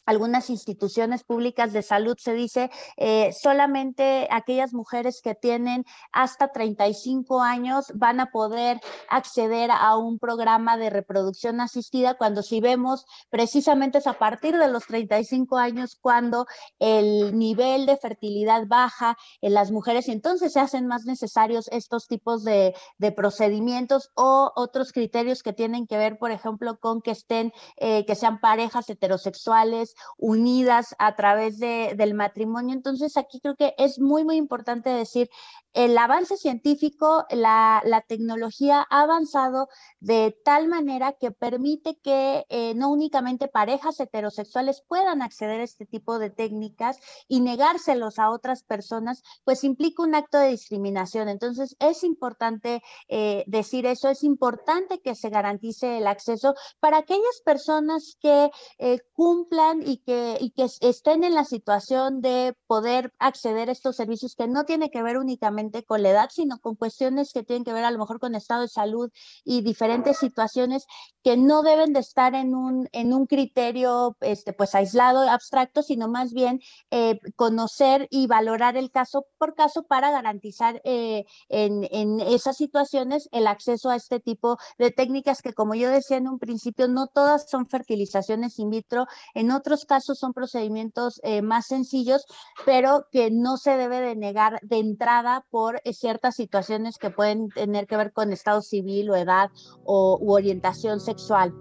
algunas 0.05 0.49
instituciones 0.49 1.23
públicas 1.23 1.73
de 1.73 1.81
salud 1.81 2.17
se 2.19 2.33
dice 2.33 2.71
eh, 2.97 3.33
solamente 3.33 4.27
aquellas 4.31 4.73
mujeres 4.73 5.21
que 5.21 5.35
tienen 5.35 5.85
hasta 6.11 6.51
35 6.51 7.41
años 7.41 7.91
van 7.93 8.19
a 8.19 8.31
poder 8.31 8.79
acceder 9.09 9.69
a 9.71 9.95
un 9.97 10.19
programa 10.19 10.77
de 10.77 10.89
reproducción 10.89 11.61
asistida 11.61 12.15
cuando 12.15 12.43
si 12.43 12.61
vemos 12.61 13.05
precisamente 13.29 13.99
es 13.99 14.07
a 14.07 14.13
partir 14.13 14.57
de 14.57 14.67
los 14.67 14.85
35 14.85 15.57
años 15.57 15.97
cuando 15.99 16.45
el 16.79 17.37
nivel 17.37 17.85
de 17.85 17.97
fertilidad 17.97 18.65
baja 18.67 19.17
en 19.41 19.53
las 19.53 19.71
mujeres 19.71 20.07
y 20.07 20.11
entonces 20.11 20.53
se 20.53 20.59
hacen 20.59 20.87
más 20.87 21.05
necesarios 21.05 21.67
estos 21.71 22.07
tipos 22.07 22.43
de, 22.43 22.73
procedimientos 23.15 24.09
o 24.15 24.51
otros 24.55 24.93
criterios 24.93 25.43
que 25.43 25.53
tienen 25.53 25.85
que 25.85 25.97
ver 25.97 26.17
por 26.17 26.31
ejemplo 26.31 26.79
con 26.79 27.01
que 27.01 27.11
estén 27.11 27.51
eh, 27.77 28.05
que 28.05 28.15
sean 28.15 28.39
parejas 28.39 28.89
heterosexuales 28.89 29.95
unidas 30.17 30.95
a 30.99 31.15
través 31.15 31.59
de, 31.59 31.93
del 31.95 32.13
matrimonio. 32.13 32.75
Entonces, 32.75 33.17
aquí 33.17 33.39
creo 33.39 33.55
que 33.55 33.73
es 33.77 33.99
muy, 33.99 34.23
muy 34.23 34.37
importante 34.37 34.89
decir, 34.89 35.29
el 35.73 35.97
avance 35.97 36.37
científico, 36.37 37.25
la, 37.29 37.81
tecnología 38.07 38.85
ha 38.89 39.01
avanzado 39.03 39.69
de 39.99 40.35
tal 40.43 40.67
manera 40.67 41.13
que 41.13 41.31
permite 41.31 41.97
que 41.97 42.45
eh, 42.49 42.73
no 42.75 42.89
únicamente 42.89 43.47
parejas 43.47 43.99
heterosexuales 43.99 44.83
puedan 44.87 45.21
acceder 45.21 45.61
a 45.61 45.63
este 45.63 45.85
tipo 45.85 46.19
de 46.19 46.29
técnicas 46.29 46.97
y 47.27 47.39
negárselos 47.39 48.19
a 48.19 48.31
otras 48.31 48.63
personas, 48.63 49.23
pues 49.43 49.63
implica 49.63 50.03
un 50.03 50.15
acto 50.15 50.39
de 50.39 50.49
discriminación. 50.49 51.29
Entonces, 51.29 51.75
es 51.79 52.03
importante 52.03 52.81
eh, 53.07 53.43
decir 53.47 53.85
eso, 53.85 54.09
es 54.09 54.23
importante 54.23 54.99
que 55.01 55.15
se 55.15 55.29
garantice 55.29 55.99
el 55.99 56.07
acceso 56.07 56.55
para 56.79 56.97
aquellas 56.97 57.41
personas 57.45 58.17
que 58.19 58.51
eh, 58.79 58.99
cumplan 59.13 59.87
y 59.87 59.97
que, 59.97 60.37
y 60.41 60.51
que 60.51 60.67
estén 60.81 61.23
en 61.23 61.35
la 61.35 61.45
situación 61.45 62.21
de 62.21 62.55
poder 62.67 63.13
acceder 63.19 63.69
a 63.69 63.73
estos 63.73 63.95
servicios 63.95 64.35
que 64.35 64.47
no 64.47 64.65
tiene 64.65 64.89
que 64.89 65.03
ver 65.03 65.17
únicamente 65.17 65.60
con 65.85 66.01
la 66.01 66.09
edad, 66.09 66.29
sino 66.31 66.59
con 66.59 66.75
cuestiones 66.75 67.33
que 67.33 67.43
tienen 67.43 67.63
que 67.63 67.73
ver 67.73 67.83
a 67.83 67.91
lo 67.91 67.99
mejor 67.99 68.19
con 68.19 68.35
estado 68.35 68.61
de 68.61 68.67
salud 68.67 69.11
y 69.43 69.61
diferentes 69.61 70.17
situaciones 70.17 70.85
que 71.23 71.37
no 71.37 71.61
deben 71.61 71.93
de 71.93 71.99
estar 71.99 72.33
en 72.33 72.55
un, 72.55 72.89
en 72.91 73.13
un 73.13 73.27
criterio 73.27 74.17
este, 74.21 74.53
pues 74.53 74.73
aislado, 74.73 75.29
abstracto, 75.29 75.83
sino 75.83 76.07
más 76.07 76.33
bien 76.33 76.59
eh, 76.89 77.19
conocer 77.35 78.07
y 78.09 78.27
valorar 78.27 78.77
el 78.77 78.91
caso 78.91 79.25
por 79.37 79.53
caso 79.53 79.83
para 79.83 80.11
garantizar 80.11 80.81
eh, 80.83 81.25
en, 81.49 81.87
en 81.91 82.19
esas 82.21 82.57
situaciones 82.57 83.29
el 83.31 83.47
acceso 83.47 83.89
a 83.89 83.95
este 83.95 84.19
tipo 84.19 84.57
de 84.77 84.91
técnicas 84.91 85.41
que 85.41 85.53
como 85.53 85.75
yo 85.75 85.89
decía 85.89 86.17
en 86.17 86.27
un 86.27 86.39
principio, 86.39 86.87
no 86.87 87.07
todas 87.07 87.49
son 87.49 87.67
fertilizaciones 87.67 88.57
in 88.59 88.69
vitro, 88.69 89.05
en 89.33 89.51
otros 89.51 89.85
casos 89.85 90.19
son 90.19 90.33
procedimientos 90.33 91.19
eh, 91.23 91.41
más 91.41 91.67
sencillos, 91.67 92.25
pero 92.65 93.05
que 93.11 93.29
no 93.31 93.57
se 93.57 93.77
debe 93.77 93.99
de 94.01 94.15
negar 94.15 94.59
de 94.61 94.79
entrada 94.79 95.45
por 95.51 95.81
eh, 95.83 95.93
ciertas 95.93 96.35
situaciones 96.35 96.97
que 96.97 97.11
pueden 97.11 97.49
tener 97.49 97.85
que 97.85 97.97
ver 97.97 98.11
con 98.13 98.31
estado 98.31 98.61
civil 98.61 99.09
o 99.09 99.15
edad 99.15 99.49
o 99.83 100.17
u 100.19 100.31
orientación 100.31 100.99
sexual. 100.99 101.53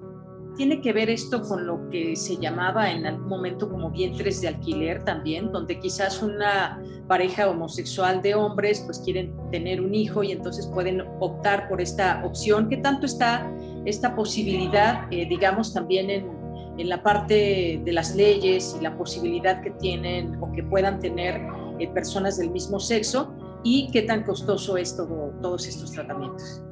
Tiene 0.57 0.81
que 0.81 0.93
ver 0.93 1.09
esto 1.11 1.43
con 1.43 1.67
lo 1.67 1.89
que 1.91 2.17
se 2.17 2.37
llamaba 2.37 2.91
en 2.91 3.07
algún 3.07 3.29
momento 3.29 3.69
como 3.69 3.91
vientres 3.91 4.41
de 4.41 4.49
alquiler 4.49 5.05
también, 5.05 5.53
donde 5.53 5.79
quizás 5.79 6.23
una 6.23 6.83
pareja 7.09 7.49
homosexual 7.49 8.21
de 8.21 8.35
hombres 8.35 8.83
pues 8.85 8.99
quieren 9.01 9.35
tener 9.51 9.81
un 9.81 9.95
hijo 9.95 10.23
y 10.23 10.33
entonces 10.33 10.67
pueden 10.67 11.03
optar 11.21 11.69
por 11.69 11.81
esta 11.81 12.23
opción. 12.25 12.69
¿Qué 12.69 12.79
tanto 12.79 13.07
está 13.07 13.51
esta 13.85 14.15
posibilidad, 14.15 15.07
eh, 15.11 15.27
digamos, 15.29 15.73
también 15.73 16.11
en, 16.11 16.29
en 16.79 16.89
la 16.89 17.03
parte 17.03 17.81
de 17.85 17.93
las 17.93 18.15
leyes 18.15 18.77
y 18.79 18.83
la 18.83 18.97
posibilidad 18.97 19.63
que 19.63 19.71
tienen 19.71 20.37
o 20.43 20.53
que 20.53 20.63
puedan 20.65 20.99
tener 20.99 21.41
eh, 21.79 21.89
personas 21.89 22.37
del 22.37 22.51
mismo 22.51 22.79
sexo 22.79 23.33
y 23.63 23.91
qué 23.91 24.03
tan 24.03 24.25
costoso 24.25 24.77
es 24.77 24.97
todo, 24.97 25.33
todos 25.41 25.67
estos 25.67 25.93
tratamientos. 25.93 26.63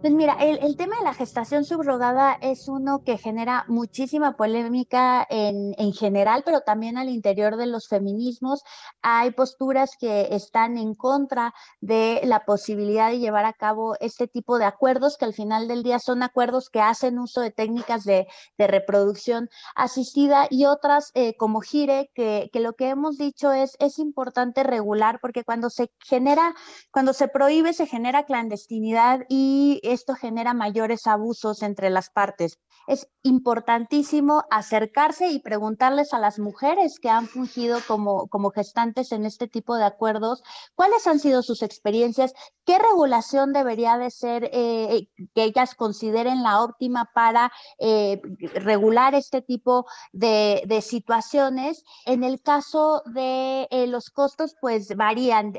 Pues 0.00 0.14
mira, 0.14 0.32
el, 0.40 0.76
tema 0.78 0.96
de 0.96 1.04
la 1.04 1.12
gestación 1.12 1.66
subrogada 1.66 2.32
es 2.40 2.68
uno 2.68 3.02
que 3.04 3.18
genera 3.18 3.66
muchísima 3.68 4.34
polémica 4.34 5.26
en, 5.28 5.74
en, 5.76 5.92
general, 5.92 6.42
pero 6.42 6.62
también 6.62 6.96
al 6.96 7.10
interior 7.10 7.58
de 7.58 7.66
los 7.66 7.86
feminismos. 7.86 8.62
Hay 9.02 9.32
posturas 9.32 9.90
que 10.00 10.34
están 10.34 10.78
en 10.78 10.94
contra 10.94 11.52
de 11.82 12.22
la 12.24 12.46
posibilidad 12.46 13.10
de 13.10 13.18
llevar 13.18 13.44
a 13.44 13.52
cabo 13.52 13.94
este 14.00 14.26
tipo 14.26 14.58
de 14.58 14.64
acuerdos, 14.64 15.18
que 15.18 15.26
al 15.26 15.34
final 15.34 15.68
del 15.68 15.82
día 15.82 15.98
son 15.98 16.22
acuerdos 16.22 16.70
que 16.70 16.80
hacen 16.80 17.18
uso 17.18 17.42
de 17.42 17.50
técnicas 17.50 18.04
de, 18.04 18.26
de 18.56 18.66
reproducción 18.66 19.50
asistida 19.74 20.46
y 20.48 20.64
otras 20.64 21.10
eh, 21.12 21.36
como 21.36 21.60
Gire, 21.60 22.10
que, 22.14 22.48
que 22.54 22.60
lo 22.60 22.72
que 22.72 22.88
hemos 22.88 23.18
dicho 23.18 23.52
es, 23.52 23.76
es 23.80 23.98
importante 23.98 24.62
regular, 24.62 25.18
porque 25.20 25.44
cuando 25.44 25.68
se 25.68 25.90
genera, 25.98 26.54
cuando 26.90 27.12
se 27.12 27.28
prohíbe, 27.28 27.74
se 27.74 27.86
genera 27.86 28.24
clandestinidad 28.24 29.26
y 29.28 29.82
esto 29.92 30.14
genera 30.14 30.54
mayores 30.54 31.06
abusos 31.06 31.62
entre 31.62 31.90
las 31.90 32.10
partes. 32.10 32.58
Es 32.86 33.08
importantísimo 33.22 34.44
acercarse 34.50 35.28
y 35.28 35.40
preguntarles 35.40 36.12
a 36.14 36.18
las 36.18 36.38
mujeres 36.38 36.98
que 36.98 37.10
han 37.10 37.28
fungido 37.28 37.78
como, 37.86 38.28
como 38.28 38.50
gestantes 38.50 39.12
en 39.12 39.26
este 39.26 39.46
tipo 39.48 39.76
de 39.76 39.84
acuerdos, 39.84 40.42
cuáles 40.74 41.06
han 41.06 41.20
sido 41.20 41.42
sus 41.42 41.62
experiencias, 41.62 42.32
qué 42.64 42.78
regulación 42.78 43.52
debería 43.52 43.98
de 43.98 44.10
ser 44.10 44.50
eh, 44.52 45.08
que 45.34 45.44
ellas 45.44 45.74
consideren 45.74 46.42
la 46.42 46.62
óptima 46.62 47.10
para 47.14 47.52
eh, 47.78 48.20
regular 48.54 49.14
este 49.14 49.42
tipo 49.42 49.86
de, 50.12 50.80
situaciones. 50.82 51.84
En 52.06 52.24
el 52.24 52.40
caso 52.40 53.02
de 53.06 53.68
eh, 53.70 53.86
los 53.86 54.10
costos, 54.10 54.56
pues 54.60 54.96
varían, 54.96 55.52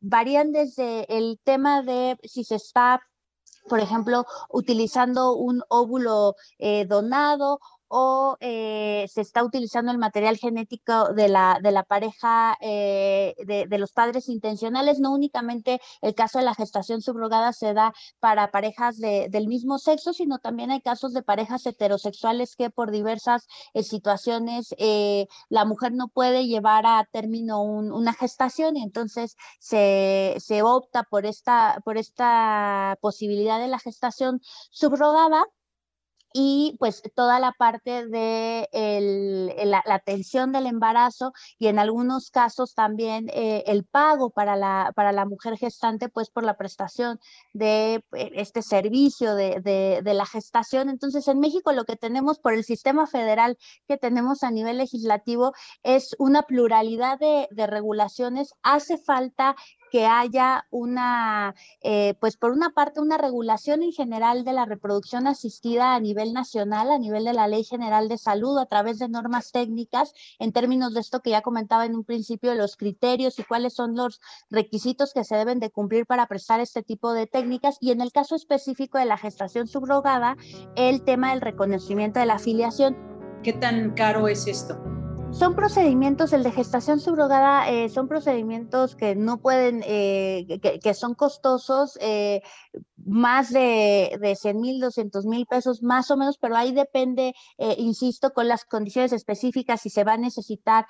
varían 0.00 0.52
desde 0.52 1.06
el 1.16 1.40
tema 1.44 1.82
de 1.82 2.18
si 2.24 2.44
se 2.44 2.56
está 2.56 3.00
por 3.68 3.80
ejemplo, 3.80 4.26
utilizando 4.50 5.34
un 5.34 5.62
óvulo 5.68 6.36
eh, 6.58 6.84
donado 6.86 7.60
o 7.96 8.36
eh, 8.40 9.06
se 9.08 9.20
está 9.20 9.44
utilizando 9.44 9.92
el 9.92 9.98
material 9.98 10.36
genético 10.36 11.12
de 11.14 11.28
la, 11.28 11.60
de 11.62 11.70
la 11.70 11.84
pareja 11.84 12.56
eh, 12.60 13.36
de, 13.46 13.66
de, 13.68 13.78
los 13.78 13.92
padres 13.92 14.28
intencionales. 14.28 14.98
No 14.98 15.12
únicamente 15.12 15.80
el 16.02 16.16
caso 16.16 16.40
de 16.40 16.44
la 16.44 16.56
gestación 16.56 17.02
subrogada 17.02 17.52
se 17.52 17.72
da 17.72 17.92
para 18.18 18.50
parejas 18.50 18.98
de, 18.98 19.28
del 19.30 19.46
mismo 19.46 19.78
sexo, 19.78 20.12
sino 20.12 20.40
también 20.40 20.72
hay 20.72 20.80
casos 20.80 21.12
de 21.12 21.22
parejas 21.22 21.64
heterosexuales 21.66 22.56
que 22.56 22.68
por 22.68 22.90
diversas 22.90 23.46
eh, 23.74 23.84
situaciones 23.84 24.74
la 25.48 25.64
mujer 25.64 25.92
no 25.92 26.08
puede 26.08 26.46
llevar 26.48 26.86
a 26.86 27.06
término 27.12 27.62
un, 27.62 27.92
una 27.92 28.12
gestación 28.12 28.76
y 28.76 28.82
entonces 28.82 29.36
se, 29.60 30.34
se 30.38 30.62
opta 30.62 31.04
por 31.04 31.26
esta, 31.26 31.80
por 31.84 31.96
esta 31.96 32.98
posibilidad 33.00 33.60
de 33.60 33.68
la 33.68 33.78
gestación 33.78 34.40
subrogada 34.70 35.44
y 36.36 36.74
pues 36.80 37.00
toda 37.14 37.38
la 37.38 37.52
parte 37.52 38.08
de 38.08 38.68
la, 39.64 39.82
atención 39.86 40.50
del 40.50 40.66
embarazo 40.66 41.32
y 41.60 41.68
en 41.68 41.78
algunos 41.78 42.30
casos 42.32 42.74
también 42.74 43.30
eh, 43.32 43.62
el 43.68 43.84
pago 43.84 44.30
para 44.30 44.56
la, 44.56 44.92
para 44.96 45.12
la 45.12 45.26
mujer 45.26 45.56
gestante, 45.56 46.08
pues 46.08 46.30
por 46.30 46.42
la 46.42 46.56
prestación 46.56 47.20
de 47.52 48.04
eh, 48.12 48.30
este 48.34 48.62
servicio 48.62 49.36
de, 49.36 49.60
de, 50.02 50.14
la 50.14 50.26
gestación. 50.26 50.88
Entonces, 50.88 51.28
en 51.28 51.38
México 51.38 51.70
lo 51.70 51.84
que 51.84 51.94
tenemos 51.94 52.40
por 52.40 52.52
el 52.52 52.64
sistema 52.64 53.06
federal 53.06 53.56
que 53.86 53.96
tenemos 53.96 54.42
a 54.42 54.50
nivel 54.50 54.78
legislativo 54.78 55.52
es 55.84 56.16
una 56.18 56.42
pluralidad 56.42 57.16
de 57.20 57.66
regulaciones. 57.68 58.54
Hace 58.64 58.98
falta 58.98 59.54
que 59.94 60.06
haya 60.06 60.66
una, 60.72 61.54
eh, 61.80 62.14
pues 62.18 62.36
por 62.36 62.50
una 62.50 62.70
parte, 62.70 63.00
una 63.00 63.16
regulación 63.16 63.84
en 63.84 63.92
general 63.92 64.42
de 64.42 64.52
la 64.52 64.64
reproducción 64.64 65.28
asistida 65.28 65.94
a 65.94 66.00
nivel 66.00 66.32
nacional, 66.32 66.90
a 66.90 66.98
nivel 66.98 67.24
de 67.24 67.32
la 67.32 67.46
Ley 67.46 67.62
General 67.62 68.08
de 68.08 68.18
Salud, 68.18 68.58
a 68.58 68.66
través 68.66 68.98
de 68.98 69.08
normas 69.08 69.52
técnicas, 69.52 70.12
en 70.40 70.50
términos 70.50 70.94
de 70.94 71.00
esto 71.00 71.20
que 71.20 71.30
ya 71.30 71.42
comentaba 71.42 71.86
en 71.86 71.94
un 71.94 72.02
principio, 72.02 72.54
los 72.54 72.76
criterios 72.76 73.38
y 73.38 73.44
cuáles 73.44 73.74
son 73.74 73.94
los 73.94 74.20
requisitos 74.50 75.12
que 75.12 75.22
se 75.22 75.36
deben 75.36 75.60
de 75.60 75.70
cumplir 75.70 76.06
para 76.06 76.26
prestar 76.26 76.58
este 76.58 76.82
tipo 76.82 77.12
de 77.12 77.28
técnicas. 77.28 77.78
Y 77.80 77.92
en 77.92 78.00
el 78.00 78.10
caso 78.10 78.34
específico 78.34 78.98
de 78.98 79.04
la 79.04 79.16
gestación 79.16 79.68
subrogada, 79.68 80.36
el 80.74 81.04
tema 81.04 81.30
del 81.30 81.40
reconocimiento 81.40 82.18
de 82.18 82.26
la 82.26 82.34
afiliación. 82.34 82.96
¿Qué 83.44 83.52
tan 83.52 83.92
caro 83.92 84.26
es 84.26 84.48
esto? 84.48 85.03
Son 85.34 85.56
procedimientos, 85.56 86.32
el 86.32 86.44
de 86.44 86.52
gestación 86.52 87.00
subrogada, 87.00 87.68
eh, 87.68 87.88
son 87.88 88.06
procedimientos 88.06 88.94
que 88.94 89.16
no 89.16 89.38
pueden, 89.38 89.82
eh, 89.84 90.60
que, 90.80 90.94
son 90.94 91.16
costosos, 91.16 91.98
eh, 92.00 92.40
más 93.06 93.52
de, 93.52 94.16
de 94.20 94.36
100 94.36 94.60
mil, 94.60 94.80
200 94.80 95.26
mil 95.26 95.46
pesos 95.46 95.82
más 95.82 96.10
o 96.10 96.16
menos, 96.16 96.38
pero 96.38 96.56
ahí 96.56 96.72
depende, 96.72 97.34
insisto, 97.78 98.32
con 98.32 98.48
las 98.48 98.64
condiciones 98.64 99.12
específicas, 99.12 99.82
si 99.82 99.90
se 99.90 100.04
va 100.04 100.14
a 100.14 100.16
necesitar 100.16 100.86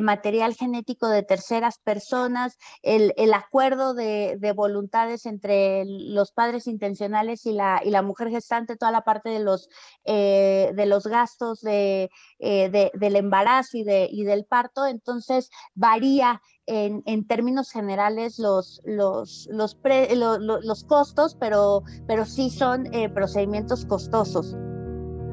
material 0.00 0.54
genético 0.54 1.08
de 1.08 1.22
terceras 1.22 1.78
personas, 1.78 2.58
el, 2.82 3.12
el 3.16 3.32
acuerdo 3.32 3.94
de, 3.94 4.36
de, 4.38 4.52
voluntades 4.52 5.26
entre 5.26 5.84
los 5.86 6.32
padres 6.32 6.66
intencionales 6.66 7.46
y 7.46 7.52
la, 7.52 7.80
y 7.84 7.90
la 7.90 8.02
mujer 8.02 8.30
gestante, 8.30 8.76
toda 8.76 8.92
la 8.92 9.02
parte 9.02 9.30
de 9.30 9.40
los, 9.40 9.68
de 10.04 10.84
los 10.86 11.06
gastos 11.06 11.60
de, 11.60 12.10
del 12.38 13.16
embarazo 13.16 13.78
y 13.78 13.84
y, 14.10 14.24
del 14.24 14.44
parto, 14.44 14.86
entonces 14.86 15.50
varía 15.74 16.40
en, 16.66 17.26
términos 17.26 17.70
generales 17.70 18.38
los, 18.38 18.80
los, 18.84 19.48
los, 19.50 19.76
los, 19.78 20.84
costos, 20.84 21.36
pero, 21.38 21.82
pero 22.06 22.24
sí 22.24 22.50
son 22.50 22.92
eh, 22.94 23.08
procedimientos 23.08 23.84
costosos. 23.84 24.56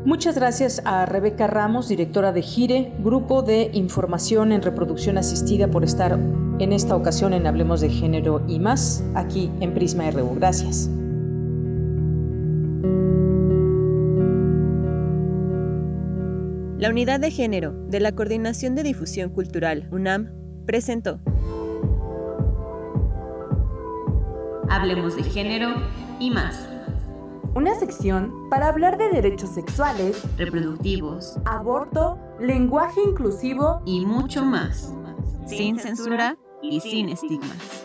Muchas 0.04 0.36
gracias 0.36 0.82
a 0.86 1.06
Rebeca 1.06 1.46
Ramos, 1.46 1.88
directora 1.88 2.32
de 2.32 2.42
GIRE, 2.42 2.92
Grupo 3.04 3.44
de 3.44 3.70
Información 3.74 4.52
en 4.52 4.64
Reproducción 4.64 5.20
Asistida, 5.20 5.70
por 5.70 5.84
estar 5.84 6.14
en 6.14 6.74
esta 6.74 6.96
ocasión 6.96 7.34
en 7.34 7.46
Hablemos 7.46 7.82
de 7.82 7.90
Género 7.90 8.42
y 8.48 8.60
más, 8.60 9.04
aquí 9.14 9.52
en 9.60 9.74
Prisma 9.76 10.10
RU. 10.10 10.34
Gracias. 10.36 10.90
La 16.80 16.90
Unidad 16.90 17.20
de 17.20 17.30
Género 17.30 17.74
de 17.90 18.00
la 18.00 18.14
Coordinación 18.14 18.74
de 18.74 18.82
Difusión 18.82 19.30
Cultural, 19.30 19.88
UNAM, 19.92 20.41
presentó 20.66 21.20
Hablemos 24.70 25.18
de 25.18 25.24
Género 25.24 25.76
y 26.18 26.32
más. 26.32 26.68
Una 27.54 27.76
sección 27.76 28.48
para 28.50 28.70
hablar 28.70 28.98
de 28.98 29.10
derechos 29.10 29.50
sexuales, 29.50 30.24
reproductivos, 30.38 31.38
aborto, 31.44 32.18
lenguaje 32.40 33.02
inclusivo 33.06 33.82
y 33.86 34.06
mucho 34.06 34.46
más, 34.46 34.96
sin 35.46 35.78
censura 35.78 36.38
y 36.62 36.80
sin 36.80 37.10
estigmas. 37.10 37.84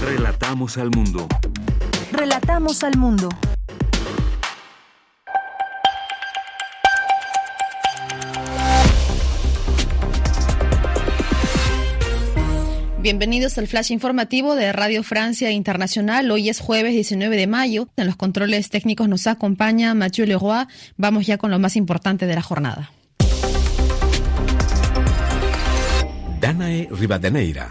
Relatamos 0.00 0.78
al 0.78 0.90
mundo. 0.90 1.26
Relatamos 2.16 2.84
al 2.84 2.96
mundo. 2.96 3.28
Bienvenidos 13.00 13.58
al 13.58 13.66
flash 13.66 13.90
informativo 13.90 14.54
de 14.54 14.72
Radio 14.72 15.02
Francia 15.02 15.50
Internacional. 15.50 16.30
Hoy 16.30 16.50
es 16.50 16.60
jueves 16.60 16.92
19 16.92 17.36
de 17.36 17.48
mayo. 17.48 17.88
En 17.96 18.06
los 18.06 18.14
controles 18.14 18.70
técnicos 18.70 19.08
nos 19.08 19.26
acompaña 19.26 19.92
Mathieu 19.94 20.24
Leroy. 20.24 20.66
Vamos 20.96 21.26
ya 21.26 21.36
con 21.36 21.50
lo 21.50 21.58
más 21.58 21.74
importante 21.74 22.26
de 22.26 22.34
la 22.36 22.42
jornada. 22.42 22.92
Danae 26.40 26.88
Rivadeneira. 26.92 27.66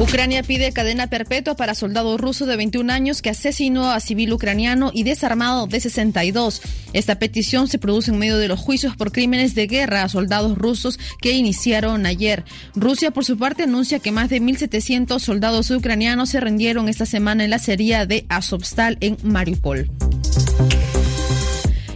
Ucrania 0.00 0.44
pide 0.44 0.70
cadena 0.70 1.08
perpetua 1.08 1.56
para 1.56 1.74
soldado 1.74 2.16
ruso 2.18 2.46
de 2.46 2.56
21 2.56 2.92
años 2.92 3.20
que 3.20 3.30
asesinó 3.30 3.90
a 3.90 3.98
civil 3.98 4.32
ucraniano 4.32 4.92
y 4.94 5.02
desarmado 5.02 5.66
de 5.66 5.80
62. 5.80 6.62
Esta 6.92 7.18
petición 7.18 7.66
se 7.66 7.78
produce 7.78 8.12
en 8.12 8.18
medio 8.18 8.38
de 8.38 8.46
los 8.46 8.60
juicios 8.60 8.94
por 8.94 9.10
crímenes 9.10 9.56
de 9.56 9.66
guerra 9.66 10.04
a 10.04 10.08
soldados 10.08 10.56
rusos 10.56 11.00
que 11.20 11.32
iniciaron 11.32 12.06
ayer. 12.06 12.44
Rusia, 12.76 13.10
por 13.10 13.24
su 13.24 13.36
parte, 13.38 13.64
anuncia 13.64 13.98
que 13.98 14.12
más 14.12 14.30
de 14.30 14.40
1.700 14.40 15.18
soldados 15.18 15.68
ucranianos 15.72 16.30
se 16.30 16.38
rindieron 16.38 16.88
esta 16.88 17.04
semana 17.04 17.42
en 17.42 17.50
la 17.50 17.58
serie 17.58 18.06
de 18.06 18.24
Azovstal 18.28 18.98
en 19.00 19.16
Mariupol. 19.24 19.90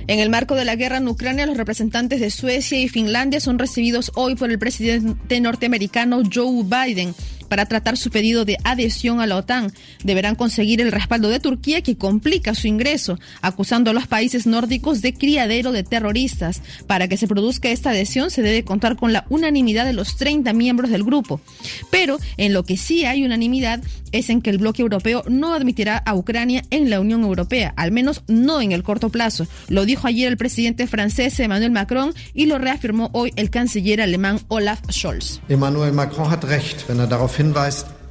En 0.08 0.18
el 0.18 0.28
marco 0.28 0.56
de 0.56 0.64
la 0.64 0.74
guerra 0.74 0.96
en 0.96 1.06
Ucrania, 1.06 1.46
los 1.46 1.56
representantes 1.56 2.20
de 2.20 2.30
Suecia 2.30 2.80
y 2.80 2.88
Finlandia 2.88 3.40
son 3.40 3.60
recibidos 3.60 4.10
hoy 4.16 4.34
por 4.34 4.50
el 4.50 4.58
presidente 4.58 5.40
norteamericano 5.40 6.22
Joe 6.30 6.64
Biden 6.64 7.14
para 7.52 7.66
tratar 7.66 7.98
su 7.98 8.08
pedido 8.08 8.46
de 8.46 8.56
adhesión 8.64 9.20
a 9.20 9.26
la 9.26 9.36
OTAN. 9.36 9.74
Deberán 10.04 10.36
conseguir 10.36 10.80
el 10.80 10.90
respaldo 10.90 11.28
de 11.28 11.38
Turquía 11.38 11.82
que 11.82 11.98
complica 11.98 12.54
su 12.54 12.66
ingreso, 12.66 13.18
acusando 13.42 13.90
a 13.90 13.92
los 13.92 14.06
países 14.06 14.46
nórdicos 14.46 15.02
de 15.02 15.12
criadero 15.12 15.70
de 15.70 15.82
terroristas. 15.82 16.62
Para 16.86 17.08
que 17.08 17.18
se 17.18 17.28
produzca 17.28 17.68
esta 17.68 17.90
adhesión 17.90 18.30
se 18.30 18.40
debe 18.40 18.64
contar 18.64 18.96
con 18.96 19.12
la 19.12 19.26
unanimidad 19.28 19.84
de 19.84 19.92
los 19.92 20.16
30 20.16 20.50
miembros 20.54 20.90
del 20.90 21.04
grupo. 21.04 21.42
Pero 21.90 22.16
en 22.38 22.54
lo 22.54 22.62
que 22.64 22.78
sí 22.78 23.04
hay 23.04 23.22
unanimidad 23.22 23.82
es 24.12 24.30
en 24.30 24.40
que 24.40 24.48
el 24.48 24.58
bloque 24.58 24.80
europeo 24.80 25.22
no 25.28 25.52
admitirá 25.54 25.98
a 25.98 26.14
Ucrania 26.14 26.62
en 26.70 26.88
la 26.88 27.00
Unión 27.00 27.22
Europea, 27.22 27.74
al 27.76 27.92
menos 27.92 28.22
no 28.28 28.60
en 28.62 28.72
el 28.72 28.82
corto 28.82 29.10
plazo. 29.10 29.46
Lo 29.68 29.84
dijo 29.84 30.06
ayer 30.06 30.28
el 30.28 30.36
presidente 30.38 30.86
francés 30.86 31.38
Emmanuel 31.40 31.70
Macron 31.70 32.14
y 32.32 32.46
lo 32.46 32.58
reafirmó 32.58 33.10
hoy 33.12 33.32
el 33.36 33.50
canciller 33.50 34.00
alemán 34.00 34.40
Olaf 34.48 34.80
Scholz. 34.90 35.40
Emmanuel 35.48 35.92
Macron 35.92 36.30
hat 36.30 36.44
recht, 36.44 36.88
wenn 36.88 37.00
er 37.00 37.08
darauf 37.08 37.34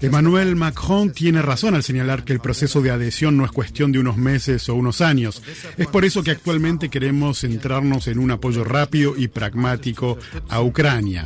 Emmanuel 0.02 0.56
Macron 0.58 1.14
tiene 1.14 1.42
razón 1.42 1.76
al 1.76 1.84
señalar 1.84 2.26
que 2.26 2.34
el 2.34 2.42
proceso 2.42 2.82
de 2.82 2.92
adhesión 2.92 3.38
no 3.38 3.46
es 3.46 3.52
cuestión 3.52 3.92
de 3.92 4.00
unos 4.00 4.18
meses 4.18 4.68
o 4.68 4.76
unos 4.76 5.00
años. 5.00 5.42
Es 5.78 5.88
por 5.88 6.04
eso 6.04 6.22
que 6.22 6.32
actualmente 6.32 6.90
queremos 6.90 7.40
centrarnos 7.40 8.08
en 8.08 8.20
un 8.20 8.32
apoyo 8.32 8.64
rápido 8.64 9.14
y 9.16 9.30
pragmático 9.30 10.18
a 10.50 10.62
Ucrania. 10.62 11.26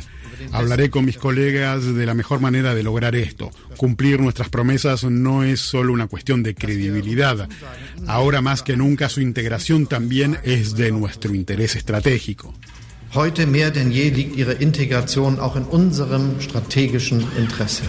Hablaré 0.52 0.90
con 0.90 1.04
mis 1.04 1.18
colegas 1.18 1.94
de 1.94 2.06
la 2.06 2.14
mejor 2.14 2.40
manera 2.40 2.74
de 2.74 2.82
lograr 2.84 3.16
esto. 3.16 3.50
Cumplir 3.76 4.20
nuestras 4.20 4.50
promesas 4.50 5.02
no 5.04 5.42
es 5.42 5.60
solo 5.60 5.92
una 5.92 6.06
cuestión 6.06 6.42
de 6.42 6.54
credibilidad. 6.54 7.48
Ahora 8.06 8.40
más 8.40 8.62
que 8.62 8.76
nunca 8.76 9.08
su 9.08 9.20
integración 9.20 9.86
también 9.86 10.38
es 10.44 10.76
de 10.76 10.92
nuestro 10.92 11.34
interés 11.34 11.74
estratégico. 11.74 12.54
Heute 13.14 13.46
mehr 13.46 13.70
denn 13.70 13.90
je 13.90 14.10
liegt 14.10 14.36
ihre 14.36 14.52
Integration 14.52 15.38
auch 15.38 15.56
in 15.56 15.62
unserem 15.64 16.40
strategischen 16.40 17.24
Interesse. 17.36 17.82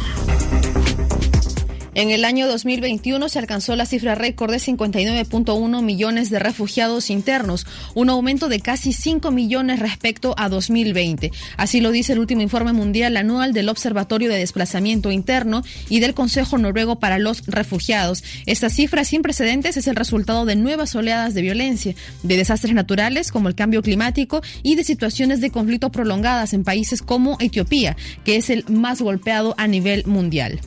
En 1.98 2.12
el 2.12 2.26
año 2.26 2.48
2021 2.48 3.28
se 3.28 3.40
alcanzó 3.40 3.76
la 3.76 3.88
cifra 3.88 4.14
récord 4.14 4.52
de 4.52 4.60
59.1 4.60 5.82
millones 5.82 6.30
de 6.30 6.38
refugiados 6.38 7.10
internos, 7.10 7.66
un 7.96 8.12
aumento 8.12 8.50
de 8.50 8.60
casi 8.60 8.94
5 8.94 9.32
millones 9.32 9.80
respecto 9.80 10.36
a 10.38 10.48
2020. 10.48 11.32
Así 11.58 11.82
lo 11.82 11.90
dice 11.90 12.14
el 12.14 12.20
último 12.20 12.44
informe 12.44 12.72
mundial 12.72 13.18
anual 13.18 13.52
del 13.52 13.68
Observatorio 13.68 14.30
de 14.30 14.38
Desplazamiento 14.38 15.12
Interno 15.12 15.64
y 15.90 16.00
del 16.00 16.14
Consejo 16.14 16.60
Noruego 16.60 17.00
para 17.00 17.18
los 17.18 17.48
Refugiados. 17.48 18.24
Esta 18.46 18.70
cifra 18.70 19.04
sin 19.04 19.24
precedentes 19.24 19.76
es 19.76 19.88
el 19.88 19.96
resultado 19.96 20.46
de 20.46 20.56
nuevas 20.56 20.94
oleadas 20.94 21.34
de 21.34 21.42
violencia, 21.42 21.96
de 22.22 22.38
desastres 22.38 22.76
naturales 22.76 23.32
como 23.32 23.50
el 23.50 23.56
cambio 23.56 23.82
climático 23.82 24.44
y 24.62 24.76
de 24.76 24.84
situaciones 24.84 25.42
de 25.42 25.50
conflicto 25.50 25.92
prolongadas 25.92 26.54
en 26.54 26.64
países 26.64 27.02
como 27.02 27.38
Etiopía, 27.40 27.98
que 28.24 28.36
es 28.36 28.52
el 28.52 28.66
más 28.70 29.02
golpeado 29.02 29.56
a 29.58 29.66
nivel 29.66 30.06
mundial. 30.06 30.60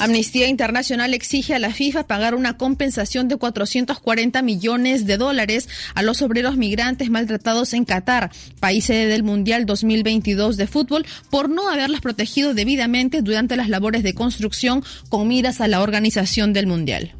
Amnistía 0.00 0.48
Internacional 0.48 1.12
exige 1.12 1.54
a 1.54 1.58
la 1.58 1.74
FIFA 1.74 2.06
pagar 2.06 2.34
una 2.34 2.56
compensación 2.56 3.28
de 3.28 3.36
440 3.36 4.40
millones 4.40 5.04
de 5.04 5.18
dólares 5.18 5.68
a 5.94 6.02
los 6.02 6.22
obreros 6.22 6.56
migrantes 6.56 7.10
maltratados 7.10 7.74
en 7.74 7.84
Qatar, 7.84 8.30
país 8.60 8.86
sede 8.86 9.08
del 9.08 9.22
Mundial 9.22 9.66
2022 9.66 10.56
de 10.56 10.66
fútbol, 10.66 11.04
por 11.28 11.50
no 11.50 11.68
haberlos 11.68 12.00
protegido 12.00 12.54
debidamente 12.54 13.20
durante 13.20 13.56
las 13.56 13.68
labores 13.68 14.02
de 14.02 14.14
construcción 14.14 14.82
con 15.10 15.28
miras 15.28 15.60
a 15.60 15.68
la 15.68 15.82
organización 15.82 16.54
del 16.54 16.66
Mundial. 16.66 17.14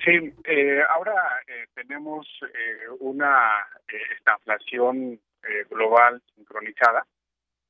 Sí, 0.02 0.32
eh, 0.44 0.80
ahora 0.88 1.12
eh, 1.46 1.66
tenemos 1.74 2.26
eh, 2.42 2.88
una 3.00 3.68
inflación 4.34 5.20
global 5.68 6.22
sincronizada 6.34 7.06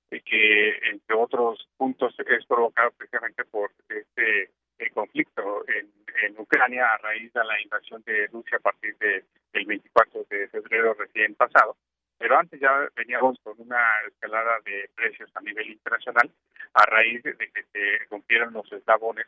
que, 0.08 0.78
entre 0.92 1.16
otros 1.16 1.68
puntos, 1.76 2.14
es 2.20 2.46
provocada 2.46 2.90
precisamente 2.90 3.44
por 3.44 3.72
este 3.88 4.52
conflicto 4.94 5.64
en, 5.66 6.38
Ucrania 6.38 6.86
a 6.86 6.98
raíz 6.98 7.32
de 7.32 7.44
la 7.44 7.60
invasión 7.60 8.00
de 8.06 8.28
Rusia 8.28 8.58
a 8.58 8.60
partir 8.60 8.96
del 8.98 9.24
24 9.66 10.24
de 10.30 10.48
febrero 10.48 10.94
recién 10.94 11.34
pasado. 11.34 11.76
Pero 12.18 12.38
antes 12.38 12.60
ya 12.60 12.88
veníamos 12.96 13.38
con 13.42 13.54
una 13.58 13.80
escalada 14.08 14.58
de 14.64 14.90
precios 14.94 15.30
a 15.34 15.40
nivel 15.40 15.70
internacional 15.70 16.30
a 16.74 16.84
raíz 16.86 17.22
de 17.22 17.36
que 17.36 17.62
se 17.72 17.98
rompieron 18.10 18.52
los 18.52 18.70
eslabones 18.72 19.26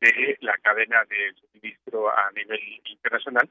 de 0.00 0.36
la 0.40 0.56
cadena 0.58 1.04
de 1.04 1.32
suministro 1.34 2.10
a 2.10 2.30
nivel 2.32 2.60
internacional 2.86 3.48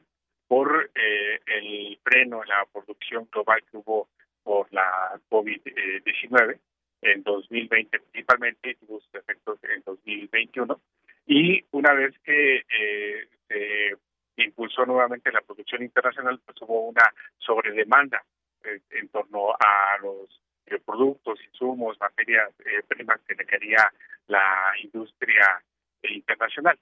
por 0.47 0.91
eh, 0.93 1.39
el 1.45 1.97
freno 2.03 2.43
en 2.43 2.49
la 2.49 2.65
producción 2.71 3.27
global 3.31 3.63
que 3.71 3.77
hubo 3.77 4.09
por 4.43 4.71
la 4.73 5.19
COVID-19 5.29 6.59
en 7.01 7.23
2020 7.23 7.99
principalmente 7.99 8.71
y 8.71 8.75
tuvo 8.75 8.99
sus 8.99 9.15
efectos 9.15 9.59
en 9.63 9.81
2021 9.85 10.79
y 11.25 11.63
una 11.71 11.93
vez 11.93 12.13
que 12.19 12.57
eh, 12.57 13.27
se 13.47 14.43
impulsó 14.43 14.85
nuevamente 14.85 15.31
la 15.31 15.41
producción 15.41 15.83
internacional 15.83 16.39
pues 16.45 16.61
hubo 16.61 16.89
una 16.89 17.13
sobredemanda 17.37 18.23
eh, 18.63 18.79
en 18.91 19.09
torno 19.09 19.51
a 19.59 19.97
los 20.01 20.41
eh, 20.67 20.79
productos, 20.85 21.39
insumos, 21.51 21.99
materias 21.99 22.49
eh, 22.65 22.81
primas 22.87 23.19
que 23.27 23.33
requería 23.33 23.91
la 24.27 24.73
industria 24.81 25.61
internacional. 26.03 26.77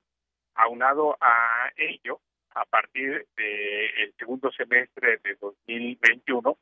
Aunado 0.55 1.17
a 1.19 1.71
ello, 1.75 2.19
a 2.53 2.65
partir 2.65 3.25
del 3.35 4.13
segundo 4.17 4.51
semestre 4.51 5.19
de 5.23 5.35
2021, 5.35 6.57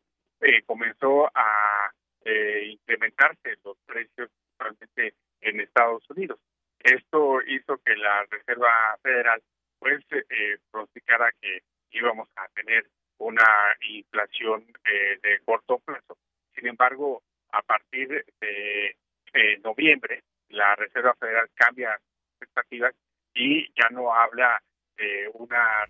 comenzó 0.65 1.29
a 1.33 1.91
incrementarse 2.23 3.57
los 3.63 3.77
precios 3.85 4.29
principalmente 4.57 5.15
en 5.41 5.59
Estados 5.61 6.07
Unidos. 6.09 6.39
Esto 6.79 7.41
hizo 7.41 7.77
que 7.77 7.95
la 7.95 8.25
Reserva 8.29 8.97
Federal 9.01 9.41
pues 9.79 10.05
pronosticara 10.71 11.31
que 11.41 11.63
íbamos 11.91 12.29
a 12.35 12.47
tener 12.49 12.85
una 13.19 13.45
inflación 13.89 14.65
eh, 14.85 15.19
de 15.21 15.39
corto 15.45 15.79
plazo. 15.79 16.17
Sin 16.55 16.67
embargo, 16.67 17.23
a 17.51 17.61
partir 17.61 18.25
de 18.39 18.95
eh, 19.33 19.57
noviembre, 19.63 20.23
la 20.49 20.75
Reserva 20.75 21.13
Federal 21.15 21.49
cambia 21.53 21.99
expectativas 22.31 22.95
y 23.33 23.67
ya 23.79 23.89
no 23.91 24.13
habla 24.13 24.61
de 24.97 25.29
una 25.33 25.85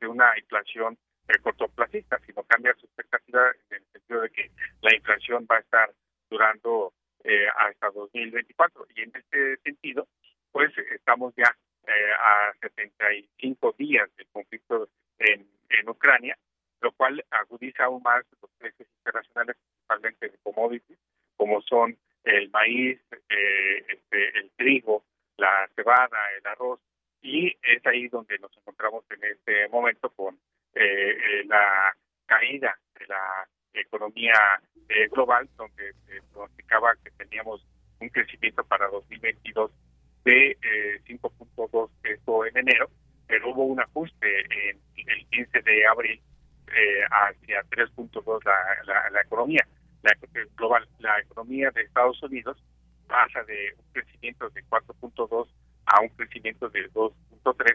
de 0.00 0.06
una 0.06 0.38
inflación 0.38 0.96
eh, 1.28 1.38
cortoplacista, 1.42 2.18
sino 2.24 2.42
cambia 2.44 2.74
su 2.74 2.86
expectativa 2.86 3.50
en 3.70 3.78
el 3.78 3.86
sentido 3.92 4.20
de 4.22 4.30
que 4.30 4.50
la 4.80 4.94
inflación 4.94 5.46
va 5.50 5.56
a 5.56 5.60
estar 5.60 5.92
durando 6.30 6.94
eh, 7.24 7.46
hasta 7.56 7.90
2024. 7.90 8.86
Y 8.94 9.02
en 9.02 9.12
este 9.14 9.56
sentido, 9.58 10.08
pues 10.52 10.70
estamos 10.94 11.34
ya 11.36 11.54
eh, 11.86 12.12
a 12.20 12.52
75 12.60 13.74
días 13.78 14.08
del 14.16 14.26
conflicto 14.28 14.88
en 15.18 15.88
Ucrania 15.88 16.36
lo 16.86 16.92
cual 16.92 17.24
agudiza 17.32 17.82
aún 17.82 18.00
más 18.04 18.24
los 18.40 18.48
precios 18.58 18.88
internacionales, 18.98 19.56
principalmente 19.56 20.28
de 20.28 20.38
commodities, 20.44 20.98
como 21.36 21.60
son 21.62 21.98
el 22.22 22.48
maíz, 22.50 23.00
eh, 23.28 23.84
este, 23.88 24.38
el 24.38 24.50
trigo, 24.52 25.02
la 25.36 25.68
cebada, 25.74 26.16
el 26.38 26.46
arroz, 26.46 26.78
y 27.22 27.48
es 27.48 27.84
ahí 27.86 28.06
donde 28.06 28.38
nos 28.38 28.56
encontramos 28.56 29.04
en 29.10 29.32
este 29.32 29.68
momento 29.68 30.10
con 30.10 30.36
eh, 30.74 31.18
eh, 31.18 31.44
la 31.46 31.92
caída 32.26 32.78
de 33.00 33.06
la 33.08 33.48
economía 33.74 34.62
global, 35.10 35.48
donde 35.56 35.92
se 36.06 36.22
pronosticaba 36.32 36.94
que 37.02 37.10
teníamos 37.10 37.66
un 37.98 38.08
crecimiento 38.10 38.62
para 38.64 38.86
2022 38.88 39.72
de 40.24 40.56
5.2 41.04 41.90
esto 42.04 42.46
en 42.46 42.56
enero, 42.58 42.88
pero 43.26 43.50
hubo 43.50 43.64
un 43.64 43.80
ajuste 43.80 44.70
en 44.70 44.80
el 45.08 45.26
15 45.26 45.62
de 45.62 45.86
abril 45.86 46.22
eh, 46.68 47.04
hacia 47.10 47.62
3.2 47.70 48.44
la, 48.44 49.10
la, 49.10 49.20
economía. 49.20 49.66
La, 50.02 50.12
global, 50.56 50.86
la 50.98 51.18
economía 51.20 51.70
de 51.70 51.82
Estados 51.82 52.22
Unidos 52.22 52.56
pasa 53.06 53.42
de 53.44 53.74
un 53.78 53.92
crecimiento 53.92 54.48
de 54.50 54.64
4.2 54.64 55.48
a 55.86 56.00
un 56.00 56.08
crecimiento 56.10 56.68
de 56.68 56.90
2.3 56.92 57.12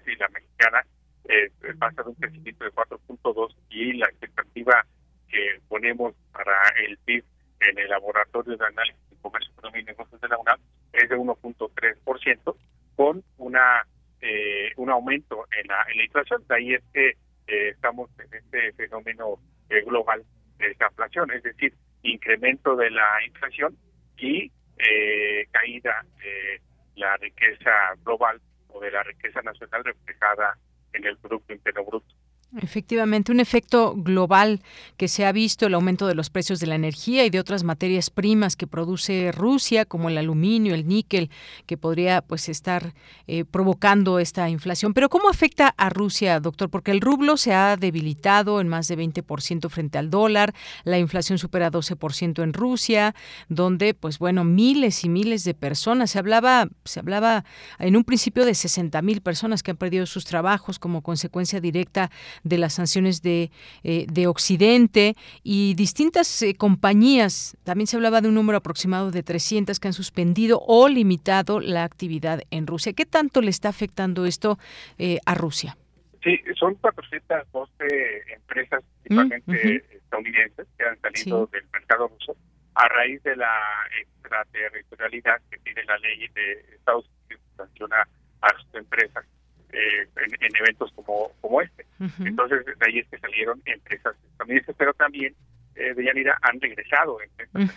y 0.08 0.16
la 0.18 0.28
mexicana 0.30 0.86
eh, 1.26 1.52
pasa 1.80 2.04
de 2.04 2.10
un 2.10 2.16
crecimiento 2.16 2.66
de 2.66 2.72
4.2 2.72 3.56
y 3.70 3.94
la 3.94 4.08
expectativa 4.08 4.86
que 5.30 5.62
ponemos 5.68 6.14
para 6.34 6.58
el 6.86 6.98
PIB 7.00 7.24
en 7.62 7.80
el 7.80 7.90
laboratorio 7.90 8.58
de 8.58 8.66
análisis 8.66 9.10
de 9.10 9.16
comercio, 9.22 9.52
economía 9.54 9.82
y 9.82 9.86
negocios 9.86 10.20
de 10.20 10.28
la 10.28 10.38
UNAM 10.38 10.60
es 10.94 11.10
de 11.10 11.16
1.3% 11.16 12.56
con 12.96 13.24
una 13.38 13.86
eh, 14.22 14.72
un 14.78 14.90
aumento 14.90 15.48
en 15.60 15.68
la, 15.68 15.84
en 15.90 15.98
la 15.98 16.04
inflación. 16.04 16.44
De 16.48 16.56
ahí 16.56 16.74
es 16.74 16.84
que 16.94 17.14
estamos 17.52 18.10
en 18.20 18.34
este 18.34 18.74
fenómeno 18.74 19.40
eh, 19.70 19.82
global 19.82 20.24
de 20.58 20.72
inflación, 20.72 21.32
es 21.32 21.44
decir, 21.44 21.74
incremento 22.04 22.76
de 22.76 22.90
la 22.92 23.24
inflación 23.26 23.78
y 24.18 24.52
eh, 24.78 25.48
caída 25.52 26.06
de 26.18 26.62
la 26.96 27.18
riqueza 27.18 27.72
global 28.04 28.42
o 28.70 28.80
de 28.80 28.92
la 28.92 29.04
riqueza 29.04 29.42
nacional 29.42 29.84
reflejada 29.84 30.58
en 30.94 31.06
el 31.06 31.18
Producto 31.18 31.54
Interno 31.54 31.86
Bruto. 31.86 32.16
Efectivamente, 32.58 33.32
un 33.32 33.40
efecto 33.40 33.94
global 33.96 34.60
que 34.98 35.08
se 35.08 35.26
ha 35.26 35.32
visto, 35.32 35.68
el 35.68 35.74
aumento 35.74 36.06
de 36.06 36.16
los 36.16 36.30
precios 36.30 36.60
de 36.60 36.68
la 36.68 36.76
energía 36.76 37.26
y 37.26 37.30
de 37.30 37.40
otras 37.40 37.64
materias 37.64 38.10
primas 38.10 38.58
que 38.58 38.68
produce 38.68 39.32
Rusia, 39.32 39.86
como 39.86 40.10
el 40.10 40.18
aluminio, 40.18 40.76
el 40.76 40.86
níquel, 40.86 41.30
que 41.66 41.78
podría 41.78 42.22
pues 42.22 42.50
estar 42.50 42.94
eh, 43.28 43.46
provocando 43.46 44.20
esta 44.20 44.50
inflación. 44.50 44.94
Pero 44.94 45.08
¿cómo 45.08 45.30
afecta 45.30 45.74
a 45.78 45.90
Rusia, 45.90 46.42
doctor? 46.42 46.70
Porque 46.70 46.92
el 46.92 47.00
rublo 47.00 47.38
se 47.38 47.54
ha 47.54 47.78
debilitado 47.78 48.60
en 48.60 48.68
más 48.68 48.90
de 48.90 48.98
20% 48.98 49.70
frente 49.70 49.98
al 49.98 50.10
dólar, 50.10 50.54
la 50.84 51.00
inflación 51.00 51.38
supera 51.38 51.72
12% 51.72 52.44
en 52.44 52.52
Rusia, 52.52 53.16
donde 53.48 53.94
pues 53.94 54.20
bueno, 54.20 54.44
miles 54.44 55.06
y 55.06 55.10
miles 55.10 55.46
de 55.46 55.54
personas, 55.54 56.12
se 56.12 56.20
hablaba, 56.20 56.68
se 56.84 57.00
hablaba 57.00 57.46
en 57.80 57.96
un 57.96 58.04
principio 58.04 58.44
de 58.44 58.56
60 58.56 59.02
mil 59.04 59.22
personas 59.22 59.64
que 59.64 59.72
han 59.72 59.78
perdido 59.78 60.06
sus 60.06 60.26
trabajos 60.26 60.80
como 60.80 61.02
consecuencia 61.02 61.62
directa 61.62 62.12
de 62.44 62.58
las 62.58 62.74
sanciones 62.74 63.22
de, 63.22 63.52
eh, 63.84 64.06
de 64.12 64.28
Occidente 64.28 65.16
y 65.44 65.74
distintas 65.76 66.42
eh, 66.42 66.56
compañías, 66.56 67.58
también 67.64 67.88
se 67.88 67.96
hablaba 67.96 68.22
de 68.22 68.30
un 68.30 68.36
número 68.36 68.58
aproximado 68.58 69.12
de 69.12 69.24
300 69.24 69.80
que 69.80 69.88
han 69.88 69.94
suspendido 69.94 70.62
o 70.68 70.88
limitado 70.88 71.60
la 71.60 71.84
actividad 71.84 72.42
en 72.52 72.68
Rusia. 72.68 72.94
¿Qué 72.94 73.06
tanto 73.06 73.42
le 73.42 73.50
está 73.50 73.70
afectando 73.70 74.26
esto 74.26 74.58
eh, 74.98 75.20
a 75.26 75.36
Rusia? 75.36 75.78
Sí, 76.24 76.40
son 76.56 76.76
412 76.76 78.34
empresas, 78.36 78.84
principalmente 79.02 79.84
estadounidenses, 79.96 80.68
que 80.78 80.84
han 80.86 81.00
salido 81.02 81.48
del 81.48 81.64
mercado 81.74 82.08
ruso 82.08 82.36
a 82.76 82.88
raíz 82.88 83.22
de 83.24 83.36
la 83.36 83.60
extraterritorialidad 84.00 85.42
que 85.50 85.58
tiene 85.60 85.84
la 85.86 85.98
ley 85.98 86.28
de 86.34 86.76
Estados 86.76 87.06
Unidos 87.06 87.22
que 87.28 87.58
sanciona 87.58 88.08
a 88.42 88.50
sus 88.58 88.76
empresas 88.76 89.26
eh, 89.74 90.08
en, 90.42 90.56
eventos 90.56 90.92
como, 90.94 91.32
como 91.42 91.62
este. 91.62 91.86
Entonces, 92.26 92.66
de 92.66 92.86
ahí 92.86 93.00
es 93.00 93.08
que 93.10 93.18
salieron 93.20 93.62
empresas 93.66 94.16
estadounidenses, 94.32 94.76
pero 94.78 94.94
también 94.94 95.36
eh, 95.76 95.94
de 95.94 96.04
Yanira 96.04 96.38
han 96.42 96.60
regresado 96.60 97.18
empresas 97.22 97.70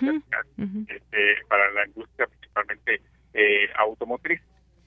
este, 0.88 1.36
para 1.48 1.70
la 1.72 1.86
industria, 1.86 2.26
principalmente 2.26 3.00
eh, 3.34 3.68
automotriz. 3.76 4.40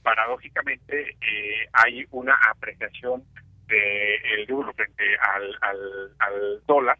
Paradójicamente, 0.03 1.15
eh, 1.21 1.67
hay 1.73 2.05
una 2.11 2.35
apreciación 2.49 3.23
del 3.67 4.45
de 4.45 4.45
rublo 4.47 4.71
frente 4.73 5.03
al, 5.17 5.57
al, 5.61 6.11
al 6.19 6.61
dólar. 6.65 6.97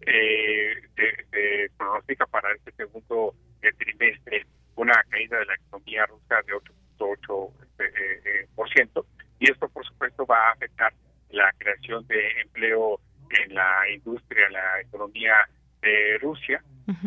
Eh, 0.00 0.74
se, 0.94 1.70
pronostica 1.76 2.26
para 2.26 2.52
este 2.54 2.72
segundo 2.72 3.34
trimestre 3.78 4.46
una 4.76 4.94
caída 5.10 5.38
de 5.38 5.46
la 5.46 5.54
economía 5.54 6.06
rusa 6.06 6.36
de 6.46 6.52
8.8%. 6.98 7.50
Este, 7.78 8.48
por 8.54 8.68
ciento 8.70 9.06
y 9.38 9.50
esto 9.50 9.68
por 9.68 9.84
supuesto 9.84 10.26
va 10.26 10.48
a 10.48 10.52
afectar 10.52 10.92
la 11.30 11.52
creación 11.58 12.06
de 12.06 12.40
empleo 12.40 13.00
en 13.30 13.54
la 13.54 13.88
industria, 13.92 14.48
la 14.50 14.80
economía 14.80 15.34
de 15.82 16.18
Rusia. 16.18 16.62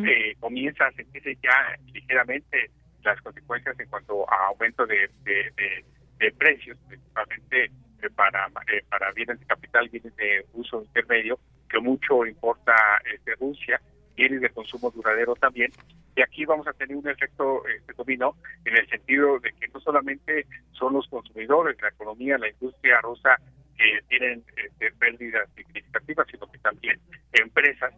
Eh, 0.05 0.35
comienza 0.41 0.87
a 0.87 0.91
sentirse 0.91 1.37
ya 1.41 1.77
ligeramente 1.93 2.69
las 3.03 3.19
consecuencias 3.21 3.79
en 3.79 3.87
cuanto 3.89 4.29
a 4.29 4.47
aumento 4.47 4.85
de, 4.85 5.09
de, 5.23 6.31
precios, 6.33 6.77
principalmente 6.87 7.65
eh, 7.65 8.09
para, 8.13 8.47
eh, 8.67 8.83
para 8.89 9.11
bienes 9.13 9.39
de 9.39 9.45
capital, 9.45 9.87
bienes 9.87 10.13
de 10.17 10.45
uso 10.53 10.83
intermedio, 10.83 11.39
que 11.69 11.79
mucho 11.79 12.25
importa 12.25 12.75
este, 13.11 13.35
Rusia, 13.35 13.81
bienes 14.19 14.41
de 14.41 14.49
consumo 14.49 14.91
duradero 14.91 15.33
también, 15.35 15.71
y 16.13 16.21
aquí 16.21 16.43
vamos 16.43 16.67
a 16.67 16.73
tener 16.73 16.97
un 16.97 17.07
efecto 17.07 17.65
este, 17.65 17.93
dominó 17.93 18.35
en 18.65 18.75
el 18.75 18.89
sentido 18.89 19.39
de 19.39 19.53
que 19.53 19.69
no 19.69 19.79
solamente 19.79 20.45
son 20.73 20.93
los 20.93 21.07
consumidores, 21.07 21.81
la 21.81 21.87
economía, 21.87 22.37
la 22.37 22.49
industria 22.49 22.99
rusa 22.99 23.37
que 23.77 23.99
tienen 24.09 24.43
este, 24.57 24.91
pérdidas 24.99 25.49
significativas, 25.55 26.27
sino 26.29 26.51
que 26.51 26.57
también 26.57 26.99
empresas 27.31 27.93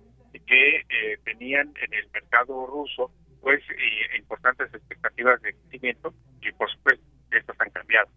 que 0.45 0.77
eh, 0.77 1.18
tenían 1.23 1.73
en 1.81 1.93
el 1.93 2.07
mercado 2.14 2.68
ruso 2.68 3.11
pues 3.41 3.64
importantes 4.15 4.72
expectativas 4.72 5.41
de 5.41 5.53
crecimiento 5.53 6.14
y 6.41 6.52
por 6.52 6.69
supuesto 6.69 7.03
estas 7.31 7.60
han 7.60 7.72
cambiado 7.72 8.07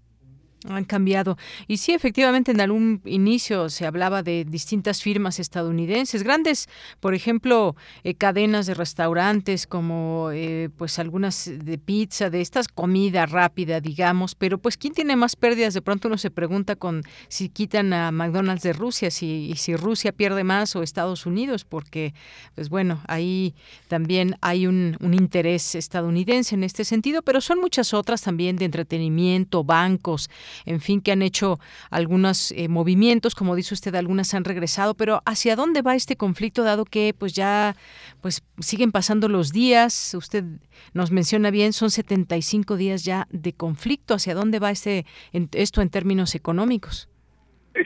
han 0.69 0.85
cambiado. 0.85 1.37
Y 1.67 1.79
sí, 1.79 1.93
efectivamente, 1.93 2.53
en 2.53 2.61
algún 2.61 3.01
inicio 3.05 3.69
se 3.69 3.87
hablaba 3.87 4.23
de 4.23 4.45
distintas 4.45 5.03
firmas 5.03 5.39
estadounidenses, 5.39 6.23
grandes, 6.23 6.69
por 7.01 7.15
ejemplo, 7.15 7.77
eh, 8.03 8.15
cadenas 8.15 8.67
de 8.67 8.75
restaurantes 8.75 9.67
como 9.67 10.31
eh, 10.33 10.71
pues 10.77 10.99
algunas 10.99 11.51
de 11.53 11.79
pizza, 11.79 12.31
de 12.31 12.41
estas 12.41 12.69
comida 12.69 13.27
rápida, 13.27 13.81
digamos, 13.81 14.35
pero 14.35 14.59
pues 14.59 14.77
¿quién 14.77 14.95
tiene 14.95 15.17
más 15.17 15.37
pérdidas? 15.37 15.75
De 15.75 15.83
pronto 15.83 16.09
uno 16.09 16.19
se 16.19 16.31
pregunta 16.31 16.77
con 16.77 17.03
si 17.29 17.49
quitan 17.49 17.93
a 17.93 18.11
McDonald's 18.11 18.63
de 18.63 18.73
Rusia, 18.73 19.11
si, 19.11 19.51
y 19.51 19.57
si 19.57 19.77
Rusia 19.77 20.13
pierde 20.13 20.45
más 20.45 20.77
o 20.77 20.83
Estados 20.83 21.27
Unidos, 21.27 21.65
porque 21.65 22.15
pues 22.55 22.69
bueno, 22.69 23.03
ahí 23.07 23.55
también 23.89 24.37
hay 24.41 24.67
un, 24.67 24.97
un 25.01 25.15
interés 25.15 25.75
estadounidense 25.75 26.55
en 26.55 26.65
este 26.65 26.85
sentido, 26.85 27.23
pero 27.23 27.41
son 27.41 27.61
muchas 27.61 27.95
otras 27.95 28.23
también 28.23 28.57
de 28.57 28.65
entretenimiento, 28.65 29.65
bancos, 29.65 30.31
en 30.65 30.81
fin, 30.81 31.01
que 31.01 31.13
han 31.13 31.23
hecho 31.23 31.59
algunos 31.91 32.53
eh, 32.53 32.69
movimientos, 32.69 33.35
como 33.35 33.55
dice 33.57 33.75
usted, 33.75 33.95
algunas 33.95 34.35
han 34.35 34.45
regresado, 34.45 34.95
pero 34.95 35.23
¿hacia 35.27 35.57
dónde 35.57 35.83
va 35.83 35.95
este 35.95 36.17
conflicto 36.17 36.65
dado 36.65 36.85
que 36.85 37.15
pues 37.19 37.33
ya 37.33 37.77
pues 38.21 38.43
siguen 38.59 38.93
pasando 38.93 39.29
los 39.29 39.53
días? 39.53 40.15
Usted 40.15 40.45
nos 40.93 41.11
menciona 41.11 41.51
bien, 41.51 41.73
son 41.73 41.91
75 41.91 42.77
días 42.77 43.05
ya 43.05 43.27
de 43.31 43.53
conflicto, 43.53 44.15
¿hacia 44.15 44.35
dónde 44.35 44.59
va 44.59 44.71
este 44.71 45.05
esto 45.33 45.83
en 45.83 45.91
términos 45.91 46.35
económicos? 46.35 47.09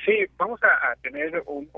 Sí, 0.04 0.26
vamos 0.36 0.60
a, 0.62 0.94
tener 1.00 1.42
un, 1.46 1.68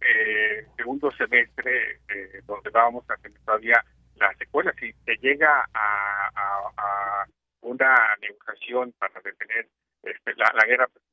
eh, 0.00 0.66
segundo 0.76 1.10
semestre 1.12 2.00
eh, 2.08 2.42
donde 2.46 2.68
vamos 2.70 3.04
a 3.08 3.16
tener 3.16 3.38
todavía 3.40 3.82
las 4.16 4.36
secuelas. 4.36 4.74
Si 4.78 4.92
se 5.04 5.16
llega 5.16 5.64
a, 5.72 6.30
a 6.36 7.26
una 7.62 7.94
negociación 8.20 8.92
para 8.98 9.20
detener 9.20 9.68
este, 10.10 10.34
la, 10.36 10.52
guerra, 10.66 10.88
pues 10.88 11.04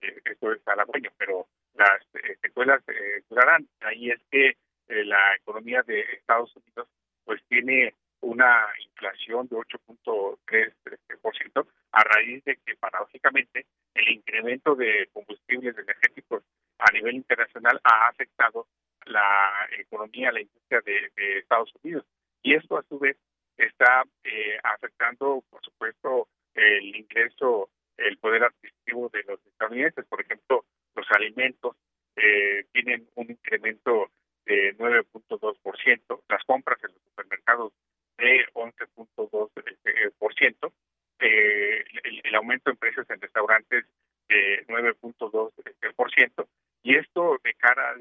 eh, 0.00 0.20
esto 0.24 0.52
es 0.52 0.66
halagüeño, 0.66 1.10
pero 1.16 1.48
las 1.74 2.00
eh, 2.14 2.36
secuelas 2.40 2.82
eh, 2.88 3.22
durarán. 3.28 3.68
Ahí 3.80 4.10
es 4.10 4.20
que 4.30 4.56
la 4.88 5.36
economía 5.36 5.82
de 5.82 6.00
Estados 6.00 6.56
Unidos 6.56 6.88
pues 7.24 7.42
tiene 7.48 7.94
una 8.22 8.66
inflación 8.82 9.46
de 9.48 9.56
8.3% 9.56 11.68
a 11.92 12.04
raíz 12.04 12.42
de 12.44 12.56
que 12.64 12.74
paradójicamente 12.76 13.66
el 13.92 14.08
incremento 14.08 14.74
de 14.74 15.10
combustibles 15.12 15.76
energéticos 15.76 16.42
a 16.78 16.90
nivel 16.92 17.16
internacional 17.16 17.78
ha 17.84 18.08
afectado 18.08 18.66
la 19.06 19.68
economía, 19.78 20.32
la 20.32 20.40
industria 20.40 20.80
de, 20.80 21.12
de 21.16 21.38
Estados 21.38 21.70
Unidos. 21.82 22.04
Y 22.42 22.54
esto 22.54 22.78
a 22.78 22.82
su 22.84 22.98
vez 22.98 23.18
está 23.56 24.04
eh, 24.24 24.58
afectando, 24.62 25.44
por 25.50 25.62
supuesto, 25.62 26.28
el 26.54 26.96
ingreso 26.96 27.68
el 27.96 28.16
poder 28.18 28.44
adquisitivo 28.44 29.08
de 29.12 29.24
los 29.24 29.44
estadounidenses. 29.44 30.06
Por 30.06 30.20
ejemplo, 30.20 30.64
los 30.94 31.10
alimentos 31.10 31.76
eh, 32.16 32.64
tienen 32.72 33.08
un 33.16 33.30
incremento 33.30 34.10
de 34.46 34.76
9.2%, 34.78 36.22
las 36.28 36.44
compras 36.44 36.78
en 36.84 36.92
los 36.92 37.02
supermercados 37.02 37.72
de 38.16 38.46
11.2%, 38.54 40.72
eh, 41.20 41.84
el, 42.04 42.20
el, 42.22 42.34
aumento 42.36 42.70
en 42.70 42.76
precios 42.76 43.10
en 43.10 43.20
restaurantes 43.20 43.84
de 44.28 44.64
9.2%, 44.68 46.46
y 46.82 46.94
esto 46.94 47.40
de 47.42 47.54
cara 47.54 47.90
a, 47.90 47.94
a, 47.94 47.96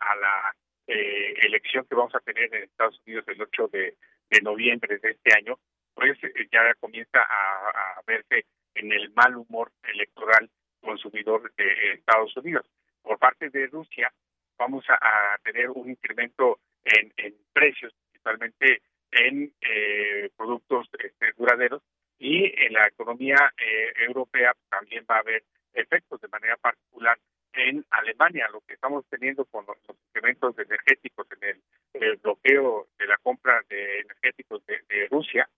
a 0.00 0.16
la 0.16 0.54
eh, 0.86 1.34
elección 1.42 1.86
que 1.88 1.94
vamos 1.94 2.14
a 2.14 2.20
tener 2.20 2.54
en 2.54 2.64
Estados 2.64 3.00
Unidos 3.06 3.24
el 3.28 3.42
8 3.42 3.68
de, 3.68 3.96
noviembre 4.42 4.98
de 4.98 5.10
este 5.10 5.34
año, 5.34 5.58
pues 5.94 6.22
eh, 6.22 6.48
ya 6.52 6.74
comienza 6.74 7.20
a 7.20 8.00
verse 8.06 8.44
en 8.74 8.92
el 8.92 9.10
mal 9.14 9.36
humor 9.36 9.72
electoral 9.82 10.50
consumidor 10.80 11.52
de 11.56 11.94
Estados 11.94 12.36
Unidos. 12.36 12.66
Por 13.02 13.18
parte 13.18 13.50
de 13.50 13.66
Rusia, 13.68 14.12
vamos 14.58 14.84
a, 14.88 15.38
tener 15.42 15.70
un 15.70 15.90
incremento 15.90 16.60
en, 16.84 17.12
precios, 17.52 17.92
principalmente 18.10 18.82
en 19.10 19.52
eh, 19.60 20.30
productos 20.36 20.88
este, 20.98 21.32
duraderos, 21.36 21.82
y 22.18 22.44
en 22.44 22.72
la 22.72 22.86
economía 22.86 23.52
eh, 23.58 23.92
europea 24.06 24.54
también 24.70 25.04
va 25.08 25.16
a 25.16 25.20
haber 25.20 25.44
efectos 25.72 26.20
de 26.20 26.28
manera 26.28 26.56
particular 26.56 27.18
en 27.56 27.84
Alemania, 27.90 28.48
lo 28.52 28.60
que 28.60 28.74
estamos 28.74 29.04
teniendo 29.08 29.44
con 29.46 29.64
los, 29.66 29.76
incrementos 30.08 30.58
energéticos 30.58 31.26
en 31.40 31.60
el, 31.94 32.16
bloqueo 32.18 32.88
de 32.98 33.06
la 33.06 33.16
compra 33.18 33.62
de 33.68 34.00
energéticos 34.00 34.64
de, 34.66 35.08
Rusia, 35.10 35.48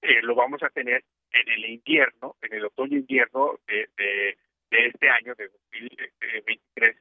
eh, 0.00 0.22
lo 0.22 0.34
vamos 0.34 0.62
a 0.62 0.70
tener 0.70 1.04
en 1.32 1.48
el 1.48 1.64
invierno, 1.64 2.36
en 2.40 2.54
el 2.54 2.64
otoño-invierno 2.66 3.58
de, 3.66 3.88
de, 3.96 4.38
este 4.70 5.08
año, 5.08 5.34
de 5.34 5.48
2023. 5.48 6.96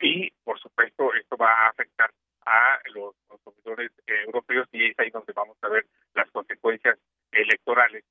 Y, 0.00 0.30
por 0.42 0.60
supuesto, 0.60 1.14
esto 1.14 1.36
va 1.36 1.50
a 1.50 1.68
afectar 1.68 2.12
a 2.44 2.78
los 2.92 3.14
consumidores 3.26 3.92
europeos 4.06 4.68
y 4.72 4.90
es 4.90 4.98
ahí 4.98 5.10
donde 5.10 5.32
vamos 5.32 5.56
a 5.62 5.68
ver 5.68 5.86
las 6.14 6.30
consecuencias 6.30 6.98
electorales 7.32 8.04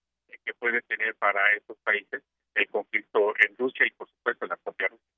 que 0.43 0.53
puede 0.55 0.81
tener 0.81 1.15
para 1.15 1.53
estos 1.53 1.77
países 1.83 2.23
el 2.55 2.67
conflicto 2.69 3.33
en 3.45 3.55
Rusia 3.57 3.85
y, 3.85 3.91
por 3.91 4.09
supuesto, 4.09 4.45
en 4.45 4.49
la 4.49 4.57
propia 4.57 4.87
Rusia. 4.87 5.13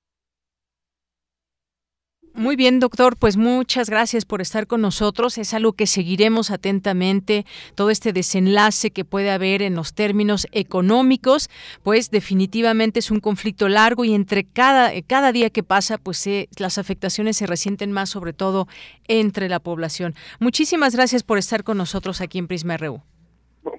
Muy 2.36 2.58
bien, 2.58 2.75
doctor, 2.86 3.18
pues 3.18 3.36
muchas 3.36 3.90
gracias 3.90 4.26
por 4.26 4.42
estar 4.42 4.68
con 4.68 4.80
nosotros. 4.80 5.40
Es 5.40 5.56
algo 5.56 5.74
que 5.74 5.88
seguiremos 5.88 6.52
atentamente, 6.52 7.44
todo 7.74 7.90
este 7.90 8.14
desenlace 8.14 8.92
que 8.92 9.04
puede 9.04 9.32
haber 9.32 9.64
en 9.64 9.74
los 9.74 9.96
términos 9.96 10.48
económicos, 10.52 11.50
pues 11.82 12.12
definitivamente 12.12 13.00
es 13.00 13.10
un 13.10 13.22
conflicto 13.22 13.70
largo 13.70 14.06
y 14.06 14.14
entre 14.14 14.44
cada, 14.44 14.92
cada 15.08 15.32
día 15.32 15.50
que 15.50 15.64
pasa, 15.64 15.98
pues 15.98 16.30
las 16.60 16.78
afectaciones 16.78 17.38
se 17.38 17.48
resienten 17.48 17.92
más, 17.92 18.12
sobre 18.12 18.34
todo 18.34 18.68
entre 19.08 19.50
la 19.50 19.60
población. 19.60 20.14
Muchísimas 20.40 20.96
gracias 20.96 21.24
por 21.24 21.40
estar 21.40 21.64
con 21.64 21.80
nosotros 21.80 22.22
aquí 22.22 22.38
en 22.38 22.48
Prisma 22.48 22.78
RU. 22.78 23.02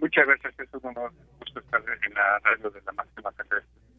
Muchas 0.01 0.27
gracias, 0.27 0.53
es 0.59 0.69
un 0.83 0.95
gusto 1.39 1.61
estar 1.61 1.81
en 1.81 2.15
la 2.15 2.41
radio 2.41 2.71
de 2.71 2.81
la 2.85 2.93
máxima 2.93 3.31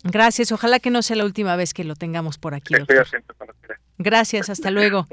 Gracias, 0.04 0.52
ojalá 0.52 0.80
que 0.80 0.90
no 0.90 1.02
sea 1.02 1.16
la 1.16 1.24
última 1.24 1.56
vez 1.56 1.74
que 1.74 1.86
lo 1.86 1.96
tengamos 1.96 2.38
por 2.38 2.54
aquí. 2.54 2.76
Estoy 2.76 2.98
Gracias, 3.98 4.50
hasta 4.50 4.72
luego. 4.72 5.08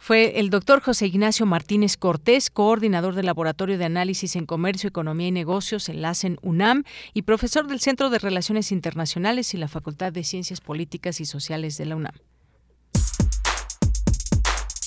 Fue 0.00 0.38
el 0.38 0.50
doctor 0.50 0.80
José 0.80 1.06
Ignacio 1.06 1.46
Martínez 1.46 1.96
Cortés, 1.96 2.50
coordinador 2.50 3.14
del 3.14 3.26
Laboratorio 3.26 3.78
de 3.78 3.84
Análisis 3.84 4.36
en 4.36 4.46
Comercio, 4.46 4.88
Economía 4.88 5.28
y 5.28 5.32
Negocios, 5.32 5.88
en 5.88 6.02
LACEN 6.02 6.38
UNAM, 6.42 6.84
y 7.14 7.22
profesor 7.22 7.66
del 7.66 7.80
Centro 7.80 8.10
de 8.10 8.18
Relaciones 8.18 8.72
Internacionales 8.72 9.54
y 9.54 9.56
la 9.56 9.68
Facultad 9.68 10.12
de 10.12 10.24
Ciencias 10.24 10.60
Políticas 10.60 11.20
y 11.20 11.24
Sociales 11.24 11.78
de 11.78 11.86
la 11.86 11.96
UNAM. 11.96 12.14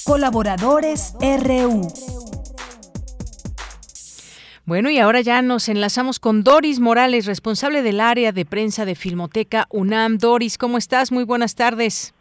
Colaboradores 0.03 1.13
RU. 1.21 1.87
Bueno, 4.65 4.89
y 4.89 4.99
ahora 4.99 5.21
ya 5.21 5.41
nos 5.41 5.69
enlazamos 5.69 6.19
con 6.19 6.43
Doris 6.43 6.79
Morales, 6.79 7.25
responsable 7.25 7.81
del 7.81 7.99
área 7.99 8.31
de 8.31 8.45
prensa 8.45 8.85
de 8.85 8.95
Filmoteca 8.95 9.67
UNAM. 9.69 10.17
Doris, 10.17 10.57
¿cómo 10.57 10.77
estás? 10.77 11.11
Muy 11.11 11.23
buenas 11.23 11.55
tardes. 11.55 12.13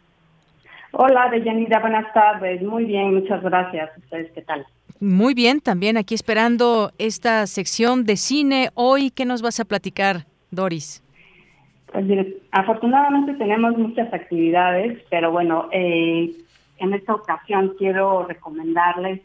Hola, 0.93 1.29
Deyanira, 1.29 1.79
buenas 1.79 2.11
tardes. 2.13 2.61
Muy 2.61 2.85
bien, 2.85 3.15
muchas 3.15 3.41
gracias. 3.41 3.89
¿Ustedes 3.97 4.31
qué 4.33 4.41
tal? 4.41 4.65
Muy 4.99 5.33
bien, 5.33 5.61
también 5.61 5.97
aquí 5.97 6.13
esperando 6.13 6.91
esta 6.97 7.47
sección 7.47 8.03
de 8.03 8.17
cine. 8.17 8.69
Hoy, 8.73 9.09
¿qué 9.09 9.25
nos 9.25 9.41
vas 9.41 9.59
a 9.59 9.65
platicar, 9.65 10.25
Doris? 10.51 11.03
Pues 11.91 12.05
afortunadamente 12.51 13.33
tenemos 13.33 13.77
muchas 13.77 14.13
actividades, 14.13 15.01
pero 15.09 15.31
bueno, 15.31 15.69
eh, 15.71 16.31
en 16.77 16.93
esta 16.93 17.15
ocasión 17.15 17.73
quiero 17.77 18.25
recomendarles 18.27 19.21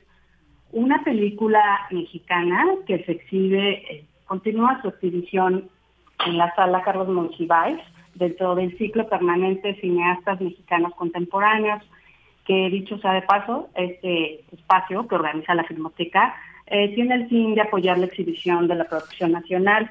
una 0.73 1.03
película 1.05 1.63
mexicana 1.91 2.65
que 2.87 3.05
se 3.05 3.13
exhibe, 3.13 3.71
eh, 3.91 4.05
continúa 4.27 4.81
su 4.83 4.89
exhibición 4.89 5.69
en 6.27 6.39
la 6.39 6.55
sala 6.55 6.83
Carlos 6.83 7.09
Monsiváis 7.09 7.81
dentro 8.17 8.55
del 8.55 8.77
ciclo 8.79 9.09
permanente 9.09 9.79
Cineastas 9.81 10.41
Mexicanos 10.41 10.95
Contemporáneos, 10.95 11.83
que 12.47 12.71
dicho 12.71 12.99
sea 12.99 13.13
de 13.13 13.23
paso, 13.23 13.69
este 13.75 14.45
espacio 14.53 15.07
que 15.07 15.17
organiza 15.17 15.55
la 15.55 15.65
Filmoteca 15.65 16.35
eh, 16.67 16.95
tiene 16.95 17.15
el 17.15 17.29
fin 17.29 17.55
de 17.55 17.61
apoyar 17.61 17.99
la 17.99 18.07
exhibición 18.07 18.67
de 18.69 18.77
la 18.77 18.85
producción 18.85 19.33
nacional. 19.33 19.91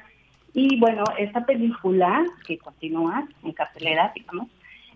Y 0.52 0.78
bueno, 0.80 1.04
esta 1.18 1.44
película, 1.44 2.24
que 2.46 2.58
continúa 2.58 3.26
en 3.44 3.52
cartelera, 3.52 4.12
digamos, 4.14 4.48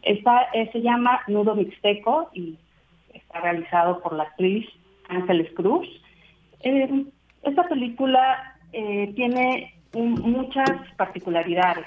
esta, 0.02 0.48
eh, 0.54 0.70
se 0.72 0.80
llama 0.80 1.20
Nudo 1.26 1.54
Mixteco 1.54 2.30
y 2.32 2.56
está 3.12 3.40
realizado 3.40 4.00
por 4.00 4.14
la 4.14 4.24
actriz 4.24 4.66
Ángeles 5.08 5.50
Cruz. 5.54 5.86
Eh, 6.60 7.04
esta 7.42 7.68
película 7.68 8.56
tiene 8.72 9.74
muchas 9.92 10.70
particularidades. 10.96 11.86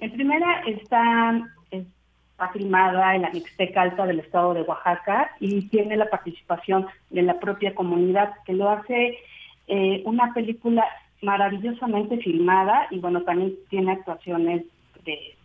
En 0.00 0.12
primera 0.12 0.62
está, 0.66 1.40
está 1.70 2.48
filmada 2.52 3.14
en 3.14 3.22
la 3.22 3.30
Mixteca 3.30 3.82
Alta 3.82 4.06
del 4.06 4.20
estado 4.20 4.54
de 4.54 4.62
Oaxaca 4.62 5.30
y 5.40 5.68
tiene 5.68 5.96
la 5.96 6.08
participación 6.08 6.86
de 7.10 7.22
la 7.22 7.38
propia 7.38 7.74
comunidad, 7.74 8.32
que 8.46 8.54
lo 8.54 8.70
hace 8.70 9.18
eh, 9.68 10.02
una 10.06 10.32
película 10.32 10.84
maravillosamente 11.20 12.16
filmada 12.16 12.86
y 12.90 12.98
bueno, 12.98 13.22
también 13.22 13.54
tiene 13.68 13.92
actuaciones 13.92 14.64
de 15.04 15.36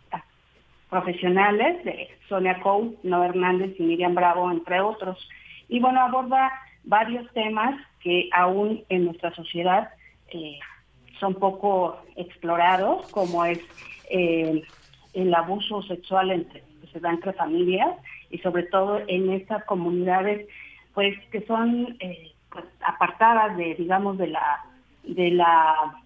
profesionales 0.88 1.84
de 1.84 2.08
Sonia 2.28 2.58
Cole, 2.60 2.92
Noé 3.02 3.26
Hernández 3.26 3.74
y 3.78 3.82
Miriam 3.82 4.14
Bravo, 4.14 4.50
entre 4.50 4.80
otros. 4.80 5.28
Y 5.68 5.80
bueno, 5.80 6.00
aborda 6.00 6.50
varios 6.84 7.30
temas 7.32 7.74
que 8.00 8.30
aún 8.32 8.84
en 8.88 9.04
nuestra 9.04 9.34
sociedad 9.34 9.90
eh, 10.28 10.58
son 11.18 11.34
poco 11.34 11.98
explorados, 12.16 13.10
como 13.10 13.44
es 13.44 13.60
eh, 14.10 14.62
el 15.14 15.34
abuso 15.34 15.82
sexual 15.82 16.30
entre, 16.30 16.62
que 16.92 17.08
entre 17.08 17.32
familias 17.32 17.96
y 18.30 18.38
sobre 18.38 18.64
todo 18.64 19.00
en 19.06 19.30
estas 19.30 19.64
comunidades 19.64 20.46
pues 20.94 21.14
que 21.30 21.44
son 21.46 21.96
eh, 22.00 22.32
pues, 22.50 22.64
apartadas 22.86 23.56
de 23.56 23.74
digamos 23.74 24.18
de 24.18 24.28
la 24.28 24.64
de 25.04 25.30
la 25.30 25.96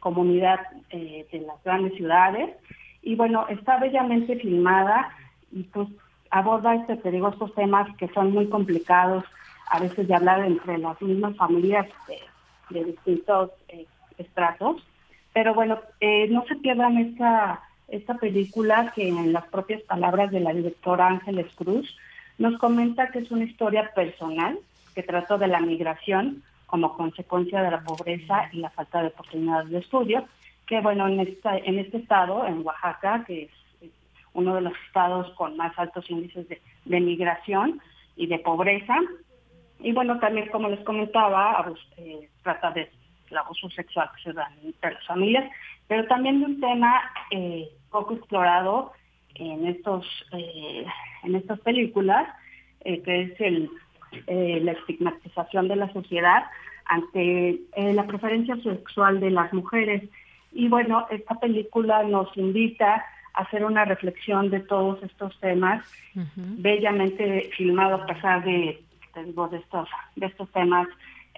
comunidad 0.00 0.60
eh, 0.90 1.26
de 1.32 1.40
las 1.40 1.62
grandes 1.64 1.94
ciudades. 1.94 2.56
Y 3.02 3.14
bueno 3.14 3.46
está 3.48 3.78
bellamente 3.78 4.36
filmada 4.36 5.10
y 5.52 5.62
pues 5.64 5.88
aborda 6.30 6.74
este 6.74 6.96
te 6.96 7.16
estos 7.16 7.54
temas 7.54 7.88
que 7.96 8.08
son 8.08 8.32
muy 8.32 8.48
complicados 8.48 9.24
a 9.70 9.80
veces 9.80 10.08
de 10.08 10.14
hablar 10.14 10.44
entre 10.44 10.78
las 10.78 11.00
mismas 11.02 11.36
familias 11.36 11.86
de, 12.06 12.18
de 12.70 12.84
distintos 12.84 13.50
estratos. 14.18 14.82
Pero 15.32 15.54
bueno, 15.54 15.78
eh, 16.00 16.28
no 16.28 16.44
se 16.46 16.56
pierdan 16.56 16.98
esta, 16.98 17.62
esta 17.88 18.14
película 18.14 18.92
que 18.94 19.08
en 19.08 19.32
las 19.32 19.46
propias 19.46 19.82
palabras 19.82 20.30
de 20.30 20.40
la 20.40 20.52
directora 20.52 21.06
Ángeles 21.06 21.46
Cruz 21.54 21.96
nos 22.38 22.58
comenta 22.58 23.10
que 23.10 23.20
es 23.20 23.30
una 23.30 23.44
historia 23.44 23.90
personal 23.94 24.58
que 24.94 25.02
trata 25.02 25.38
de 25.38 25.48
la 25.48 25.60
migración 25.60 26.42
como 26.66 26.94
consecuencia 26.96 27.62
de 27.62 27.70
la 27.70 27.80
pobreza 27.80 28.48
y 28.52 28.58
la 28.58 28.70
falta 28.70 29.00
de 29.00 29.08
oportunidades 29.08 29.70
de 29.70 29.78
estudio, 29.78 30.24
que 30.66 30.80
bueno, 30.80 31.08
en, 31.08 31.20
esta, 31.20 31.56
en 31.56 31.78
este 31.78 31.96
estado, 31.96 32.46
en 32.46 32.64
Oaxaca, 32.64 33.24
que 33.26 33.44
es 33.44 33.90
uno 34.34 34.54
de 34.54 34.60
los 34.60 34.74
estados 34.86 35.30
con 35.34 35.56
más 35.56 35.76
altos 35.78 36.08
índices 36.10 36.46
de, 36.48 37.00
migración 37.00 37.80
y 38.16 38.26
de 38.26 38.38
pobreza, 38.38 38.96
y 39.80 39.92
bueno, 39.92 40.18
también 40.18 40.48
como 40.50 40.68
les 40.68 40.80
comentaba, 40.80 41.72
eh, 41.96 42.28
trata 42.42 42.70
de 42.72 42.90
el 43.30 43.38
abuso 43.38 43.68
sexual 43.70 44.10
que 44.16 44.22
se 44.22 44.32
da 44.32 44.50
entre 44.62 44.94
las 44.94 45.06
familias, 45.06 45.50
pero 45.86 46.06
también 46.06 46.40
de 46.40 46.46
un 46.46 46.60
tema 46.60 47.00
eh, 47.30 47.68
poco 47.90 48.14
explorado 48.14 48.92
en 49.34 49.66
estos 49.66 50.06
eh, 50.32 50.84
en 51.24 51.34
estas 51.34 51.60
películas, 51.60 52.28
eh, 52.80 53.02
que 53.02 53.22
es 53.22 53.40
el, 53.40 53.70
la 54.64 54.72
estigmatización 54.72 55.68
de 55.68 55.76
la 55.76 55.92
sociedad 55.92 56.44
ante 56.86 57.60
la 57.76 58.06
preferencia 58.06 58.56
sexual 58.56 59.20
de 59.20 59.30
las 59.30 59.52
mujeres. 59.52 60.02
Y 60.52 60.68
bueno, 60.68 61.06
esta 61.10 61.34
película 61.34 62.02
nos 62.04 62.34
invita 62.36 63.04
a 63.34 63.42
hacer 63.42 63.64
una 63.64 63.84
reflexión 63.84 64.48
de 64.48 64.60
todos 64.60 65.02
estos 65.02 65.38
temas, 65.40 65.84
bellamente 66.36 67.50
filmado 67.56 67.96
a 67.96 68.06
pesar 68.06 68.42
de, 68.44 68.82
de 69.14 69.56
estos, 69.58 69.88
de 70.16 70.26
estos 70.26 70.50
temas 70.52 70.88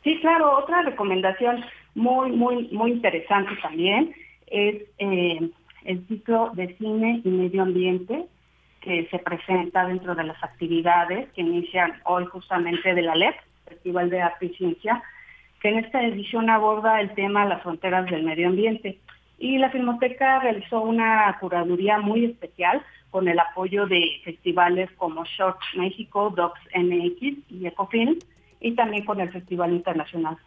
Sí, 0.04 0.20
claro, 0.22 0.58
otra 0.58 0.82
recomendación 0.82 1.64
muy, 1.94 2.32
muy, 2.32 2.68
muy 2.72 2.94
interesante 2.94 3.52
también 3.62 4.16
es 4.54 4.84
eh, 5.00 5.50
el 5.84 6.08
ciclo 6.08 6.52
de 6.54 6.76
cine 6.78 7.22
y 7.24 7.30
medio 7.30 7.64
ambiente 7.64 8.26
que 8.82 9.08
se 9.10 9.18
presenta 9.20 9.88
dentro 9.88 10.14
de 10.14 10.26
las 10.26 10.42
actividades 10.44 11.28
que 11.34 11.42
inician 11.42 11.94
hoy 12.06 12.26
justamente 12.26 12.94
de 12.94 13.02
la 13.02 13.16
LEP, 13.16 13.36
Festival 13.68 14.10
de 14.12 14.22
Arte 14.22 14.46
y 14.46 14.56
Ciencia, 14.56 15.02
que 15.60 15.70
en 15.70 15.80
esta 15.80 16.04
edición 16.04 16.50
aborda 16.50 17.02
el 17.02 17.14
tema 17.16 17.46
las 17.46 17.64
fronteras 17.64 18.06
del 18.06 18.24
medio 18.24 18.50
ambiente. 18.50 19.00
Y 19.40 19.58
la 19.58 19.72
Filmoteca 19.72 20.40
realizó 20.40 20.82
una 20.82 21.36
curaduría 21.40 21.98
muy 21.98 22.26
especial 22.26 22.84
con 23.10 23.28
el 23.28 23.40
apoyo 23.40 23.88
de 23.88 24.22
festivales 24.24 24.92
como 24.98 25.24
Shorts 25.26 25.66
México, 25.76 26.32
Docs 26.36 26.62
MX 26.76 27.38
y 27.50 27.66
Ecofilm, 27.66 28.20
y 28.60 28.74
también 28.76 29.06
con 29.06 29.20
el 29.20 29.32
Festival 29.32 29.74
Internacional 29.74 30.38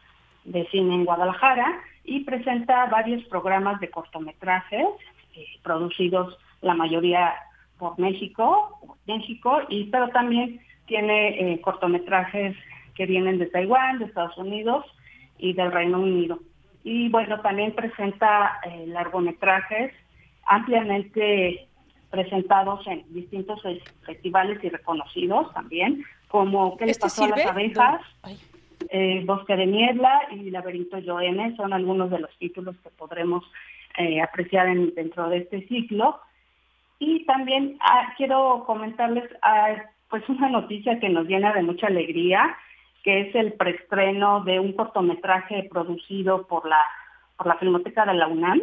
de 0.47 0.67
Cine 0.71 0.95
en 0.95 1.05
Guadalajara, 1.05 1.81
y 2.05 2.21
presenta 2.21 2.87
varios 2.87 3.23
programas 3.25 3.81
de 3.81 3.91
cortometrajes 3.91 4.87
eh, 5.35 5.47
producidos 5.63 6.39
la 6.63 6.75
mayoría 6.75 7.35
por 7.79 7.99
México, 7.99 8.97
México, 9.07 9.61
y 9.69 9.85
pero 9.85 10.09
también 10.09 10.61
tiene 10.87 11.53
eh, 11.53 11.61
cortometrajes 11.61 12.57
que 12.95 13.07
vienen 13.07 13.39
de 13.39 13.47
Taiwán, 13.47 13.99
de 13.99 14.07
Estados 14.07 14.37
Unidos, 14.39 14.85
y 15.39 15.53
del 15.53 15.73
Reino 15.73 16.01
Unido. 16.01 16.39
Y 16.85 17.09
bueno, 17.09 17.41
también 17.41 17.75
presenta 17.75 18.61
eh, 18.65 18.87
largometrajes 18.87 19.93
ampliamente 20.47 21.69
presentados 22.11 22.87
en 22.87 23.05
distintos 23.13 23.61
festivales 24.05 24.63
y 24.63 24.69
reconocidos 24.69 25.53
también, 25.53 26.05
como 26.29 26.77
¿Qué 26.77 26.87
le 26.87 26.95
pasó 26.95 27.25
a 27.25 27.29
las 27.29 27.47
abejas? 27.47 28.01
Eh, 28.91 29.23
Bosque 29.25 29.57
de 29.57 29.67
Niebla 29.67 30.29
y 30.31 30.51
Laberinto 30.51 30.99
Joene 31.05 31.57
son 31.57 31.73
algunos 31.73 32.11
de 32.11 32.19
los 32.19 32.31
títulos 32.39 32.77
que 32.83 32.91
podremos 32.91 33.45
eh, 33.99 34.21
apreciar 34.21 34.69
dentro 34.95 35.29
de 35.29 35.39
este 35.39 35.67
ciclo. 35.69 36.21
Y 36.99 37.25
también 37.25 37.77
ah, 37.81 38.15
quiero 38.17 38.65
comentarles 38.67 39.25
ah, 39.43 39.75
pues 40.09 40.29
una 40.29 40.49
noticia 40.49 40.99
que 41.01 41.09
nos 41.09 41.27
llena 41.27 41.53
de 41.53 41.63
mucha 41.63 41.89
alegría, 41.89 42.57
que 43.03 43.23
es 43.23 43.35
el 43.35 43.53
preestreno 43.55 44.43
de 44.45 44.61
un 44.61 44.73
cortometraje 44.73 45.69
producido 45.71 46.47
por 46.47 46.69
la, 46.69 46.81
por 47.37 47.47
la 47.47 47.57
Filmoteca 47.57 48.05
de 48.05 48.15
la 48.15 48.29
UNAM 48.29 48.61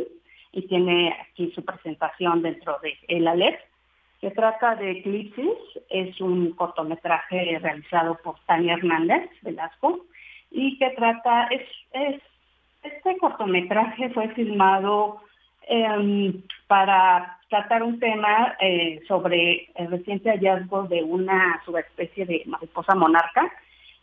y 0.52 0.68
tiene 0.68 1.16
aquí 1.22 1.52
su 1.54 1.64
presentación 1.64 2.42
dentro 2.42 2.78
de 2.82 2.96
el 3.08 3.28
ALEP. 3.28 3.60
Se 4.22 4.32
trata 4.32 4.76
de 4.76 4.92
Eclipses, 4.92 5.58
es 5.90 6.22
un 6.22 6.52
cortometraje 6.52 7.60
realizado 7.60 8.18
por 8.24 8.36
Tania 8.46 8.76
Hernández 8.76 9.30
Velasco 9.42 10.06
y 10.54 10.78
que 10.78 10.92
trata, 10.92 11.48
es, 11.48 11.64
es 11.92 12.22
este 12.84 13.18
cortometraje 13.18 14.10
fue 14.10 14.30
filmado 14.30 15.22
em, 15.68 16.42
para 16.68 17.40
tratar 17.50 17.82
un 17.82 18.00
tema 18.00 18.56
eh, 18.60 19.02
sobre 19.08 19.70
el 19.76 19.90
reciente 19.90 20.30
hallazgo 20.30 20.84
de 20.84 21.02
una 21.04 21.62
subespecie 21.66 22.26
de 22.26 22.44
mariposa 22.46 22.94
monarca. 22.94 23.52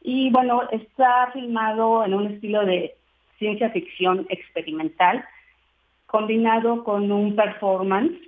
Y 0.02 0.30
bueno, 0.30 0.62
está 0.70 1.30
filmado 1.32 2.04
en 2.04 2.14
un 2.14 2.26
estilo 2.32 2.64
de 2.64 2.94
ciencia 3.38 3.70
ficción 3.70 4.26
experimental, 4.28 5.24
combinado 6.06 6.82
con 6.82 7.12
un 7.12 7.36
performance 7.36 8.18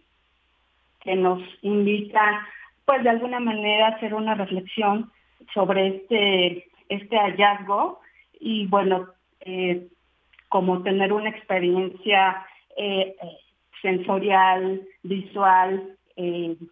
que 1.01 1.17
nos 1.17 1.43
invita, 1.63 2.47
pues 2.85 3.03
de 3.03 3.11
alguna 3.11 3.41
manera, 3.41 3.87
a 3.87 3.91
hacer 3.91 4.15
una 4.15 4.35
reflexión 4.35 5.11
sobre 5.55 5.89
este, 5.89 6.69
este 6.89 7.17
hallazgo 7.17 8.02
y 8.43 8.67
bueno, 8.67 9.07
eh, 9.41 9.87
como 10.49 10.83
tener 10.83 11.13
una 11.13 11.31
experiencia 11.31 12.45
eh, 12.77 13.15
eh, 13.23 13.39
sensorial, 13.81 14.83
visual, 15.03 15.97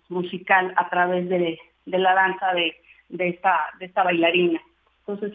musical 0.09 0.75
a 0.77 0.89
través 0.91 1.29
de, 1.29 1.59
la 1.87 2.15
danza 2.15 2.53
de, 2.53 2.75
esta, 3.19 4.03
bailarina. 4.03 4.61
Entonces 5.01 5.35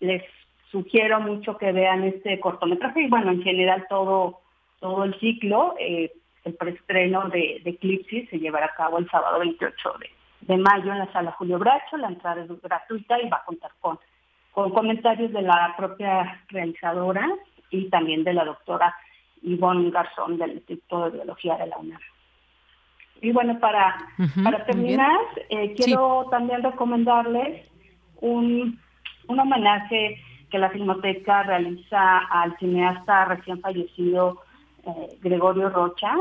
les, 0.00 0.22
sugiero 0.70 1.20
mucho 1.20 1.58
que 1.58 1.70
vean 1.72 2.04
este 2.04 2.40
cortometraje 2.40 3.02
y 3.02 3.08
bueno, 3.08 3.32
en 3.32 3.42
general 3.42 3.84
todo, 3.88 4.40
todo 4.80 5.04
el 5.04 5.18
ciclo. 5.20 5.74
el 5.78 6.54
preestreno 6.58 7.28
de, 7.28 7.60
de 7.62 7.70
Eclipse 7.70 8.26
se 8.30 8.38
llevará 8.38 8.66
a 8.66 8.74
cabo 8.74 8.98
el 8.98 9.08
sábado 9.10 9.40
28 9.40 9.92
de, 10.00 10.10
de 10.40 10.56
mayo 10.56 10.90
en 10.92 10.98
la 11.00 11.12
sala 11.12 11.32
Julio 11.32 11.58
Bracho. 11.58 11.96
La 11.96 12.08
entrada 12.08 12.42
es 12.42 12.62
gratuita 12.62 13.20
y 13.20 13.28
va 13.28 13.38
a 13.38 13.44
contar 13.44 13.72
con 13.80 13.98
con 14.54 14.70
comentarios 14.70 15.32
de 15.32 15.42
la 15.42 15.74
propia 15.76 16.40
realizadora 16.48 17.28
y 17.70 17.90
también 17.90 18.22
de 18.22 18.32
la 18.32 18.44
doctora 18.44 18.94
Ivonne 19.42 19.90
Garzón 19.90 20.38
del 20.38 20.52
Instituto 20.52 21.04
de 21.04 21.18
Biología 21.18 21.56
de 21.56 21.66
la 21.66 21.76
UNAM. 21.76 22.00
Y 23.20 23.32
bueno, 23.32 23.58
para, 23.58 23.96
para 24.42 24.64
terminar, 24.64 25.18
eh, 25.48 25.74
quiero 25.74 26.26
también 26.30 26.62
recomendarles 26.62 27.66
un, 28.20 28.78
un 29.26 29.40
homenaje 29.40 30.20
que 30.50 30.58
la 30.58 30.70
Filmoteca 30.70 31.42
realiza 31.42 32.18
al 32.18 32.56
cineasta 32.58 33.24
recién 33.24 33.60
fallecido 33.60 34.40
eh, 34.86 35.18
Gregorio 35.20 35.68
Rocha. 35.70 36.12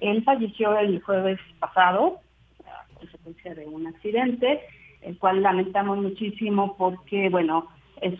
Él 0.00 0.22
falleció 0.22 0.76
el 0.76 1.00
jueves 1.02 1.38
pasado 1.58 2.18
a 2.66 2.98
consecuencia 2.98 3.54
de 3.54 3.66
un 3.66 3.86
accidente 3.86 4.60
el 5.02 5.18
cual 5.18 5.42
lamentamos 5.42 5.98
muchísimo 5.98 6.76
porque, 6.76 7.28
bueno, 7.28 7.68
es, 8.00 8.18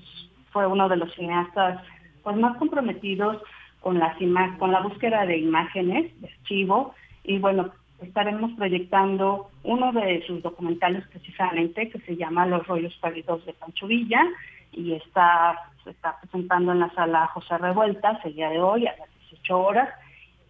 fue 0.53 0.67
uno 0.67 0.89
de 0.89 0.97
los 0.97 1.13
cineastas 1.15 1.83
pues, 2.23 2.37
más 2.37 2.57
comprometidos 2.57 3.43
con, 3.81 3.99
las 3.99 4.17
con 4.59 4.73
la 4.73 4.81
búsqueda 4.81 5.27
de 5.27 5.39
imágenes, 5.39 6.19
de 6.21 6.29
archivo, 6.29 6.95
y 7.25 7.39
bueno, 7.39 7.71
estaremos 8.01 8.53
proyectando 8.53 9.51
uno 9.63 9.93
de 9.93 10.25
sus 10.27 10.43
documentales 10.43 11.07
precisamente 11.09 11.89
que 11.91 12.01
se 12.01 12.17
llama 12.17 12.47
Los 12.47 12.67
rollos 12.67 12.97
perdidos 13.01 13.45
de 13.47 13.53
Pancho 13.53 13.87
Villa 13.87 14.27
y 14.73 14.93
está, 14.93 15.59
se 15.85 15.91
está 15.91 16.19
presentando 16.21 16.73
en 16.73 16.81
la 16.81 16.91
sala 16.95 17.27
José 17.29 17.59
Revueltas 17.59 18.25
el 18.25 18.35
día 18.35 18.51
de 18.51 18.61
hoy 18.61 18.87
a 18.87 18.97
las 18.97 19.09
18 19.31 19.59
horas 19.59 19.89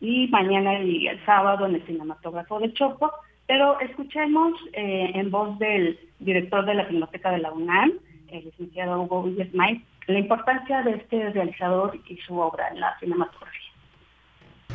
y 0.00 0.28
mañana 0.28 0.80
y 0.80 1.08
el 1.08 1.24
sábado 1.24 1.66
en 1.66 1.76
el 1.76 1.86
cinematógrafo 1.86 2.60
de 2.60 2.72
Chopo 2.72 3.10
pero 3.50 3.80
escuchemos 3.80 4.52
eh, 4.74 5.10
en 5.12 5.28
voz 5.28 5.58
del 5.58 5.98
director 6.20 6.64
de 6.66 6.74
la 6.74 6.84
Filmoteca 6.84 7.32
de 7.32 7.38
la 7.38 7.50
UNAM, 7.50 7.94
el 8.28 8.44
licenciado 8.44 9.02
Hugo 9.02 9.24
Villasmay, 9.24 9.84
la 10.06 10.18
importancia 10.20 10.82
de 10.82 10.92
este 10.92 11.30
realizador 11.30 11.98
y 12.06 12.16
su 12.18 12.38
obra 12.38 12.68
en 12.68 12.78
la 12.78 12.96
cinematografía. 13.00 13.69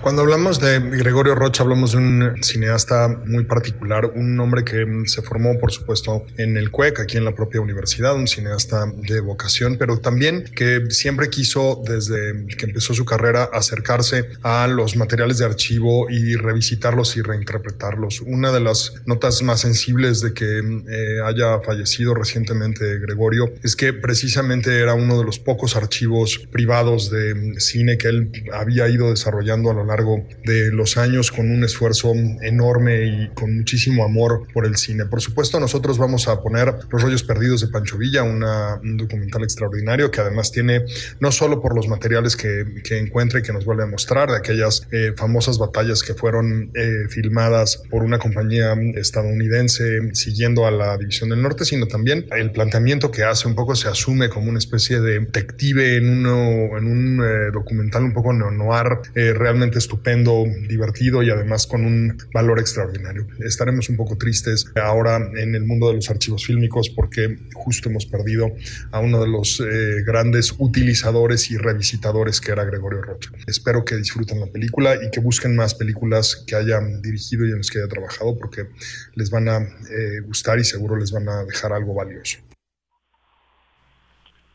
Cuando 0.05 0.21
hablamos 0.21 0.59
de 0.59 0.79
Gregorio 0.79 1.33
Rocha, 1.33 1.63
hablamos 1.63 1.93
de 1.93 1.97
un 1.97 2.43
cineasta 2.43 3.07
muy 3.25 3.43
particular, 3.45 4.05
un 4.13 4.39
hombre 4.39 4.63
que 4.63 4.85
se 5.07 5.23
formó, 5.23 5.57
por 5.57 5.71
supuesto, 5.71 6.27
en 6.37 6.57
el 6.57 6.69
CUEC, 6.69 6.99
aquí 6.99 7.17
en 7.17 7.25
la 7.25 7.33
propia 7.33 7.59
universidad, 7.59 8.13
un 8.13 8.27
cineasta 8.27 8.85
de 8.97 9.19
vocación, 9.19 9.77
pero 9.79 9.97
también 9.97 10.43
que 10.55 10.91
siempre 10.91 11.31
quiso, 11.31 11.81
desde 11.87 12.45
que 12.55 12.67
empezó 12.67 12.93
su 12.93 13.03
carrera, 13.03 13.49
acercarse 13.51 14.29
a 14.43 14.67
los 14.67 14.95
materiales 14.95 15.39
de 15.39 15.45
archivo 15.45 16.07
y 16.07 16.35
revisitarlos 16.35 17.17
y 17.17 17.23
reinterpretarlos. 17.23 18.21
Una 18.21 18.51
de 18.51 18.59
las 18.59 18.93
notas 19.07 19.41
más 19.41 19.61
sensibles 19.61 20.21
de 20.21 20.35
que 20.35 20.59
eh, 20.87 21.21
haya 21.25 21.61
fallecido 21.61 22.13
recientemente 22.13 22.99
Gregorio 22.99 23.51
es 23.63 23.75
que 23.75 23.91
precisamente 23.91 24.79
era 24.79 24.93
uno 24.93 25.17
de 25.17 25.23
los 25.23 25.39
pocos 25.39 25.75
archivos 25.75 26.47
privados 26.51 27.09
de 27.09 27.59
cine 27.59 27.97
que 27.97 28.09
él 28.09 28.31
había 28.53 28.87
ido 28.87 29.09
desarrollando 29.09 29.71
a 29.71 29.73
lo 29.73 29.83
largo 29.83 29.94
de 30.43 30.71
los 30.71 30.97
años 30.97 31.31
con 31.31 31.49
un 31.49 31.63
esfuerzo 31.63 32.13
enorme 32.41 33.05
y 33.05 33.29
con 33.33 33.55
muchísimo 33.55 34.03
amor 34.03 34.47
por 34.53 34.65
el 34.65 34.75
cine. 34.77 35.05
Por 35.05 35.21
supuesto, 35.21 35.59
nosotros 35.59 35.97
vamos 35.97 36.27
a 36.27 36.41
poner 36.41 36.73
Los 36.89 37.01
rollos 37.01 37.23
perdidos 37.23 37.61
de 37.61 37.67
Pancho 37.67 37.97
Villa, 37.97 38.23
un 38.23 38.97
documental 38.97 39.43
extraordinario 39.43 40.11
que 40.11 40.21
además 40.21 40.51
tiene 40.51 40.85
no 41.19 41.31
solo 41.31 41.61
por 41.61 41.75
los 41.75 41.87
materiales 41.87 42.35
que, 42.35 42.65
que 42.83 42.97
encuentra 42.97 43.39
y 43.39 43.43
que 43.43 43.53
nos 43.53 43.65
vuelve 43.65 43.83
a 43.83 43.87
mostrar, 43.87 44.29
de 44.29 44.37
aquellas 44.37 44.87
eh, 44.91 45.13
famosas 45.15 45.57
batallas 45.57 46.03
que 46.03 46.13
fueron 46.13 46.71
eh, 46.73 47.07
filmadas 47.09 47.83
por 47.89 48.03
una 48.03 48.19
compañía 48.19 48.73
estadounidense 48.95 50.13
siguiendo 50.13 50.65
a 50.65 50.71
la 50.71 50.97
División 50.97 51.29
del 51.29 51.41
Norte, 51.41 51.65
sino 51.65 51.87
también 51.87 52.25
el 52.35 52.51
planteamiento 52.51 53.11
que 53.11 53.23
hace 53.23 53.47
un 53.47 53.55
poco 53.55 53.75
se 53.75 53.87
asume 53.87 54.29
como 54.29 54.49
una 54.49 54.59
especie 54.59 54.99
de 54.99 55.19
detective 55.19 55.97
en, 55.97 56.09
uno, 56.09 56.77
en 56.77 56.85
un 56.85 57.23
eh, 57.23 57.51
documental 57.51 58.03
un 58.03 58.13
poco 58.13 58.33
neo-noir 58.33 58.99
realmente 59.13 59.74
estupendo, 59.79 60.43
divertido 60.67 61.23
y 61.23 61.29
además 61.29 61.67
con 61.67 61.85
un 61.85 62.17
valor 62.33 62.59
extraordinario. 62.59 63.27
Estaremos 63.39 63.89
un 63.89 63.97
poco 63.97 64.17
tristes 64.17 64.71
ahora 64.75 65.17
en 65.35 65.55
el 65.55 65.63
mundo 65.65 65.87
de 65.87 65.95
los 65.95 66.09
archivos 66.09 66.45
fílmicos 66.45 66.89
porque 66.89 67.37
justo 67.53 67.89
hemos 67.89 68.05
perdido 68.05 68.51
a 68.91 68.99
uno 68.99 69.21
de 69.21 69.27
los 69.27 69.59
eh, 69.59 70.03
grandes 70.05 70.53
utilizadores 70.57 71.51
y 71.51 71.57
revisitadores 71.57 72.41
que 72.41 72.51
era 72.51 72.63
Gregorio 72.65 73.01
Rocha. 73.01 73.31
Espero 73.47 73.83
que 73.85 73.95
disfruten 73.95 74.39
la 74.39 74.47
película 74.47 74.95
y 74.95 75.11
que 75.11 75.19
busquen 75.19 75.55
más 75.55 75.75
películas 75.75 76.43
que 76.47 76.55
hayan 76.55 77.01
dirigido 77.01 77.45
y 77.45 77.51
en 77.51 77.57
las 77.57 77.69
que 77.69 77.79
haya 77.79 77.87
trabajado 77.87 78.37
porque 78.37 78.67
les 79.15 79.29
van 79.29 79.49
a 79.49 79.57
eh, 79.57 80.21
gustar 80.25 80.59
y 80.59 80.63
seguro 80.63 80.95
les 80.95 81.11
van 81.11 81.27
a 81.29 81.43
dejar 81.43 81.73
algo 81.73 81.93
valioso. 81.93 82.39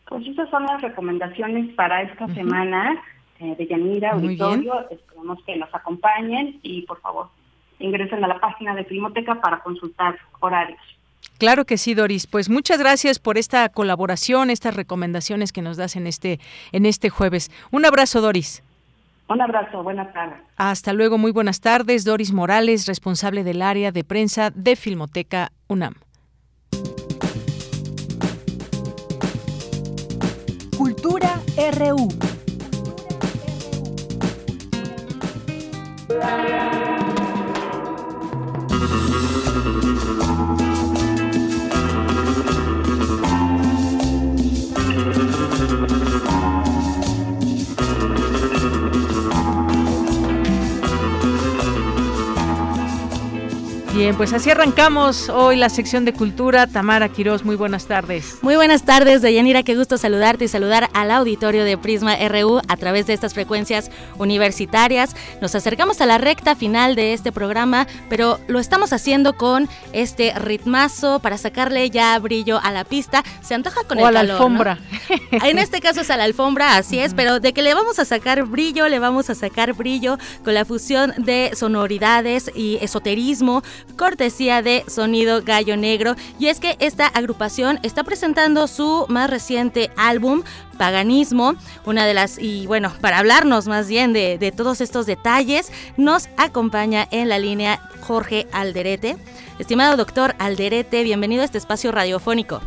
Pues 0.08 0.26
esas 0.26 0.50
son 0.50 0.64
las 0.64 0.82
recomendaciones 0.82 1.72
para 1.76 2.02
esta 2.02 2.26
semana 2.34 3.00
eh, 3.40 3.56
de 3.56 3.66
Yanira 3.66 4.12
Auditorio. 4.12 4.88
Esperamos 4.90 5.38
que 5.44 5.56
nos 5.56 5.74
acompañen 5.74 6.60
y 6.62 6.82
por 6.82 7.00
favor 7.00 7.28
ingresen 7.78 8.22
a 8.22 8.28
la 8.28 8.38
página 8.38 8.74
de 8.74 8.84
Filmoteca 8.84 9.40
para 9.40 9.60
consultar 9.62 10.16
horarios. 10.40 10.80
Claro 11.38 11.64
que 11.64 11.78
sí, 11.78 11.94
Doris. 11.94 12.26
Pues 12.26 12.50
muchas 12.50 12.78
gracias 12.78 13.18
por 13.18 13.38
esta 13.38 13.68
colaboración, 13.70 14.50
estas 14.50 14.76
recomendaciones 14.76 15.52
que 15.52 15.62
nos 15.62 15.78
das 15.78 15.96
en 15.96 16.06
este, 16.06 16.38
en 16.72 16.84
este 16.84 17.08
jueves. 17.08 17.50
Un 17.70 17.86
abrazo, 17.86 18.20
Doris. 18.20 18.62
Un 19.28 19.40
abrazo, 19.40 19.82
buenas 19.82 20.12
tardes. 20.12 20.38
Hasta 20.56 20.92
luego, 20.92 21.16
muy 21.16 21.32
buenas 21.32 21.60
tardes. 21.60 22.04
Doris 22.04 22.32
Morales, 22.32 22.86
responsable 22.86 23.44
del 23.44 23.62
área 23.62 23.92
de 23.92 24.04
prensa 24.04 24.50
de 24.50 24.76
Filmoteca 24.76 25.52
UNAM. 25.68 25.94
Cultura 30.76 31.40
RU. 31.78 32.08
Thank 36.20 36.50
you. 40.60 40.69
Bien, 54.00 54.16
pues 54.16 54.32
así 54.32 54.48
arrancamos 54.48 55.28
hoy 55.28 55.56
la 55.56 55.68
sección 55.68 56.06
de 56.06 56.14
cultura. 56.14 56.66
Tamara 56.66 57.10
Quiroz, 57.10 57.44
muy 57.44 57.54
buenas 57.54 57.84
tardes. 57.84 58.38
Muy 58.40 58.56
buenas 58.56 58.86
tardes, 58.86 59.20
Deyanira, 59.20 59.62
qué 59.62 59.76
gusto 59.76 59.98
saludarte 59.98 60.46
y 60.46 60.48
saludar 60.48 60.88
al 60.94 61.10
auditorio 61.10 61.64
de 61.64 61.76
Prisma 61.76 62.16
RU 62.16 62.62
a 62.66 62.76
través 62.78 63.06
de 63.06 63.12
estas 63.12 63.34
frecuencias 63.34 63.90
universitarias. 64.16 65.14
Nos 65.42 65.54
acercamos 65.54 66.00
a 66.00 66.06
la 66.06 66.16
recta 66.16 66.56
final 66.56 66.94
de 66.96 67.12
este 67.12 67.30
programa, 67.30 67.86
pero 68.08 68.40
lo 68.48 68.58
estamos 68.58 68.94
haciendo 68.94 69.34
con 69.36 69.68
este 69.92 70.32
ritmazo 70.34 71.18
para 71.18 71.36
sacarle 71.36 71.90
ya 71.90 72.18
brillo 72.20 72.58
a 72.62 72.72
la 72.72 72.84
pista. 72.84 73.22
Se 73.42 73.52
antoja 73.52 73.82
con 73.84 73.98
o 73.98 74.00
el 74.00 74.06
a 74.06 74.10
la 74.12 74.20
calor, 74.20 74.36
alfombra. 74.36 74.78
¿no? 75.10 75.40
En 75.46 75.58
este 75.58 75.80
caso 75.82 76.00
es 76.00 76.10
a 76.10 76.16
la 76.16 76.24
alfombra, 76.24 76.78
así 76.78 76.98
es, 77.00 77.12
pero 77.12 77.38
de 77.38 77.52
que 77.52 77.60
le 77.60 77.74
vamos 77.74 77.98
a 77.98 78.06
sacar 78.06 78.44
brillo, 78.44 78.88
le 78.88 78.98
vamos 78.98 79.28
a 79.28 79.34
sacar 79.34 79.74
brillo 79.74 80.16
con 80.42 80.54
la 80.54 80.64
fusión 80.64 81.12
de 81.18 81.50
sonoridades 81.54 82.50
y 82.54 82.78
esoterismo 82.80 83.62
cortesía 83.96 84.62
de 84.62 84.84
Sonido 84.86 85.42
Gallo 85.42 85.76
Negro. 85.76 86.16
Y 86.38 86.48
es 86.48 86.60
que 86.60 86.76
esta 86.80 87.06
agrupación 87.06 87.78
está 87.82 88.04
presentando 88.04 88.66
su 88.66 89.06
más 89.08 89.30
reciente 89.30 89.90
álbum, 89.96 90.42
Paganismo, 90.78 91.56
una 91.84 92.06
de 92.06 92.14
las, 92.14 92.38
y 92.38 92.66
bueno, 92.66 92.92
para 93.00 93.18
hablarnos 93.18 93.68
más 93.68 93.88
bien 93.88 94.12
de, 94.12 94.38
de 94.38 94.50
todos 94.50 94.80
estos 94.80 95.04
detalles, 95.04 95.70
nos 95.98 96.28
acompaña 96.38 97.06
en 97.10 97.28
la 97.28 97.38
línea 97.38 97.80
Jorge 98.00 98.46
Alderete. 98.52 99.16
Estimado 99.58 99.96
doctor 99.98 100.34
Alderete, 100.38 101.02
bienvenido 101.02 101.42
a 101.42 101.44
este 101.44 101.58
espacio 101.58 101.92
radiofónico. 101.92 102.62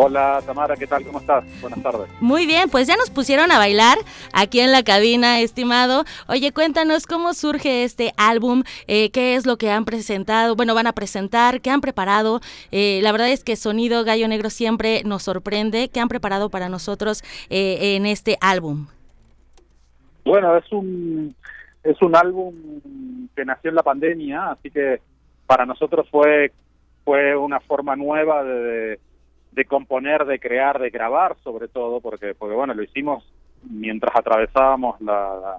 Hola 0.00 0.40
Tamara, 0.46 0.76
¿qué 0.76 0.86
tal? 0.86 1.04
¿Cómo 1.04 1.18
estás? 1.18 1.44
Buenas 1.60 1.82
tardes. 1.82 2.08
Muy 2.20 2.46
bien, 2.46 2.70
pues 2.70 2.86
ya 2.86 2.94
nos 2.94 3.10
pusieron 3.10 3.50
a 3.50 3.58
bailar 3.58 3.98
aquí 4.32 4.60
en 4.60 4.70
la 4.70 4.84
cabina, 4.84 5.40
estimado. 5.40 6.04
Oye, 6.28 6.52
cuéntanos 6.52 7.04
cómo 7.08 7.34
surge 7.34 7.82
este 7.82 8.12
álbum, 8.16 8.62
eh, 8.86 9.10
qué 9.10 9.34
es 9.34 9.44
lo 9.44 9.56
que 9.56 9.72
han 9.72 9.84
presentado, 9.84 10.54
bueno, 10.54 10.76
van 10.76 10.86
a 10.86 10.92
presentar, 10.92 11.60
qué 11.60 11.70
han 11.70 11.80
preparado. 11.80 12.38
Eh, 12.70 13.00
la 13.02 13.10
verdad 13.10 13.28
es 13.28 13.42
que 13.42 13.56
Sonido 13.56 14.04
Gallo 14.04 14.28
Negro 14.28 14.50
siempre 14.50 15.02
nos 15.04 15.24
sorprende. 15.24 15.88
¿Qué 15.88 15.98
han 15.98 16.08
preparado 16.08 16.48
para 16.48 16.68
nosotros 16.68 17.24
eh, 17.50 17.96
en 17.96 18.06
este 18.06 18.38
álbum? 18.40 18.86
Bueno, 20.24 20.56
es 20.56 20.70
un 20.70 21.34
es 21.82 22.00
un 22.02 22.14
álbum 22.14 22.54
que 23.34 23.44
nació 23.44 23.70
en 23.70 23.74
la 23.74 23.82
pandemia, 23.82 24.52
así 24.52 24.70
que 24.70 25.00
para 25.44 25.66
nosotros 25.66 26.06
fue 26.08 26.52
fue 27.04 27.34
una 27.34 27.58
forma 27.58 27.96
nueva 27.96 28.44
de, 28.44 28.60
de 28.60 29.00
de 29.58 29.64
componer, 29.64 30.24
de 30.24 30.38
crear, 30.38 30.78
de 30.78 30.90
grabar 30.90 31.36
sobre 31.42 31.66
todo, 31.66 32.00
porque, 32.00 32.34
porque 32.38 32.54
bueno, 32.54 32.74
lo 32.74 32.82
hicimos 32.84 33.24
mientras 33.64 34.14
atravesábamos 34.14 35.00
la, 35.00 35.56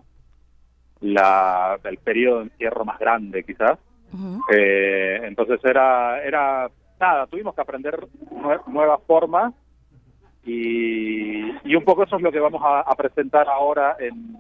la 1.02 1.78
el 1.84 1.98
periodo 1.98 2.38
de 2.40 2.46
encierro 2.46 2.86
más 2.86 2.98
grande 2.98 3.44
quizás. 3.44 3.78
Uh 4.14 4.18
-huh. 4.18 4.42
eh, 4.56 5.20
entonces 5.24 5.60
era, 5.64 6.24
era, 6.24 6.70
nada, 7.00 7.28
tuvimos 7.28 7.54
que 7.54 7.62
aprender 7.62 7.96
nue 8.32 8.58
nuevas 8.68 9.02
formas 9.06 9.54
y, 10.46 11.52
y 11.70 11.76
un 11.76 11.84
poco 11.84 12.04
eso 12.04 12.16
es 12.16 12.22
lo 12.22 12.32
que 12.32 12.40
vamos 12.40 12.62
a, 12.64 12.80
a 12.92 12.96
presentar 12.96 13.48
ahora 13.50 13.98
en, 14.00 14.38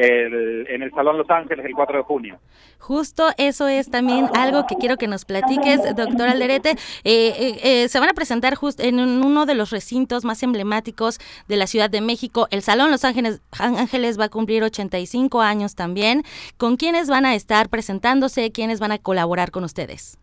el, 0.00 0.66
en 0.68 0.82
el 0.82 0.90
Salón 0.92 1.18
Los 1.18 1.28
Ángeles 1.28 1.64
el 1.64 1.74
4 1.74 1.98
de 1.98 2.04
junio. 2.04 2.38
Justo 2.78 3.28
eso 3.36 3.68
es 3.68 3.90
también 3.90 4.28
algo 4.34 4.66
que 4.66 4.76
quiero 4.76 4.96
que 4.96 5.06
nos 5.06 5.24
platiques, 5.24 5.82
doctor 5.94 6.28
Alderete. 6.28 6.70
Eh, 6.70 6.76
eh, 7.04 7.60
eh, 7.62 7.88
se 7.88 8.00
van 8.00 8.08
a 8.08 8.14
presentar 8.14 8.54
justo 8.54 8.82
en 8.82 8.98
uno 8.98 9.46
de 9.46 9.54
los 9.54 9.70
recintos 9.70 10.24
más 10.24 10.42
emblemáticos 10.42 11.18
de 11.48 11.56
la 11.56 11.66
Ciudad 11.66 11.90
de 11.90 12.00
México. 12.00 12.48
El 12.50 12.62
Salón 12.62 12.90
Los 12.90 13.04
Ángeles, 13.04 13.42
Ángeles 13.58 14.18
va 14.18 14.24
a 14.24 14.28
cumplir 14.30 14.62
85 14.62 15.42
años 15.42 15.74
también. 15.74 16.22
¿Con 16.56 16.76
quiénes 16.76 17.08
van 17.08 17.26
a 17.26 17.34
estar 17.34 17.68
presentándose? 17.68 18.50
¿Quiénes 18.52 18.80
van 18.80 18.92
a 18.92 18.98
colaborar 18.98 19.50
con 19.50 19.64
ustedes? 19.64 20.18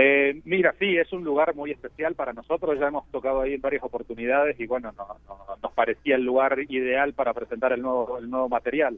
Eh, 0.00 0.40
mira, 0.44 0.72
sí, 0.78 0.96
es 0.96 1.12
un 1.12 1.24
lugar 1.24 1.56
muy 1.56 1.72
especial 1.72 2.14
para 2.14 2.32
nosotros, 2.32 2.78
ya 2.78 2.86
hemos 2.86 3.10
tocado 3.10 3.40
ahí 3.40 3.54
en 3.54 3.60
varias 3.60 3.82
oportunidades 3.82 4.58
y 4.60 4.66
bueno, 4.66 4.92
no, 4.96 5.08
no, 5.26 5.56
nos 5.60 5.72
parecía 5.72 6.14
el 6.14 6.22
lugar 6.22 6.56
ideal 6.68 7.14
para 7.14 7.34
presentar 7.34 7.72
el 7.72 7.82
nuevo, 7.82 8.18
el 8.18 8.30
nuevo 8.30 8.48
material. 8.48 8.96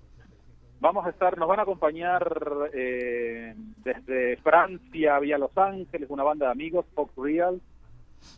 Vamos 0.79 1.07
a 1.07 1.11
estar, 1.11 1.39
nos 1.39 1.49
van 1.49 1.61
a 1.61 1.63
acompañar 1.63 2.71
eh, 2.75 3.55
desde 3.83 4.37
Francia 4.39 5.19
vía 5.21 5.39
Los 5.39 5.57
Ángeles, 5.57 6.11
una 6.11 6.23
banda 6.23 6.47
de 6.47 6.53
amigos, 6.53 6.85
Fox 6.95 7.15
Real, 7.17 7.63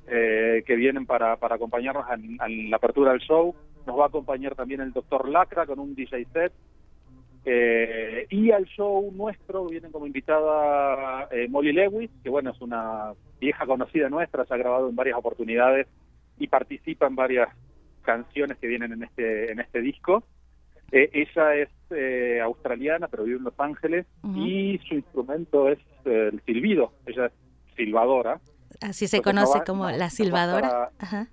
eh, 0.07 0.63
que 0.65 0.77
vienen 0.77 1.05
para, 1.05 1.33
acompañarnos 1.33 2.05
en, 2.11 2.71
la 2.71 2.77
apertura 2.77 3.11
del 3.11 3.21
show. 3.21 3.57
Nos 3.87 3.99
va 3.99 4.05
a 4.05 4.09
acompañar 4.09 4.55
también 4.55 4.83
el 4.83 4.93
Doctor 4.93 5.29
Lacra 5.29 5.67
con 5.67 5.81
un 5.81 5.97
DJ 5.97 6.27
set. 6.33 6.53
Eh, 7.45 8.27
y 8.31 8.53
al 8.53 8.65
show 8.67 9.11
nuestro 9.13 9.67
vienen 9.67 9.91
como 9.91 10.07
invitada 10.07 11.29
eh, 11.31 11.49
Molly 11.49 11.73
Lewis, 11.73 12.11
que 12.23 12.31
bueno, 12.31 12.51
es 12.51 12.61
una 12.61 13.15
vieja 13.41 13.67
conocida 13.67 14.09
nuestra, 14.09 14.45
se 14.45 14.55
ha 14.55 14.59
grabado 14.59 14.89
en 14.89 14.95
varias 14.95 15.19
oportunidades 15.19 15.89
y 16.39 16.47
participa 16.47 17.07
en 17.07 17.17
varias 17.17 17.49
canciones 18.03 18.59
que 18.59 18.69
vienen 18.69 18.93
en 18.93 19.03
este, 19.03 19.51
en 19.51 19.59
este 19.59 19.81
disco. 19.81 20.23
Eh, 20.93 21.11
ella 21.13 21.55
es 21.57 21.69
eh, 21.91 22.41
australiana, 22.41 23.09
pero 23.09 23.25
vive 23.25 23.39
en 23.39 23.45
Los 23.45 23.59
Ángeles 23.59 24.07
uh 24.23 24.29
-huh. 24.29 24.47
y 24.47 24.79
su 24.87 24.95
instrumento 24.95 25.69
es 25.69 25.79
el 26.05 26.41
silbido. 26.45 26.93
Ella 27.07 27.27
es 27.27 27.33
silbadora. 27.77 28.41
Así 28.81 29.07
se 29.07 29.17
Entonces 29.17 29.23
conoce 29.23 29.55
no 29.55 29.59
va, 29.61 29.65
como 29.65 29.91
no, 29.91 29.97
la 29.97 30.11
silbadora. 30.11 30.69
No 30.69 30.89
Ajá. 30.99 31.29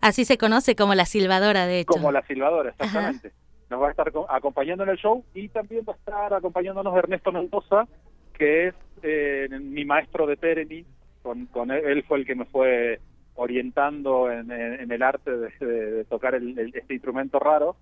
Así 0.00 0.24
se 0.24 0.36
conoce 0.36 0.76
como 0.76 0.94
la 0.94 1.06
silbadora, 1.06 1.66
de 1.66 1.80
hecho. 1.80 1.92
Como 1.92 2.12
la 2.12 2.22
silbadora, 2.26 2.70
exactamente. 2.70 3.28
Ajá. 3.28 3.41
Nos 3.72 3.80
va 3.80 3.88
a 3.88 3.90
estar 3.92 4.12
acompañando 4.28 4.84
en 4.84 4.90
el 4.90 4.98
show 4.98 5.24
y 5.32 5.48
también 5.48 5.82
va 5.88 5.94
a 5.94 5.96
estar 5.96 6.34
acompañándonos 6.34 6.94
Ernesto 6.94 7.32
Mendoza, 7.32 7.88
que 8.34 8.68
es 8.68 8.74
eh, 9.02 9.48
mi 9.62 9.86
maestro 9.86 10.26
de 10.26 10.36
Tereni. 10.36 10.84
Con, 11.22 11.46
con 11.46 11.70
él, 11.70 12.04
fue 12.04 12.18
el 12.18 12.26
que 12.26 12.34
me 12.34 12.44
fue 12.44 13.00
orientando 13.34 14.30
en, 14.30 14.50
el 14.50 15.02
arte 15.02 15.30
de, 15.30 16.04
tocar 16.04 16.34
el, 16.34 16.58
este 16.74 16.92
instrumento 16.92 17.38
raro. 17.38 17.76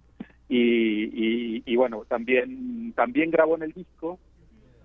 Y, 0.48 1.06
y, 1.06 1.62
y, 1.66 1.74
bueno, 1.74 2.04
también, 2.06 2.92
también 2.94 3.32
grabó 3.32 3.56
en 3.56 3.64
el 3.64 3.72
disco 3.72 4.20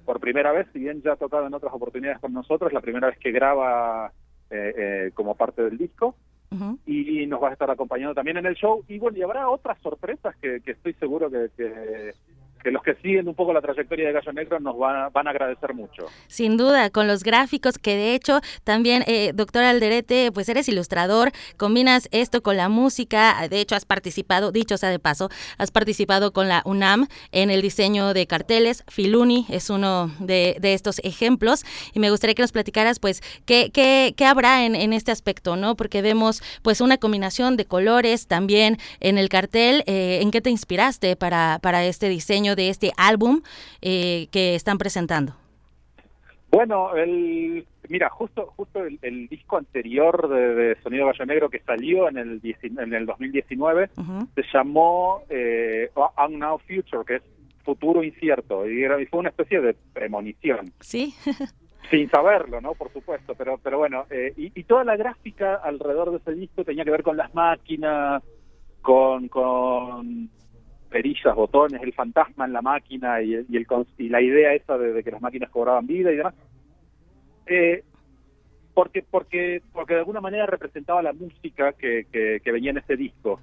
por 0.06 0.20
primera 0.20 0.54
vez, 0.54 0.66
si 0.74 0.80
bien 0.80 1.04
ya 1.04 1.12
ha 1.12 1.18
tocado 1.18 1.46
en 1.46 1.54
otras 1.54 1.72
oportunidades 1.72 2.20
con 2.20 2.34
nosotros, 2.34 2.74
la 2.74 2.82
primera 2.82 3.10
vez 3.10 3.20
que 3.20 3.32
graba 3.32 4.12
eh, 4.50 4.74
eh, 4.76 5.12
como 5.14 5.36
parte 5.36 5.62
del 5.62 5.78
disco. 5.78 6.16
Y 6.86 7.26
nos 7.28 7.42
va 7.42 7.50
a 7.50 7.54
estar 7.54 7.70
acompañando 7.70 8.14
también 8.14 8.38
en 8.38 8.46
el 8.46 8.56
show. 8.56 8.84
Y 8.88 8.98
bueno, 8.98 9.18
y 9.18 9.22
habrá 9.24 9.50
otras 9.50 9.78
sorpresas 9.82 10.36
que, 10.38 10.62
que 10.62 10.72
estoy 10.72 10.94
seguro 10.94 11.30
que, 11.30 11.50
que, 11.56 12.14
que 12.66 12.72
los 12.72 12.82
que 12.82 12.96
siguen 12.96 13.28
un 13.28 13.36
poco 13.36 13.54
la 13.54 13.62
trayectoria 13.62 14.08
de 14.08 14.14
Gallo 14.14 14.34
Negro 14.34 14.60
nos 14.60 14.76
van, 14.76 15.14
van 15.14 15.28
a 15.28 15.30
agradecer 15.30 15.76
mucho. 15.76 16.08
Sin 16.26 16.58
duda, 16.58 16.90
con 16.90 17.06
los 17.06 17.22
gráficos, 17.22 17.78
que 17.78 17.96
de 17.96 18.16
hecho 18.16 18.40
también, 18.64 19.04
eh, 19.06 19.34
doctor 19.36 19.64
Alderete, 19.64 20.32
pues 20.34 20.50
eres 20.50 20.68
ilustrador, 20.68 21.32
combinas 21.58 22.10
esto 22.12 22.42
con 22.42 22.58
la 22.58 22.68
música, 22.68 23.48
de 23.52 23.62
hecho 23.62 23.76
has 23.76 23.86
participado, 23.86 24.52
dicho 24.52 24.78
sea 24.78 24.90
de 24.90 24.98
paso, 24.98 25.30
has 25.60 25.70
participado 25.70 26.34
con 26.34 26.50
la 26.50 26.64
UNAM 26.66 27.06
en 27.32 27.52
el 27.52 27.62
diseño 27.62 28.16
de 28.16 28.26
carteles, 28.26 28.84
Filuni 28.88 29.46
es 29.50 29.70
uno 29.70 30.10
de, 30.20 30.58
de 30.60 30.74
estos 30.74 30.98
ejemplos, 31.04 31.64
y 31.94 32.00
me 32.00 32.10
gustaría 32.10 32.34
que 32.34 32.42
nos 32.42 32.52
platicaras 32.52 32.98
pues 32.98 33.22
qué, 33.46 33.70
qué, 33.72 34.16
qué 34.18 34.26
habrá 34.26 34.66
en, 34.66 34.74
en, 34.74 34.92
este 34.92 35.12
aspecto, 35.12 35.56
¿no? 35.56 35.76
Porque 35.76 36.02
vemos 36.02 36.42
pues 36.64 36.82
una 36.82 36.98
combinación 36.98 37.58
de 37.58 37.66
colores 37.66 38.26
también 38.26 38.80
en 39.02 39.20
el 39.20 39.30
cartel, 39.30 39.84
eh, 39.86 40.18
¿en 40.24 40.32
qué 40.32 40.42
te 40.42 40.50
inspiraste 40.50 41.16
para, 41.16 41.60
para 41.62 41.86
este 41.86 42.10
diseño 42.10 42.55
de 42.56 42.70
este 42.70 42.92
álbum 42.98 43.42
eh, 43.82 44.28
que 44.32 44.56
están 44.56 44.78
presentando? 44.78 45.36
Bueno, 46.52 46.96
el, 46.96 47.68
mira, 47.90 48.10
justo 48.10 48.54
justo 48.56 48.84
el, 48.84 48.98
el 49.02 49.28
disco 49.28 49.58
anterior 49.58 50.30
de, 50.30 50.56
de, 50.56 50.82
Sonido 50.82 51.08
Gallo 51.08 51.26
Negro 51.26 51.50
que 51.50 51.60
salió 51.60 52.08
en 52.08 52.18
el, 52.18 52.42
en 52.62 52.94
el 52.94 53.06
2019 53.06 53.90
uh 53.98 54.02
-huh. 54.02 54.28
se 54.36 54.44
llamó 54.54 55.24
eh, 55.30 55.90
Unknown 56.18 56.60
Future, 56.60 57.04
que 57.06 57.16
es 57.16 57.24
futuro 57.66 58.04
incierto, 58.04 58.70
y, 58.70 58.84
era, 58.84 59.02
y 59.02 59.06
fue 59.08 59.20
una 59.20 59.30
especie 59.30 59.60
de 59.60 59.76
premonición. 59.94 60.72
Sí. 60.80 61.14
Sin 61.92 62.10
saberlo, 62.10 62.62
¿no? 62.62 62.74
Por 62.74 62.92
supuesto, 62.94 63.36
pero 63.36 63.60
pero 63.62 63.78
bueno, 63.78 64.06
eh, 64.10 64.34
y, 64.38 64.52
y, 64.60 64.64
toda 64.64 64.84
la 64.84 64.96
gráfica 64.96 65.56
alrededor 65.56 66.12
de 66.12 66.18
ese 66.18 66.32
disco 66.32 66.64
tenía 66.64 66.84
que 66.84 66.92
ver 66.92 67.04
con 67.04 67.18
las 67.18 67.34
máquinas, 67.36 68.24
con, 68.82 69.28
con 69.28 70.30
perillas, 70.96 71.36
botones, 71.36 71.82
el 71.84 71.92
fantasma 71.92 72.46
en 72.46 72.54
la 72.54 72.62
máquina 72.62 73.22
y, 73.22 73.32
y, 73.50 73.58
el, 73.58 73.68
y 73.98 74.08
la 74.08 74.22
idea 74.22 74.54
esa 74.54 74.78
de, 74.78 75.04
que 75.04 75.12
las 75.12 75.22
máquinas 75.22 75.50
cobraban 75.50 75.86
vida 75.86 76.10
y 76.10 76.16
demás. 76.16 76.34
Eh, 77.48 77.84
porque, 78.74 79.04
porque, 79.04 79.62
porque 79.74 79.94
de 79.96 80.00
alguna 80.00 80.22
manera 80.22 80.46
representaba 80.46 81.02
la 81.02 81.12
música 81.12 81.74
que, 81.74 82.06
que, 82.10 82.40
que, 82.42 82.52
venía 82.54 82.72
en 82.72 82.78
este 82.78 82.96
disco. 82.96 83.42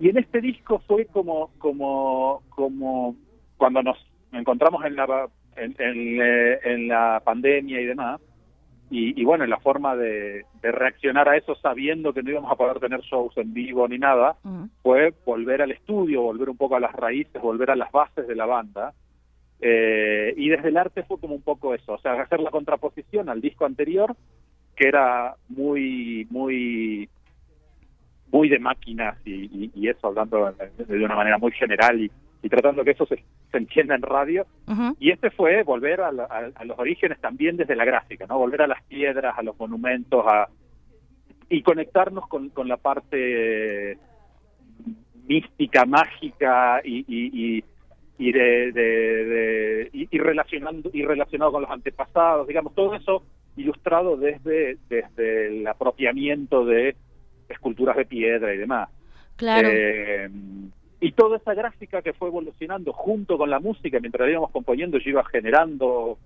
Y 0.00 0.08
en 0.08 0.16
este 0.16 0.40
disco 0.40 0.78
fue 0.86 1.04
como, 1.04 1.50
como, 1.58 2.42
como 2.48 3.14
cuando 3.58 3.82
nos 3.82 3.98
encontramos 4.32 4.82
en 4.86 4.96
la, 4.96 5.28
en, 5.56 5.74
eh, 5.78 6.58
en 6.64 6.88
la 6.88 7.20
pandemia 7.22 7.82
y 7.82 7.84
demás, 7.84 8.18
y, 8.90 9.20
y, 9.20 9.24
bueno, 9.24 9.46
la 9.46 9.58
forma 9.58 9.96
de, 9.96 10.44
de, 10.60 10.72
reaccionar 10.72 11.28
a 11.28 11.36
eso 11.36 11.54
sabiendo 11.56 12.12
que 12.12 12.22
no 12.22 12.30
íbamos 12.30 12.52
a 12.52 12.56
poder 12.56 12.78
tener 12.80 13.00
shows 13.00 13.36
en 13.38 13.52
vivo 13.54 13.88
ni 13.88 13.98
nada, 13.98 14.36
uh 14.44 14.48
-huh. 14.48 14.68
fue 14.82 15.14
volver 15.24 15.62
al 15.62 15.70
estudio, 15.70 16.22
volver 16.22 16.50
un 16.50 16.56
poco 16.56 16.76
a 16.76 16.80
las 16.80 16.92
raíces, 16.92 17.40
volver 17.40 17.70
a 17.70 17.76
las 17.76 17.90
bases 17.90 18.26
de 18.28 18.34
la 18.34 18.46
banda. 18.46 18.92
Eh, 19.60 20.34
y 20.36 20.48
desde 20.50 20.68
el 20.68 20.76
arte 20.76 21.02
fue 21.04 21.18
como 21.18 21.34
un 21.34 21.42
poco 21.42 21.74
eso, 21.74 21.94
o 21.94 21.98
sea, 21.98 22.20
hacer 22.20 22.40
la 22.40 22.50
contraposición 22.50 23.28
al 23.28 23.40
disco 23.40 23.64
anterior, 23.64 24.14
que 24.76 24.88
era 24.88 25.36
muy, 25.48 26.26
muy, 26.30 27.08
muy 28.30 28.48
de 28.48 28.58
máquinas 28.58 29.16
y, 29.24 29.70
y, 29.74 29.88
eso, 29.88 30.08
hablando 30.08 30.52
de 30.76 31.04
una 31.04 31.16
manera 31.16 31.38
muy 31.38 31.52
general 31.52 32.00
y, 32.00 32.10
y 32.44 32.48
tratando 32.50 32.84
que 32.84 32.90
eso 32.90 33.06
se, 33.06 33.24
se 33.50 33.56
entienda 33.56 33.94
en 33.94 34.02
radio. 34.02 34.46
Y 35.00 35.10
este 35.10 35.30
fue 35.30 35.62
volver 35.62 36.02
a, 36.02 36.08
a, 36.08 36.64
los 36.66 36.78
orígenes 36.78 37.18
también 37.18 37.56
desde 37.56 37.74
la 37.74 37.86
gráfica, 37.86 38.26
¿no? 38.26 38.36
Volver 38.36 38.60
a 38.60 38.66
las 38.66 38.82
piedras, 38.84 39.34
a 39.38 39.42
los 39.42 39.58
monumentos, 39.58 40.24
a 40.26 40.48
y 41.48 41.62
conectarnos 41.62 42.28
con, 42.28 42.50
con 42.50 42.68
la 42.68 42.76
parte 42.76 43.96
mística, 45.26 45.86
mágica 45.86 46.82
y, 46.84 47.04
y, 47.08 47.64
y, 48.18 48.32
de, 48.32 48.72
de, 48.72 49.90
y, 49.92 50.18
relacionando 50.18 50.90
y 50.92 51.02
relacionado 51.02 51.52
con 51.52 51.62
los 51.62 51.70
antepasados, 51.70 52.46
digamos, 52.46 52.74
todo 52.74 52.94
eso 52.94 53.22
ilustrado 53.56 54.18
desde 54.18 54.76
desde 54.90 55.46
el 55.46 55.66
apropiamiento 55.66 56.66
de 56.66 56.94
esculturas 57.48 57.96
de 57.96 58.04
piedra 58.04 58.52
y 58.52 58.58
demás. 58.58 58.90
Claro. 59.36 59.68
Eh, 59.70 60.28
y 61.04 61.12
toda 61.12 61.36
esa 61.36 61.52
gráfica 61.52 62.00
que 62.00 62.14
fue 62.14 62.28
evolucionando 62.28 62.94
junto 62.94 63.36
con 63.36 63.50
la 63.50 63.60
música, 63.60 64.00
mientras 64.00 64.26
íbamos 64.26 64.50
componiendo, 64.50 64.96
yo 64.96 65.10
iba 65.10 65.22
generando 65.26 66.16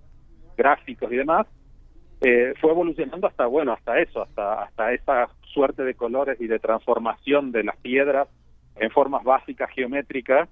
gráficos 0.57 1.11
y 1.11 1.17
demás, 1.17 1.49
eh, 2.21 2.55
fue 2.61 2.71
evolucionando 2.71 3.27
hasta, 3.27 3.47
bueno, 3.47 3.73
hasta 3.73 3.99
eso, 3.99 4.23
hasta, 4.23 4.63
hasta 4.63 4.93
esa 4.93 5.31
suerte 5.53 5.83
de 5.83 5.95
colores 5.95 6.41
y 6.41 6.47
de 6.47 6.61
transformación 6.61 7.51
de 7.51 7.65
las 7.65 7.77
piedras 7.79 8.29
en 8.77 8.93
formas 8.93 9.25
básicas 9.25 9.69
geométricas 9.71 10.49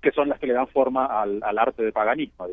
que 0.00 0.12
son 0.12 0.28
las 0.28 0.38
que 0.38 0.46
le 0.46 0.52
dan 0.52 0.68
forma 0.68 1.06
al, 1.06 1.42
al 1.42 1.58
arte 1.58 1.82
de 1.82 1.90
paganismo. 1.90 2.46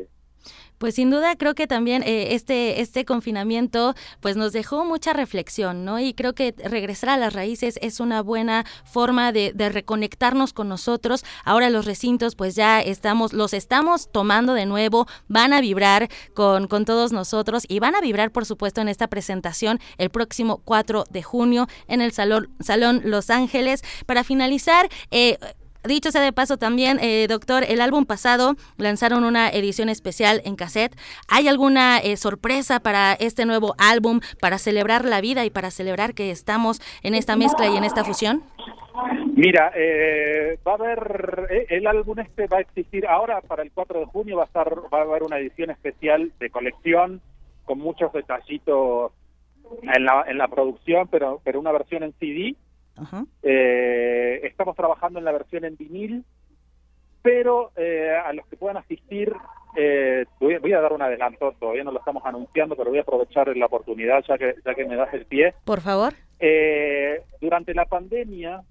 Pues 0.78 0.96
sin 0.96 1.10
duda 1.10 1.36
creo 1.36 1.54
que 1.54 1.68
también 1.68 2.02
eh, 2.02 2.34
este, 2.34 2.80
este 2.80 3.04
confinamiento 3.04 3.94
pues 4.20 4.36
nos 4.36 4.52
dejó 4.52 4.84
mucha 4.84 5.12
reflexión, 5.12 5.84
¿no? 5.84 6.00
Y 6.00 6.12
creo 6.12 6.34
que 6.34 6.56
regresar 6.64 7.10
a 7.10 7.16
las 7.16 7.32
raíces 7.32 7.78
es 7.82 8.00
una 8.00 8.20
buena 8.20 8.64
forma 8.84 9.30
de, 9.30 9.52
reconectarnos 9.56 10.52
con 10.52 10.68
nosotros. 10.68 11.24
Ahora 11.44 11.70
los 11.70 11.84
recintos 11.84 12.34
pues 12.34 12.56
ya 12.56 12.80
estamos, 12.80 13.32
los 13.32 13.54
estamos 13.54 14.10
tomando 14.10 14.54
de 14.54 14.66
nuevo, 14.66 15.06
van 15.28 15.52
a 15.52 15.60
vibrar 15.60 16.08
con, 16.34 16.66
con 16.66 16.84
todos 16.84 17.12
nosotros 17.12 17.64
y 17.68 17.78
van 17.78 17.94
a 17.94 18.00
vibrar 18.00 18.32
por 18.32 18.44
supuesto 18.44 18.80
en 18.80 18.88
esta 18.88 19.06
presentación 19.06 19.78
el 19.98 20.10
próximo 20.10 20.62
4 20.64 21.04
de 21.10 21.22
junio 21.22 21.68
en 21.86 22.00
el 22.00 22.10
Salón, 22.10 22.50
Salón 22.58 23.02
Los 23.04 23.30
Ángeles. 23.30 23.82
Para 24.06 24.24
finalizar, 24.24 24.88
eh, 25.12 25.38
Dicho 25.84 26.12
sea 26.12 26.22
de 26.22 26.32
paso 26.32 26.58
también, 26.58 26.98
eh, 27.00 27.26
doctor, 27.28 27.64
el 27.66 27.80
álbum 27.80 28.04
pasado 28.04 28.54
lanzaron 28.76 29.24
una 29.24 29.48
edición 29.48 29.88
especial 29.88 30.40
en 30.44 30.54
cassette. 30.54 30.96
¿Hay 31.28 31.48
alguna 31.48 31.98
eh, 31.98 32.16
sorpresa 32.16 32.80
para 32.80 33.14
este 33.14 33.46
nuevo 33.46 33.74
álbum, 33.78 34.20
para 34.40 34.58
celebrar 34.58 35.04
la 35.04 35.20
vida 35.20 35.44
y 35.44 35.50
para 35.50 35.70
celebrar 35.70 36.14
que 36.14 36.30
estamos 36.30 36.80
en 37.02 37.14
esta 37.14 37.34
mezcla 37.36 37.68
y 37.68 37.76
en 37.76 37.84
esta 37.84 38.04
fusión? 38.04 38.44
Mira, 39.34 39.72
eh, 39.74 40.58
va 40.66 40.72
a 40.72 40.74
haber, 40.74 41.48
eh, 41.50 41.66
el 41.70 41.86
álbum 41.86 42.18
este 42.20 42.46
va 42.46 42.58
a 42.58 42.60
existir 42.60 43.06
ahora 43.06 43.40
para 43.40 43.62
el 43.62 43.72
4 43.72 44.00
de 44.00 44.06
junio, 44.06 44.36
va 44.36 44.42
a, 44.42 44.46
estar, 44.46 44.72
va 44.92 44.98
a 44.98 45.02
haber 45.02 45.22
una 45.22 45.38
edición 45.38 45.70
especial 45.70 46.30
de 46.38 46.50
colección 46.50 47.20
con 47.64 47.78
muchos 47.78 48.12
detallitos 48.12 49.12
en 49.82 50.04
la, 50.04 50.24
en 50.28 50.36
la 50.36 50.48
producción, 50.48 51.08
pero, 51.08 51.40
pero 51.42 51.58
una 51.58 51.72
versión 51.72 52.02
en 52.02 52.12
CD 52.20 52.54
eh, 53.42 54.40
estamos 54.44 54.76
trabajando 54.76 55.18
en 55.18 55.24
la 55.24 55.32
versión 55.32 55.64
en 55.64 55.76
vinil, 55.76 56.24
pero 57.22 57.70
eh, 57.76 58.10
a 58.24 58.32
los 58.32 58.46
que 58.46 58.56
puedan 58.56 58.76
asistir, 58.76 59.32
eh, 59.76 60.26
voy, 60.38 60.72
a 60.72 60.80
dar 60.80 60.92
un 60.92 61.02
adelanto, 61.02 61.54
todavía 61.58 61.84
no 61.84 61.92
lo 61.92 61.98
estamos 61.98 62.24
anunciando, 62.26 62.76
pero 62.76 62.90
voy 62.90 62.98
a 62.98 63.02
aprovechar 63.02 63.56
la 63.56 63.66
oportunidad 63.66 64.22
ya 64.28 64.36
que, 64.36 64.56
ya 64.64 64.74
que 64.74 64.84
me 64.84 64.96
das 64.96 65.12
el 65.14 65.24
pie. 65.26 65.54
Por 65.64 65.80
favor. 65.80 66.12
Eh, 66.38 67.22
durante 67.40 67.72
la 67.72 67.86
pandemia, 67.86 68.62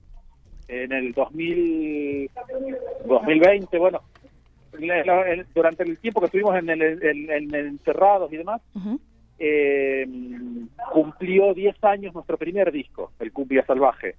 en 0.67 0.91
el 0.91 1.13
2000, 1.13 2.29
2020, 3.05 3.77
bueno, 3.77 4.01
durante 5.53 5.83
el 5.83 5.97
tiempo 5.97 6.19
que 6.19 6.25
estuvimos 6.27 6.55
en 6.55 6.69
el, 6.69 6.81
en, 7.03 7.55
encerrados 7.55 8.31
y 8.31 8.37
demás, 8.37 8.61
eh, 9.43 10.05
cumplió 10.93 11.53
10 11.53 11.83
años 11.83 12.13
nuestro 12.13 12.37
primer 12.37 12.71
disco, 12.71 13.11
El 13.19 13.31
Cumbia 13.31 13.65
Salvaje. 13.65 14.15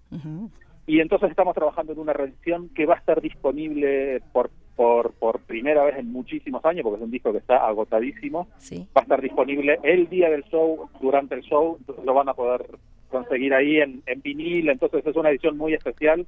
Y 0.85 0.99
entonces 0.99 1.31
estamos 1.31 1.55
trabajando 1.55 1.93
en 1.93 2.01
una 2.01 2.13
reedición 2.13 2.69
que 2.71 2.87
va 2.87 2.95
a 2.95 2.99
estar 2.99 3.21
disponible 3.21 4.21
por, 4.33 4.51
por, 4.75 5.13
por 5.13 5.39
primera 5.41 5.85
vez 5.85 5.97
en 5.97 6.11
muchísimos 6.11 6.65
años, 6.65 6.83
porque 6.83 6.97
es 6.97 7.05
un 7.05 7.13
disco 7.13 7.31
que 7.31 7.39
está 7.39 7.65
agotadísimo. 7.69 8.49
Va 8.97 9.03
a 9.03 9.03
estar 9.03 9.21
disponible 9.21 9.79
el 9.85 10.09
día 10.09 10.29
del 10.29 10.43
show, 10.45 10.91
durante 11.01 11.37
el 11.37 11.43
show, 11.43 11.77
entonces 11.79 12.05
lo 12.05 12.15
van 12.15 12.29
a 12.29 12.35
poder 12.35 12.67
conseguir 13.09 13.55
ahí 13.55 13.77
en, 13.77 14.03
en 14.07 14.23
vinil, 14.23 14.71
entonces 14.71 15.07
es 15.07 15.15
una 15.15 15.31
edición 15.31 15.57
muy 15.57 15.75
especial 15.75 16.27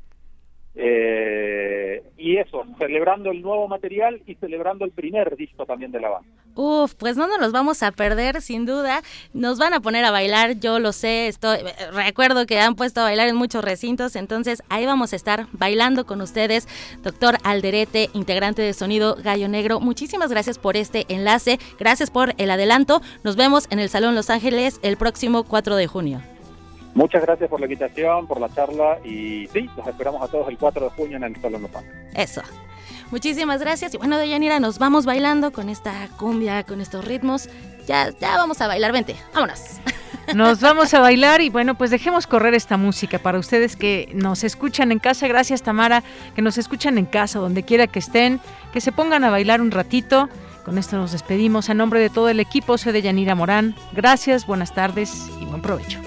eh, 0.77 2.03
y 2.17 2.37
eso, 2.39 2.65
celebrando 2.79 3.31
el 3.31 3.43
nuevo 3.43 3.69
material 3.69 4.23
y 4.27 4.35
celebrando 4.37 4.85
el 4.85 4.91
primer 4.91 5.37
disco 5.37 5.67
también 5.67 5.93
de 5.93 6.01
la 6.01 6.09
banda. 6.09 6.29
Uf, 6.57 6.95
pues 6.95 7.17
no 7.17 7.27
nos 7.27 7.39
los 7.39 7.53
vamos 7.53 7.83
a 7.83 7.93
perder, 7.93 8.41
sin 8.41 8.65
duda. 8.65 9.03
Nos 9.33 9.59
van 9.59 9.75
a 9.75 9.81
poner 9.81 10.05
a 10.05 10.11
bailar, 10.11 10.59
yo 10.59 10.79
lo 10.79 10.93
sé. 10.93 11.29
Estoy, 11.29 11.59
recuerdo 11.93 12.47
que 12.47 12.59
han 12.59 12.77
puesto 12.77 13.01
a 13.01 13.05
bailar 13.05 13.29
en 13.29 13.37
muchos 13.37 13.65
recintos, 13.65 14.17
entonces 14.17 14.63
ahí 14.69 14.87
vamos 14.87 15.13
a 15.13 15.17
estar 15.17 15.47
bailando 15.53 16.07
con 16.07 16.21
ustedes. 16.21 16.67
Doctor 17.03 17.37
Alderete, 17.45 18.09
integrante 18.15 18.63
de 18.63 18.73
Sonido 18.73 19.17
Gallo 19.23 19.49
Negro, 19.49 19.81
muchísimas 19.81 20.31
gracias 20.31 20.59
por 20.59 20.77
este 20.77 21.05
enlace, 21.09 21.59
gracias 21.79 22.11
por 22.11 22.35
el 22.39 22.51
adelanto. 22.51 23.01
Nos 23.23 23.37
vemos 23.37 23.67
en 23.71 23.79
el 23.79 23.89
Salón 23.89 24.15
Los 24.15 24.31
Ángeles 24.31 24.81
el 24.83 24.97
próximo 24.97 25.45
4 25.45 25.77
de 25.77 25.87
junio. 25.87 26.34
Muchas 26.95 27.23
gracias 27.23 27.51
por 27.51 27.61
la 27.61 27.67
invitación, 27.67 28.27
por 28.27 28.41
la 28.41 28.49
charla 28.49 28.99
y 29.05 29.49
sí, 29.53 29.69
los 29.77 29.87
esperamos 29.87 30.23
a 30.23 30.29
todos 30.29 30.49
el 30.49 30.57
4 30.57 30.85
de 30.85 30.91
junio 30.91 31.17
en 31.17 31.25
el 31.25 31.41
Salón 31.41 31.63
Los 31.63 31.71
Eso. 32.15 32.43
Muchísimas 33.11 33.61
gracias. 33.61 33.95
Y 33.95 33.97
bueno, 33.97 34.19
Deyanira, 34.19 34.61
nos 34.61 34.79
vamos 34.79 35.05
bailando 35.05 35.53
con 35.53 35.69
esta 35.69 36.09
cumbia, 36.17 36.63
con 36.63 36.81
estos 36.81 37.05
ritmos. 37.05 37.49
Ya, 37.87 38.11
ya 38.11 38.37
vamos 38.37 38.61
a 38.61 38.67
bailar, 38.67 38.93
vente, 38.93 39.17
vámonos. 39.35 39.61
Nos 40.35 40.61
vamos 40.61 40.95
a 40.95 41.01
bailar 41.01 41.43
y 41.43 41.51
bueno, 41.51 41.75
pues 41.75 41.91
dejemos 41.91 42.27
correr 42.27 42.55
esta 42.55 42.79
música 42.79 43.19
para 43.19 43.39
ustedes 43.39 43.77
que 43.77 44.11
nos 44.15 44.43
escuchan 44.43 44.91
en 44.91 44.99
casa. 44.99 45.29
Gracias, 45.29 45.63
Tamara, 45.63 46.03
que 46.35 46.41
nos 46.41 46.57
escuchan 46.57 46.97
en 46.97 47.05
casa, 47.05 47.39
donde 47.41 47.63
quiera 47.63 47.87
que 47.89 47.99
estén, 47.99 48.41
que 48.73 48.81
se 48.81 48.91
pongan 48.91 49.23
a 49.25 49.31
bailar 49.31 49.61
un 49.61 49.71
ratito. 49.71 50.31
Con 50.65 50.79
esto 50.79 50.97
nos 50.97 51.13
despedimos. 51.13 51.69
A 51.69 51.75
nombre 51.75 52.01
de 52.01 52.09
todo 52.09 52.31
el 52.31 52.41
equipo, 52.41 52.79
soy 52.79 52.93
Deyanira 52.93 53.35
Morán. 53.35 53.77
Gracias, 53.93 54.47
buenas 54.47 54.73
tardes 54.73 55.29
y 55.43 55.45
buen 55.45 55.61
provecho. 55.61 56.01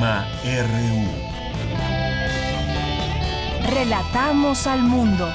RU. 0.00 1.04
Relatamos 3.70 4.66
al 4.66 4.82
mundo. 4.82 5.30